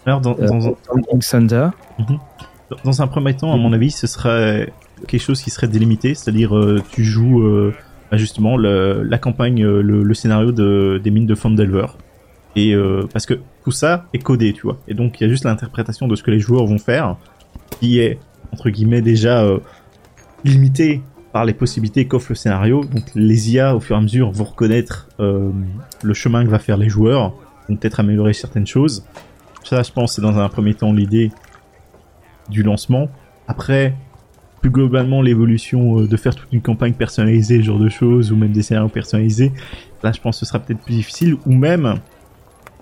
alors 0.06 0.20
dans, 0.20 0.34
dans, 0.34 1.18
Thunder? 1.20 1.68
Mhm. 1.98 2.18
dans 2.82 3.02
un 3.02 3.06
premier 3.06 3.36
temps, 3.36 3.52
à 3.52 3.56
mon 3.56 3.72
avis, 3.72 3.90
ce 3.90 4.06
serait 4.06 4.72
quelque 5.06 5.20
chose 5.20 5.40
qui 5.42 5.50
serait 5.50 5.68
délimité, 5.68 6.14
c'est-à-dire 6.14 6.50
tu 6.90 7.04
joues 7.04 7.72
justement 8.16 8.56
le, 8.56 9.02
la 9.02 9.18
campagne, 9.18 9.62
euh, 9.64 9.82
le, 9.82 10.14
scénario 10.14 10.52
de, 10.52 11.00
des 11.02 11.10
mines 11.10 11.26
de 11.26 11.34
Fandelver. 11.34 11.86
Et 12.56 12.74
euh, 12.74 13.06
parce 13.12 13.26
que 13.26 13.34
tout 13.64 13.70
ça 13.70 14.06
est 14.12 14.18
codé, 14.18 14.52
tu 14.52 14.62
vois. 14.62 14.78
Et 14.88 14.94
donc 14.94 15.20
il 15.20 15.24
y 15.24 15.26
a 15.26 15.30
juste 15.30 15.44
l'interprétation 15.44 16.08
de 16.08 16.16
ce 16.16 16.22
que 16.22 16.30
les 16.30 16.40
joueurs 16.40 16.66
vont 16.66 16.78
faire, 16.78 17.16
qui 17.78 18.00
est 18.00 18.18
entre 18.52 18.70
guillemets 18.70 19.02
déjà 19.02 19.42
euh, 19.44 19.58
limité 20.44 21.02
par 21.32 21.44
les 21.44 21.52
possibilités 21.52 22.06
qu'offre 22.06 22.30
le 22.30 22.34
scénario. 22.34 22.84
Donc 22.84 23.04
les 23.14 23.52
IA 23.52 23.76
au 23.76 23.80
fur 23.80 23.96
et 23.96 23.98
à 23.98 24.02
mesure 24.02 24.30
vont 24.30 24.44
reconnaître 24.44 25.08
euh, 25.20 25.50
le 26.02 26.14
chemin 26.14 26.44
que 26.44 26.50
va 26.50 26.58
faire 26.58 26.76
les 26.76 26.88
joueurs, 26.88 27.34
vont 27.68 27.76
peut-être 27.76 28.00
améliorer 28.00 28.32
certaines 28.32 28.66
choses. 28.66 29.04
Ça, 29.64 29.82
je 29.82 29.92
pense, 29.92 30.14
c'est 30.14 30.22
dans 30.22 30.38
un 30.38 30.48
premier 30.48 30.74
temps 30.74 30.92
l'idée 30.92 31.30
du 32.48 32.62
lancement. 32.62 33.08
Après, 33.46 33.94
plus 34.60 34.70
globalement 34.70 35.22
l'évolution 35.22 36.00
euh, 36.00 36.06
de 36.06 36.16
faire 36.16 36.34
toute 36.34 36.52
une 36.52 36.62
campagne 36.62 36.92
personnalisée, 36.92 37.58
ce 37.58 37.66
genre 37.66 37.78
de 37.78 37.88
choses, 37.88 38.32
ou 38.32 38.36
même 38.36 38.52
des 38.52 38.62
scénarios 38.62 38.88
personnalisés, 38.88 39.52
là 40.02 40.12
je 40.12 40.20
pense 40.20 40.36
que 40.36 40.40
ce 40.40 40.46
sera 40.46 40.58
peut-être 40.58 40.80
plus 40.80 40.94
difficile, 40.94 41.36
ou 41.46 41.52
même 41.52 42.00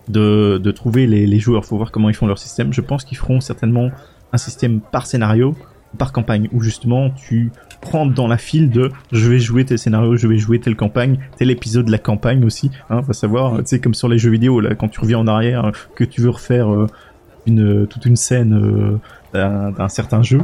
de, 0.09 0.70
trouver 0.70 1.07
les, 1.07 1.27
les, 1.27 1.39
joueurs, 1.39 1.64
faut 1.64 1.77
voir 1.77 1.91
comment 1.91 2.09
ils 2.09 2.14
font 2.14 2.27
leur 2.27 2.39
système. 2.39 2.72
Je 2.72 2.81
pense 2.81 3.05
qu'ils 3.05 3.18
feront 3.18 3.41
certainement 3.41 3.91
un 4.33 4.39
système 4.39 4.81
par 4.81 5.07
scénario, 5.07 5.57
par 5.99 6.12
campagne, 6.12 6.49
où 6.53 6.61
justement 6.61 7.11
tu 7.11 7.51
prends 7.81 8.07
dans 8.07 8.27
la 8.27 8.39
file 8.39 8.70
de 8.70 8.91
je 9.12 9.31
vais 9.31 9.39
jouer 9.39 9.64
tel 9.64 9.79
scénario, 9.79 10.16
je 10.16 10.27
vais 10.27 10.39
jouer 10.39 10.61
telle 10.61 10.77
campagne, 10.77 11.18
tel 11.39 11.51
épisode 11.51 11.87
de 11.87 11.93
la 11.93 11.99
campagne 11.99 12.45
aussi, 12.45 12.70
hein, 12.91 13.01
va 13.01 13.12
savoir, 13.12 13.59
tu 13.59 13.62
sais 13.66 13.81
comme 13.81 13.95
sur 13.95 14.09
les 14.09 14.18
jeux 14.18 14.31
vidéo 14.31 14.61
là, 14.61 14.74
quand 14.74 14.89
tu 14.89 15.01
reviens 15.01 15.18
en 15.18 15.27
arrière, 15.27 15.72
que 15.95 16.05
tu 16.05 16.20
veux 16.20 16.31
refaire 16.31 16.68
euh, 16.70 17.87
toute 17.87 18.07
une 18.07 18.16
scène 18.16 19.01
euh, 19.35 19.72
d'un 19.77 19.89
certain 19.89 20.22
jeu, 20.22 20.41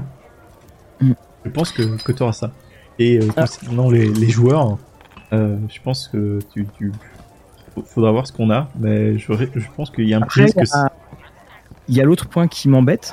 je 1.45 1.51
pense 1.51 1.73
que, 1.73 2.03
que 2.03 2.13
tu 2.13 2.23
auras 2.23 2.33
ça. 2.33 2.53
Et 2.99 3.19
euh, 3.19 3.29
ah. 3.37 3.43
concernant 3.43 3.91
les, 3.91 4.09
les, 4.09 4.29
joueurs, 4.29 4.79
euh, 5.33 5.57
je 5.69 5.81
pense 5.83 6.09
que 6.09 6.41
tu, 6.53 6.67
tu 6.77 6.93
faudra 7.87 8.13
voir 8.13 8.27
ce 8.27 8.33
qu'on 8.33 8.51
a, 8.51 8.69
mais 8.79 9.19
je, 9.19 9.33
je 9.33 9.67
pense 9.77 9.91
qu'il 9.91 10.09
y 10.09 10.15
a 10.15 10.19
un 10.19 10.23
Après, 10.23 10.45
risque. 10.45 10.59
Il 11.89 11.97
y 11.97 12.01
a, 12.01 12.05
l'autre 12.05 12.29
point 12.29 12.47
qui 12.49 12.69
m'embête, 12.69 13.13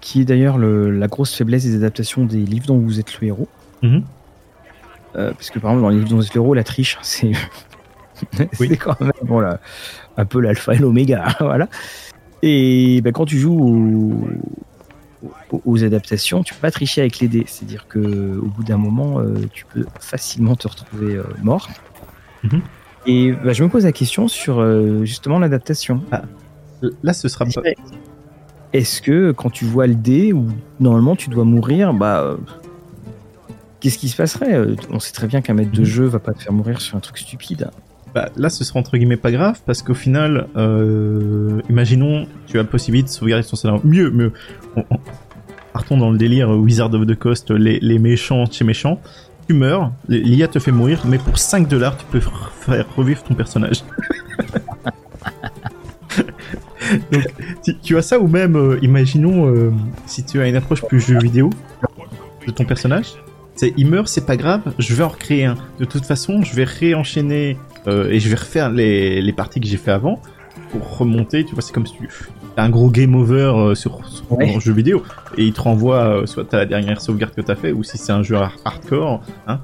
qui 0.00 0.22
est 0.22 0.24
d'ailleurs 0.24 0.58
la 0.58 1.06
grosse 1.08 1.34
faiblesse 1.34 1.64
des 1.64 1.74
adaptations 1.74 2.24
des 2.24 2.38
livres 2.38 2.66
dont 2.66 2.78
vous 2.78 3.00
êtes 3.00 3.20
le 3.20 3.28
héros. 3.28 3.48
Mm 3.82 4.00
euh, 5.16 5.32
parce 5.32 5.50
que 5.50 5.58
par 5.58 5.70
exemple, 5.70 5.84
dans 5.84 5.88
les 5.88 5.96
livres 5.96 6.10
dont 6.10 6.16
vous 6.16 6.26
êtes 6.26 6.34
le 6.34 6.40
héros, 6.40 6.54
la 6.54 6.64
triche, 6.64 6.98
c'est 7.02 7.32
oui. 8.60 8.76
quand 8.76 9.00
même 9.00 9.12
bon, 9.22 9.40
là, 9.40 9.58
un 10.16 10.24
peu 10.24 10.40
l'alpha 10.40 10.74
et 10.74 10.78
l'oméga. 10.78 11.28
voilà. 11.40 11.68
Et 12.42 13.00
ben, 13.02 13.12
quand 13.12 13.26
tu 13.26 13.38
joues 13.38 13.58
au, 13.58 14.28
aux 15.64 15.84
adaptations, 15.84 16.42
tu 16.42 16.54
peux 16.54 16.60
pas 16.60 16.70
tricher 16.70 17.00
avec 17.00 17.18
les 17.20 17.28
dés. 17.28 17.44
C'est-à-dire 17.46 17.86
que 17.88 18.38
au 18.38 18.46
bout 18.46 18.64
d'un 18.64 18.76
moment, 18.76 19.20
euh, 19.20 19.34
tu 19.52 19.64
peux 19.66 19.86
facilement 20.00 20.54
te 20.54 20.68
retrouver 20.68 21.16
euh, 21.16 21.24
mort. 21.42 21.68
Mhm. 22.44 22.62
Et 23.06 23.32
bah, 23.32 23.52
je 23.52 23.64
me 23.64 23.68
pose 23.68 23.84
la 23.84 23.92
question 23.92 24.28
sur 24.28 24.60
euh, 24.60 25.04
justement 25.04 25.38
l'adaptation. 25.38 26.02
Ah, 26.12 26.22
là, 27.02 27.12
ce 27.12 27.28
sera 27.28 27.44
pas. 27.46 27.62
Est-ce 28.72 29.00
que 29.00 29.32
quand 29.32 29.50
tu 29.50 29.64
vois 29.64 29.86
le 29.86 29.94
dé 29.94 30.32
où 30.32 30.46
normalement 30.78 31.16
tu 31.16 31.30
dois 31.30 31.44
mourir, 31.44 31.94
bah 31.94 32.36
qu'est-ce 33.80 33.96
qui 33.96 34.10
se 34.10 34.16
passerait? 34.16 34.62
On 34.90 35.00
sait 35.00 35.12
très 35.12 35.26
bien 35.26 35.40
qu'un 35.40 35.54
maître 35.54 35.72
de 35.72 35.80
mhm. 35.80 35.86
jeu 35.86 36.04
va 36.04 36.18
pas 36.18 36.34
te 36.34 36.42
faire 36.42 36.52
mourir 36.52 36.80
sur 36.80 36.96
un 36.96 37.00
truc 37.00 37.18
stupide. 37.18 37.70
Bah, 38.14 38.30
là, 38.36 38.50
ce 38.50 38.64
sera 38.64 38.80
entre 38.80 38.96
guillemets 38.96 39.16
pas 39.16 39.30
grave 39.30 39.60
parce 39.66 39.82
qu'au 39.82 39.94
final, 39.94 40.48
euh, 40.56 41.60
imaginons, 41.68 42.26
tu 42.46 42.58
as 42.58 42.62
la 42.62 42.68
possibilité 42.68 43.08
de 43.08 43.12
sauvegarder 43.12 43.46
ton 43.46 43.56
scénario. 43.56 43.80
Mieux, 43.84 44.10
mieux. 44.10 44.32
partons 45.72 45.96
dans 45.96 46.10
le 46.10 46.18
délire 46.18 46.50
Wizard 46.50 46.92
of 46.94 47.06
the 47.06 47.14
Coast, 47.14 47.50
les, 47.50 47.78
les 47.80 47.98
méchants 47.98 48.44
chez 48.50 48.64
méchants. 48.64 49.00
Tu 49.46 49.54
meurs, 49.54 49.92
l'IA 50.08 50.48
te 50.48 50.58
fait 50.58 50.72
mourir, 50.72 51.02
mais 51.06 51.18
pour 51.18 51.38
5 51.38 51.68
dollars, 51.68 51.96
tu 51.96 52.04
peux 52.06 52.20
faire 52.20 52.86
revivre 52.96 53.22
ton 53.22 53.34
personnage. 53.34 53.84
Donc, 57.12 57.24
tu, 57.82 57.96
as 57.96 58.02
ça 58.02 58.18
ou 58.18 58.28
même, 58.28 58.56
euh, 58.56 58.78
imaginons, 58.82 59.46
euh, 59.46 59.72
si 60.06 60.24
tu 60.24 60.40
as 60.40 60.48
une 60.48 60.56
approche 60.56 60.82
plus 60.82 61.00
jeu 61.00 61.18
vidéo 61.18 61.50
de 62.46 62.52
ton 62.52 62.64
personnage, 62.64 63.14
c'est 63.54 63.74
il 63.76 63.88
meurt, 63.88 64.08
c'est 64.08 64.24
pas 64.24 64.36
grave, 64.36 64.62
je 64.78 64.94
vais 64.94 65.02
en 65.02 65.08
recréer 65.08 65.44
un. 65.44 65.56
De 65.78 65.84
toute 65.84 66.06
façon, 66.06 66.42
je 66.42 66.54
vais 66.54 66.64
réenchaîner 66.64 67.58
euh, 67.88 68.10
et 68.10 68.20
je 68.20 68.28
vais 68.28 68.36
refaire 68.36 68.70
les, 68.70 69.20
les 69.20 69.32
parties 69.32 69.60
que 69.60 69.66
j'ai 69.66 69.76
fait 69.76 69.90
avant. 69.90 70.20
pour 70.70 70.98
remonter, 70.98 71.44
tu 71.44 71.54
vois, 71.54 71.62
c'est 71.62 71.72
comme 71.72 71.86
si 71.86 71.94
tu 71.96 72.08
as 72.56 72.62
un 72.62 72.70
gros 72.70 72.90
game 72.90 73.14
over 73.14 73.52
euh, 73.54 73.74
sur, 73.74 74.06
sur 74.06 74.26
un 74.40 74.60
jeu 74.60 74.72
vidéo 74.72 75.02
et 75.36 75.44
il 75.44 75.52
te 75.52 75.60
renvoie 75.60 76.20
euh, 76.20 76.26
soit 76.26 76.52
à 76.52 76.58
la 76.58 76.66
dernière 76.66 77.00
sauvegarde 77.00 77.34
que 77.34 77.40
tu 77.40 77.50
as 77.50 77.56
fait 77.56 77.72
ou 77.72 77.82
si 77.82 77.98
c'est 77.98 78.12
un 78.12 78.22
jeu 78.22 78.36
hardcore, 78.36 79.20
hein, 79.46 79.60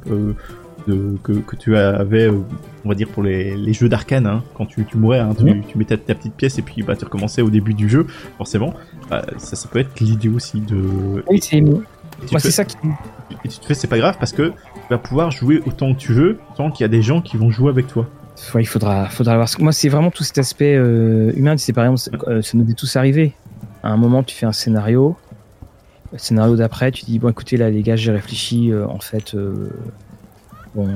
de, 0.87 1.17
que, 1.23 1.33
que, 1.33 1.57
tu 1.57 1.77
avais, 1.77 2.29
on 2.29 2.89
va 2.89 2.95
dire 2.95 3.09
pour 3.09 3.23
les, 3.23 3.57
les 3.57 3.73
jeux 3.73 3.89
d'arcane, 3.89 4.27
hein, 4.27 4.43
quand 4.55 4.67
tu, 4.67 4.85
tu 4.85 4.97
mourais, 4.97 5.19
hein, 5.19 5.31
tu, 5.37 5.63
tu, 5.67 5.79
mettais 5.79 5.97
ta 5.97 6.15
petite 6.15 6.35
pièce 6.35 6.59
et 6.59 6.63
puis 6.63 6.83
bah, 6.83 6.95
tu 6.95 7.05
recommençais 7.05 7.43
au 7.43 7.51
début 7.51 7.75
du 7.75 7.89
jeu, 7.89 8.07
forcément. 8.37 8.75
Bah, 9.11 9.25
ça, 9.39 9.57
ça 9.57 9.69
peut 9.69 9.79
être 9.79 9.99
l'idée 10.01 10.29
aussi 10.29 10.61
de. 10.61 11.25
Oui, 11.29 11.41
c'est 11.41 11.61
moi, 12.31 12.39
c'est 12.39 12.51
ça 12.51 12.65
qui. 12.65 12.77
Et 13.45 13.49
tu 13.49 13.59
te 13.59 13.67
fais, 13.67 13.75
c'est 13.75 13.89
pas 13.89 13.99
grave 13.99 14.17
parce 14.19 14.33
que 14.33 14.53
tu 14.87 14.93
vas 14.93 14.99
pouvoir 14.99 15.31
jouer 15.31 15.63
autant 15.67 15.95
que 15.95 15.99
tu 15.99 16.13
veux, 16.13 16.39
tant 16.57 16.71
qu'il 16.71 16.85
y 16.85 16.87
a 16.87 16.89
des 16.89 17.03
gens 17.03 17.21
qui 17.21 17.37
vont 17.37 17.51
jouer 17.51 17.71
avec 17.71 17.87
toi. 17.87 18.07
Il 18.59 18.67
faudra, 18.67 19.09
faudra. 19.09 19.45
Moi, 19.61 19.73
c'est 19.73 19.89
vraiment 19.89 20.11
tout 20.11 20.25
cet 20.25 20.39
aspect 20.39 20.75
euh, 20.77 21.33
humain. 21.35 21.57
C'est 21.57 21.73
par 21.73 21.85
exemple, 21.85 22.25
euh, 22.29 22.43
ça 22.43 22.59
nous 22.59 22.69
est 22.69 22.75
tous 22.75 22.97
arrivé. 22.97 23.33
À 23.83 23.91
un 23.91 23.97
moment, 23.97 24.23
tu 24.23 24.35
fais 24.35 24.47
un 24.47 24.53
scénario. 24.53 25.17
Scénario 26.17 26.57
d'après, 26.57 26.93
tu 26.93 27.05
dis 27.05 27.19
bon, 27.19 27.31
écoutez, 27.31 27.57
là, 27.57 27.71
les 27.71 27.83
gars, 27.83 27.97
j'ai 27.97 28.13
réfléchi. 28.13 28.73
Euh, 28.73 28.87
en 28.87 28.99
fait, 28.99 29.37
bon, 30.75 30.89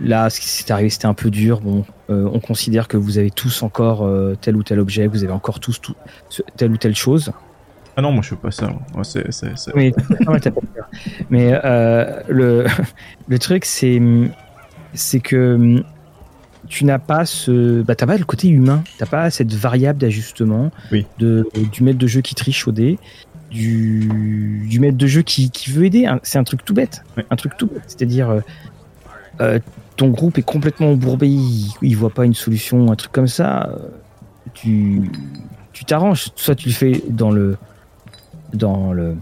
là, 0.00 0.30
ce 0.30 0.40
qui 0.40 0.48
s'est 0.48 0.72
arrivé, 0.72 0.90
c'était 0.90 1.06
un 1.06 1.14
peu 1.14 1.30
dur. 1.30 1.60
Bon, 1.60 1.84
on 2.08 2.40
considère 2.40 2.88
que 2.88 2.96
vous 2.96 3.18
avez 3.18 3.30
tous 3.30 3.62
encore 3.62 4.08
tel 4.40 4.56
ou 4.56 4.62
tel 4.62 4.80
objet, 4.80 5.06
vous 5.06 5.24
avez 5.24 5.32
encore 5.32 5.60
tous 5.60 5.80
tout, 5.80 5.94
telle 6.56 6.72
ou 6.72 6.76
telle 6.76 6.96
chose. 6.96 7.32
Ah 7.96 8.02
non, 8.02 8.12
moi 8.12 8.22
je 8.22 8.28
fais 8.28 8.36
pas 8.36 8.50
ça. 8.50 8.68
Moi, 8.94 9.04
c'est, 9.04 9.32
c'est, 9.32 9.56
c'est... 9.56 9.74
Oui, 9.74 9.92
mais 11.30 11.58
euh, 11.64 12.20
le, 12.28 12.66
le 13.28 13.38
truc, 13.38 13.64
c'est, 13.64 14.00
c'est 14.92 15.20
que 15.20 15.82
tu 16.68 16.84
n'as 16.84 16.98
pas 16.98 17.24
ce, 17.24 17.80
bah, 17.82 17.94
t'as 17.94 18.06
pas 18.06 18.18
le 18.18 18.24
côté 18.24 18.48
humain, 18.48 18.82
t'as 18.98 19.06
pas 19.06 19.30
cette 19.30 19.54
variable 19.54 19.98
d'ajustement 19.98 20.70
de, 21.18 21.48
du 21.72 21.82
maître 21.82 21.98
de 21.98 22.06
jeu 22.06 22.20
qui 22.20 22.34
triche 22.34 22.68
au 22.68 22.72
dé, 22.72 22.98
du, 23.50 24.66
du 24.68 24.78
maître 24.78 24.98
de 24.98 25.06
jeu 25.06 25.22
qui, 25.22 25.50
qui 25.50 25.70
veut 25.70 25.86
aider. 25.86 26.06
C'est 26.22 26.38
un 26.38 26.44
truc 26.44 26.64
tout 26.64 26.74
bête, 26.74 27.02
un 27.30 27.36
truc 27.36 27.56
tout 27.56 27.66
bête. 27.66 27.82
C'est-à-dire, 27.86 28.28
euh, 28.28 28.40
euh, 29.40 29.58
ton 29.96 30.08
groupe 30.08 30.36
est 30.36 30.42
complètement 30.42 30.90
embourbé, 30.90 31.28
il, 31.28 31.72
il 31.80 31.96
voit 31.96 32.10
pas 32.10 32.26
une 32.26 32.34
solution, 32.34 32.92
un 32.92 32.96
truc 32.96 33.12
comme 33.12 33.28
ça. 33.28 33.70
Tu, 34.52 35.10
tu 35.72 35.84
t'arranges. 35.86 36.28
Soit 36.36 36.56
tu 36.56 36.68
le 36.68 36.74
fais 36.74 37.02
dans 37.08 37.30
le 37.30 37.56
dans 38.52 38.92
le, 38.92 39.16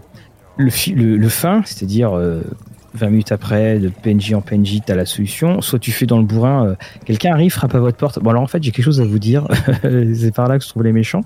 le, 0.57 1.17
le, 1.17 1.29
fin, 1.29 1.61
c'est-à-dire 1.65 2.11
20 2.11 2.17
euh, 2.17 3.09
minutes 3.09 3.31
après, 3.31 3.79
de 3.79 3.89
PNJ 3.89 4.33
en 4.33 4.41
PNJ, 4.41 4.79
tu 4.85 4.91
as 4.91 4.95
la 4.95 5.05
solution. 5.05 5.61
Soit 5.61 5.79
tu 5.79 5.91
fais 5.91 6.05
dans 6.05 6.17
le 6.17 6.25
bourrin, 6.25 6.67
euh, 6.67 6.75
quelqu'un 7.05 7.33
arrive, 7.33 7.51
frappe 7.51 7.75
à 7.75 7.79
votre 7.79 7.97
porte. 7.97 8.19
Bon, 8.19 8.31
alors 8.31 8.43
en 8.43 8.47
fait, 8.47 8.63
j'ai 8.63 8.71
quelque 8.71 8.85
chose 8.85 9.01
à 9.01 9.05
vous 9.05 9.19
dire. 9.19 9.47
c'est 9.81 10.33
par 10.33 10.47
là 10.47 10.57
que 10.57 10.63
je 10.63 10.69
trouve 10.69 10.83
les 10.83 10.93
méchants. 10.93 11.21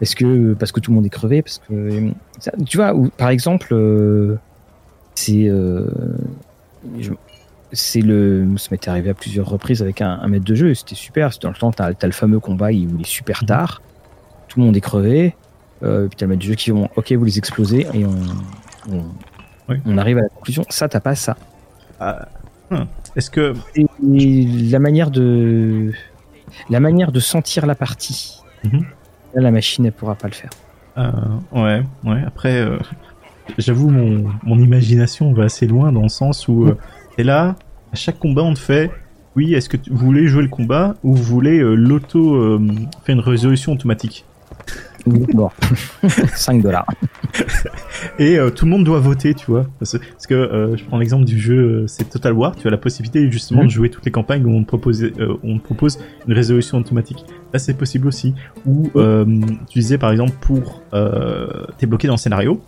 Parce 0.00 0.14
que, 0.14 0.54
parce 0.54 0.72
que 0.72 0.80
tout 0.80 0.90
le 0.90 0.96
monde 0.96 1.06
est 1.06 1.10
crevé. 1.10 1.42
Parce 1.42 1.60
que, 1.68 2.10
tu 2.66 2.76
vois, 2.76 2.94
par 3.16 3.28
exemple, 3.28 3.68
euh, 3.72 4.36
c'est. 5.14 5.48
c'est 7.72 8.00
le. 8.00 8.48
Ça 8.56 8.68
m'était 8.72 8.90
arrivé 8.90 9.10
à 9.10 9.14
plusieurs 9.14 9.48
reprises 9.48 9.80
avec 9.80 10.00
un, 10.00 10.26
maître 10.26 10.44
de 10.44 10.54
jeu. 10.56 10.74
C'était 10.74 10.96
super. 10.96 11.30
Dans 11.40 11.50
le 11.50 11.54
temps, 11.54 11.70
tu 11.70 11.82
as, 11.82 11.94
le 12.02 12.12
fameux 12.12 12.40
combat 12.40 12.68
où 12.68 12.70
il 12.70 13.00
est 13.00 13.06
super 13.06 13.44
tard. 13.46 13.80
Tout 14.48 14.58
le 14.58 14.66
monde 14.66 14.76
est 14.76 14.80
crevé. 14.80 15.36
Euh, 15.82 16.06
puis 16.06 16.16
t'as 16.16 16.26
le 16.26 16.30
maître 16.30 16.40
du 16.40 16.48
jeu 16.48 16.54
qui 16.54 16.70
vont, 16.70 16.88
ok, 16.96 17.12
vous 17.12 17.24
les 17.24 17.38
explosez 17.38 17.86
et 17.92 18.04
on, 18.06 19.02
on, 19.86 19.98
arrive 19.98 20.18
à 20.18 20.22
la 20.22 20.28
conclusion. 20.28 20.64
Ça, 20.68 20.88
t'as 20.88 21.00
pas 21.00 21.14
ça. 21.14 21.36
Ah, 21.98 22.28
hmm. 22.70 22.84
Est-ce 23.16 23.30
que 23.30 23.54
la 24.02 24.78
manière 24.78 25.10
de 25.10 25.92
la 26.70 26.80
manière 26.80 27.12
de 27.12 27.20
sentir 27.20 27.66
la 27.66 27.74
partie, 27.74 28.42
mhm. 28.64 28.84
là, 29.34 29.42
la 29.42 29.50
machine 29.50 29.86
elle 29.86 29.92
pourra 29.92 30.14
pas 30.14 30.28
le 30.28 30.34
faire. 30.34 30.50
Euh, 30.98 31.10
ouais, 31.52 31.82
ouais. 32.04 32.22
Après, 32.26 32.60
euh, 32.60 32.78
j'avoue 33.58 33.90
mon, 33.90 34.30
mon 34.42 34.58
imagination 34.58 35.32
va 35.32 35.44
assez 35.44 35.66
loin 35.66 35.92
dans 35.92 36.02
le 36.02 36.08
sens 36.08 36.48
où 36.48 36.66
euh, 36.66 36.78
et 37.18 37.24
là, 37.24 37.56
à 37.92 37.96
chaque 37.96 38.18
combat, 38.18 38.42
on 38.42 38.54
te 38.54 38.58
fait 38.58 38.90
oui, 39.34 39.54
est-ce 39.54 39.70
que 39.70 39.78
vous 39.90 40.04
voulez 40.04 40.26
jouer 40.26 40.42
le 40.42 40.50
combat 40.50 40.94
ou 41.02 41.14
vous 41.14 41.22
voulez 41.22 41.58
l'auto 41.58 42.58
faire 43.02 43.14
une 43.14 43.20
résolution 43.20 43.72
automatique? 43.72 44.26
Bon, 45.06 45.50
5 46.34 46.62
dollars. 46.62 46.86
Et 48.18 48.38
euh, 48.38 48.50
tout 48.50 48.66
le 48.66 48.70
monde 48.70 48.84
doit 48.84 49.00
voter, 49.00 49.34
tu 49.34 49.46
vois. 49.46 49.66
Parce, 49.78 49.96
que 50.28 50.34
euh, 50.34 50.76
je 50.76 50.84
prends 50.84 50.98
l'exemple 50.98 51.24
du 51.24 51.38
jeu, 51.38 51.56
euh, 51.56 51.86
c'est 51.86 52.08
Total 52.08 52.32
War. 52.32 52.54
Tu 52.54 52.68
as 52.68 52.70
la 52.70 52.76
possibilité 52.76 53.30
justement 53.30 53.60
de 53.60 53.66
mhm. 53.66 53.70
jouer 53.70 53.90
toutes 53.90 54.04
les 54.04 54.10
campagnes 54.10 54.44
où 54.46 54.50
on 54.50 54.62
te 54.62 54.68
propose, 54.68 55.04
on 55.42 55.58
propose 55.58 55.98
une 56.26 56.34
résolution 56.34 56.78
automatique. 56.78 57.24
Là, 57.52 57.58
c'est 57.58 57.74
possible 57.74 58.06
aussi. 58.06 58.34
Ou 58.66 58.90
tu 59.68 59.78
disais 59.78 59.98
par 59.98 60.12
exemple 60.12 60.32
pour 60.40 60.82
t'es 61.78 61.86
bloqué 61.86 62.06
dans 62.06 62.14
le 62.14 62.18
scénario, 62.18 62.60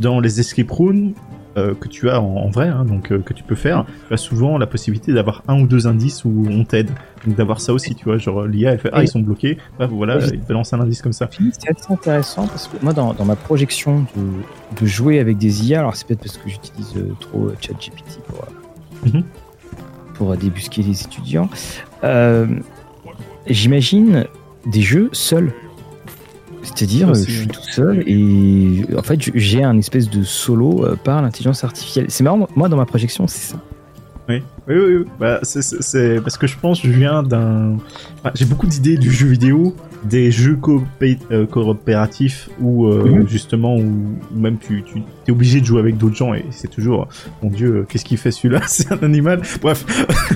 dans 0.00 0.20
les 0.20 0.40
escape 0.40 0.70
rooms, 0.70 1.12
euh, 1.56 1.74
que 1.74 1.88
tu 1.88 2.10
as 2.10 2.20
en, 2.20 2.50
vrai, 2.50 2.68
hein, 2.68 2.84
donc 2.84 3.10
euh, 3.10 3.20
que 3.20 3.32
tu 3.32 3.42
peux 3.42 3.54
faire, 3.54 3.86
tu 4.08 4.14
as 4.14 4.18
souvent 4.18 4.58
la 4.58 4.66
possibilité 4.66 5.14
d'avoir 5.14 5.42
un 5.48 5.58
ou 5.60 5.66
deux 5.66 5.86
indices 5.86 6.24
où 6.26 6.46
on 6.50 6.64
t'aide. 6.64 6.90
Donc 7.24 7.34
d'avoir 7.34 7.60
ça 7.60 7.72
aussi, 7.72 7.94
tu 7.94 8.04
vois, 8.04 8.18
genre 8.18 8.46
l'IA 8.46 8.72
elle 8.72 8.78
fait 8.78 8.90
ah 8.92 9.02
ils 9.02 9.08
sont 9.08 9.20
bloqués, 9.20 9.56
bah, 9.78 9.86
voilà, 9.86 10.18
il 10.26 10.40
balance 10.40 10.74
un 10.74 10.80
indice 10.80 11.00
comme 11.00 11.14
ça. 11.14 11.30
C'est 11.58 11.70
assez 11.70 11.92
intéressant 11.92 12.46
parce 12.46 12.68
que 12.68 12.76
moi 12.82 12.92
dans, 12.92 13.14
dans 13.14 13.24
ma 13.24 13.36
projection 13.36 14.06
de, 14.16 14.80
de, 14.80 14.86
jouer 14.86 15.18
avec 15.18 15.38
des 15.38 15.66
IA, 15.66 15.80
alors 15.80 15.96
c'est 15.96 16.06
peut-être 16.06 16.24
parce 16.24 16.36
que 16.36 16.48
j'utilise 16.48 16.94
euh, 16.96 17.14
trop 17.20 17.50
ChatGPT 17.58 18.20
pour, 18.26 18.44
mhm. 19.14 19.22
pour 20.14 20.36
débusquer 20.36 20.82
les 20.82 21.02
étudiants, 21.02 21.48
j'imagine 23.46 24.26
des 24.66 24.82
jeux 24.82 25.08
seuls 25.12 25.52
c'est-à-dire, 26.74 27.14
je 27.14 27.30
suis 27.30 27.46
tout 27.46 27.62
seul 27.70 28.02
et 28.06 28.84
en 28.96 29.02
fait, 29.02 29.20
j'ai 29.34 29.62
un 29.62 29.78
espèce 29.78 30.10
de 30.10 30.22
solo 30.22 30.84
euh, 30.84 30.96
par 30.96 31.22
l'intelligence 31.22 31.64
artificielle. 31.64 32.06
C'est 32.08 32.24
marrant, 32.24 32.48
moi, 32.56 32.68
dans 32.68 32.76
ma 32.76 32.86
projection, 32.86 33.26
c'est 33.26 33.52
ça. 33.52 33.56
Oui, 34.28 34.42
oui, 34.68 34.76
oui. 34.76 35.04
Bah, 35.20 35.40
c'est 35.42 36.20
parce 36.20 36.36
que 36.36 36.46
je 36.46 36.58
pense 36.58 36.80
que 36.80 36.88
je 36.88 36.92
viens 36.92 37.22
d'un. 37.22 37.76
j'ai 38.34 38.44
beaucoup 38.44 38.66
d'idées 38.66 38.96
du 38.96 39.10
jeu 39.10 39.28
vidéo, 39.28 39.76
des 40.04 40.30
jeux 40.32 40.58
euh, 41.30 41.46
coopératifs 41.46 42.50
où 42.60 42.86
euh, 42.86 43.04
mhm. 43.04 43.28
justement 43.28 43.76
où 43.76 44.18
même 44.34 44.58
tu, 44.58 44.82
tu 44.82 45.02
es 45.28 45.30
obligé 45.30 45.60
de 45.60 45.66
jouer 45.66 45.80
avec 45.80 45.96
d'autres 45.96 46.16
gens 46.16 46.34
et 46.34 46.44
c'est 46.50 46.68
toujours 46.68 47.08
mon 47.42 47.50
Dieu, 47.50 47.86
qu'est-ce 47.88 48.04
qu'il 48.04 48.18
fait 48.18 48.30
celui-là? 48.30 48.62
C'est 48.66 48.90
un 48.92 49.02
animal. 49.02 49.42
Bref, 49.60 49.84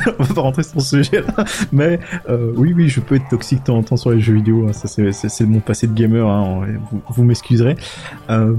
on 0.18 0.22
va 0.22 0.34
pas 0.34 0.40
rentrer 0.40 0.62
sur 0.62 0.80
ce 0.80 1.02
sujet-là, 1.02 1.44
mais 1.72 1.98
euh, 2.28 2.52
oui, 2.56 2.72
oui, 2.74 2.88
je 2.88 3.00
peux 3.00 3.16
être 3.16 3.28
toxique 3.28 3.60
de 3.60 3.64
temps 3.64 3.76
en 3.76 3.82
temps 3.82 3.96
sur 3.96 4.10
les 4.10 4.20
jeux 4.20 4.34
vidéo. 4.34 4.66
Hein. 4.68 4.72
ça, 4.72 4.88
c'est 5.12 5.46
mon 5.46 5.60
passé 5.60 5.86
de 5.86 5.94
gamer. 5.94 6.26
Hein, 6.28 6.66
vous, 6.90 7.02
vous 7.08 7.24
m'excuserez. 7.24 7.76
Euh, 8.30 8.54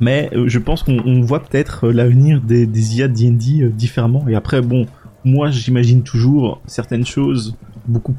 mais 0.00 0.30
euh, 0.32 0.48
je 0.48 0.58
pense 0.58 0.82
qu'on 0.82 1.22
voit 1.22 1.40
peut-être 1.40 1.86
euh, 1.86 1.92
l'avenir 1.92 2.40
des, 2.40 2.66
des 2.66 2.98
IA 2.98 3.08
D&D 3.08 3.62
euh, 3.62 3.68
différemment. 3.68 4.26
Et 4.28 4.34
après, 4.34 4.60
bon, 4.60 4.86
moi 5.24 5.50
j'imagine 5.50 6.02
toujours 6.02 6.60
certaines 6.66 7.06
choses 7.06 7.56
beaucoup 7.86 8.14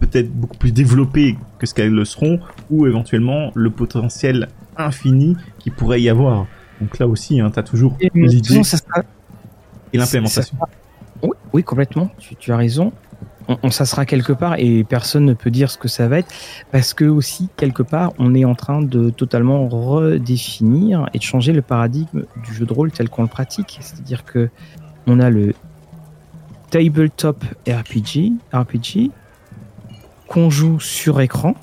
peut-être 0.00 0.32
beaucoup 0.32 0.56
plus 0.56 0.70
développées 0.72 1.36
que 1.58 1.66
ce 1.66 1.74
qu'elles 1.74 1.90
le 1.90 2.04
seront, 2.04 2.38
ou 2.70 2.86
éventuellement 2.86 3.50
le 3.54 3.70
potentiel 3.70 4.48
infini 4.76 5.36
qui 5.58 5.70
pourrait 5.70 6.00
y 6.00 6.08
avoir. 6.08 6.46
Donc 6.80 6.98
là 7.00 7.08
aussi, 7.08 7.40
hein, 7.40 7.50
tu 7.50 7.58
as 7.58 7.64
toujours 7.64 7.96
l'idée 8.14 8.60
et 9.92 9.98
l'implémentation. 9.98 10.56
Oui, 11.22 11.30
oui, 11.52 11.64
complètement, 11.64 12.10
tu, 12.18 12.36
tu 12.36 12.52
as 12.52 12.56
raison 12.56 12.92
on, 13.48 13.70
ça 13.70 13.86
sera 13.86 14.04
quelque 14.04 14.32
part 14.32 14.56
et 14.58 14.84
personne 14.84 15.24
ne 15.24 15.34
peut 15.34 15.50
dire 15.50 15.70
ce 15.70 15.78
que 15.78 15.88
ça 15.88 16.06
va 16.06 16.18
être 16.18 16.32
parce 16.70 16.92
que 16.92 17.04
aussi 17.04 17.48
quelque 17.56 17.82
part 17.82 18.12
on 18.18 18.34
est 18.34 18.44
en 18.44 18.54
train 18.54 18.82
de 18.82 19.10
totalement 19.10 19.68
redéfinir 19.68 21.08
et 21.14 21.18
de 21.18 21.22
changer 21.22 21.52
le 21.52 21.62
paradigme 21.62 22.24
du 22.44 22.54
jeu 22.54 22.66
de 22.66 22.72
rôle 22.72 22.92
tel 22.92 23.08
qu'on 23.08 23.22
le 23.22 23.28
pratique. 23.28 23.78
C'est-à-dire 23.80 24.24
que 24.24 24.50
on 25.06 25.20
a 25.20 25.30
le 25.30 25.54
tabletop 26.70 27.42
RPG, 27.66 28.32
RPG 28.52 29.10
qu'on 30.28 30.50
joue 30.50 30.78
sur 30.78 31.20
écran. 31.20 31.54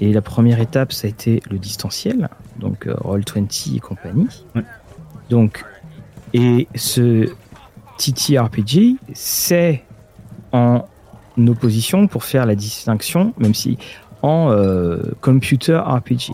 Et 0.00 0.12
la 0.12 0.22
première 0.22 0.60
étape, 0.60 0.92
ça 0.92 1.06
a 1.06 1.10
été 1.10 1.42
le 1.50 1.58
distanciel, 1.58 2.28
donc 2.58 2.86
euh, 2.86 2.94
Roll20 2.94 3.76
et 3.76 3.80
compagnie. 3.80 4.44
Donc, 5.28 5.64
et 6.34 6.68
ce 6.76 7.28
TTRPG, 7.98 8.96
c'est 9.12 9.84
en 10.52 10.84
opposition 11.46 12.08
pour 12.08 12.24
faire 12.24 12.46
la 12.46 12.54
distinction, 12.54 13.32
même 13.38 13.54
si 13.54 13.78
en 14.22 14.50
euh, 14.50 15.02
computer 15.20 15.76
RPG. 15.76 16.32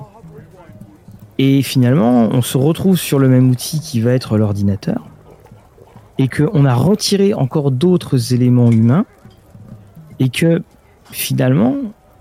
Et 1.38 1.62
finalement, 1.62 2.28
on 2.30 2.42
se 2.42 2.56
retrouve 2.56 2.96
sur 2.96 3.18
le 3.18 3.28
même 3.28 3.50
outil 3.50 3.80
qui 3.80 4.00
va 4.00 4.12
être 4.12 4.38
l'ordinateur, 4.38 5.06
et 6.18 6.28
qu'on 6.28 6.64
a 6.64 6.74
retiré 6.74 7.34
encore 7.34 7.70
d'autres 7.70 8.32
éléments 8.32 8.70
humains, 8.70 9.04
et 10.20 10.28
que 10.28 10.62
finalement, 11.10 11.76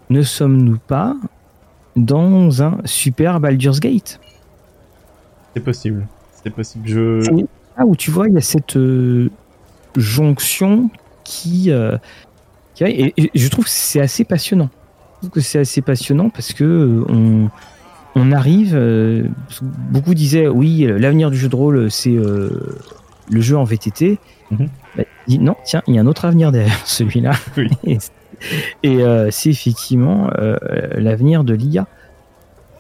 ne 0.10 0.22
sommes-nous 0.24 0.80
pas 0.80 1.16
dans 1.96 2.64
un 2.64 2.78
super 2.86 3.40
Baldur's 3.40 3.80
Gate? 3.80 4.20
C'est 5.54 5.64
possible. 5.64 6.08
C'est 6.44 6.50
possible. 6.50 6.88
Je... 6.88 7.46
Ah, 7.78 7.86
où 7.86 7.96
tu 7.96 8.12
vois, 8.12 8.28
il 8.28 8.34
y 8.34 8.38
a 8.38 8.42
cette 8.42 8.78
euh, 8.78 9.30
jonction 9.96 10.90
qui, 11.24 11.72
euh, 11.72 11.98
Et, 12.82 13.14
je 13.34 13.48
trouve 13.50 13.66
que 13.66 13.72
c'est 13.72 14.02
assez 14.02 14.24
passionnant. 14.24 14.70
Je 15.16 15.20
trouve 15.20 15.30
que 15.32 15.42
c'est 15.42 15.60
assez 15.60 15.82
passionnant 15.82 16.30
parce 16.30 16.54
que 16.54 17.06
on, 17.08 17.50
on 18.16 18.32
arrive. 18.32 18.78
beaucoup 19.92 20.14
disaient 20.14 20.48
oui, 20.48 20.86
l'avenir 20.88 21.32
du 21.32 21.38
jeu 21.38 21.50
de 21.50 21.56
rôle, 21.56 21.90
c'est 21.92 22.12
le 22.16 23.42
jeu 23.42 23.58
en 23.58 23.64
VTT. 23.64 24.20
Mhm. 24.52 24.68
Bah, 24.98 25.04
non, 25.30 25.56
tiens, 25.64 25.82
il 25.88 25.96
y 25.96 25.98
a 25.98 26.02
un 26.02 26.08
autre 26.08 26.26
avenir 26.26 26.52
derrière 26.52 26.82
celui-là. 26.86 27.34
et, 28.84 29.30
c'est 29.32 29.50
effectivement 29.50 30.30
l'avenir 30.98 31.44
de 31.44 31.54
l'IA. 31.54 31.88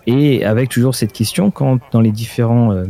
Et 0.05 0.43
avec 0.43 0.69
toujours 0.69 0.95
cette 0.95 1.13
question, 1.13 1.49
quand 1.49 1.79
dans 1.91 2.01
les 2.01 2.11
différents 2.11 2.83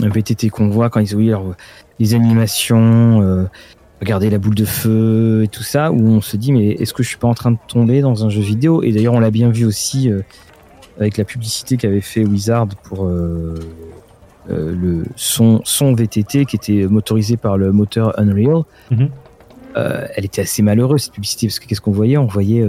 VTT 0.00 0.50
qu'on 0.50 0.68
voit, 0.68 0.90
quand 0.90 1.00
ils 1.00 1.04
disent 1.04 1.14
oui, 1.14 1.28
alors, 1.28 1.54
les 1.98 2.14
animations, 2.14 3.22
euh, 3.22 3.44
regarder 4.02 4.30
la 4.30 4.38
boule 4.38 4.56
de 4.56 4.64
feu 4.64 5.42
et 5.44 5.48
tout 5.48 5.62
ça, 5.62 5.92
où 5.92 6.08
on 6.08 6.20
se 6.20 6.36
dit 6.36 6.52
mais 6.52 6.70
est-ce 6.70 6.92
que 6.92 7.02
je 7.02 7.08
suis 7.08 7.18
pas 7.18 7.28
en 7.28 7.34
train 7.34 7.52
de 7.52 7.58
tomber 7.68 8.00
dans 8.00 8.24
un 8.24 8.28
jeu 8.28 8.42
vidéo? 8.42 8.82
Et 8.82 8.92
d'ailleurs 8.92 9.14
on 9.14 9.20
l'a 9.20 9.30
bien 9.30 9.50
vu 9.50 9.64
aussi 9.64 10.10
euh, 10.10 10.22
avec 10.98 11.16
la 11.16 11.24
publicité 11.24 11.76
qu'avait 11.76 12.00
fait 12.00 12.24
Wizard 12.24 12.66
pour 12.82 13.06
euh, 13.06 13.54
le 14.48 15.04
son, 15.14 15.60
son 15.64 15.94
VTT 15.94 16.46
qui 16.46 16.56
était 16.56 16.86
motorisé 16.88 17.36
par 17.36 17.56
le 17.56 17.70
moteur 17.72 18.18
Unreal. 18.18 18.64
Mhm. 18.90 19.08
elle 19.74 20.24
était 20.24 20.42
assez 20.42 20.62
malheureuse 20.62 21.04
cette 21.04 21.14
publicité 21.14 21.46
parce 21.46 21.60
que 21.60 21.66
qu'est-ce 21.66 21.80
qu'on 21.80 21.92
voyait? 21.92 22.16
On 22.16 22.26
voyait 22.26 22.66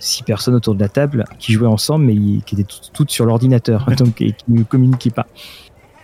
six 0.00 0.22
personnes 0.22 0.54
autour 0.54 0.74
de 0.74 0.80
la 0.80 0.88
table 0.88 1.24
qui 1.38 1.52
jouaient 1.52 1.68
ensemble 1.68 2.06
mais 2.06 2.14
qui 2.14 2.54
étaient 2.54 2.66
toutes, 2.94 3.10
sur 3.10 3.26
l'ordinateur 3.26 3.86
donc 3.98 4.22
et 4.22 4.32
qui 4.32 4.44
ne 4.48 4.62
communiquaient 4.62 5.10
pas. 5.10 5.26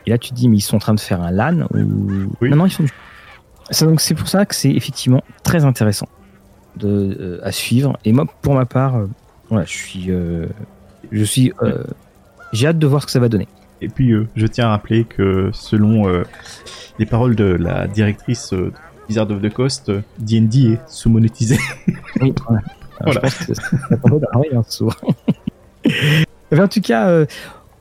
Et 0.07 0.11
là, 0.11 0.19
tu 0.19 0.31
te 0.31 0.35
dis, 0.35 0.49
mais 0.49 0.57
ils 0.57 0.62
sont 0.62 0.77
en 0.77 0.81
train 0.81 0.95
de 0.95 1.01
faire 1.01 1.20
un 1.20 1.31
LAN 1.31 1.66
ou... 1.74 2.31
Oui. 2.40 2.49
Non, 2.49 2.57
non, 2.57 2.66
ils 2.66 2.73
sont 3.70 3.86
donc 3.86 4.01
c'est 4.01 4.15
pour 4.15 4.28
ça 4.28 4.47
que 4.47 4.55
c'est 4.55 4.70
effectivement 4.70 5.23
très 5.43 5.65
intéressant 5.65 6.09
de, 6.77 7.16
euh, 7.20 7.40
à 7.43 7.53
suivre. 7.53 7.99
Et 8.05 8.12
moi, 8.12 8.27
pour 8.43 8.55
ma 8.55 8.66
part, 8.66 8.97
euh, 8.97 9.07
voilà, 9.49 9.65
je 9.65 9.73
suis, 9.73 10.11
euh, 10.11 10.47
je 11.11 11.24
suis, 11.24 11.53
j'ai 12.53 12.66
hâte 12.66 12.78
de 12.78 12.86
voir 12.86 13.03
ce 13.03 13.07
que 13.07 13.12
ça 13.12 13.20
va 13.20 13.28
donner. 13.28 13.49
Et 13.81 13.89
puis, 13.89 14.12
je 14.35 14.47
tiens 14.47 14.66
à 14.66 14.70
rappeler 14.70 15.05
que 15.05 15.51
selon 15.53 16.07
les 16.99 17.07
paroles 17.07 17.36
de 17.36 17.45
la 17.45 17.86
directrice 17.86 18.53
de 18.53 18.73
Wizard 19.09 19.31
of 19.31 19.40
the 19.40 19.53
Coast, 19.53 19.93
D&D 20.19 20.73
est 20.73 20.81
sous-monétisé. 20.89 21.59
oui, 22.20 22.35
voilà. 22.47 22.61
en 26.65 26.69
tout 26.69 26.81
cas, 26.81 27.24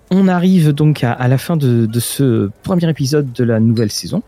on 0.10 0.28
arrive 0.28 0.72
donc 0.74 1.04
à, 1.04 1.28
la 1.28 1.38
fin 1.38 1.58
de, 1.58 2.00
ce 2.00 2.50
premier 2.64 2.90
épisode 2.90 3.32
de 3.34 3.44
la 3.44 3.60
nouvelle 3.60 3.92
saison. 3.92 4.24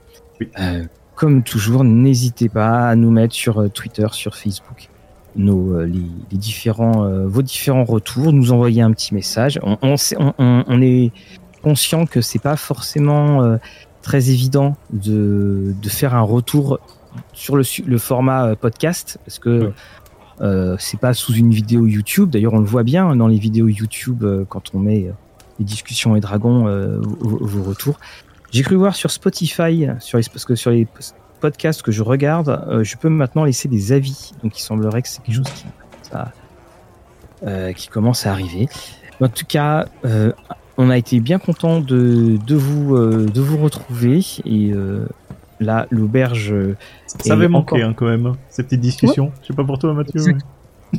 Euh, 0.59 0.83
comme 1.19 1.43
toujours, 1.43 1.83
n'hésitez 1.83 2.47
pas 2.47 2.87
à 2.87 2.95
nous 2.95 3.11
mettre 3.11 3.35
sur 3.35 3.59
euh, 3.59 3.67
Twitter, 3.67 4.07
sur 4.13 4.37
Facebook, 4.37 4.89
nos, 5.35 5.73
euh, 5.73 5.85
les, 5.85 6.37
différents, 6.37 7.09
vos 7.25 7.41
différents 7.41 7.83
retours, 7.83 8.31
nous 8.31 8.53
envoyer 8.53 8.81
un 8.81 8.91
petit 8.93 9.13
message. 9.13 9.59
On, 9.63 10.81
est 10.81 11.11
conscient 11.61 12.05
que 12.05 12.21
c'est 12.21 12.39
pas 12.39 12.55
forcément 12.55 13.57
très 14.01 14.29
évident 14.29 14.77
de, 14.93 15.75
faire 15.89 16.15
un 16.15 16.21
retour 16.21 16.79
sur 17.33 17.57
le, 17.57 17.97
format 17.97 18.55
podcast 18.55 19.19
parce 19.25 19.39
que 19.39 19.73
c'est 20.77 20.99
pas 21.01 21.13
sous 21.13 21.33
une 21.33 21.51
vidéo 21.51 21.85
YouTube. 21.85 22.29
D'ailleurs, 22.29 22.53
on 22.53 22.59
le 22.59 22.65
voit 22.65 22.83
bien 22.83 23.13
dans 23.17 23.27
les 23.27 23.39
vidéos 23.39 23.67
YouTube 23.67 24.23
quand 24.47 24.73
on 24.73 24.79
met 24.79 25.11
les 25.59 25.65
discussions 25.65 26.15
et 26.15 26.21
dragons, 26.21 26.67
euh, 26.67 26.99
vos, 27.01 27.63
retours. 27.63 27.99
J'ai 28.51 28.63
cru 28.63 28.75
voir 28.75 28.95
sur 28.95 29.11
Spotify, 29.11 29.87
sur 29.99 30.17
les, 30.17 30.23
parce 30.31 30.45
que 30.45 30.55
sur 30.55 30.71
les 30.71 30.87
podcasts 31.39 31.81
que 31.81 31.91
je 31.91 32.03
regarde, 32.03 32.63
euh, 32.67 32.83
je 32.83 32.97
peux 32.97 33.09
maintenant 33.09 33.43
laisser 33.43 33.67
des 33.67 33.91
avis. 33.91 34.31
Donc 34.43 34.57
il 34.57 34.61
semblerait 34.61 35.01
que 35.01 35.07
c'est 35.07 35.21
quelque 35.23 35.35
chose 35.35 35.51
qui, 35.53 35.65
euh, 37.43 37.73
qui 37.73 37.87
commence 37.87 38.25
à 38.25 38.31
arriver. 38.31 38.67
En 39.21 39.27
tout 39.27 39.45
cas, 39.45 39.85
on 40.77 40.89
a 40.89 40.97
été 40.97 41.19
bien 41.19 41.39
content 41.39 41.81
de, 41.81 42.37
de, 42.37 42.55
vous, 42.55 42.97
de 42.97 43.41
vous 43.41 43.57
retrouver. 43.57 44.21
Et 44.45 44.73
là, 45.59 45.87
l'auberge. 45.89 46.55
Ça 47.05 47.33
avait 47.33 47.49
manqué 47.49 47.81
hein, 47.81 47.93
quand 47.93 48.05
même, 48.05 48.25
hein, 48.27 48.37
ces 48.49 48.63
petites 48.63 48.79
discussions. 48.79 49.31
Je 49.41 49.47
sais 49.47 49.53
pas 49.53 49.65
pour 49.65 49.77
toi, 49.77 49.93
Mathieu 49.93 50.37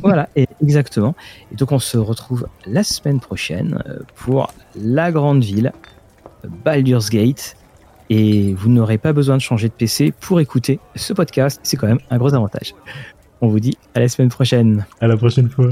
voilà, 0.02 0.28
exactement. 0.62 1.14
Et 1.52 1.56
donc 1.56 1.72
on 1.72 1.78
se 1.78 1.98
retrouve 1.98 2.46
la 2.66 2.82
semaine 2.82 3.20
prochaine 3.20 3.82
euh, 3.86 3.98
pour 4.14 4.52
la 4.76 5.10
grande 5.12 5.42
ville, 5.42 5.72
Baldur's 6.64 7.10
Gate. 7.10 7.56
Et 8.08 8.54
vous 8.54 8.68
n'aurez 8.68 8.98
pas 8.98 9.12
besoin 9.12 9.36
de 9.36 9.42
changer 9.42 9.68
de 9.68 9.72
PC 9.72 10.12
pour 10.20 10.40
écouter 10.40 10.80
ce 10.96 11.12
podcast. 11.12 11.60
C'est 11.62 11.76
quand 11.76 11.86
même 11.86 12.00
un 12.10 12.18
gros 12.18 12.34
avantage. 12.34 12.74
On 13.40 13.48
vous 13.48 13.60
dit 13.60 13.78
à 13.94 14.00
la 14.00 14.08
semaine 14.08 14.30
prochaine. 14.30 14.84
À 15.00 15.06
la 15.06 15.16
prochaine 15.16 15.48
fois. 15.48 15.70